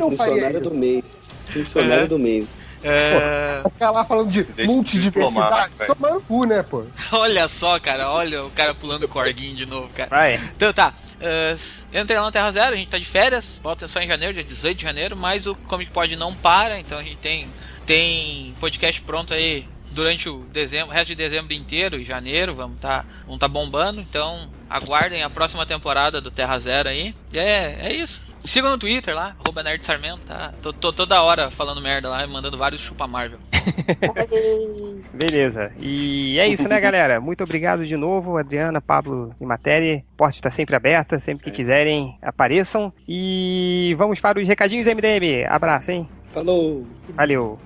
Funcionário 0.00 0.60
do 0.60 0.74
mês. 0.74 1.30
Funcionário 1.52 2.08
do 2.08 2.18
mês. 2.18 2.48
É, 2.82 3.62
Ficar 3.72 3.90
lá 3.90 4.04
falando 4.06 4.30
de 4.30 4.42
Deixa 4.42 4.70
multidiversidade, 4.70 5.86
tomando 5.86 6.20
cu, 6.22 6.44
né, 6.44 6.62
pô? 6.62 6.84
olha 7.12 7.46
só, 7.46 7.78
cara, 7.78 8.10
olha 8.10 8.42
o 8.42 8.50
cara 8.50 8.74
pulando 8.74 9.02
o 9.04 9.08
corguinho 9.08 9.54
de 9.54 9.66
novo, 9.66 9.90
cara. 9.90 10.08
Vai. 10.08 10.40
Então 10.56 10.72
tá, 10.72 10.94
ah, 11.20 11.56
entrei 11.92 12.18
lá 12.18 12.24
no 12.24 12.32
Terra 12.32 12.50
Zero, 12.50 12.72
a 12.74 12.78
gente 12.78 12.88
tá 12.88 12.98
de 12.98 13.04
férias, 13.04 13.60
volta 13.62 13.86
só 13.86 14.00
em 14.00 14.08
janeiro, 14.08 14.32
dia 14.32 14.44
18 14.44 14.78
de 14.78 14.82
janeiro, 14.82 15.14
mas 15.14 15.46
o 15.46 15.54
Comic 15.54 15.90
Pod 15.90 16.16
não 16.16 16.34
para, 16.34 16.80
então 16.80 16.98
a 16.98 17.02
gente 17.02 17.18
tem, 17.18 17.46
tem 17.84 18.54
podcast 18.58 19.02
pronto 19.02 19.34
aí 19.34 19.66
durante 19.90 20.28
o 20.28 20.44
dezembro, 20.52 20.90
o 20.90 20.92
resto 20.92 21.08
de 21.08 21.16
dezembro 21.16 21.52
inteiro 21.52 21.98
e 21.98 22.04
janeiro, 22.04 22.54
vamos 22.54 22.80
tá, 22.80 23.04
vamos 23.24 23.38
tá 23.38 23.48
bombando, 23.48 24.00
então 24.00 24.48
aguardem 24.68 25.22
a 25.22 25.30
próxima 25.30 25.66
temporada 25.66 26.20
do 26.20 26.30
Terra 26.30 26.58
Zero 26.58 26.88
aí. 26.88 27.14
E 27.32 27.38
é, 27.38 27.88
é 27.88 27.92
isso. 27.92 28.30
Sigam 28.44 28.70
no 28.70 28.78
Twitter 28.78 29.14
lá, 29.14 29.36
arroba 29.38 29.62
Nerd 29.62 29.84
Sarmento, 29.84 30.26
tá? 30.26 30.54
Tô, 30.62 30.72
tô 30.72 30.92
toda 30.92 31.22
hora 31.22 31.50
falando 31.50 31.80
merda 31.80 32.08
lá 32.08 32.24
e 32.24 32.26
mandando 32.26 32.56
vários 32.56 32.80
chupa 32.80 33.06
Marvel. 33.06 33.38
Beleza. 35.12 35.72
E 35.78 36.38
é 36.38 36.48
isso, 36.48 36.66
né, 36.66 36.80
galera? 36.80 37.20
Muito 37.20 37.44
obrigado 37.44 37.84
de 37.84 37.96
novo, 37.96 38.38
Adriana, 38.38 38.80
Pablo 38.80 39.34
e 39.38 39.44
Matéria. 39.44 40.02
A 40.14 40.16
porta 40.16 40.36
está 40.36 40.50
sempre 40.50 40.74
aberta, 40.74 41.20
sempre 41.20 41.44
que 41.44 41.50
quiserem, 41.50 42.16
apareçam. 42.22 42.92
E 43.06 43.94
vamos 43.98 44.20
para 44.20 44.40
os 44.40 44.48
recadinhos 44.48 44.86
MDM. 44.86 45.46
Abraço, 45.48 45.90
hein? 45.90 46.08
Falou! 46.32 46.86
Valeu. 47.14 47.58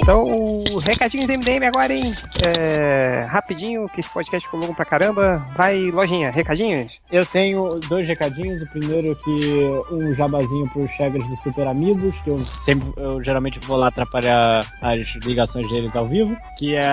Então, 0.00 0.62
recadinhos 0.84 1.28
MDM 1.28 1.66
agora, 1.66 1.92
hein? 1.92 2.14
É, 2.46 3.26
rapidinho, 3.28 3.88
que 3.88 3.98
esse 3.98 4.08
podcast 4.08 4.46
ficou 4.46 4.60
longo 4.60 4.74
pra 4.74 4.84
caramba. 4.84 5.44
Vai, 5.56 5.90
lojinha, 5.90 6.30
recadinhos? 6.30 7.00
Eu 7.10 7.26
tenho 7.26 7.70
dois 7.88 8.06
recadinhos. 8.06 8.62
O 8.62 8.70
primeiro 8.70 9.16
que 9.16 9.92
um 9.92 10.14
jabazinho 10.14 10.68
pros 10.70 10.90
Chegas 10.92 11.26
do 11.26 11.36
Super 11.38 11.66
Amigos, 11.66 12.14
que 12.22 12.30
eu 12.30 12.38
sempre, 12.64 12.88
eu 12.96 13.22
geralmente 13.24 13.58
vou 13.66 13.76
lá 13.76 13.88
atrapalhar 13.88 14.60
as 14.80 15.24
ligações 15.24 15.68
deles 15.68 15.94
ao 15.96 16.06
vivo, 16.06 16.36
que 16.56 16.76
é 16.76 16.84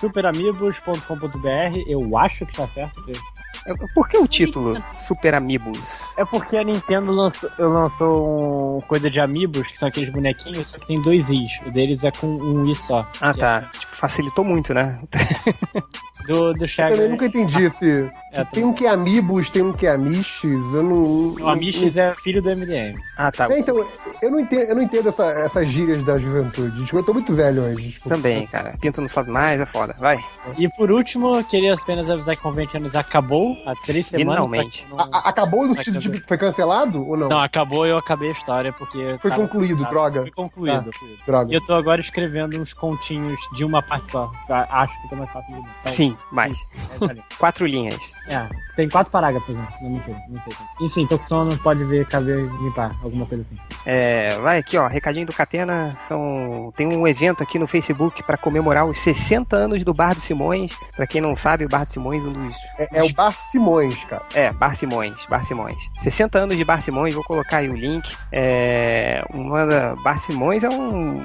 superamigos.com.br. 0.00 1.78
Eu 1.86 2.18
acho 2.18 2.44
que 2.44 2.54
tá 2.54 2.66
certo. 2.68 3.00
Porque- 3.74 3.92
Por 3.94 4.08
que 4.08 4.16
o 4.18 4.26
título 4.26 4.82
Super 4.94 5.34
Amigos? 5.34 5.78
É 6.16 6.24
porque 6.24 6.56
a 6.56 6.64
Nintendo 6.64 7.12
lançou, 7.12 7.50
lançou 7.58 8.78
um 8.78 8.80
coisa 8.82 9.10
de 9.10 9.20
Amiibos, 9.20 9.66
que 9.68 9.78
são 9.78 9.88
aqueles 9.88 10.10
bonequinhos, 10.10 10.68
só 10.68 10.78
que 10.78 10.86
tem 10.86 11.00
dois 11.00 11.28
Is. 11.28 11.50
O 11.66 11.70
deles 11.70 12.02
é 12.04 12.10
com 12.10 12.26
um 12.26 12.66
I 12.70 12.74
só. 12.74 13.06
Ah, 13.20 13.34
tá. 13.34 13.62
Tipo, 13.72 13.96
facilitou 13.96 14.44
muito, 14.44 14.72
né? 14.72 14.98
Do, 16.28 16.52
do 16.54 16.64
Eu 16.66 16.70
também 16.76 17.08
nunca 17.08 17.26
entendi 17.26 17.64
esse. 17.64 18.10
É, 18.30 18.44
tem 18.44 18.62
um 18.62 18.74
que 18.74 18.84
é 18.84 18.90
Amibus, 18.90 19.48
tem 19.48 19.62
um 19.62 19.72
que 19.72 19.86
é 19.86 19.90
Amiches, 19.92 20.74
eu 20.74 20.82
não. 20.82 21.32
O 21.42 21.48
Amiches 21.48 21.96
é 21.96 22.14
filho 22.16 22.42
do 22.42 22.50
MDM. 22.54 22.94
Ah, 23.16 23.32
tá. 23.32 23.50
É, 23.50 23.58
então, 23.58 23.74
eu 24.20 24.30
não 24.30 24.38
entendo, 24.38 24.68
eu 24.68 24.74
não 24.74 24.82
entendo 24.82 25.08
essa- 25.08 25.24
essas 25.30 25.66
gírias 25.66 26.04
da 26.04 26.18
juventude. 26.18 26.76
Desculpa, 26.76 26.98
Eu 27.00 27.04
tô 27.06 27.14
muito 27.14 27.34
velho 27.34 27.62
hoje. 27.62 27.88
desculpa. 27.88 28.14
Também, 28.16 28.46
cara. 28.46 28.76
Pinto 28.78 29.00
não 29.00 29.08
sobe 29.08 29.30
mais, 29.30 29.58
é 29.62 29.64
foda. 29.64 29.96
Vai. 29.98 30.18
E 30.58 30.68
por 30.68 30.90
último, 30.92 31.36
eu 31.36 31.44
queria 31.44 31.72
apenas 31.72 32.08
avisar 32.10 32.36
que 32.36 32.42
Conventiones 32.42 32.94
acabou 32.94 33.56
há 33.66 33.74
três 33.76 34.04
semanas. 34.06 34.34
Finalmente. 34.34 34.86
não- 34.90 35.00
A- 35.00 35.08
a- 35.10 35.28
acabou 35.30 35.66
no 35.66 35.74
Tá 35.74 35.82
sentido 35.82 35.98
de 35.98 36.20
que 36.20 36.28
foi 36.28 36.36
cancelado 36.36 37.00
ou 37.08 37.16
não? 37.16 37.30
Não, 37.30 37.40
acabou 37.40 37.86
e 37.86 37.90
eu 37.90 37.96
acabei 37.96 38.28
a 38.28 38.32
história 38.32 38.74
porque. 38.74 39.16
Foi 39.18 39.30
tava- 39.30 39.42
concluído, 39.42 39.78
tava- 39.78 39.88
droga. 39.90 40.20
Foi 40.20 40.30
concluído. 40.32 40.90
Tá. 40.90 41.06
Droga. 41.26 41.50
E 41.50 41.54
eu 41.56 41.62
tô 41.64 41.72
agora 41.72 41.98
escrevendo 42.02 42.60
uns 42.60 42.74
continhos 42.74 43.38
de 43.56 43.64
uma 43.64 43.82
parte 43.82 44.12
só. 44.12 44.30
Tá? 44.46 44.66
Acho 44.70 44.94
que 44.96 45.02
fica 45.04 45.16
mais 45.16 45.30
fácil 45.32 45.54
de. 45.54 45.60
Então, 45.60 45.92
Sim, 45.94 46.16
mais. 46.32 46.58
é. 47.02 47.16
Quatro 47.38 47.66
linhas. 47.66 48.12
É, 48.28 48.48
tem 48.76 48.88
quatro 48.88 49.10
parágrafos, 49.10 49.56
né? 49.56 49.66
Não 49.80 49.90
mentira, 49.90 50.20
não 50.28 50.40
sei. 50.42 50.52
Enfim, 50.80 51.06
tô 51.06 51.18
com 51.18 51.24
sono, 51.24 51.58
pode 51.58 51.84
ver, 51.84 52.06
caber, 52.06 52.38
limpar, 52.60 52.94
alguma 53.02 53.26
coisa 53.26 53.44
assim. 53.44 53.60
É, 53.86 54.38
vai 54.40 54.58
aqui, 54.58 54.76
ó. 54.76 54.86
Recadinho 54.86 55.26
do 55.26 55.32
Catena. 55.32 55.94
São... 55.96 56.72
Tem 56.76 56.86
um 56.86 57.06
evento 57.06 57.42
aqui 57.42 57.58
no 57.58 57.66
Facebook 57.66 58.22
pra 58.22 58.36
comemorar 58.36 58.86
os 58.86 58.98
60 58.98 59.56
anos 59.56 59.84
do 59.84 59.94
Bar 59.94 60.14
do 60.14 60.20
Simões. 60.20 60.72
Pra 60.96 61.06
quem 61.06 61.20
não 61.20 61.34
sabe, 61.36 61.64
o 61.64 61.68
Bar 61.68 61.84
do 61.86 61.92
Simões, 61.92 62.22
um 62.22 62.32
dos. 62.32 62.54
É, 62.78 62.98
é 62.98 63.02
o 63.02 63.12
Bar 63.12 63.32
Simões, 63.32 64.04
cara. 64.04 64.22
É, 64.34 64.52
Bar 64.52 64.74
Simões, 64.74 65.26
Bar 65.26 65.44
Simões. 65.44 65.78
60 66.00 66.38
anos 66.38 66.56
de 66.56 66.64
Bar 66.64 66.80
Simões, 66.80 67.14
vou 67.14 67.24
colocar 67.24 67.58
aí 67.58 67.68
o 67.68 67.74
link. 67.74 68.16
É, 68.32 69.24
uma 69.32 69.96
Bar 70.02 70.18
Simões 70.18 70.64
é 70.64 70.68
um 70.68 71.24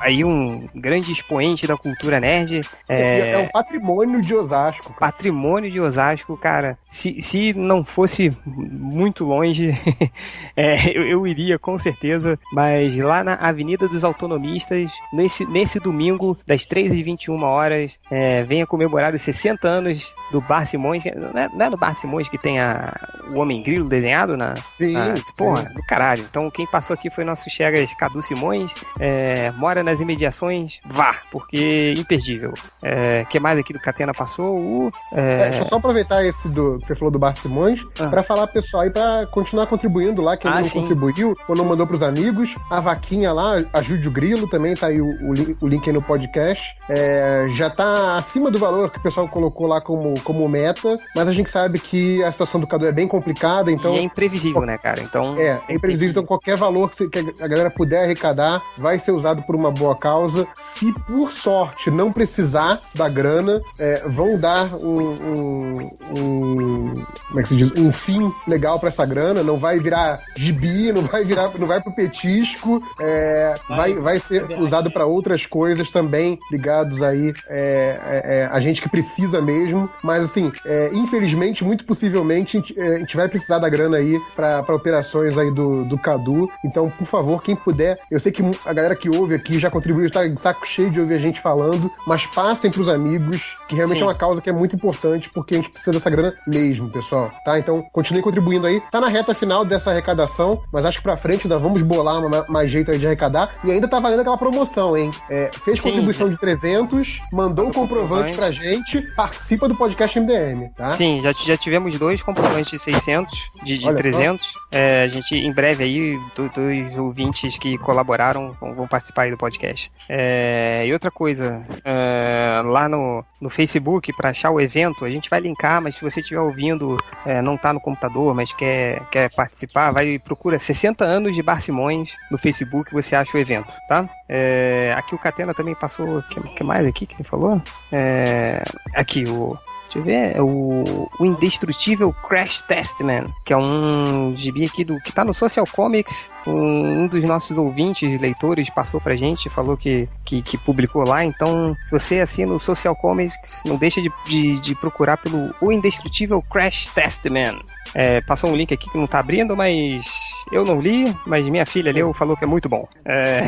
aí 0.00 0.24
um 0.24 0.68
grande 0.74 1.12
expoente 1.12 1.66
da 1.66 1.76
cultura 1.76 2.20
nerd. 2.20 2.62
É, 2.88 3.30
É, 3.32 3.38
um 3.38 3.48
patrimônio 3.48 4.19
de 4.20 4.34
Osasco. 4.34 4.92
cara. 4.94 4.98
patrimônio 4.98 5.70
de 5.70 5.80
Osasco, 5.80 6.36
cara. 6.36 6.78
Se, 6.88 7.20
se 7.20 7.52
não 7.54 7.84
fosse 7.84 8.30
muito 8.46 9.24
longe, 9.24 9.70
é, 10.56 10.96
eu, 10.96 11.02
eu 11.02 11.26
iria 11.26 11.58
com 11.58 11.78
certeza. 11.78 12.38
Mas 12.52 12.96
lá 12.98 13.22
na 13.24 13.34
Avenida 13.34 13.88
dos 13.88 14.04
Autonomistas, 14.04 14.90
nesse, 15.12 15.44
nesse 15.46 15.78
domingo, 15.78 16.36
das 16.46 16.66
3h21 16.66 17.42
horas, 17.42 17.98
é, 18.10 18.42
venha 18.42 18.66
comemorar 18.66 19.14
os 19.14 19.22
60 19.22 19.68
anos 19.68 20.14
do 20.30 20.40
Bar 20.40 20.66
Simões. 20.66 21.04
Não 21.04 21.40
é, 21.40 21.48
não 21.48 21.66
é 21.66 21.70
no 21.70 21.76
Bar 21.76 21.94
Simões 21.94 22.28
que 22.28 22.38
tem 22.38 22.60
a, 22.60 22.92
o 23.30 23.38
Homem 23.38 23.62
Grilo 23.62 23.88
desenhado 23.88 24.36
na. 24.36 24.54
Sim. 24.76 24.92
na 24.92 25.16
sim. 25.16 25.22
porra, 25.36 25.64
do 25.74 25.82
caralho. 25.82 26.24
Então 26.28 26.50
quem 26.50 26.66
passou 26.66 26.94
aqui 26.94 27.10
foi 27.10 27.24
nosso 27.24 27.48
Chegas 27.50 27.92
Cadu 27.94 28.22
Simões. 28.22 28.72
é, 28.98 29.50
mora 29.52 29.82
nas 29.82 30.00
imediações, 30.00 30.80
vá, 30.84 31.16
porque 31.30 31.94
imperdível. 31.96 32.52
É, 32.82 33.24
que 33.28 33.38
mais 33.38 33.58
aqui 33.58 33.72
do 33.72 33.80
Catena 33.80 34.09
Passou 34.14 34.56
o. 34.58 34.92
É, 35.12 35.48
deixa 35.50 35.62
eu 35.64 35.66
só 35.68 35.76
aproveitar 35.76 36.24
esse 36.24 36.48
do 36.48 36.78
que 36.80 36.86
você 36.86 36.94
falou 36.94 37.10
do 37.10 37.18
Bar 37.18 37.34
Simões 37.34 37.84
Ah. 37.98 38.06
pra 38.08 38.22
falar 38.22 38.46
pessoal 38.48 38.82
aí 38.82 38.90
pra 38.90 39.26
continuar 39.30 39.66
contribuindo 39.66 40.20
lá, 40.22 40.36
quem 40.36 40.50
Ah, 40.50 40.56
não 40.56 40.64
sim. 40.64 40.80
contribuiu 40.82 41.36
ou 41.48 41.56
não 41.56 41.64
mandou 41.64 41.86
pros 41.86 42.02
amigos. 42.02 42.54
A 42.70 42.80
Vaquinha 42.80 43.32
lá, 43.32 43.62
ajude 43.72 44.08
o 44.08 44.10
Grilo 44.10 44.48
também, 44.48 44.74
tá 44.74 44.88
aí 44.88 45.00
o, 45.00 45.06
o 45.28 45.34
link, 45.34 45.56
o 45.60 45.66
link 45.66 45.86
aí 45.88 45.92
no 45.92 46.02
podcast. 46.02 46.76
É, 46.88 47.46
já 47.54 47.70
tá 47.70 48.18
acima 48.18 48.50
do 48.50 48.58
valor 48.58 48.90
que 48.90 48.98
o 48.98 49.02
pessoal 49.02 49.26
colocou 49.28 49.66
lá 49.66 49.80
como, 49.80 50.20
como 50.22 50.48
meta, 50.48 50.98
mas 51.14 51.28
a 51.28 51.32
gente 51.32 51.48
sabe 51.50 51.78
que 51.78 52.22
a 52.24 52.32
situação 52.32 52.60
do 52.60 52.66
Cadu 52.66 52.86
é 52.86 52.92
bem 52.92 53.06
complicada, 53.08 53.70
então. 53.70 53.94
E 53.94 53.98
é 53.98 54.02
imprevisível, 54.02 54.62
né, 54.62 54.76
cara? 54.78 55.00
Então. 55.02 55.34
É, 55.38 55.60
é 55.68 55.74
imprevisível, 55.74 56.10
então 56.10 56.24
qualquer 56.26 56.56
valor 56.56 56.90
que, 56.90 56.96
você- 56.96 57.08
que 57.08 57.18
a 57.42 57.46
galera 57.48 57.70
puder 57.70 58.04
arrecadar 58.04 58.62
vai 58.76 58.98
ser 58.98 59.12
usado 59.12 59.42
por 59.42 59.54
uma 59.56 59.70
boa 59.70 59.94
causa. 59.96 60.46
Se 60.58 60.92
por 61.06 61.32
sorte 61.32 61.90
não 61.90 62.12
precisar 62.12 62.80
da 62.94 63.08
grana, 63.08 63.60
é, 63.78 63.89
vão 64.06 64.38
dar 64.38 64.74
um, 64.74 65.00
um- 65.00 65.90
um- 66.16 67.04
como 67.28 67.40
é 67.40 67.42
que 67.42 67.48
se 67.48 67.56
diz? 67.56 67.72
Um 67.76 67.92
fim 67.92 68.30
legal 68.46 68.78
pra 68.78 68.88
essa 68.88 69.04
grana. 69.06 69.42
Não 69.42 69.56
vai 69.58 69.78
virar 69.78 70.20
gibi, 70.36 70.92
não 70.92 71.02
vai 71.02 71.24
virar, 71.24 71.50
não 71.58 71.66
vai 71.66 71.80
pro 71.80 71.92
petisco, 71.92 72.82
é, 73.00 73.54
vai, 73.68 73.94
vai 73.94 74.18
ser 74.18 74.44
usado 74.60 74.90
pra 74.90 75.06
outras 75.06 75.46
coisas 75.46 75.90
também 75.90 76.38
ligados 76.50 77.02
aí 77.02 77.32
é, 77.48 78.00
é, 78.04 78.40
é, 78.40 78.46
a 78.46 78.60
gente 78.60 78.80
que 78.82 78.88
precisa 78.88 79.40
mesmo. 79.40 79.88
Mas 80.02 80.24
assim, 80.24 80.50
é, 80.64 80.90
infelizmente, 80.92 81.64
muito 81.64 81.84
possivelmente 81.84 82.56
a 82.56 82.60
gente, 82.60 82.80
é, 82.80 82.96
a 82.96 82.98
gente 82.98 83.16
vai 83.16 83.28
precisar 83.28 83.58
da 83.58 83.68
grana 83.68 83.96
aí 83.98 84.18
pra 84.34 84.60
operações 84.68 85.36
aí 85.38 85.50
do, 85.52 85.84
do 85.84 85.98
Cadu. 85.98 86.48
Então, 86.64 86.90
por 86.90 87.06
favor, 87.06 87.42
quem 87.42 87.54
puder, 87.56 87.98
eu 88.10 88.18
sei 88.20 88.32
que 88.32 88.42
a 88.64 88.72
galera 88.72 88.96
que 88.96 89.08
ouve 89.08 89.34
aqui 89.34 89.58
já 89.58 89.70
contribuiu, 89.70 90.06
está 90.06 90.26
de 90.26 90.40
saco 90.40 90.66
cheio 90.66 90.90
de 90.90 91.00
ouvir 91.00 91.14
a 91.14 91.18
gente 91.18 91.40
falando, 91.40 91.90
mas 92.06 92.26
passem 92.26 92.70
pros 92.70 92.88
amigos, 92.88 93.56
que 93.68 93.74
realmente 93.80 93.98
Sim. 93.98 94.04
é 94.04 94.06
uma 94.06 94.14
causa 94.14 94.40
que 94.40 94.48
é 94.48 94.52
muito 94.52 94.74
importante, 94.76 95.30
porque 95.30 95.54
a 95.54 95.56
gente 95.58 95.70
precisa 95.70 95.92
dessa 95.92 96.08
grana 96.10 96.32
mesmo, 96.46 96.88
pessoal. 96.90 97.30
Tá? 97.44 97.58
Então, 97.58 97.82
continue 97.92 98.22
contribuindo 98.22 98.66
aí. 98.66 98.80
Tá 98.90 99.00
na 99.00 99.08
reta 99.08 99.34
final 99.34 99.64
dessa 99.64 99.90
arrecadação, 99.90 100.62
mas 100.72 100.84
acho 100.84 100.98
que 100.98 101.04
pra 101.04 101.16
frente 101.16 101.42
ainda 101.44 101.58
vamos 101.58 101.82
bolar 101.82 102.20
ma- 102.28 102.44
mais 102.48 102.70
jeito 102.70 102.90
aí 102.90 102.98
de 102.98 103.06
arrecadar. 103.06 103.50
E 103.64 103.70
ainda 103.70 103.88
tá 103.88 103.98
valendo 103.98 104.20
aquela 104.20 104.38
promoção, 104.38 104.96
hein? 104.96 105.10
É, 105.28 105.50
fez 105.52 105.78
Sim. 105.80 105.90
contribuição 105.90 106.28
de 106.28 106.38
300, 106.38 107.20
mandou 107.32 107.66
um 107.66 107.72
comprovante 107.72 108.32
comprovante. 108.32 108.36
pra 108.36 108.50
gente, 108.50 109.02
participa 109.14 109.68
do 109.68 109.74
podcast 109.76 110.18
MDM, 110.18 110.68
tá? 110.76 110.94
Sim, 110.96 111.20
já, 111.22 111.32
já 111.32 111.56
tivemos 111.56 111.98
dois 111.98 112.22
comprovantes 112.22 112.70
de 112.72 112.78
600, 112.78 113.50
de, 113.62 113.78
de 113.78 113.86
Olha 113.86 113.96
só. 113.96 114.02
300. 114.02 114.52
É, 114.72 115.02
a 115.04 115.08
gente, 115.08 115.34
em 115.34 115.52
breve 115.52 115.84
aí, 115.84 116.18
do- 116.36 116.48
dois 116.50 116.96
ouvintes 116.98 117.56
que 117.58 117.76
colaboraram 117.78 118.52
vão, 118.60 118.74
vão 118.74 118.86
participar 118.88 119.22
aí 119.22 119.30
do 119.30 119.36
podcast. 119.36 119.90
É, 120.08 120.84
e 120.86 120.92
outra 120.92 121.10
coisa, 121.10 121.62
é, 121.84 122.60
lá 122.64 122.88
no, 122.88 123.24
no 123.40 123.48
Facebook, 123.50 123.69
para 124.16 124.30
achar 124.30 124.50
o 124.50 124.60
evento, 124.60 125.04
a 125.04 125.10
gente 125.10 125.28
vai 125.28 125.40
linkar, 125.40 125.80
mas 125.80 125.96
se 125.96 126.02
você 126.02 126.20
estiver 126.20 126.40
ouvindo, 126.40 126.96
é, 127.26 127.42
não 127.42 127.56
tá 127.56 127.72
no 127.72 127.80
computador, 127.80 128.34
mas 128.34 128.52
quer, 128.52 129.02
quer 129.10 129.30
participar, 129.30 129.90
vai 129.92 130.14
e 130.14 130.18
procura 130.18 130.58
60 130.58 131.04
anos 131.04 131.34
de 131.34 131.42
Bar 131.42 131.60
Simões 131.60 132.12
no 132.30 132.38
Facebook, 132.38 132.92
você 132.92 133.14
acha 133.14 133.36
o 133.36 133.40
evento, 133.40 133.72
tá? 133.88 134.08
É, 134.28 134.94
aqui 134.96 135.14
o 135.14 135.18
Catena 135.18 135.52
também 135.52 135.74
passou, 135.74 136.18
o 136.18 136.22
que, 136.22 136.40
que 136.40 136.64
mais 136.64 136.86
aqui 136.86 137.06
que 137.06 137.14
ele 137.14 137.24
falou? 137.24 137.60
É, 137.92 138.62
aqui, 138.94 139.24
o... 139.28 139.58
Deixa 139.90 139.98
eu 139.98 140.04
ver, 140.04 140.36
é 140.36 140.40
o, 140.40 141.10
o 141.18 141.26
Indestrutível 141.26 142.12
Crash 142.12 142.62
Testament, 142.62 143.26
que 143.44 143.52
é 143.52 143.56
um 143.56 144.32
gibi 144.36 144.64
aqui 144.64 144.84
do 144.84 145.00
que 145.00 145.10
tá 145.12 145.24
no 145.24 145.34
Social 145.34 145.66
Comics. 145.66 146.30
Um, 146.46 147.08
dos 147.08 147.24
nossos 147.24 147.58
ouvintes, 147.58 148.20
leitores, 148.20 148.70
passou 148.70 149.00
pra 149.00 149.16
gente, 149.16 149.50
falou 149.50 149.76
que, 149.76 150.08
que, 150.24 150.42
que 150.42 150.56
publicou 150.56 151.04
lá. 151.06 151.24
Então, 151.24 151.74
se 151.86 151.90
você 151.90 152.20
assina 152.20 152.54
o 152.54 152.60
Social 152.60 152.94
Comics, 152.94 153.62
não 153.66 153.76
deixa 153.76 154.00
de, 154.00 154.12
de, 154.26 154.60
de 154.60 154.74
procurar 154.76 155.16
pelo 155.16 155.52
O 155.60 155.72
Indestrutível 155.72 156.40
Crash 156.40 156.86
Testament. 156.94 157.58
É, 157.92 158.20
passou 158.20 158.48
um 158.48 158.56
link 158.56 158.72
aqui 158.72 158.88
que 158.88 158.96
não 158.96 159.08
tá 159.08 159.18
abrindo, 159.18 159.56
mas 159.56 160.06
eu 160.52 160.64
não 160.64 160.80
li, 160.80 161.04
mas 161.26 161.48
minha 161.48 161.66
filha 161.66 161.92
leu, 161.92 162.12
falou 162.12 162.36
que 162.36 162.44
é 162.44 162.46
muito 162.46 162.68
bom. 162.68 162.86
É, 163.04 163.42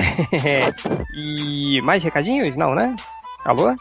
e 1.14 1.80
mais 1.82 2.02
recadinhos? 2.02 2.56
Não, 2.56 2.74
né? 2.74 2.96
Alô? 3.44 3.74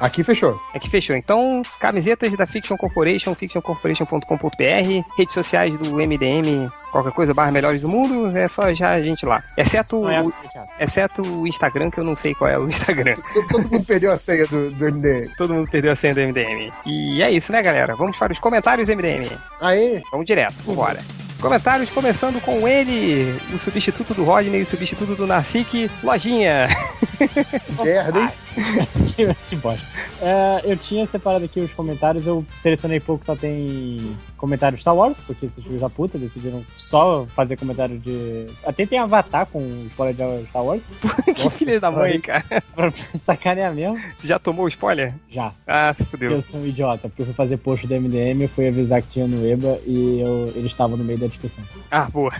Aqui 0.00 0.22
fechou. 0.22 0.58
Que 0.80 0.88
fechou. 0.88 1.16
Então, 1.16 1.62
camisetas 1.78 2.32
da 2.34 2.46
Fiction 2.46 2.76
Corporation, 2.76 3.34
fictioncorporation.com.br, 3.34 5.08
redes 5.16 5.34
sociais 5.34 5.76
do 5.78 5.96
MDM, 5.96 6.70
qualquer 6.90 7.12
coisa, 7.12 7.34
barra 7.34 7.50
Melhores 7.50 7.82
do 7.82 7.88
Mundo, 7.88 8.36
é 8.36 8.48
só 8.48 8.72
já 8.72 8.92
a 8.92 9.02
gente 9.02 9.26
lá. 9.26 9.42
Exceto, 9.56 10.08
é 10.08 10.22
o, 10.22 10.32
exceto 10.78 11.22
o 11.22 11.46
Instagram, 11.46 11.90
que 11.90 11.98
eu 11.98 12.04
não 12.04 12.16
sei 12.16 12.34
qual 12.34 12.50
é 12.50 12.58
o 12.58 12.66
Instagram. 12.68 13.14
Todo, 13.34 13.48
todo 13.48 13.68
mundo 13.70 13.84
perdeu 13.84 14.12
a 14.12 14.16
senha 14.16 14.46
do, 14.46 14.70
do 14.70 14.84
MDM. 14.84 15.32
Todo 15.36 15.54
mundo 15.54 15.68
perdeu 15.70 15.92
a 15.92 15.96
senha 15.96 16.14
do 16.14 16.20
MDM. 16.20 16.72
E 16.86 17.22
é 17.22 17.30
isso, 17.30 17.52
né, 17.52 17.60
galera? 17.60 17.94
Vamos 17.94 18.16
para 18.16 18.32
os 18.32 18.38
comentários 18.38 18.88
MDM. 18.88 19.28
Aê! 19.60 20.00
Vamos 20.10 20.26
direto, 20.26 20.62
vambora. 20.62 21.00
Comentários 21.40 21.90
começando 21.90 22.40
com 22.40 22.66
ele, 22.66 23.32
o 23.52 23.58
substituto 23.58 24.12
do 24.12 24.24
Rodney, 24.24 24.62
o 24.62 24.66
substituto 24.66 25.14
do 25.14 25.26
Narsik, 25.26 25.90
Lojinha. 26.02 26.68
Merda, 27.82 28.20
hein? 28.20 28.30
que, 29.48 29.56
bosta. 29.56 29.86
É, 30.20 30.62
eu 30.64 30.76
tinha 30.76 31.06
separado 31.06 31.44
aqui 31.44 31.60
os 31.60 31.72
comentários, 31.72 32.26
eu 32.26 32.44
selecionei 32.62 33.00
pouco, 33.00 33.24
só 33.24 33.36
tem 33.36 34.16
comentário 34.36 34.78
Star 34.78 34.94
Wars, 34.94 35.16
porque 35.26 35.46
esses 35.46 35.64
filhos 35.64 35.80
da 35.80 35.90
puta 35.90 36.18
decidiram 36.18 36.64
só 36.76 37.26
fazer 37.34 37.56
comentário 37.56 37.98
de. 37.98 38.46
Até 38.64 38.86
tem 38.86 38.98
Avatar 38.98 39.46
com 39.46 39.60
spoiler 39.88 40.14
de 40.14 40.48
Star 40.48 40.64
Wars. 40.64 40.82
que 41.24 41.44
Nossa 41.44 41.50
filha 41.50 41.80
da 41.80 41.90
mãe, 41.90 42.20
cara. 42.20 42.44
Pra 42.74 42.92
sacanear 43.20 43.74
mesmo. 43.74 43.98
Você 44.18 44.26
já 44.26 44.38
tomou 44.38 44.64
o 44.64 44.68
spoiler? 44.68 45.14
Já. 45.28 45.52
Ah, 45.66 45.92
se 45.94 46.04
fudeu. 46.04 46.30
Eu 46.30 46.42
sou 46.42 46.60
um 46.60 46.66
idiota, 46.66 47.08
porque 47.08 47.22
eu 47.22 47.26
fui 47.26 47.34
fazer 47.34 47.56
post 47.58 47.86
do 47.86 47.94
MDM, 47.94 48.42
eu 48.42 48.48
fui 48.48 48.68
avisar 48.68 49.02
que 49.02 49.08
tinha 49.08 49.26
no 49.26 49.46
EBA 49.46 49.80
e 49.86 50.20
eu, 50.20 50.52
eles 50.54 50.70
estavam 50.72 50.96
no 50.96 51.04
meio 51.04 51.18
da 51.18 51.26
discussão. 51.26 51.64
Ah, 51.90 52.08
boa. 52.10 52.32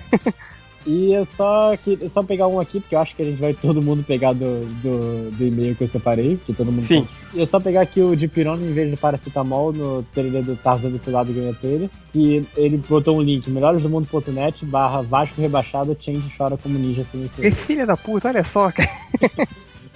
E 0.87 1.13
eu 1.13 1.27
só, 1.27 1.77
que, 1.77 1.99
eu 2.01 2.09
só 2.09 2.23
pegar 2.23 2.47
um 2.47 2.59
aqui, 2.59 2.81
porque 2.81 2.95
eu 2.95 3.01
acho 3.01 3.15
que 3.15 3.23
a 3.23 3.25
gente 3.25 3.41
vai 3.41 3.53
todo 3.53 3.83
mundo 3.83 4.03
pegar 4.03 4.33
do, 4.33 4.61
do, 4.83 5.31
do 5.33 5.47
e-mail 5.47 5.75
que 5.75 5.85
eu 5.85 5.89
separei, 5.89 6.39
que 6.47 6.53
todo 6.53 6.73
mundo 6.73 6.81
Sim. 6.81 7.07
E 7.35 7.41
eu 7.41 7.47
só 7.47 7.61
pegar 7.61 7.83
aqui 7.83 8.01
o 8.01 8.17
de 8.17 8.27
pirona 8.27 8.65
em 8.65 8.73
vez 8.73 8.91
de 8.91 8.97
paracetamol 8.97 9.73
no 9.73 10.03
trailer 10.15 10.43
do 10.43 10.57
Tarzan 10.57 10.91
do 10.91 10.99
Filado 10.99 11.33
ganha 11.33 11.53
trailer, 11.55 11.91
que 12.13 12.47
ele 12.57 12.79
botou 12.89 13.19
um 13.19 13.23
link, 13.23 13.51
melhoresdomundo.net 13.51 14.65
barra 14.67 15.03
Vasco 15.03 15.41
rebaixado, 15.41 15.97
Change 16.01 16.33
chora 16.37 16.57
como 16.57 16.79
ninja 16.79 17.05
sem 17.11 17.29
Que 17.29 17.51
filha 17.51 17.85
da 17.85 17.97
puta, 17.97 18.29
olha 18.29 18.45
só, 18.45 18.71
cara. 18.73 18.89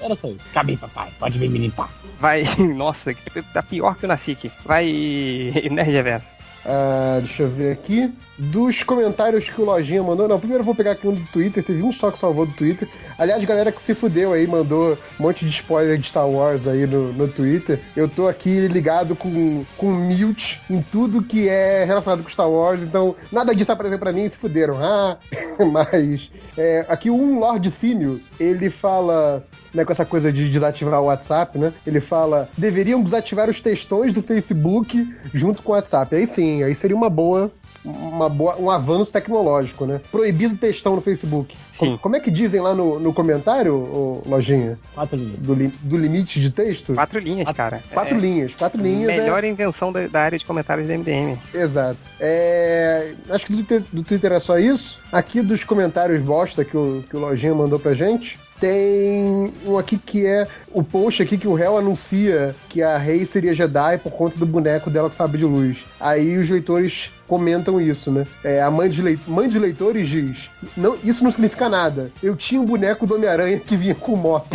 Era 0.02 0.16
só 0.16 0.28
isso. 0.28 0.40
Acabei, 0.50 0.76
papai. 0.76 1.10
Pode 1.18 1.38
vir 1.38 1.48
me 1.48 1.58
limpar. 1.58 1.88
Vai, 2.18 2.44
nossa, 2.76 3.14
tá 3.54 3.62
pior 3.62 3.96
que 3.96 4.04
o 4.04 4.08
Nacique. 4.08 4.50
Vai, 4.64 4.86
Nerd 5.70 5.90
Reverso. 5.90 6.36
Ah, 6.64 7.18
deixa 7.20 7.42
eu 7.42 7.48
ver 7.48 7.72
aqui. 7.72 8.12
Dos 8.38 8.82
comentários 8.82 9.48
que 9.48 9.60
o 9.60 9.64
Lojinha 9.64 10.02
mandou. 10.02 10.26
Não, 10.26 10.38
primeiro 10.38 10.62
eu 10.62 10.64
vou 10.64 10.74
pegar 10.74 10.92
aqui 10.92 11.06
um 11.06 11.14
do 11.14 11.24
Twitter. 11.32 11.62
Teve 11.62 11.82
um 11.82 11.92
só 11.92 12.10
que 12.10 12.18
salvou 12.18 12.46
do 12.46 12.52
Twitter. 12.52 12.88
Aliás, 13.18 13.44
galera 13.44 13.70
que 13.70 13.80
se 13.80 13.94
fudeu 13.94 14.32
aí, 14.32 14.46
mandou 14.46 14.98
um 15.18 15.22
monte 15.22 15.44
de 15.44 15.50
spoiler 15.50 15.98
de 15.98 16.06
Star 16.06 16.28
Wars 16.28 16.66
aí 16.66 16.86
no, 16.86 17.12
no 17.12 17.28
Twitter. 17.28 17.80
Eu 17.94 18.08
tô 18.08 18.26
aqui 18.28 18.66
ligado 18.68 19.14
com, 19.14 19.64
com 19.76 19.90
mute 19.90 20.60
em 20.70 20.80
tudo 20.82 21.22
que 21.22 21.48
é 21.48 21.84
relacionado 21.84 22.22
com 22.22 22.30
Star 22.30 22.50
Wars. 22.50 22.82
Então, 22.82 23.14
nada 23.30 23.54
disso 23.54 23.70
apareceu 23.70 23.98
pra 23.98 24.12
mim 24.12 24.24
e 24.24 24.30
se 24.30 24.36
fuderam. 24.36 24.78
Ah, 24.92 25.16
mas. 25.70 26.30
é, 26.56 26.84
aqui 26.88 27.08
um 27.08 27.38
Lord 27.38 27.70
Símio, 27.70 28.20
ele 28.38 28.68
fala. 28.68 29.44
Né, 29.72 29.86
com 29.86 29.92
essa 29.92 30.04
coisa 30.04 30.30
de 30.30 30.50
desativar 30.50 31.00
o 31.00 31.06
WhatsApp, 31.06 31.58
né? 31.58 31.72
Ele 31.86 31.98
fala: 32.00 32.46
deveriam 32.58 33.02
desativar 33.02 33.48
os 33.48 33.60
textões 33.60 34.12
do 34.12 34.20
Facebook 34.20 35.14
junto 35.32 35.62
com 35.62 35.72
o 35.72 35.74
WhatsApp. 35.74 36.14
Aí 36.14 36.26
sim, 36.26 36.51
aí 36.62 36.74
seria 36.74 36.96
uma 36.96 37.08
boa. 37.08 37.50
Uma 37.84 38.28
boa, 38.28 38.56
um 38.60 38.70
avanço 38.70 39.10
tecnológico, 39.12 39.84
né? 39.86 40.00
Proibido 40.12 40.56
textão 40.56 40.94
no 40.94 41.00
Facebook. 41.00 41.56
Sim. 41.72 41.78
Como, 41.78 41.98
como 41.98 42.16
é 42.16 42.20
que 42.20 42.30
dizem 42.30 42.60
lá 42.60 42.72
no, 42.74 43.00
no 43.00 43.12
comentário, 43.12 43.74
ô, 43.74 44.22
Lojinha? 44.24 44.78
Quatro 44.94 45.16
linhas. 45.16 45.38
Do, 45.40 45.52
li- 45.52 45.72
do 45.82 45.96
limite 45.96 46.40
de 46.40 46.52
texto? 46.52 46.94
Quatro 46.94 47.18
linhas, 47.18 47.50
cara. 47.50 47.82
Quatro 47.92 48.14
É, 48.16 48.20
linhas. 48.20 48.54
Quatro 48.54 48.80
linhas. 48.80 49.10
é- 49.10 49.16
Melhor 49.22 49.42
invenção 49.42 49.90
da, 49.90 50.06
da 50.06 50.20
área 50.20 50.38
de 50.38 50.46
comentários 50.46 50.86
do 50.86 50.92
MDM. 50.92 51.36
Exato. 51.52 51.98
É, 52.20 53.14
acho 53.30 53.46
que 53.46 53.52
do 53.52 53.56
Twitter, 53.64 53.82
do 53.92 54.02
Twitter 54.04 54.30
é 54.30 54.38
só 54.38 54.60
isso. 54.60 55.00
Aqui 55.10 55.42
dos 55.42 55.64
comentários 55.64 56.20
bosta 56.22 56.64
que 56.64 56.76
o, 56.76 57.02
que 57.10 57.16
o 57.16 57.18
Lojinha 57.18 57.52
mandou 57.52 57.80
pra 57.80 57.94
gente, 57.94 58.38
tem 58.62 59.52
um 59.66 59.76
aqui 59.76 59.98
que 59.98 60.24
é 60.24 60.46
o 60.70 60.84
post 60.84 61.20
aqui 61.20 61.36
que 61.36 61.48
o 61.48 61.52
réu 61.52 61.76
anuncia 61.76 62.54
que 62.68 62.80
a 62.80 62.96
Rey 62.96 63.26
seria 63.26 63.52
Jedi 63.52 63.98
por 63.98 64.12
conta 64.12 64.38
do 64.38 64.46
boneco 64.46 64.88
dela 64.88 65.08
com 65.08 65.16
sabre 65.16 65.38
de 65.38 65.44
luz. 65.44 65.84
Aí 65.98 66.38
os 66.38 66.48
leitores 66.48 67.10
comentam 67.26 67.80
isso, 67.80 68.10
né? 68.10 68.26
É, 68.44 68.62
a 68.62 68.70
mãe 68.70 68.88
dos, 68.88 68.98
leit 68.98 69.20
mãe 69.26 69.48
dos 69.48 69.60
leitores 69.60 70.08
diz: 70.08 70.50
não, 70.76 70.96
Isso 71.02 71.24
não 71.24 71.30
significa 71.30 71.68
nada. 71.68 72.10
Eu 72.22 72.36
tinha 72.36 72.60
um 72.60 72.64
boneco 72.64 73.06
do 73.06 73.14
Homem-Aranha 73.14 73.58
que 73.58 73.76
vinha 73.76 73.94
com 73.94 74.16
moto. 74.16 74.48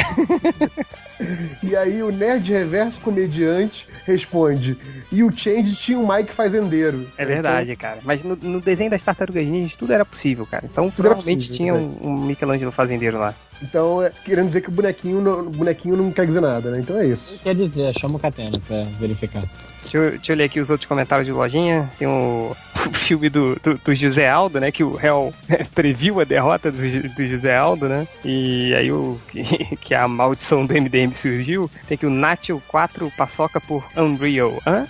e 1.64 1.76
aí 1.76 2.02
o 2.03 2.11
Nerd 2.11 2.52
Reverso 2.52 2.99
Comediante 3.02 3.88
responde: 4.06 4.77
E 5.11 5.23
o 5.23 5.31
Change 5.35 5.76
tinha 5.76 5.98
um 5.98 6.07
Mike 6.07 6.34
Fazendeiro. 6.34 7.07
É 7.18 7.26
verdade, 7.26 7.76
cara. 7.76 7.99
Mas 8.03 8.23
no, 8.23 8.35
no 8.35 8.61
desenho 8.61 8.89
das 8.89 9.03
tartarugas 9.03 9.45
ninjas 9.45 9.76
tudo 9.76 9.94
era 9.94 10.06
possível, 10.06 10.45
cara. 10.45 10.65
Então 10.69 10.89
provavelmente 10.89 11.48
possível, 11.48 11.57
tinha 11.57 11.72
é 11.72 11.76
um, 11.76 11.98
um 12.02 12.26
Michelangelo 12.26 12.72
fazendeiro 12.72 13.18
lá. 13.18 13.34
Então, 13.61 14.03
é, 14.03 14.11
querendo 14.23 14.48
dizer 14.48 14.61
que 14.61 14.69
o 14.69 14.72
bonequinho 14.72 15.49
bonequinho 15.49 15.98
não 15.98 16.11
quer 16.11 16.26
dizer 16.26 16.41
nada, 16.41 16.69
né? 16.69 16.80
Então 16.80 16.98
é 16.98 17.07
isso. 17.07 17.39
Quer 17.41 17.56
dizer, 17.56 17.98
chama 17.98 18.18
o 18.18 18.19
Catena 18.19 18.60
pra 18.68 18.84
verificar. 18.99 19.44
Deixa 19.88 19.97
eu, 19.97 20.11
deixa 20.11 20.34
eu 20.34 20.38
ler 20.38 20.43
aqui 20.43 20.59
os 20.59 20.69
outros 20.69 20.85
comentários 20.85 21.26
de 21.26 21.31
lojinha. 21.31 21.89
Tem 21.97 22.05
o, 22.07 22.53
o 22.76 22.93
filme 22.93 23.30
do, 23.30 23.55
do, 23.64 23.76
do 23.76 23.95
José 23.95 24.27
Aldo, 24.30 24.59
né? 24.59 24.69
Que 24.69 24.84
o 24.84 24.93
réu 24.95 25.34
previu 25.73 26.19
a 26.19 26.26
derrota 26.26 26.69
do, 26.69 26.77
do 27.15 27.26
José 27.26 27.55
Aldo, 27.55 27.88
né? 27.88 28.05
E 28.26 28.73
aí 28.76 28.91
o 28.91 29.18
que, 29.31 29.43
que 29.77 29.95
a 29.95 30.05
maldição 30.07 30.65
do 30.65 30.73
MDM 30.73 31.14
surgiu. 31.14 31.72
Tem 31.88 31.95
aqui 31.95 32.05
o 32.05 32.09
Nacho 32.09 32.61
4 32.68 33.09
paçoca 33.18 33.61
por 33.61 33.85
Unreal. 33.95 34.61
Hã? 34.68 34.85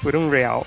por 0.00 0.14
Unreal. 0.14 0.64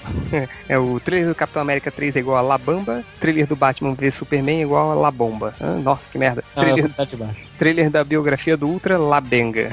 É 0.67 0.77
o 0.77 0.99
trailer 0.99 1.29
do 1.29 1.35
Capitão 1.35 1.61
América 1.61 1.89
3 1.89 2.17
é 2.17 2.19
igual 2.19 2.37
a 2.37 2.41
La 2.41 2.57
Bamba. 2.57 3.01
Trailer 3.19 3.47
do 3.47 3.55
Batman 3.55 3.93
v 3.93 4.11
Superman 4.11 4.59
é 4.59 4.63
igual 4.63 4.91
a 4.91 4.95
La 4.95 5.11
Bomba. 5.11 5.53
Hã? 5.61 5.77
Nossa, 5.79 6.09
que 6.09 6.17
merda. 6.17 6.43
Não, 6.55 6.63
Trailer, 6.63 6.89
tá 6.89 7.05
de 7.05 7.15
baixo. 7.15 7.39
trailer 7.57 7.89
da 7.89 8.03
biografia 8.03 8.57
do 8.57 8.67
Ultra, 8.67 8.97
La 8.97 9.21
Benga. 9.21 9.69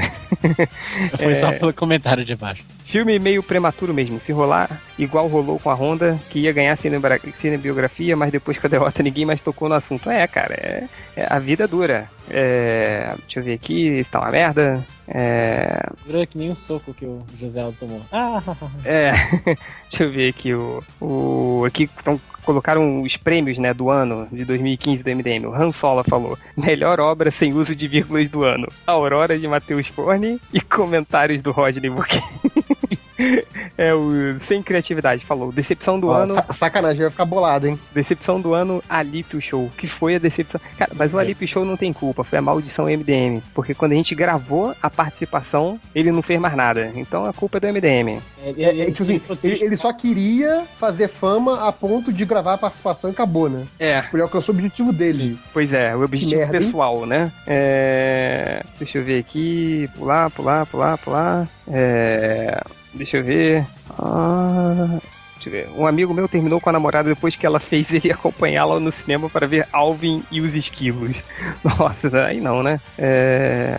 Foi 1.20 1.34
só 1.34 1.48
É. 1.48 1.58
pelo 1.58 1.72
comentário 1.72 2.24
de 2.24 2.36
baixo. 2.36 2.62
Filme 2.84 3.18
meio 3.18 3.42
prematuro 3.42 3.92
mesmo. 3.94 4.20
Se 4.20 4.30
rolar, 4.30 4.70
igual 4.98 5.26
rolou 5.26 5.58
com 5.58 5.70
a 5.70 5.74
Honda, 5.74 6.18
que 6.30 6.40
ia 6.40 6.52
ganhar 6.52 6.76
cinebiografia, 6.76 8.16
mas 8.16 8.30
depois 8.30 8.58
com 8.58 8.66
a 8.66 8.70
derrota 8.70 9.02
ninguém 9.02 9.24
mais 9.24 9.40
tocou 9.42 9.68
no 9.68 9.74
assunto. 9.74 10.08
É, 10.10 10.26
cara, 10.26 10.54
é, 10.54 10.84
é- 11.16 11.26
a 11.28 11.38
vida 11.38 11.66
dura. 11.66 12.08
É, 12.30 13.14
deixa 13.20 13.40
eu 13.40 13.42
ver 13.42 13.54
aqui, 13.54 13.88
esse 13.88 14.10
tá 14.10 14.20
uma 14.20 14.30
merda. 14.30 14.84
É, 15.06 15.86
que 16.30 16.38
nem 16.38 16.50
um 16.50 16.56
soco 16.56 16.94
que 16.94 17.04
o 17.04 17.22
José 17.38 17.60
Aldo 17.60 17.76
tomou. 17.78 18.00
Ah, 18.10 18.42
é, 18.84 19.12
deixa 19.90 20.04
eu 20.04 20.10
ver 20.10 20.30
aqui 20.30 20.54
o, 20.54 20.82
o 21.00 21.64
aqui 21.66 21.88
então, 22.00 22.18
colocaram 22.42 23.02
os 23.02 23.16
prêmios, 23.16 23.58
né, 23.58 23.74
do 23.74 23.90
ano 23.90 24.26
de 24.32 24.44
2015 24.44 25.02
do 25.02 25.10
MDM. 25.10 25.46
O 25.46 25.54
Han 25.54 25.72
Solo 25.72 26.02
falou: 26.04 26.38
"Melhor 26.56 27.00
obra 27.00 27.30
sem 27.30 27.52
uso 27.52 27.76
de 27.76 27.86
vírgulas 27.86 28.28
do 28.28 28.44
ano. 28.44 28.66
Aurora 28.86 29.38
de 29.38 29.46
Matheus 29.46 29.88
Forne 29.88 30.40
e 30.52 30.60
comentários 30.60 31.42
do 31.42 31.50
Rodney 31.50 31.90
Burke." 31.90 32.20
É 33.76 33.92
o 33.92 34.38
sem 34.38 34.62
criatividade 34.62 35.24
falou. 35.26 35.50
Decepção 35.50 35.98
do 35.98 36.08
Ó, 36.08 36.14
ano. 36.14 36.34
sa- 36.34 36.46
sacanagem, 36.52 37.00
vai 37.02 37.10
ficar 37.10 37.24
bolado, 37.24 37.66
hein? 37.66 37.78
Decepção 37.92 38.40
do 38.40 38.54
ano, 38.54 38.82
Alípio 38.88 39.40
Show. 39.40 39.70
Que 39.76 39.86
foi 39.88 40.14
a 40.14 40.18
decepção. 40.18 40.60
Cara, 40.78 40.92
mas 40.94 41.12
o 41.12 41.18
Alípio 41.18 41.46
Show 41.48 41.64
não 41.64 41.76
tem 41.76 41.92
culpa, 41.92 42.22
foi 42.22 42.38
a 42.38 42.42
maldição 42.42 42.86
MDM. 42.88 43.40
Porque 43.52 43.74
quando 43.74 43.92
a 43.92 43.96
gente 43.96 44.14
gravou 44.14 44.74
a 44.80 44.88
participação, 44.88 45.80
ele 45.94 46.12
não 46.12 46.22
fez 46.22 46.38
mais 46.40 46.54
nada. 46.54 46.92
Então 46.94 47.24
a 47.24 47.32
culpa 47.32 47.56
é 47.56 47.60
do 47.60 47.66
MDM. 47.68 48.20
é, 48.44 48.50
É, 48.56 48.80
é, 48.82 48.86
tipo 48.86 49.02
assim, 49.02 49.20
ele, 49.42 49.64
ele 49.64 49.76
só 49.76 49.92
queria 49.92 50.64
fazer 50.76 51.08
fama 51.08 51.66
a 51.66 51.72
ponto 51.72 52.12
de 52.12 52.24
gravar 52.24 52.54
a 52.54 52.58
participação 52.58 53.10
e 53.10 53.12
acabou, 53.12 53.48
né? 53.48 53.64
É. 53.80 54.04
Ele 54.12 54.22
alcançou 54.22 54.54
o 54.54 54.58
objetivo 54.58 54.92
dele. 54.92 55.36
Pois 55.52 55.72
é, 55.72 55.96
o 55.96 56.02
objetivo 56.02 56.38
merda, 56.38 56.56
hein? 56.56 56.64
pessoal, 56.64 57.06
né? 57.06 57.32
É, 57.46 58.62
Deixa 58.78 58.98
eu 58.98 59.04
ver 59.04 59.18
aqui. 59.18 59.88
Pular, 59.96 60.30
pular, 60.30 60.64
pular, 60.66 60.98
pular. 60.98 61.48
É, 61.68 62.60
Deixa 62.94 63.16
eu 63.18 63.24
ver. 63.24 63.66
Ah, 63.98 64.98
Deixa 65.34 65.48
eu 65.48 65.52
ver. 65.52 65.68
Um 65.78 65.86
amigo 65.86 66.14
meu 66.14 66.26
terminou 66.28 66.60
com 66.60 66.70
a 66.70 66.72
namorada 66.72 67.08
depois 67.10 67.36
que 67.36 67.44
ela 67.44 67.60
fez 67.60 67.92
ele 67.92 68.10
acompanhá-la 68.12 68.80
no 68.80 68.90
cinema 68.90 69.28
para 69.28 69.46
ver 69.46 69.66
Alvin 69.72 70.22
e 70.30 70.40
os 70.40 70.56
esquilos. 70.56 71.22
Nossa, 71.78 72.24
aí 72.24 72.40
não, 72.40 72.62
né? 72.62 72.80
É... 72.98 73.78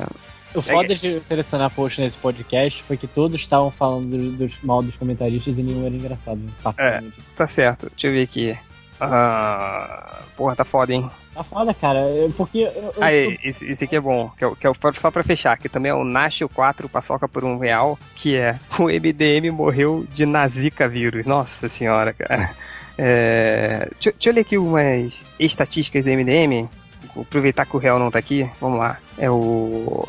O 0.53 0.61
foda 0.61 0.95
de 0.95 1.19
selecionar 1.27 1.69
post 1.71 1.99
nesse 1.99 2.17
podcast 2.17 2.81
foi 2.83 2.95
que 2.95 3.07
todos 3.07 3.41
estavam 3.41 3.69
falando 3.71 4.09
do- 4.17 4.31
dos 4.31 4.53
mal 4.63 4.81
dos 4.81 4.95
comentaristas 4.95 5.57
e 5.57 5.61
nenhum 5.63 5.85
era 5.85 5.93
engraçado. 5.95 6.39
particularmente. 6.63 7.13
Tá 7.35 7.45
certo, 7.47 7.89
deixa 7.89 8.07
eu 8.07 8.11
ver 8.13 8.21
aqui. 8.23 8.57
Ah, 8.99 10.19
porra, 10.37 10.55
tá 10.55 10.63
foda, 10.65 10.93
hein? 10.93 11.09
Tá 11.33 11.43
foda, 11.43 11.73
cara. 11.73 11.99
é 11.99 12.29
Porque. 12.35 12.59
eu- 12.59 12.93
eu- 12.97 13.03
Aí, 13.03 13.37
esse, 13.43 13.65
esse 13.69 13.83
aqui 13.83 13.95
é 13.95 13.99
bom, 13.99 14.31
que 14.37 14.43
é, 14.43 14.47
o- 14.47 14.55
que 14.55 14.65
é 14.65 14.69
o- 14.69 14.75
só 14.99 15.11
pra 15.11 15.23
fechar, 15.23 15.57
que 15.57 15.67
também 15.69 15.89
é 15.91 15.95
o 15.95 16.03
Nacho 16.03 16.47
4 16.49 16.87
Paçoca 16.87 17.27
por 17.27 17.43
um 17.43 17.57
Real, 17.57 17.99
que 18.15 18.35
é 18.35 18.57
o 18.79 18.89
MDM 18.89 19.51
morreu 19.51 20.05
de 20.13 20.25
Nazika 20.25 20.87
vírus. 20.87 21.25
Nossa 21.25 21.67
senhora, 21.69 22.13
cara. 22.13 22.51
É, 22.97 23.89
deixa, 23.93 24.11
deixa 24.11 24.29
eu 24.29 24.33
ler 24.33 24.41
aqui 24.41 24.57
umas 24.57 25.21
estatísticas 25.39 26.05
do 26.05 26.11
MDM. 26.11 26.69
Vou 27.13 27.23
aproveitar 27.23 27.65
que 27.65 27.75
o 27.75 27.79
Real 27.79 27.99
não 27.99 28.09
tá 28.09 28.19
aqui. 28.19 28.49
Vamos 28.61 28.79
lá. 28.79 28.97
É 29.17 29.29
o. 29.29 30.07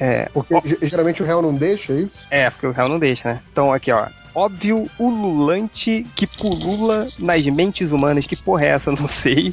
É, 0.00 0.28
Porque 0.32 0.54
ge- 0.64 0.78
geralmente 0.82 1.20
o 1.22 1.26
réu 1.26 1.42
não 1.42 1.52
deixa, 1.52 1.92
é 1.92 1.96
isso? 1.96 2.24
é, 2.30 2.48
porque 2.50 2.68
o 2.68 2.70
Real 2.70 2.88
não 2.88 3.00
deixa, 3.00 3.32
né? 3.34 3.40
Então, 3.50 3.72
aqui, 3.72 3.90
ó. 3.90 4.06
Óbvio 4.38 4.88
ululante 5.00 6.06
que 6.14 6.24
pulula 6.24 7.08
nas 7.18 7.44
mentes 7.46 7.90
humanas. 7.90 8.24
Que 8.24 8.36
porra 8.36 8.66
é 8.66 8.68
essa? 8.68 8.90
Não 8.94 9.08
sei. 9.08 9.52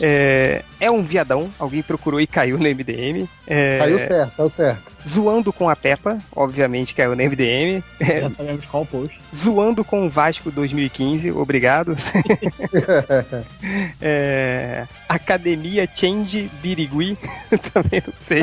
É, 0.00 0.62
é 0.80 0.90
um 0.90 1.02
viadão. 1.02 1.52
Alguém 1.58 1.82
procurou 1.82 2.18
e 2.18 2.26
caiu 2.26 2.56
no 2.56 2.64
MDM. 2.64 3.28
É, 3.46 3.78
Caiu 3.78 3.98
certo, 3.98 4.34
caiu 4.34 4.48
certo. 4.48 4.96
Zoando 5.06 5.52
com 5.52 5.68
a 5.68 5.76
Peppa. 5.76 6.18
Obviamente 6.34 6.94
caiu 6.94 7.14
no 7.14 7.22
MDM. 7.22 7.82
É, 8.00 8.22
Já 8.22 8.30
sabemos 8.30 8.64
qual 8.64 8.86
post. 8.86 9.20
zoando 9.36 9.84
com 9.84 10.06
o 10.06 10.08
Vasco 10.08 10.50
2015. 10.50 11.30
Obrigado. 11.32 11.94
É, 14.00 14.86
Academia 15.08 15.88
Change 15.94 16.50
Birigui. 16.62 17.16
Também 17.72 18.02
não 18.04 18.12
sei. 18.18 18.42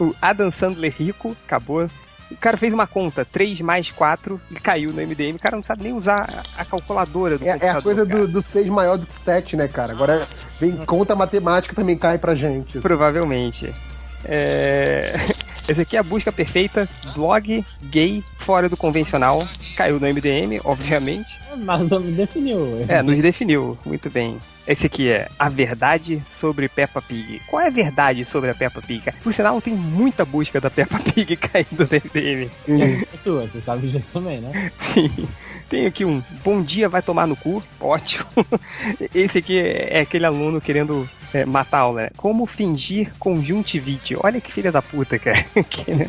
o 0.00 0.14
Adam 0.20 0.50
Sandler 0.50 0.92
rico, 0.96 1.36
acabou. 1.46 1.88
O 2.30 2.36
cara 2.36 2.56
fez 2.56 2.72
uma 2.72 2.86
conta, 2.86 3.24
3 3.24 3.60
mais 3.60 3.90
4, 3.90 4.40
e 4.50 4.54
caiu 4.54 4.92
no 4.92 5.02
MDM. 5.02 5.36
O 5.36 5.38
cara 5.38 5.56
não 5.56 5.62
sabe 5.62 5.82
nem 5.82 5.92
usar 5.92 6.44
a 6.56 6.64
calculadora 6.64 7.36
do 7.36 7.44
É, 7.44 7.48
é 7.48 7.52
a 7.52 7.56
computador, 7.58 7.82
coisa 7.82 8.06
do, 8.06 8.28
do 8.28 8.42
6 8.42 8.68
maior 8.68 8.96
do 8.96 9.06
que 9.06 9.12
7, 9.12 9.56
né, 9.56 9.68
cara? 9.68 9.92
Agora 9.92 10.28
vem 10.60 10.76
conta 10.76 11.16
matemática 11.16 11.74
também 11.74 11.96
cai 11.96 12.18
pra 12.18 12.34
gente. 12.34 12.78
Provavelmente. 12.78 13.74
É... 14.24 15.14
Esse 15.68 15.82
aqui 15.82 15.96
é 15.96 16.00
a 16.00 16.02
busca 16.02 16.32
perfeita. 16.32 16.88
Blog 17.14 17.64
gay 17.84 18.24
fora 18.38 18.68
do 18.68 18.76
convencional. 18.76 19.46
Caiu 19.76 20.00
no 20.00 20.06
MDM, 20.06 20.60
obviamente. 20.64 21.38
Mas 21.58 21.88
me 21.90 22.12
definiu. 22.12 22.84
É, 22.88 23.00
nos 23.02 23.20
definiu. 23.20 23.78
Muito 23.84 24.10
bem. 24.10 24.38
Esse 24.70 24.86
aqui 24.86 25.10
é 25.10 25.28
A 25.36 25.48
Verdade 25.48 26.22
sobre 26.30 26.68
Peppa 26.68 27.02
Pig. 27.02 27.42
Qual 27.48 27.60
é 27.60 27.66
a 27.66 27.70
verdade 27.70 28.24
sobre 28.24 28.50
a 28.50 28.54
Peppa 28.54 28.80
Pig? 28.80 29.00
cara? 29.00 29.16
Por 29.20 29.34
sinal, 29.34 29.60
tem 29.60 29.74
muita 29.74 30.24
busca 30.24 30.60
da 30.60 30.70
Peppa 30.70 31.00
Pig 31.12 31.34
caindo 31.34 31.66
no 31.72 31.86
MDM. 31.86 32.48
É 33.12 33.16
sua, 33.16 33.48
você 33.48 33.60
sabe 33.60 33.88
disso 33.88 34.08
também, 34.12 34.40
né? 34.40 34.70
Sim. 34.78 35.10
Tem 35.68 35.86
aqui 35.86 36.04
um 36.04 36.22
Bom 36.44 36.62
dia, 36.62 36.88
vai 36.88 37.02
tomar 37.02 37.26
no 37.26 37.34
cu. 37.34 37.60
Ótimo. 37.80 38.26
Esse 39.12 39.38
aqui 39.38 39.58
é 39.58 40.02
aquele 40.02 40.24
aluno 40.24 40.60
querendo 40.60 41.08
é, 41.34 41.44
matar 41.44 41.78
a 41.78 41.80
aula, 41.80 42.02
né? 42.02 42.10
Como 42.16 42.46
fingir 42.46 43.10
conjuntivite. 43.18 44.14
Olha 44.22 44.40
que 44.40 44.52
filha 44.52 44.70
da 44.70 44.80
puta, 44.80 45.18
cara. 45.18 45.44
Que, 45.68 45.92
né? 45.92 46.08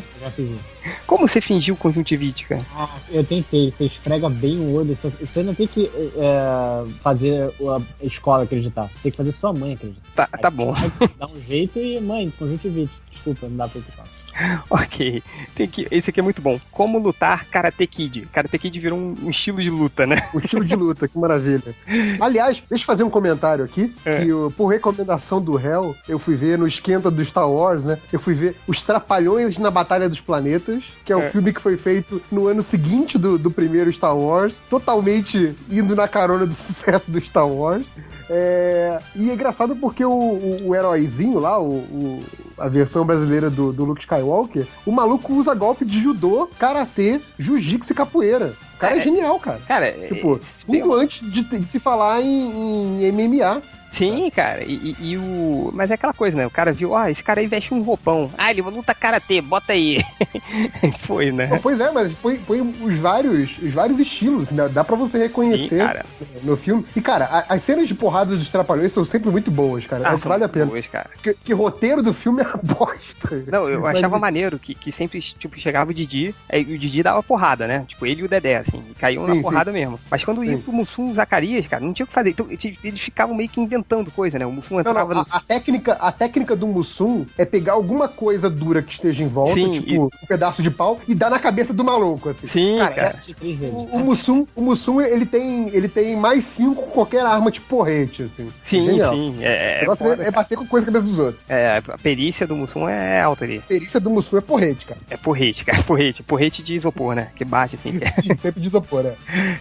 Como 1.06 1.26
você 1.28 1.40
fingiu 1.40 1.76
conjuntivite, 1.76 2.46
cara? 2.46 2.62
Ah, 2.74 2.88
eu 3.10 3.24
tentei, 3.24 3.70
você 3.76 3.84
esfrega 3.84 4.28
bem 4.28 4.58
o 4.58 4.72
olho. 4.74 4.96
Você 5.20 5.42
não 5.42 5.54
tem 5.54 5.66
que 5.66 5.90
é, 6.16 6.90
fazer 7.02 7.52
a 8.00 8.04
escola 8.04 8.44
acreditar. 8.44 8.88
Tem 9.02 9.10
que 9.10 9.16
fazer 9.16 9.32
sua 9.32 9.52
mãe 9.52 9.74
acreditar. 9.74 10.02
Tá, 10.14 10.38
tá 10.38 10.50
bom. 10.50 10.74
Dá 11.18 11.26
um 11.26 11.40
jeito 11.46 11.78
e, 11.78 12.00
mãe, 12.00 12.32
conjuntivite. 12.38 12.92
Desculpa, 13.10 13.46
não 13.48 13.56
dá 13.56 13.68
pra 13.68 13.78
explicar. 13.80 14.04
Ok. 14.70 15.22
Tem 15.54 15.68
que, 15.68 15.86
esse 15.90 16.08
aqui 16.08 16.18
é 16.18 16.22
muito 16.22 16.40
bom. 16.40 16.58
Como 16.70 16.98
lutar 16.98 17.44
Karate 17.50 17.86
Kid. 17.86 18.26
Karate 18.32 18.58
Kid 18.58 18.80
virou 18.80 18.98
um, 18.98 19.14
um 19.24 19.30
estilo 19.30 19.60
de 19.62 19.68
luta, 19.68 20.06
né? 20.06 20.16
O 20.32 20.38
estilo 20.38 20.64
de 20.64 20.74
luta, 20.74 21.06
que 21.06 21.18
maravilha. 21.18 21.74
Aliás, 22.18 22.62
deixa 22.68 22.82
eu 22.82 22.86
fazer 22.86 23.02
um 23.04 23.10
comentário 23.10 23.62
aqui, 23.62 23.94
É. 24.06 24.22
que 24.22 24.28
eu, 24.28 24.50
por 24.56 24.68
recomendação 24.68 25.38
do 25.40 25.54
réu, 25.54 25.94
eu 26.08 26.18
fui 26.18 26.34
ver 26.34 26.56
no 26.58 26.66
esquenta 26.66 27.10
do 27.10 27.22
Star 27.22 27.48
Wars, 27.50 27.84
né? 27.84 27.98
Eu 28.10 28.18
fui 28.18 28.32
ver 28.32 28.56
Os 28.66 28.80
Trapalhões 28.80 29.58
na 29.58 29.70
Batalha 29.70 30.08
dos 30.08 30.20
Planetas, 30.22 30.71
que 31.04 31.12
é 31.12 31.16
o 31.16 31.20
É. 31.20 31.30
filme 31.30 31.52
que 31.52 31.60
foi 31.60 31.76
feito 31.76 32.20
no 32.30 32.46
ano 32.46 32.62
seguinte 32.62 33.18
do, 33.18 33.36
do 33.38 33.50
primeiro 33.50 33.92
Star 33.92 34.16
Wars, 34.16 34.62
totalmente 34.70 35.54
indo 35.70 35.96
na 35.96 36.06
carona 36.06 36.46
do 36.46 36.54
sucesso 36.54 37.10
do 37.10 37.20
Star 37.20 37.48
Wars. 37.48 37.84
É, 38.30 38.98
e 39.16 39.30
é 39.30 39.34
engraçado 39.34 39.74
porque 39.76 40.04
o, 40.04 40.10
o, 40.12 40.68
o 40.68 40.74
heróizinho 40.74 41.38
lá, 41.38 41.58
o, 41.60 41.70
o- 41.78 42.22
a 42.56 42.68
versão 42.68 43.04
brasileira 43.04 43.50
do, 43.50 43.72
do 43.72 43.84
Luke 43.84 44.02
Skywalker, 44.02 44.66
o 44.86 44.92
maluco 44.92 45.32
usa 45.34 45.54
golpe 45.54 45.84
de 45.84 46.00
judô, 46.00 46.48
karatê, 46.58 47.20
jiu-jitsu 47.38 47.92
e 47.92 47.94
capoeira. 47.96 48.54
O 48.74 48.78
cara 48.78 48.94
é, 48.94 48.98
É. 48.98 49.00
genial, 49.02 49.38
cara. 49.40 49.60
Cara, 49.66 49.92
Tipo, 49.92 50.38
tudo 50.66 50.94
antes 50.94 51.30
de, 51.30 51.42
de 51.42 51.68
se 51.68 51.78
falar 51.80 52.20
em, 52.22 53.04
em 53.04 53.12
MMA. 53.12 53.60
Sim, 53.92 54.30
cara. 54.30 54.64
E, 54.64 54.96
e- 55.00 55.12
e 55.12 55.16
o. 55.18 55.70
Mas 55.74 55.90
é 55.90 55.94
aquela 55.94 56.12
coisa, 56.14 56.36
né? 56.36 56.46
O 56.46 56.50
cara 56.50 56.72
viu, 56.72 56.92
ó, 56.92 57.06
esse 57.06 57.22
cara 57.22 57.40
aí 57.40 57.46
veste 57.46 57.72
um 57.74 57.82
roupão. 57.82 58.30
Ah, 58.38 58.50
ele 58.50 58.62
luta 58.62 58.94
karatê, 58.94 59.40
bota 59.40 59.72
aí. 59.74 60.02
Foi, 61.00 61.30
né? 61.30 61.46
Pô, 61.48 61.58
Pois 61.62 61.78
é, 61.80 61.90
mas 61.90 62.12
põe, 62.14 62.36
põe 62.38 62.60
os 62.60 62.98
vários, 62.98 63.58
os 63.58 63.72
vários 63.72 63.98
estilos, 64.00 64.50
né? 64.50 64.68
Dá 64.68 64.82
pra 64.82 64.96
você 64.96 65.18
Sim, 65.18 65.22
reconhecer 65.24 65.78
cara. 65.86 66.06
no 66.42 66.56
filme. 66.56 66.84
E, 66.96 67.00
cara, 67.00 67.26
a- 67.26 67.54
as 67.54 67.62
cenas 67.62 67.86
de 67.86 67.94
porrada 67.94 68.36
dos 68.36 68.48
Trapalhões 68.48 68.92
são 68.92 69.04
sempre 69.04 69.30
muito 69.30 69.50
boas, 69.50 69.86
cara. 69.86 70.08
Ah, 70.08 70.16
vale 70.16 70.44
a 70.44 70.48
pena. 70.48 70.66
boas, 70.66 70.86
cara. 70.86 71.10
Que, 71.22 71.34
que 71.34 71.52
roteiro 71.52 72.02
do 72.02 72.14
filme 72.14 72.42
é 72.42 72.46
uma 72.46 72.60
bosta. 72.62 73.44
Não, 73.46 73.68
eu 73.68 73.80
Mas- 73.82 73.98
achava 73.98 74.18
maneiro 74.18 74.58
que, 74.58 74.74
que 74.74 74.90
sempre, 74.90 75.20
tipo, 75.20 75.58
chegava 75.58 75.90
o 75.90 75.94
Didi, 75.94 76.34
aí 76.48 76.62
o 76.62 76.78
Didi 76.78 77.02
dava 77.02 77.22
porrada, 77.22 77.66
né? 77.66 77.84
Tipo, 77.86 78.06
ele 78.06 78.22
e 78.22 78.24
o 78.24 78.28
Dedé, 78.28 78.56
assim, 78.56 78.82
caíam 78.98 79.26
na 79.26 79.34
Sim, 79.34 79.42
porrada 79.42 79.70
mesmo. 79.70 80.00
Mas 80.10 80.24
quando 80.24 80.42
ia 80.42 80.56
Sim. 80.56 80.62
pro 80.62 80.72
Mussum 80.72 81.12
Zacarias, 81.14 81.66
cara, 81.66 81.84
não 81.84 81.92
tinha 81.92 82.04
o 82.04 82.06
que 82.06 82.14
fazer. 82.14 82.30
Então, 82.30 82.46
eles 82.48 82.78
eles 82.82 83.00
ficavam 83.00 83.34
meio 83.34 83.48
que 83.48 83.60
inventando 83.60 83.81
coisa, 84.14 84.38
né? 84.38 84.46
O 84.46 84.52
Mussum 84.52 84.74
Não, 84.74 84.80
entrava 84.80 85.14
não, 85.14 85.22
no. 85.22 85.26
a, 85.30 85.36
a 85.36 85.40
técnica, 85.40 85.92
a 85.94 86.12
técnica 86.12 86.54
do 86.56 86.66
Mussum 86.66 87.26
é 87.36 87.44
pegar 87.44 87.72
alguma 87.74 88.08
coisa 88.08 88.48
dura 88.50 88.82
que 88.82 88.92
esteja 88.92 89.22
em 89.22 89.28
volta, 89.28 89.52
Sim, 89.54 89.72
tipo 89.72 90.04
um 90.22 90.26
pedaço 90.26 90.62
de 90.62 90.70
pau, 90.70 91.00
e 91.08 91.14
dar 91.14 91.30
na 91.30 91.38
cabeça 91.38 91.72
do 91.72 91.84
maluco, 91.84 92.28
assim. 92.28 92.46
Sim, 92.46 92.78
Cara, 92.78 92.94
cara. 92.94 93.22
Vezes. 93.40 93.72
O, 93.72 93.96
o 93.96 93.98
Mussum, 94.00 94.46
o 94.54 94.62
Mussum 94.62 95.00
ele, 95.00 95.26
tem, 95.26 95.68
ele 95.74 95.88
tem 95.88 96.16
mais 96.16 96.44
cinco 96.44 96.82
com 96.82 96.90
qualquer 96.90 97.24
arma 97.24 97.50
de 97.50 97.60
porrete, 97.60 98.22
assim. 98.24 98.48
Sim, 98.62 98.84
Genial. 98.84 99.14
sim. 99.14 99.36
O 99.38 99.42
É, 99.42 99.76
é, 99.76 99.80
negócio 99.80 100.06
foda, 100.06 100.22
é, 100.22 100.28
é 100.28 100.30
bater 100.30 100.56
com 100.58 100.66
coisa 100.66 100.86
na 100.86 100.92
cabeça 100.92 101.10
dos 101.10 101.18
outros. 101.18 101.42
é, 101.48 101.76
a 101.88 101.98
perícia 101.98 102.46
do 102.46 102.56
Mussum 102.56 102.88
é 102.88 103.20
alta 103.20 103.44
ali. 103.44 103.58
A 103.58 103.62
perícia 103.62 104.00
do 104.00 104.10
Mussum 104.10 104.36
é 104.38 104.40
porrete, 104.40 104.86
cara. 104.86 105.00
É 105.10 105.16
porrete, 105.16 105.64
cara. 105.64 105.82
Porrete. 105.92 106.22
Porrete 106.22 106.62
de 106.62 106.74
isopor, 106.76 107.14
né? 107.14 107.28
Que 107.34 107.44
bate, 107.44 107.78
é. 107.84 108.06
Sim, 108.22 108.36
sempre 108.36 108.60
de 108.60 108.68
isopor, 108.68 109.02
né? 109.04 109.14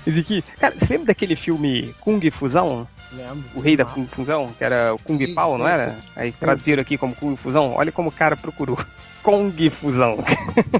Esse 0.05 0.19
aqui. 0.19 0.43
Cara, 0.59 0.73
você 0.77 0.93
lembra 0.93 1.07
daquele 1.07 1.35
filme 1.35 1.93
Kung 1.99 2.19
Fusão? 2.31 2.87
Lembro. 3.13 3.43
O 3.55 3.59
rei 3.59 3.75
da 3.75 3.85
Kung 3.85 4.05
Fusão? 4.07 4.53
Que 4.57 4.63
era 4.63 4.93
o 4.93 4.99
Kung 4.99 5.17
Sim, 5.17 5.33
Pao, 5.33 5.57
não 5.57 5.67
era? 5.67 5.97
Aí 6.15 6.31
traduziram 6.31 6.81
aqui 6.81 6.97
como 6.97 7.15
Kung 7.15 7.35
Fusão. 7.35 7.73
Olha 7.75 7.91
como 7.91 8.09
o 8.09 8.11
cara 8.11 8.35
procurou. 8.37 8.77
Kong 9.21 9.69
Fusão. 9.69 10.17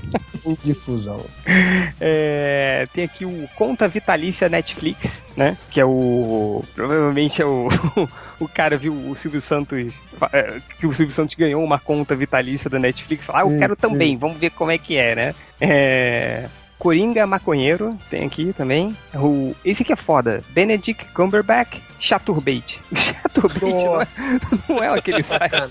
Difusão. 0.64 1.24
É, 2.00 2.88
tem 2.94 3.04
aqui 3.04 3.26
o 3.26 3.48
Conta 3.56 3.88
Vitalícia 3.88 4.50
Netflix, 4.50 5.24
né? 5.36 5.56
Que 5.70 5.80
é 5.80 5.86
o. 5.86 6.64
Provavelmente 6.74 7.42
é 7.42 7.46
o. 7.46 7.70
O 8.42 8.48
cara 8.48 8.76
viu 8.76 8.92
o 8.92 9.16
Silvio 9.16 9.40
Santos. 9.40 10.02
é, 10.34 10.60
Que 10.80 10.88
o 10.88 10.94
Silvio 10.94 11.14
Santos 11.14 11.36
ganhou 11.36 11.64
uma 11.64 11.78
conta 11.78 12.16
vitalícia 12.16 12.72
da 12.72 12.80
Netflix. 12.80 13.24
Falou, 13.24 13.40
ah, 13.40 13.46
eu 13.46 13.54
Sim, 13.54 13.60
quero 13.60 13.76
sim. 13.76 13.82
também, 13.82 14.18
vamos 14.18 14.38
ver 14.38 14.50
como 14.50 14.72
é 14.72 14.80
que 14.80 14.98
é, 14.98 15.14
né? 15.14 15.36
É. 15.60 16.50
Coringa 16.82 17.28
Maconheiro, 17.28 17.96
tem 18.10 18.26
aqui 18.26 18.52
também. 18.54 18.98
O, 19.14 19.56
esse 19.64 19.84
aqui 19.84 19.94
é 19.94 19.96
foda. 19.96 20.42
Benedict 20.50 21.06
Cumberbatch, 21.14 21.78
Chaturbate. 22.00 22.80
Chaturbate 22.92 23.86
não 23.86 24.02
é, 24.02 24.08
não 24.68 24.84
é 24.84 24.98
aquele 24.98 25.22
site. 25.22 25.68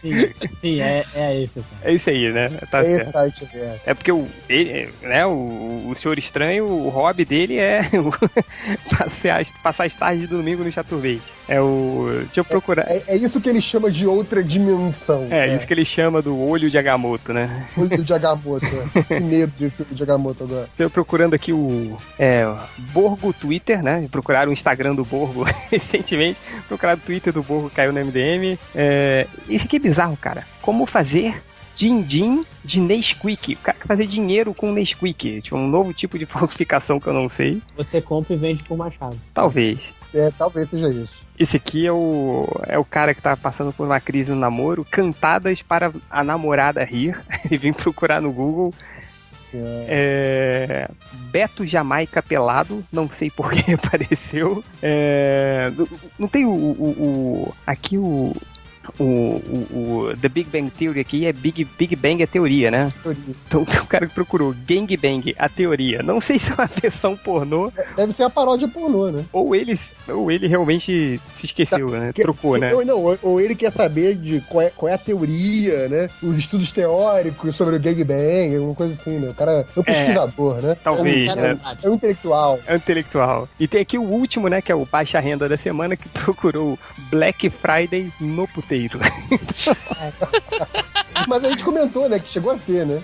Sim, 0.00 0.48
sim 0.62 0.80
é, 0.80 1.04
é 1.14 1.42
esse. 1.42 1.58
Assim. 1.58 1.68
É 1.84 1.92
isso 1.92 2.08
aí, 2.08 2.32
né? 2.32 2.48
Tá 2.70 2.78
É 2.78 2.84
certo. 2.84 3.02
esse 3.02 3.12
site 3.12 3.44
aqui, 3.44 3.58
é. 3.58 3.80
É 3.84 3.92
porque 3.92 4.10
o, 4.10 4.26
ele, 4.48 4.88
né, 5.02 5.26
o, 5.26 5.88
o 5.90 5.94
Senhor 5.94 6.18
Estranho, 6.18 6.64
o 6.64 6.88
hobby 6.88 7.26
dele 7.26 7.58
é 7.58 7.82
o 7.92 8.10
passar, 8.96 9.42
as, 9.86 9.94
tardes 9.96 10.22
de 10.22 10.26
domingo 10.28 10.64
no 10.64 10.72
Chaturbate. 10.72 11.30
É 11.46 11.60
o. 11.60 12.06
Deixa 12.24 12.40
eu 12.40 12.44
procurar. 12.46 12.86
É, 12.88 12.96
É, 12.96 13.02
é 13.08 13.16
isso 13.16 13.38
que 13.38 13.50
ele 13.50 13.60
chama 13.60 13.90
de 13.90 14.06
outra 14.06 14.42
dimensão. 14.42 15.26
isso 15.54 15.66
que 15.66 15.74
ele 15.74 15.84
chama 15.84 16.22
do 16.22 16.40
olho 16.40 16.70
de 16.70 16.78
Agamotto, 16.78 17.34
né? 17.34 17.68
Olho 17.76 18.02
de 18.02 18.14
Agamotto. 18.14 18.64
é. 18.94 19.02
Que 19.02 19.20
medo 19.20 19.52
desse 19.58 19.82
olho 19.82 19.94
de 19.94 20.02
Agamotto 20.02 20.37
agora. 20.44 20.68
Estou 20.70 20.90
procurando 20.90 21.34
aqui 21.34 21.52
o 21.52 21.96
é, 22.18 22.44
Borgo 22.92 23.32
Twitter, 23.32 23.82
né? 23.82 24.06
Procuraram 24.10 24.50
o 24.50 24.52
Instagram 24.52 24.94
do 24.94 25.04
Borgo 25.04 25.44
recentemente. 25.70 26.38
Procuraram 26.66 26.98
o 26.98 27.02
Twitter 27.02 27.32
do 27.32 27.42
Borgo, 27.42 27.70
caiu 27.70 27.92
no 27.92 28.04
MDM. 28.04 28.58
É, 28.74 29.26
esse 29.48 29.66
aqui 29.66 29.76
é 29.76 29.80
bizarro, 29.80 30.16
cara. 30.16 30.46
Como 30.60 30.86
fazer 30.86 31.42
din-din 31.78 32.44
de 32.64 32.80
Nesquik. 32.80 33.54
O 33.54 33.58
cara 33.58 33.78
quer 33.78 33.86
fazer 33.86 34.06
dinheiro 34.06 34.52
com 34.52 34.72
Nesquik. 34.72 35.40
Tipo, 35.40 35.56
um 35.56 35.68
novo 35.68 35.94
tipo 35.94 36.18
de 36.18 36.26
falsificação 36.26 36.98
que 36.98 37.06
eu 37.06 37.12
não 37.12 37.28
sei. 37.28 37.62
Você 37.76 38.00
compra 38.00 38.34
e 38.34 38.36
vende 38.36 38.64
por 38.64 38.76
machado. 38.76 39.16
Talvez. 39.32 39.94
É, 40.12 40.32
talvez 40.36 40.68
seja 40.70 40.88
isso. 40.88 41.24
Esse 41.38 41.56
aqui 41.56 41.86
é 41.86 41.92
o, 41.92 42.48
é 42.66 42.76
o 42.76 42.84
cara 42.84 43.14
que 43.14 43.22
tá 43.22 43.36
passando 43.36 43.72
por 43.72 43.86
uma 43.86 44.00
crise 44.00 44.32
no 44.32 44.38
namoro. 44.38 44.84
Cantadas 44.90 45.62
para 45.62 45.92
a 46.10 46.24
namorada 46.24 46.84
rir. 46.84 47.16
Ele 47.46 47.58
vem 47.58 47.72
procurar 47.72 48.20
no 48.20 48.32
Google. 48.32 48.74
Nossa 48.96 49.17
Senhora. 49.50 49.84
É, 49.88 50.88
Beto 51.30 51.64
Jamaica 51.66 52.22
pelado, 52.22 52.84
não 52.92 53.08
sei 53.08 53.30
por 53.30 53.50
que 53.50 53.72
apareceu. 53.74 54.62
É, 54.82 55.70
não- 56.18 56.28
tem 56.28 56.44
o, 56.44 56.50
o- 56.50 57.44
o- 57.48 57.54
aqui 57.66 57.96
o, 57.98 58.34
o, 58.98 59.04
o- 59.04 60.08
o 60.10 60.16
The 60.16 60.28
Big 60.28 60.48
Bang 60.50 60.70
Theory 60.70 61.00
aqui 61.00 61.26
é 61.26 61.32
Big, 61.32 61.64
Big 61.78 61.96
Bang 61.96 62.22
a 62.22 62.26
teoria, 62.26 62.70
né? 62.70 62.92
Então 63.46 63.64
tem 63.64 63.80
um 63.80 63.86
cara 63.86 64.06
que 64.06 64.14
procurou 64.14 64.54
Gang 64.66 64.96
Bang 64.96 65.34
a 65.38 65.48
teoria. 65.48 66.02
Não 66.02 66.20
sei 66.20 66.38
se 66.38 66.50
é 66.50 66.54
uma 66.54 66.66
versão 66.66 67.16
pornô 67.16 67.72
Deve 67.96 68.12
ser 68.12 68.24
a 68.24 68.30
paródia 68.30 68.68
pornô, 68.68 69.08
né? 69.10 69.24
ou 69.32 69.54
ele, 69.54 69.74
ou 70.08 70.30
ele 70.30 70.46
realmente 70.46 71.20
se 71.30 71.46
esqueceu, 71.46 71.88
né? 71.90 72.12
Que- 72.14 72.22
Trocou, 72.22 72.56
né? 72.58 72.74
Ou, 72.74 72.84
não, 72.84 72.98
ou, 73.02 73.18
ou 73.22 73.40
ele 73.40 73.54
quer 73.54 73.70
saber 73.70 74.14
de 74.16 74.40
qual 74.42 74.62
é, 74.62 74.70
qual 74.70 74.88
é 74.90 74.94
a 74.94 74.98
teoria, 74.98 75.88
né? 75.88 76.08
Os 76.22 76.36
estudos 76.38 76.72
teóricos 76.72 77.54
sobre 77.56 77.76
o 77.76 77.80
gangbang, 77.80 78.56
alguma 78.56 78.74
coisa 78.74 78.94
assim, 78.94 79.18
né? 79.18 79.28
O 79.28 79.34
cara 79.34 79.66
é 79.76 79.80
um 79.80 79.82
pesquisador, 79.82 80.56
né? 80.62 80.76
Talvez, 80.82 81.26
Cara, 81.26 81.40
né? 81.40 81.48
verdade. 81.48 81.80
É 81.86 81.88
um 81.90 81.94
intelectual. 81.94 82.58
É 82.66 82.72
um 82.72 82.76
intelectual. 82.76 83.48
E 83.58 83.66
tem 83.68 83.80
aqui 83.80 83.98
o 83.98 84.02
último, 84.02 84.48
né? 84.48 84.60
Que 84.62 84.72
é 84.72 84.74
o 84.74 84.84
baixa 84.86 85.18
renda 85.20 85.48
da 85.48 85.56
semana, 85.56 85.96
que 85.96 86.08
procurou 86.08 86.78
Black 87.10 87.50
Friday 87.50 88.12
no 88.20 88.46
puteiro. 88.48 88.77
Mas 91.26 91.44
a 91.44 91.48
gente 91.50 91.64
comentou, 91.64 92.08
né? 92.08 92.18
Que 92.18 92.28
chegou 92.28 92.52
a 92.52 92.58
ter, 92.58 92.86
né? 92.86 93.02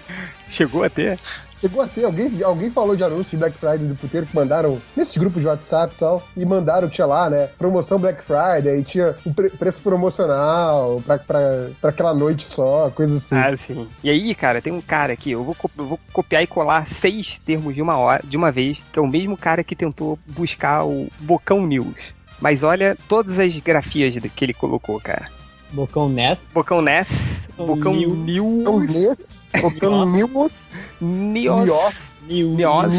Chegou 0.49 0.85
a 0.85 0.91
ter? 0.91 1.19
Chegou 1.61 1.83
a 1.83 1.87
ter, 1.89 2.05
alguém, 2.05 2.43
alguém 2.43 2.71
falou 2.71 2.95
de 2.95 3.03
anúncio 3.03 3.31
de 3.31 3.37
Black 3.39 3.57
Friday 3.57 3.87
do 3.89 3.97
puteiro 3.97 4.27
que 4.27 4.37
mandaram 4.37 4.79
nesses 4.95 5.17
grupos 5.17 5.41
de 5.41 5.49
WhatsApp 5.49 5.95
e 5.95 5.99
tal, 5.99 6.23
e 6.37 6.45
mandaram, 6.45 6.91
tinha 6.91 7.07
lá, 7.07 7.31
né, 7.31 7.49
promoção 7.59 7.99
Black 7.99 8.23
Friday, 8.23 8.81
e 8.81 8.85
tinha 8.85 9.17
um 9.25 9.33
pre- 9.33 9.49
preço 9.49 9.81
promocional 9.81 11.03
pra, 11.07 11.17
pra, 11.17 11.41
pra 11.81 11.89
aquela 11.91 12.13
noite 12.13 12.45
só, 12.45 12.91
coisa 12.95 13.17
assim. 13.17 13.35
Ah, 13.35 13.57
sim. 13.57 13.89
E 14.03 14.11
aí, 14.11 14.35
cara, 14.35 14.61
tem 14.61 14.75
um 14.75 14.81
cara 14.83 15.15
aqui, 15.15 15.31
eu 15.31 15.43
vou, 15.43 15.57
eu 15.79 15.87
vou 15.87 15.99
copiar 16.13 16.43
e 16.43 16.47
colar 16.47 16.87
seis 16.87 17.39
termos 17.39 17.75
de 17.75 17.81
uma 17.81 17.97
hora, 17.97 18.21
de 18.23 18.37
uma 18.37 18.53
vez, 18.53 18.83
que 18.93 18.99
é 18.99 19.03
o 19.03 19.09
mesmo 19.09 19.35
cara 19.35 19.65
que 19.65 19.75
tentou 19.75 20.19
buscar 20.27 20.85
o 20.85 21.09
Bocão 21.21 21.67
News. 21.67 22.13
Mas 22.43 22.63
olha 22.63 22.95
todas 23.09 23.39
as 23.39 23.59
grafias 23.59 24.15
que 24.37 24.45
ele 24.45 24.53
colocou, 24.53 25.01
cara. 25.01 25.31
Bocão 25.75 26.09
Ness. 26.09 26.39
Bocão 26.55 26.81
Ness, 26.81 27.49
Bocão 27.57 27.77
Bocão. 27.77 27.95
Então, 27.97 28.81
News, 28.81 28.95
nesse, 28.95 29.47
colocando 29.61 30.07
News, 30.07 30.95
Nios, 31.01 32.19
Nios. 32.23 32.23
News 32.23 32.95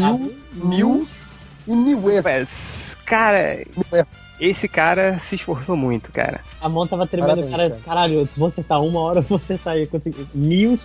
e. 1.66 1.74
News. 1.74 2.96
Cara, 3.06 3.56
News. 3.92 4.08
esse 4.40 4.68
cara 4.68 5.18
se 5.18 5.36
esforçou 5.36 5.76
muito, 5.76 6.12
cara. 6.12 6.40
A 6.60 6.68
mão 6.68 6.86
tava 6.86 7.06
tremendo, 7.06 7.40
Parabéns, 7.42 7.50
cara. 7.50 7.70
cara. 7.70 7.82
Caralho, 7.84 8.28
vou 8.36 8.48
acertar 8.48 8.82
uma 8.82 9.00
hora, 9.00 9.20
vou 9.28 9.36
acertar 9.38 9.74
aí. 9.74 9.86
Consegui. 9.86 10.26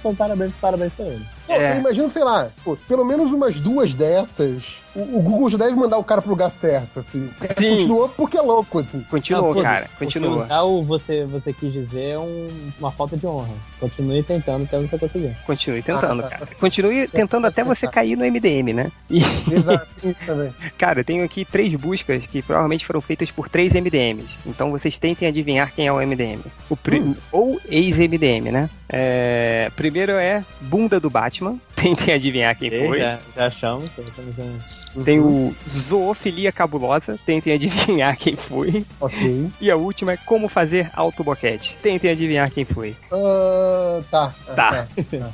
Foi 0.01 0.15
parabéns, 0.15 0.53
parabéns 0.61 0.93
pra 0.93 1.05
ele. 1.05 1.25
Pô, 1.51 1.61
É. 1.61 1.73
eu 1.75 1.79
imagino, 1.79 2.09
sei 2.11 2.23
lá, 2.23 2.49
pô, 2.63 2.77
pelo 2.87 3.03
menos 3.05 3.33
umas 3.33 3.59
duas 3.59 3.93
dessas, 3.93 4.77
o, 4.95 5.01
o 5.17 5.21
Google 5.21 5.49
já 5.49 5.57
deve 5.57 5.75
mandar 5.75 5.97
o 5.97 6.03
cara 6.03 6.21
pro 6.21 6.29
lugar 6.31 6.49
certo, 6.49 6.99
assim. 6.99 7.29
Sim. 7.57 7.69
Continuou 7.77 8.09
porque 8.09 8.37
é 8.37 8.41
louco, 8.41 8.79
assim. 8.79 9.01
Continuou, 9.09 9.59
Ah, 9.59 9.63
cara, 9.63 9.89
continua. 9.97 10.63
O 10.63 10.83
você, 10.83 11.25
você 11.25 11.51
quis 11.53 11.71
dizer 11.73 12.11
é 12.11 12.19
um- 12.19 12.49
uma 12.79 12.91
falta 12.91 13.15
de 13.17 13.25
honra. 13.25 13.49
Continue 13.79 14.21
tentando 14.23 14.63
até 14.63 14.79
você 14.79 14.97
conseguir. 14.97 15.35
Continue 15.45 15.81
tentando, 15.81 16.19
Ah, 16.21 16.29
tá. 16.29 16.37
cara. 16.37 16.47
Continue 16.59 17.07
tentando 17.07 17.47
até 17.47 17.63
você 17.63 17.87
cair 17.87 18.15
no 18.15 18.23
MDM, 18.25 18.73
né? 18.73 18.91
E, 19.09 19.19
Exato, 19.51 19.87
isso 20.03 20.15
também. 20.25 20.53
cara, 20.77 20.99
eu 20.99 21.05
tenho 21.05 21.23
aqui 21.23 21.45
três 21.45 21.73
buscas 21.75 22.25
que 22.27 22.41
provavelmente 22.41 22.85
foram 22.85 23.01
feitas 23.01 23.31
por 23.31 23.49
três 23.49 23.73
MDMs. 23.73 24.37
Então 24.45 24.71
vocês 24.71 24.97
tentem 24.99 25.27
adivinhar 25.27 25.71
quem 25.73 25.87
é 25.87 25.91
o 25.93 25.99
MDM. 26.01 26.41
O 26.69 26.75
pri- 26.77 27.15
Ou 27.31 27.59
ex-MDM, 27.69 28.51
né? 28.51 28.69
É, 28.91 29.71
Primeiro 29.75 30.11
é 30.13 30.43
Bunda 30.59 30.99
do 30.99 31.09
Batman. 31.09 31.57
Tentem 31.75 32.13
adivinhar 32.13 32.55
quem 32.57 32.67
Ok, 32.69 32.87
foi. 32.87 32.99
Já, 32.99 33.19
já 33.35 33.45
achamos. 33.47 33.89
já 33.97 34.03
estamos 34.03 34.35
já- 34.35 35.03
Tem 35.05 35.19
o 35.19 35.55
Zoofilia 35.67 36.51
Cabulosa. 36.51 37.17
Tentem 37.25 37.53
adivinhar 37.55 38.15
quem 38.17 38.35
foi. 38.35 38.85
Ok. 38.99 39.49
E 39.61 39.71
a 39.71 39.75
última 39.77 40.11
é 40.11 40.17
Como 40.17 40.47
Fazer 40.49 40.89
Autoboquete. 40.93 41.77
Tentem 41.81 42.11
adivinhar 42.11 42.51
quem 42.51 42.65
foi. 42.65 42.95
Ah, 43.11 44.01
tá. 44.11 44.33
Tá. 44.55 44.87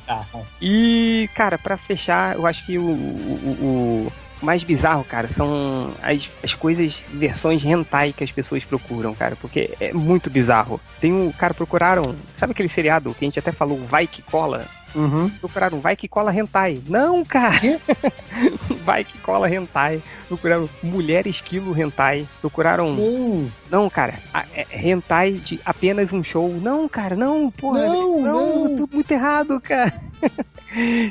Tá, 0.05 0.25
tá. 0.31 0.39
E, 0.61 1.27
cara, 1.33 1.57
pra 1.57 1.75
fechar, 1.75 2.35
eu 2.35 2.45
acho 2.45 2.65
que 2.65 2.77
o, 2.77 2.83
o, 2.85 2.85
o- 2.85 3.65
o 4.07 4.13
mais 4.41 4.63
bizarro, 4.63 5.03
cara, 5.03 5.27
são 5.27 5.93
as, 6.01 6.29
as 6.43 6.53
coisas, 6.53 7.03
versões 7.09 7.63
hentai 7.63 8.13
que 8.13 8.23
as 8.23 8.31
pessoas 8.31 8.63
procuram, 8.63 9.13
cara, 9.13 9.35
porque 9.35 9.71
é 9.79 9.93
muito 9.93 10.29
bizarro. 10.29 10.79
Tem 10.99 11.13
um, 11.13 11.31
cara, 11.31 11.53
procuraram, 11.53 12.15
sabe 12.33 12.51
aquele 12.51 12.69
seriado 12.69 13.13
que 13.13 13.25
a 13.25 13.27
gente 13.27 13.39
até 13.39 13.51
falou, 13.51 13.77
Vai 13.77 14.07
Que 14.07 14.21
Cola? 14.21 14.65
Uhum. 14.95 15.29
Procuraram 15.29 15.79
Vai 15.79 15.95
Que 15.95 16.07
Cola 16.07 16.33
Hentai. 16.33 16.81
Não, 16.87 17.23
cara! 17.25 17.59
vai 18.83 19.03
Que 19.03 19.17
Cola 19.19 19.49
Hentai. 19.53 20.01
Procuraram 20.27 20.69
Mulher 20.81 21.27
Esquilo 21.27 21.77
Hentai. 21.79 22.27
Procuraram... 22.41 22.93
Não, 22.95 23.51
Não, 23.69 23.89
cara, 23.89 24.15
a- 24.33 24.45
é 24.55 24.65
hentai 24.89 25.33
de 25.33 25.59
apenas 25.65 26.11
um 26.13 26.23
show. 26.23 26.49
Não, 26.61 26.87
cara, 26.87 27.15
não, 27.15 27.49
porra. 27.51 27.85
Não, 27.87 28.19
não. 28.21 28.75
tudo 28.75 28.89
muito 28.93 29.11
errado, 29.11 29.59
cara. 29.61 29.93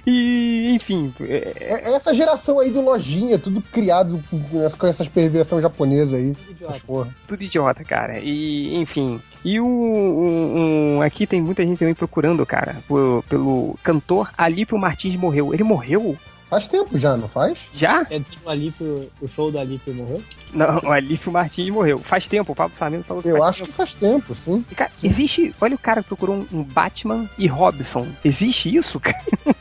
e, 0.06 0.72
enfim, 0.74 1.12
é- 1.20 1.52
é, 1.56 1.90
é 1.90 1.94
essa 1.94 2.12
geração 2.14 2.58
aí 2.58 2.70
do 2.70 2.80
lojinha, 2.80 3.38
tudo 3.38 3.60
criado 3.62 4.22
com, 4.30 4.86
essas 4.88 5.08
perversão 5.08 5.60
japonesa 5.60 6.16
aí. 6.16 6.34
Essas 6.60 6.82
porra. 6.82 7.08
tudo 7.26 7.42
idiota, 7.42 7.84
cara. 7.84 8.18
E, 8.18 8.74
enfim. 8.76 9.20
E 9.48 9.60
o, 9.60 9.64
um- 9.66 10.96
um- 10.96 11.02
aqui 11.02 11.24
tem 11.26 11.40
muita 11.40 11.64
gente 11.64 11.78
também 11.78 11.94
procurando, 11.94 12.44
cara, 12.44 12.76
por- 12.88 13.22
pelo 13.28 13.78
cantor 13.82 14.28
Alípio 14.36 14.76
Martins 14.76 15.14
morreu. 15.14 15.54
Ele 15.54 15.62
morreu? 15.62 16.16
Faz 16.50 16.66
tempo 16.66 16.96
já, 16.98 17.16
não 17.16 17.28
faz? 17.28 17.68
Já? 17.72 18.06
É 18.10 18.18
tipo 18.20 18.40
o 18.46 18.50
Alípio, 18.50 19.08
o 19.20 19.28
show 19.28 19.50
do 19.50 19.58
Alípio 19.58 19.94
morreu? 19.94 20.22
Não, 20.52 20.78
o 20.84 20.90
Alípio 20.92 21.30
Martins 21.30 21.70
morreu. 21.70 21.98
Faz 21.98 22.26
tempo, 22.26 22.52
o 22.52 22.54
Pablo 22.56 22.76
Sarmento 22.76 23.04
falou 23.04 23.22
que 23.22 23.28
Eu 23.28 23.38
faz 23.38 23.48
acho 23.50 23.58
tempo. 23.60 23.70
que 23.70 23.76
faz 23.76 23.94
tempo, 23.94 24.34
sim. 24.34 24.64
E, 24.70 24.74
Cara, 24.74 24.90
existe. 25.02 25.54
Olha 25.60 25.74
o 25.74 25.78
cara 25.78 26.02
que 26.02 26.08
procurou 26.08 26.36
um, 26.36 26.58
um 26.58 26.62
Batman 26.64 27.28
e 27.38 27.46
Robson. 27.46 28.06
Existe 28.24 28.74
isso, 28.74 28.98
cara? 29.00 29.16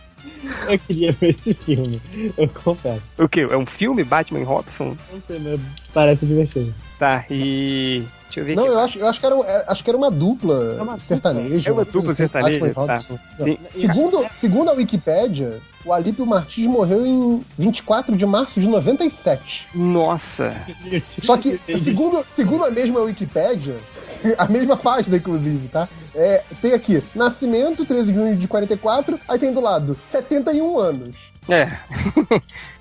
Eu 0.69 0.77
queria 0.79 1.11
ver 1.11 1.35
esse 1.35 1.53
filme, 1.55 1.99
eu 2.37 2.47
confesso. 2.47 3.01
O 3.17 3.27
quê? 3.27 3.47
É 3.49 3.57
um 3.57 3.65
filme, 3.65 4.03
Batman 4.03 4.39
e 4.39 4.43
Robson? 4.43 4.95
Não 5.11 5.21
sei, 5.25 5.39
mas 5.39 5.59
parece 5.91 6.23
divertido. 6.25 6.73
Tá, 6.99 7.25
e. 7.31 8.03
Deixa 8.35 8.39
eu 8.41 8.45
ver 8.45 8.55
Não, 8.55 8.63
aqui. 8.63 8.73
eu 8.73 8.79
acho, 8.79 8.99
eu 8.99 9.07
acho 9.07 9.19
que 9.19 9.25
era, 9.25 9.35
é- 9.35 9.65
acho 9.67 9.83
que 9.83 9.89
era 9.89 9.97
uma 9.97 10.11
dupla 10.11 10.75
É 10.77 10.81
uma 10.81 10.99
sertaneja. 10.99 11.69
É 11.69 11.73
uma 11.73 11.85
dupla 11.85 12.11
assim, 12.11 12.17
sertaneja, 12.17 12.73
tá. 12.73 13.01
Segundo, 13.73 14.25
segundo 14.33 14.69
a 14.69 14.73
Wikipédia, 14.73 15.61
o 15.85 15.93
Alípio 15.93 16.25
Martins 16.25 16.67
morreu 16.67 17.05
em 17.05 17.41
24 17.57 18.17
de 18.17 18.25
março 18.25 18.59
de 18.59 18.67
97. 18.67 19.69
Nossa. 19.73 20.53
Só 21.21 21.37
que, 21.37 21.59
segundo, 21.77 22.25
segundo 22.29 22.65
a 22.65 22.71
mesma 22.71 22.99
Wikipédia, 22.99 23.75
a 24.37 24.45
mesma 24.49 24.75
página, 24.75 25.15
inclusive, 25.15 25.69
tá? 25.69 25.87
É, 26.13 26.43
tem 26.61 26.73
aqui, 26.73 27.01
nascimento, 27.13 27.85
13 27.85 28.11
de 28.11 28.17
junho 28.17 28.35
de 28.35 28.47
44, 28.47 29.19
aí 29.27 29.39
tem 29.39 29.53
do 29.53 29.61
lado, 29.61 29.97
71 30.03 30.77
anos. 30.77 31.15
É. 31.47 31.69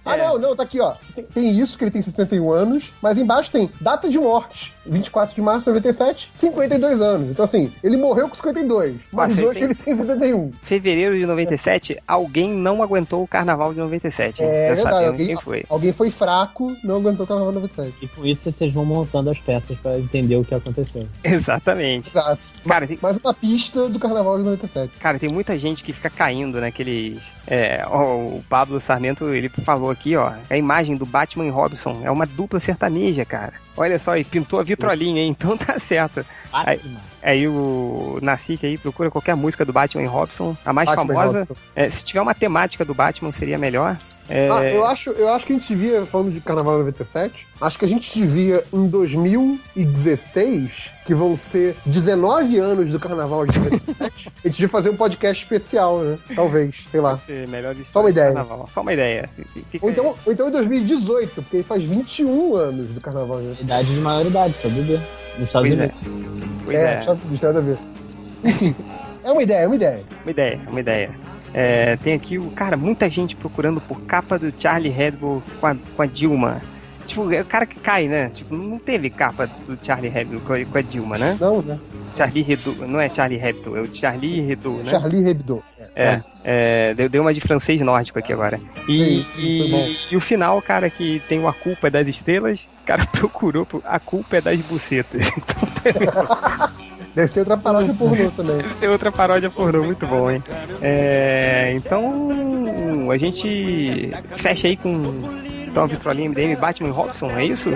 Ah, 0.05 0.17
É. 0.17 0.19
não, 0.19 0.39
não, 0.39 0.57
tá 0.57 0.63
aqui, 0.65 0.81
ó. 0.81 0.95
Tem, 1.15 1.25
tem 1.25 1.59
isso, 1.59 1.79
que 1.79 1.85
ele 1.85 1.91
tem 1.91 2.03
71 2.03 2.51
anos, 2.53 2.93
mas 3.01 3.17
embaixo 3.19 3.51
tem 3.51 3.71
data 3.81 4.09
de 4.09 4.19
morte, 4.19 4.75
24 4.85 5.35
de 5.35 5.41
março 5.41 5.65
de 5.65 5.69
97, 5.71 6.31
52 6.35 7.01
anos. 7.01 7.31
Então, 7.31 7.45
assim, 7.45 7.73
ele 7.83 7.97
morreu 7.97 8.29
com 8.29 8.35
52, 8.35 8.97
mas 9.11 9.31
Mas 9.31 9.39
ele 9.39 9.47
hoje 9.47 9.59
tem- 9.61 9.65
ele 9.69 9.75
tem 9.75 9.95
71. 9.97 10.53
Fevereiro 10.63 11.17
de 11.19 11.25
97, 11.25 11.99
alguém 12.07 12.51
não 12.53 12.83
aguentou 12.83 13.23
o 13.23 13.27
carnaval 13.29 13.73
de 13.73 13.81
97. 13.81 14.43
hein? 14.43 14.49
É 14.49 14.69
Já 14.77 14.83
verdade, 14.83 15.07
alguém- 15.07 15.27
quem 15.29 15.37
foi. 15.37 15.65
Alguém 15.69 15.93
foi 15.93 16.11
fraco, 16.11 16.77
não 16.85 16.97
aguentou 16.97 17.25
o 17.25 17.27
carnaval 17.27 17.53
de 17.53 17.59
97. 17.61 17.95
E 18.03 18.09
com 18.09 18.27
isso 18.27 18.41
vocês 18.53 18.73
vão 18.73 18.85
montando 18.85 19.31
as 19.31 19.39
peças 19.39 19.77
pra 19.79 19.99
entender 19.99 20.37
o 20.37 20.45
que 20.45 20.55
aconteceu. 20.55 21.07
Exatamente. 21.25 22.11
Exato. 22.11 22.39
Cara, 22.67 22.87
tem, 22.87 22.99
Mais 23.03 23.17
uma 23.19 23.35
pista 23.35 23.89
do 23.89 23.99
carnaval 23.99 24.39
de 24.39 24.45
97. 24.45 24.93
cara, 24.99 25.19
tem 25.19 25.29
muita 25.29 25.59
gente 25.59 25.83
que 25.85 25.93
fica 25.93 26.09
caindo 26.11 26.61
naqueles. 26.61 27.33
É, 27.47 27.85
o 27.87 28.43
Pablo 28.49 28.81
Sarmento, 28.81 29.29
ele 29.35 29.49
falou 29.49 29.94
aqui, 29.95 30.17
ó. 30.17 30.33
A 30.51 30.57
imagem 30.57 30.97
do 30.97 31.07
Batman 31.07 31.47
e 31.47 31.51
Robson. 31.51 32.01
É 32.05 32.11
uma 32.11 32.27
dupla 32.27 32.61
sertaneja, 32.61 33.25
cara. 33.25 33.55
Olha 33.77 33.99
só, 33.99 34.17
e 34.17 34.25
pintou 34.25 34.61
a 34.61 34.63
vitrolinha, 34.63 35.23
hein? 35.23 35.35
Então 35.45 35.57
tá 35.57 35.79
certo. 35.79 36.25
Batman. 36.53 37.01
Aí 37.23 37.49
o 37.49 38.19
Nacique 38.23 38.67
aí 38.67 38.79
procura 38.79 39.11
qualquer 39.11 39.35
música 39.35 39.65
do 39.65 39.73
Batman 39.73 40.03
e 40.03 40.07
Robson. 40.07 40.57
A 40.65 40.73
mais 40.73 40.89
Batman 40.89 41.15
famosa. 41.15 41.49
É, 41.75 41.89
se 41.91 42.05
tiver 42.05 42.21
uma 42.21 42.35
temática 42.35 42.85
do 42.85 42.95
Batman, 42.95 43.33
seria 43.33 43.59
melhor. 43.59 43.97
É, 44.29 44.49
Ah, 44.51 44.65
eu 44.65 44.85
acho, 44.87 45.11
eu 45.11 45.29
acho 45.29 45.45
que 45.47 45.53
a 45.53 45.57
gente 45.57 45.69
devia, 45.69 46.07
falando 46.07 46.33
de 46.33 46.41
Carnaval 46.41 46.79
97, 46.79 47.47
acho 47.61 47.79
que 47.79 47.85
a 47.85 47.89
gente 47.89 48.13
devia, 48.19 48.65
em 48.73 48.87
2016, 48.89 50.91
que 51.07 51.15
vão 51.15 51.37
ser 51.37 51.77
19 51.85 52.59
anos 52.59 52.91
do 52.91 52.99
Carnaval 52.99 53.47
de 53.47 53.59
97, 53.59 53.95
a 54.01 54.05
gente 54.49 54.57
devia 54.57 54.69
fazer 54.69 54.91
um 54.91 54.97
podcast 54.97 55.43
especial, 55.43 55.99
né? 55.99 56.19
Talvez, 56.35 56.85
sei 56.91 57.01
lá. 57.01 57.19
Melhor 57.49 57.75
de 57.75 57.85
Só 57.85 58.01
uma 58.01 58.05
história 58.05 58.05
do 58.05 58.09
ideia. 58.11 58.33
carnaval. 58.33 58.69
Só 58.73 58.81
uma 58.81 58.93
ideia. 58.93 59.29
Fica- 59.71 59.85
Ou 59.85 59.91
então, 59.91 60.15
ou 60.25 60.33
então 60.33 60.49
em 60.49 60.53
2018, 60.53 61.35
porque 61.43 61.57
ele 61.59 61.65
faz 61.65 61.83
21 61.85 62.55
anos 62.57 62.91
do 62.93 63.01
Carnaval 63.01 63.39
de 63.39 63.45
97. 63.49 63.65
Idade 63.65 63.95
de 63.95 64.01
maioridade, 64.01 64.55
pra 64.61 64.71
beber. 64.71 65.01
Nos 65.39 65.47
Estados 65.49 65.69
Pois 65.69 65.81
é. 65.81 65.93
Unidos. 66.09 66.49
Pois 66.65 66.77
é, 66.77 66.95
é. 66.95 66.99
Estados 66.99 67.23
Unidos, 67.23 67.43
nada 67.43 67.59
a 67.59 67.63
ver. 67.63 67.79
Enfim, 68.45 68.75
é 69.23 69.31
uma 69.33 69.43
ideia, 69.43 69.59
é 69.61 69.67
uma 69.67 69.77
ideia. 69.77 70.05
Uma 70.23 70.31
ideia, 70.31 70.61
uma 70.69 70.81
ideia. 70.81 71.34
É, 71.55 71.97
tem 71.99 72.15
aqui 72.15 72.37
o. 72.37 72.51
Cara, 72.51 72.77
muita 72.77 73.09
gente 73.09 73.37
procurando 73.37 73.81
por 73.81 74.03
capa 74.03 74.37
do 74.37 74.53
Charlie 74.59 74.93
Hebdo 74.93 75.41
com 75.61 75.67
a, 75.69 75.77
com 75.97 76.03
a 76.03 76.07
Dilma. 76.07 76.61
Tipo, 77.07 77.33
é 77.33 77.43
o 77.43 77.45
cara 77.45 77.65
que 77.67 77.79
cai, 77.79 78.09
né? 78.09 78.31
Tipo, 78.31 78.57
não 78.57 78.79
teve 78.79 79.09
capa 79.11 79.47
do 79.47 79.79
Charlie 79.81 80.11
Hebdo 80.15 80.41
com 80.41 80.79
a, 80.79 80.83
Dilma, 80.83 81.19
né? 81.19 81.37
Não, 81.39 81.63
né? 81.63 81.79
Charlie 82.15 82.47
Hebdo, 82.49 82.87
não 82.87 83.01
é 83.01 83.13
Charlie 83.13 83.41
Hebdo, 83.41 83.77
é 83.77 83.81
o 83.81 83.95
Charlie 83.95 84.51
Hebdo, 84.51 84.73
né? 84.79 84.91
Charlie 84.91 85.29
Hebdo. 85.29 85.63
É, 85.97 86.21
é, 86.43 86.95
deu, 86.95 87.09
deu 87.09 87.23
uma 87.23 87.35
de 87.35 87.41
francês 87.41 87.81
nórdico 87.83 88.19
aqui 88.19 88.33
agora. 88.33 88.59
E, 88.89 88.99
Sim, 88.99 89.25
sim, 89.25 89.59
foi 89.59 89.71
bom. 89.71 89.87
e, 89.87 89.99
e 90.13 90.17
o 90.17 90.21
final, 90.21 90.61
cara, 90.63 90.89
que 90.89 91.21
tem 91.29 91.45
A 91.47 91.53
Culpa 91.53 91.89
é 91.89 91.91
das 91.91 92.07
Estrelas, 92.07 92.69
o 92.83 92.87
cara 92.87 93.05
procurou 93.13 93.67
por 93.67 93.83
A 93.85 93.99
Culpa 93.99 94.37
é 94.37 94.41
das 94.41 94.59
Bucetas. 94.61 95.31
Então 95.85 96.84
Deve 97.15 97.29
ser 97.29 97.41
outra 97.41 97.57
paródia 97.57 97.95
pornô 97.95 98.31
também. 98.31 98.57
deve 98.57 98.75
ser 98.75 98.91
outra 98.91 99.13
paródia 99.13 99.51
pornô, 99.51 99.85
muito 99.85 100.07
bom, 100.07 100.31
hein? 100.31 100.43
É, 100.83 101.73
então, 101.75 102.29
a 103.11 103.17
gente 103.17 104.11
fecha 104.37 104.67
aí 104.67 104.77
com 104.77 104.93
então, 105.75 105.89
vitrolinha 105.89 106.29
MDM 106.29 106.55
Batman 106.55 106.89
e 106.89 106.93
Robson, 106.93 107.31
é 107.31 107.47
isso? 107.47 107.69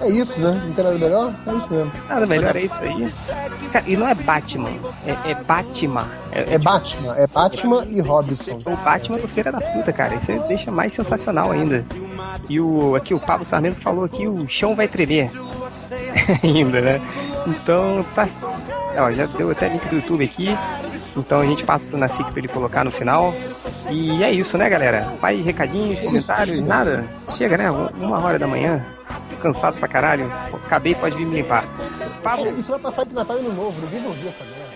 É 0.00 0.08
isso, 0.10 0.40
né? 0.40 0.60
Não 0.64 0.72
tem 0.72 0.82
nada 0.84 0.98
melhor? 0.98 1.32
É 1.46 1.52
isso 1.52 1.72
mesmo. 1.72 1.92
Nada 2.08 2.26
melhor, 2.26 2.56
é 2.56 2.62
isso 2.62 2.78
aí. 2.80 3.12
Cara, 3.72 3.84
e 3.86 3.96
não 3.96 4.08
é 4.08 4.14
Batman, 4.16 4.70
é, 5.06 5.30
é 5.30 5.34
Batman. 5.36 6.10
É, 6.32 6.54
É 6.54 6.58
Batman, 6.58 7.14
é 7.16 7.26
Batman 7.28 7.86
e 7.88 8.00
Robinson. 8.00 8.58
o 8.66 8.76
Batman 8.76 9.18
do 9.18 9.28
Feira 9.28 9.52
da 9.52 9.60
Puta, 9.60 9.92
cara. 9.92 10.16
Isso 10.16 10.32
deixa 10.48 10.72
mais 10.72 10.92
sensacional 10.94 11.52
ainda. 11.52 11.84
E 12.48 12.58
o 12.58 12.96
aqui 12.96 13.14
o 13.14 13.20
Pablo 13.20 13.46
Sarmento 13.46 13.80
falou 13.80 14.02
aqui, 14.04 14.26
o 14.26 14.48
chão 14.48 14.74
vai 14.74 14.88
tremer. 14.88 15.30
ainda, 16.42 16.80
né? 16.80 17.00
Então, 17.46 18.04
tá. 18.14 18.28
Ó, 18.96 19.12
já 19.12 19.26
deu 19.26 19.50
até 19.50 19.68
link 19.68 19.86
do 19.88 19.96
YouTube 19.96 20.24
aqui. 20.24 20.56
Então 21.16 21.40
a 21.40 21.46
gente 21.46 21.64
passa 21.64 21.84
pro 21.86 21.98
Nacique 21.98 22.30
pra 22.30 22.38
ele 22.40 22.48
colocar 22.48 22.84
no 22.84 22.90
final. 22.90 23.34
E 23.90 24.22
é 24.22 24.30
isso, 24.30 24.56
né, 24.56 24.68
galera? 24.68 25.12
Mais 25.20 25.44
recadinhos, 25.44 26.00
comentários, 26.00 26.60
nada. 26.60 27.04
Chega, 27.36 27.56
né? 27.56 27.70
Uma 27.70 28.18
hora 28.20 28.38
da 28.38 28.46
manhã. 28.46 28.84
Cansado 29.40 29.76
pra 29.78 29.88
caralho. 29.88 30.32
Acabei, 30.66 30.94
pode 30.94 31.16
vir 31.16 31.26
me 31.26 31.36
limpar. 31.36 31.64
Pablo, 32.22 32.56
Isso 32.56 32.70
vai 32.70 32.78
passar 32.78 33.04
de 33.04 33.12
Natal 33.12 33.36
e 33.36 33.40
Ano 33.40 33.52
Novo, 33.52 33.80
ninguém 33.82 33.98
vai 34.00 34.08
ouvir 34.08 34.28
essa 34.28 34.44
merda. 34.44 34.71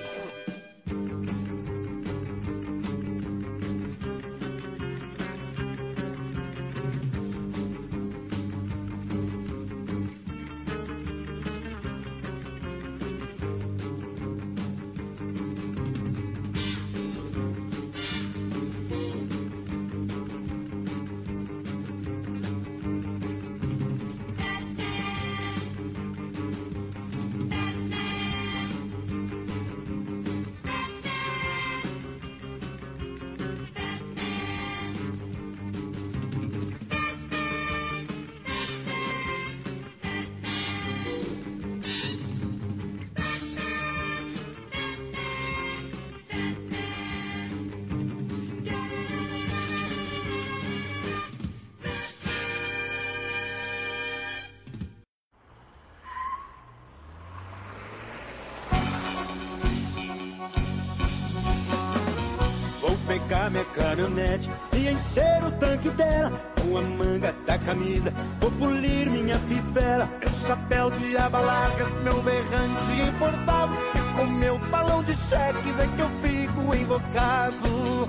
Caminhonete 64.07 64.49
e 64.73 64.89
encher 64.89 65.45
o 65.45 65.51
tanque 65.53 65.91
dela 65.91 66.33
com 66.61 66.79
a 66.79 66.83
manga 66.83 67.35
da 67.47 67.59
camisa. 67.59 68.13
Vou 68.41 68.51
polir 68.53 69.11
minha 69.11 69.39
fivela. 69.41 70.09
Meu 70.21 70.31
chapéu 70.31 70.91
de 70.91 71.17
aba 71.17 71.41
largas, 71.41 72.01
meu 72.01 72.23
berrante 72.23 73.01
importado. 73.09 73.75
E 73.95 74.17
com 74.17 74.27
meu 74.27 74.59
talão 74.71 75.03
de 75.03 75.15
cheques 75.15 75.79
é 75.79 75.87
que 75.97 76.01
eu 76.01 76.09
fico 76.23 76.75
invocado. 76.75 78.07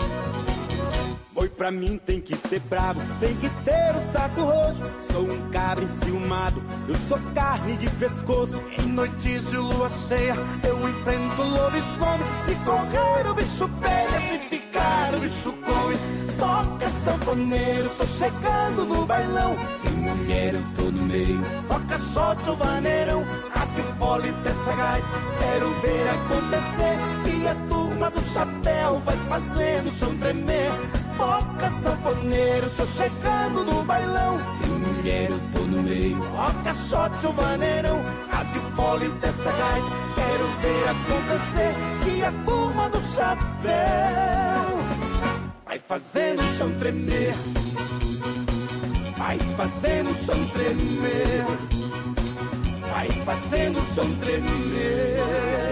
Boi 1.33 1.49
pra 1.49 1.69
mim 1.69 1.99
tem 2.03 2.19
que 2.19 2.35
ser 2.35 2.59
bravo, 2.61 2.99
tem 3.19 3.35
que 3.35 3.47
ter 3.63 3.95
o 3.95 4.11
saco 4.11 4.41
roxo. 4.41 4.83
Sou 5.11 5.21
um 5.21 5.49
cabra 5.51 5.83
enciumado, 5.83 6.63
eu 6.87 6.95
sou 7.07 7.19
carne 7.35 7.77
de 7.77 7.87
pescoço. 7.91 8.59
Em 8.79 8.87
noites 8.87 9.49
de 9.51 9.57
lua 9.57 9.87
cheia, 10.07 10.35
eu 10.63 10.89
enfrento 10.89 11.41
o 11.41 11.49
lobisomem. 11.49 12.27
Se 12.43 12.55
correr, 12.65 13.29
o 13.29 13.35
bicho 13.35 13.69
pega, 13.79 14.06
ficar, 14.87 15.13
o 15.15 15.19
bicho 15.19 15.53
come. 15.65 15.97
Toca 16.37 16.89
sanfoneiro, 16.89 17.89
tô 17.97 18.05
chegando 18.05 18.85
no 18.85 19.05
bailão. 19.05 19.55
Tem 19.81 19.91
mulher, 19.91 20.53
eu 20.53 20.63
tô 20.75 20.83
no 20.83 21.03
meio. 21.03 21.41
Toca 21.67 21.97
shot 21.97 22.49
ou 22.49 22.55
vaneirão, 22.55 23.23
rasgue 23.53 23.81
o 23.81 23.83
fole 23.97 24.31
dessa 24.43 24.73
gaita. 24.73 25.07
Quero 25.39 25.69
ver 25.81 26.09
acontecer 26.09 27.33
e 27.33 27.47
a 27.47 27.55
turma 27.67 28.11
do 28.11 28.21
chapéu 28.21 29.01
vai 29.03 29.17
fazendo 29.29 29.87
o 29.87 29.91
chão 29.91 30.15
tremer. 30.17 30.71
Toca 31.17 31.69
sanfoneiro, 31.71 32.69
tô 32.77 32.85
chegando 32.85 33.63
no 33.65 33.83
bailão. 33.83 34.37
Tem 34.61 34.69
mulher, 34.69 35.31
eu 35.31 35.39
tô 35.53 35.59
no 35.59 35.81
meio. 35.81 36.19
Toca 36.19 36.73
shot 36.73 37.25
ou 37.25 37.33
vaneirão, 37.33 37.99
rasgue 38.29 38.59
o 38.59 38.75
fole 38.75 39.09
dessa 39.09 39.51
gaita. 39.51 40.07
Quero 40.13 40.47
ver 40.61 40.89
acontecer 40.89 42.15
e 42.15 42.23
a 42.23 42.31
turma 42.45 42.66
do 42.89 42.99
chapéu 43.15 44.37
vai 45.77 45.79
fazendo 45.79 46.41
o 46.41 46.57
chão 46.57 46.71
tremer. 46.79 47.33
Vai 49.17 49.39
fazendo 49.55 50.11
o 50.11 50.15
chão 50.15 50.47
tremer. 50.49 51.45
Vai 52.91 53.09
fazendo 53.25 53.79
o 53.79 53.85
chão 53.93 54.15
tremer. 54.17 55.66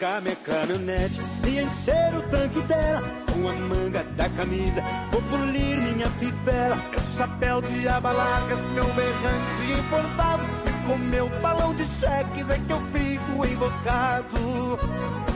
Pegar 0.00 0.22
minha 0.22 0.36
caminhonete 0.36 1.20
e 1.46 1.60
encher 1.60 2.16
o 2.16 2.22
tanque 2.30 2.62
dela 2.62 3.02
com 3.30 3.46
a 3.46 3.52
manga 3.52 4.02
da 4.16 4.30
camisa. 4.30 4.82
Vou 5.12 5.20
polir 5.20 5.76
minha 5.76 6.08
fivela. 6.12 6.76
Meu 6.90 7.00
chapéu 7.02 7.60
de 7.60 7.86
aba 7.86 8.10
largas, 8.10 8.60
meu 8.72 8.86
berrante 8.94 9.78
importado. 9.78 10.42
Com 10.86 10.96
meu 10.96 11.28
talão 11.42 11.74
de 11.74 11.84
cheques 11.84 12.48
é 12.48 12.58
que 12.58 12.72
eu 12.72 12.80
fico 12.94 13.44
invocado. 13.44 15.29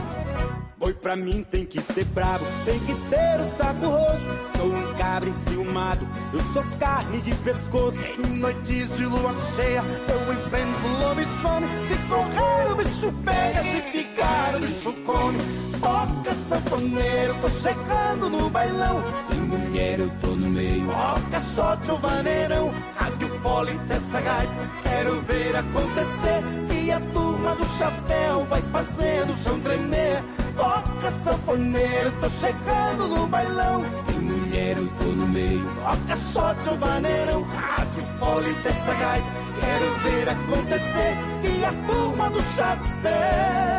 Boi 0.77 0.93
pra 0.93 1.15
mim 1.15 1.41
tem 1.49 1.65
que 1.65 1.81
ser 1.81 2.03
brabo, 2.05 2.43
tem 2.65 2.77
que 2.79 2.93
ter 3.09 3.39
o 3.39 3.57
saco 3.57 3.85
roxo. 3.85 4.27
Sou 4.57 4.67
um 4.67 4.93
cabra 4.95 5.29
enciumado, 5.29 6.05
eu 6.33 6.41
sou 6.51 6.63
carne 6.77 7.21
de 7.21 7.33
pescoço. 7.35 7.97
Em 8.19 8.37
noites 8.37 8.97
de 8.97 9.05
lua 9.05 9.33
cheia, 9.55 9.81
eu 10.09 10.33
enfrento 10.33 10.85
o 10.85 10.99
lobisomem. 11.01 11.69
Se 11.87 11.97
correr, 12.09 12.71
o 12.71 12.75
bicho 12.75 13.13
pega, 13.23 13.63
se 13.63 13.81
ficar, 13.91 14.55
o 14.55 14.59
bicho 14.59 14.93
come. 15.05 15.37
Toca 15.79 16.33
sanfoneiro, 16.33 17.35
tô 17.41 17.49
chegando 17.49 18.29
no 18.29 18.49
bailão. 18.49 19.01
Tem 19.29 19.39
mulher, 19.39 19.99
eu 19.99 20.11
tô 20.19 20.27
no 20.27 20.49
meio. 20.49 20.87
Toca 20.87 21.39
shot 21.39 21.91
ou 21.91 21.99
vaneirão, 21.99 22.73
rasgue 22.97 23.25
o 23.25 23.39
fole 23.39 23.73
dessa 23.87 24.19
gaita. 24.19 24.53
Quero 24.83 25.21
ver 25.21 25.55
acontecer 25.55 26.43
e 26.69 26.91
a 26.91 26.99
turma 26.99 27.55
do 27.55 27.65
chapéu 27.77 28.45
vai 28.45 28.61
fazendo 28.73 29.31
o 29.31 29.37
chão 29.37 29.57
tremer. 29.61 30.21
Toca 30.55 31.11
sanfoneiro, 31.11 32.11
tô 32.19 32.29
chegando 32.29 33.07
no 33.07 33.27
bailão. 33.27 33.83
Tem 34.07 34.19
mulher, 34.19 34.77
eu 34.77 34.87
tô 34.97 35.05
no 35.05 35.27
meio. 35.27 35.65
Toca 35.75 36.15
shot 36.15 36.69
ou 36.69 36.77
vaneirão, 36.77 37.43
rasgue 37.43 38.01
o 38.01 38.19
fole 38.19 38.53
dessa 38.63 38.93
gaita. 38.93 39.27
Quero 39.59 39.91
ver 39.99 40.29
acontecer 40.29 41.17
e 41.43 41.65
a 41.65 41.71
turma 41.87 42.29
do 42.29 42.41
chapéu 42.55 43.75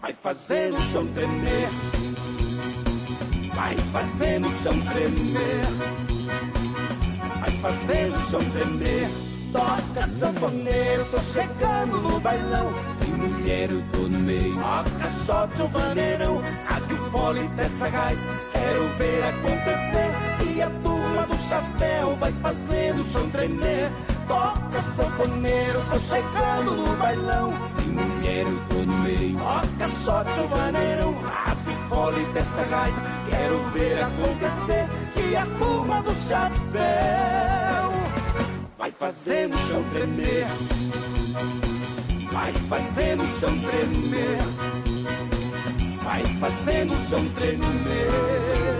vai 0.00 0.14
fazendo 0.14 0.76
o 0.76 0.82
chão 0.90 1.06
tremer. 1.08 1.68
Vai 3.54 3.76
fazendo 3.92 4.48
o 4.48 4.62
chão 4.62 4.80
tremer. 4.80 5.66
Vai 7.40 7.50
fazendo 7.60 8.16
o 8.16 8.30
chão 8.30 8.40
tremer. 8.50 9.27
Toca 9.52 10.06
sanfoneiro, 10.06 11.04
tô 11.06 11.18
chegando 11.20 11.96
no 12.02 12.20
bailão. 12.20 12.70
Tem 13.00 13.10
mulher, 13.10 13.70
eu 13.70 13.82
tô 13.92 14.00
no 14.00 14.18
meio. 14.18 14.54
Toca 14.56 15.08
shot 15.24 15.62
ou 15.62 15.68
vaneirão, 15.68 16.42
rasgue 16.66 16.94
o 16.94 17.10
fole 17.10 17.48
dessa 17.48 17.88
gaita. 17.88 18.20
Quero 18.52 18.88
ver 18.98 19.24
acontecer 19.24 20.54
e 20.54 20.62
a 20.62 20.70
turma 20.82 21.26
do 21.26 21.36
chapéu 21.48 22.16
vai 22.16 22.32
fazendo 22.42 23.00
o 23.00 23.04
chão 23.04 23.30
tremer. 23.30 23.90
Toca 24.26 24.82
sanfoneiro, 24.82 25.82
tô 25.90 25.98
chegando 25.98 26.74
no 26.74 26.96
bailão. 26.96 27.52
Tem 27.76 27.86
mulher, 27.86 28.46
eu 28.46 28.60
tô 28.68 28.74
no 28.74 28.98
meio. 28.98 29.38
Toca 29.38 29.88
shot 30.04 30.40
ou 30.40 30.48
vaneirão, 30.48 31.14
rasgue 31.22 31.70
o 31.70 31.88
fole 31.88 32.24
dessa 32.34 32.64
gaita. 32.64 33.00
Quero 33.30 33.58
ver 33.70 34.02
acontecer 34.02 34.88
e 35.16 35.36
a 35.36 35.46
turma 35.58 36.02
do 36.02 36.12
chapéu 36.28 37.67
vai 38.78 38.92
fazendo 38.92 39.56
o 39.56 39.60
chão 39.66 39.84
tremer. 39.92 40.46
Vai 42.32 42.52
fazendo 42.68 43.24
o 43.24 43.40
chão 43.40 43.60
tremer. 43.60 44.38
Vai 46.02 46.24
fazendo 46.38 46.94
o 46.94 47.08
chão 47.08 47.28
tremer. 47.30 48.77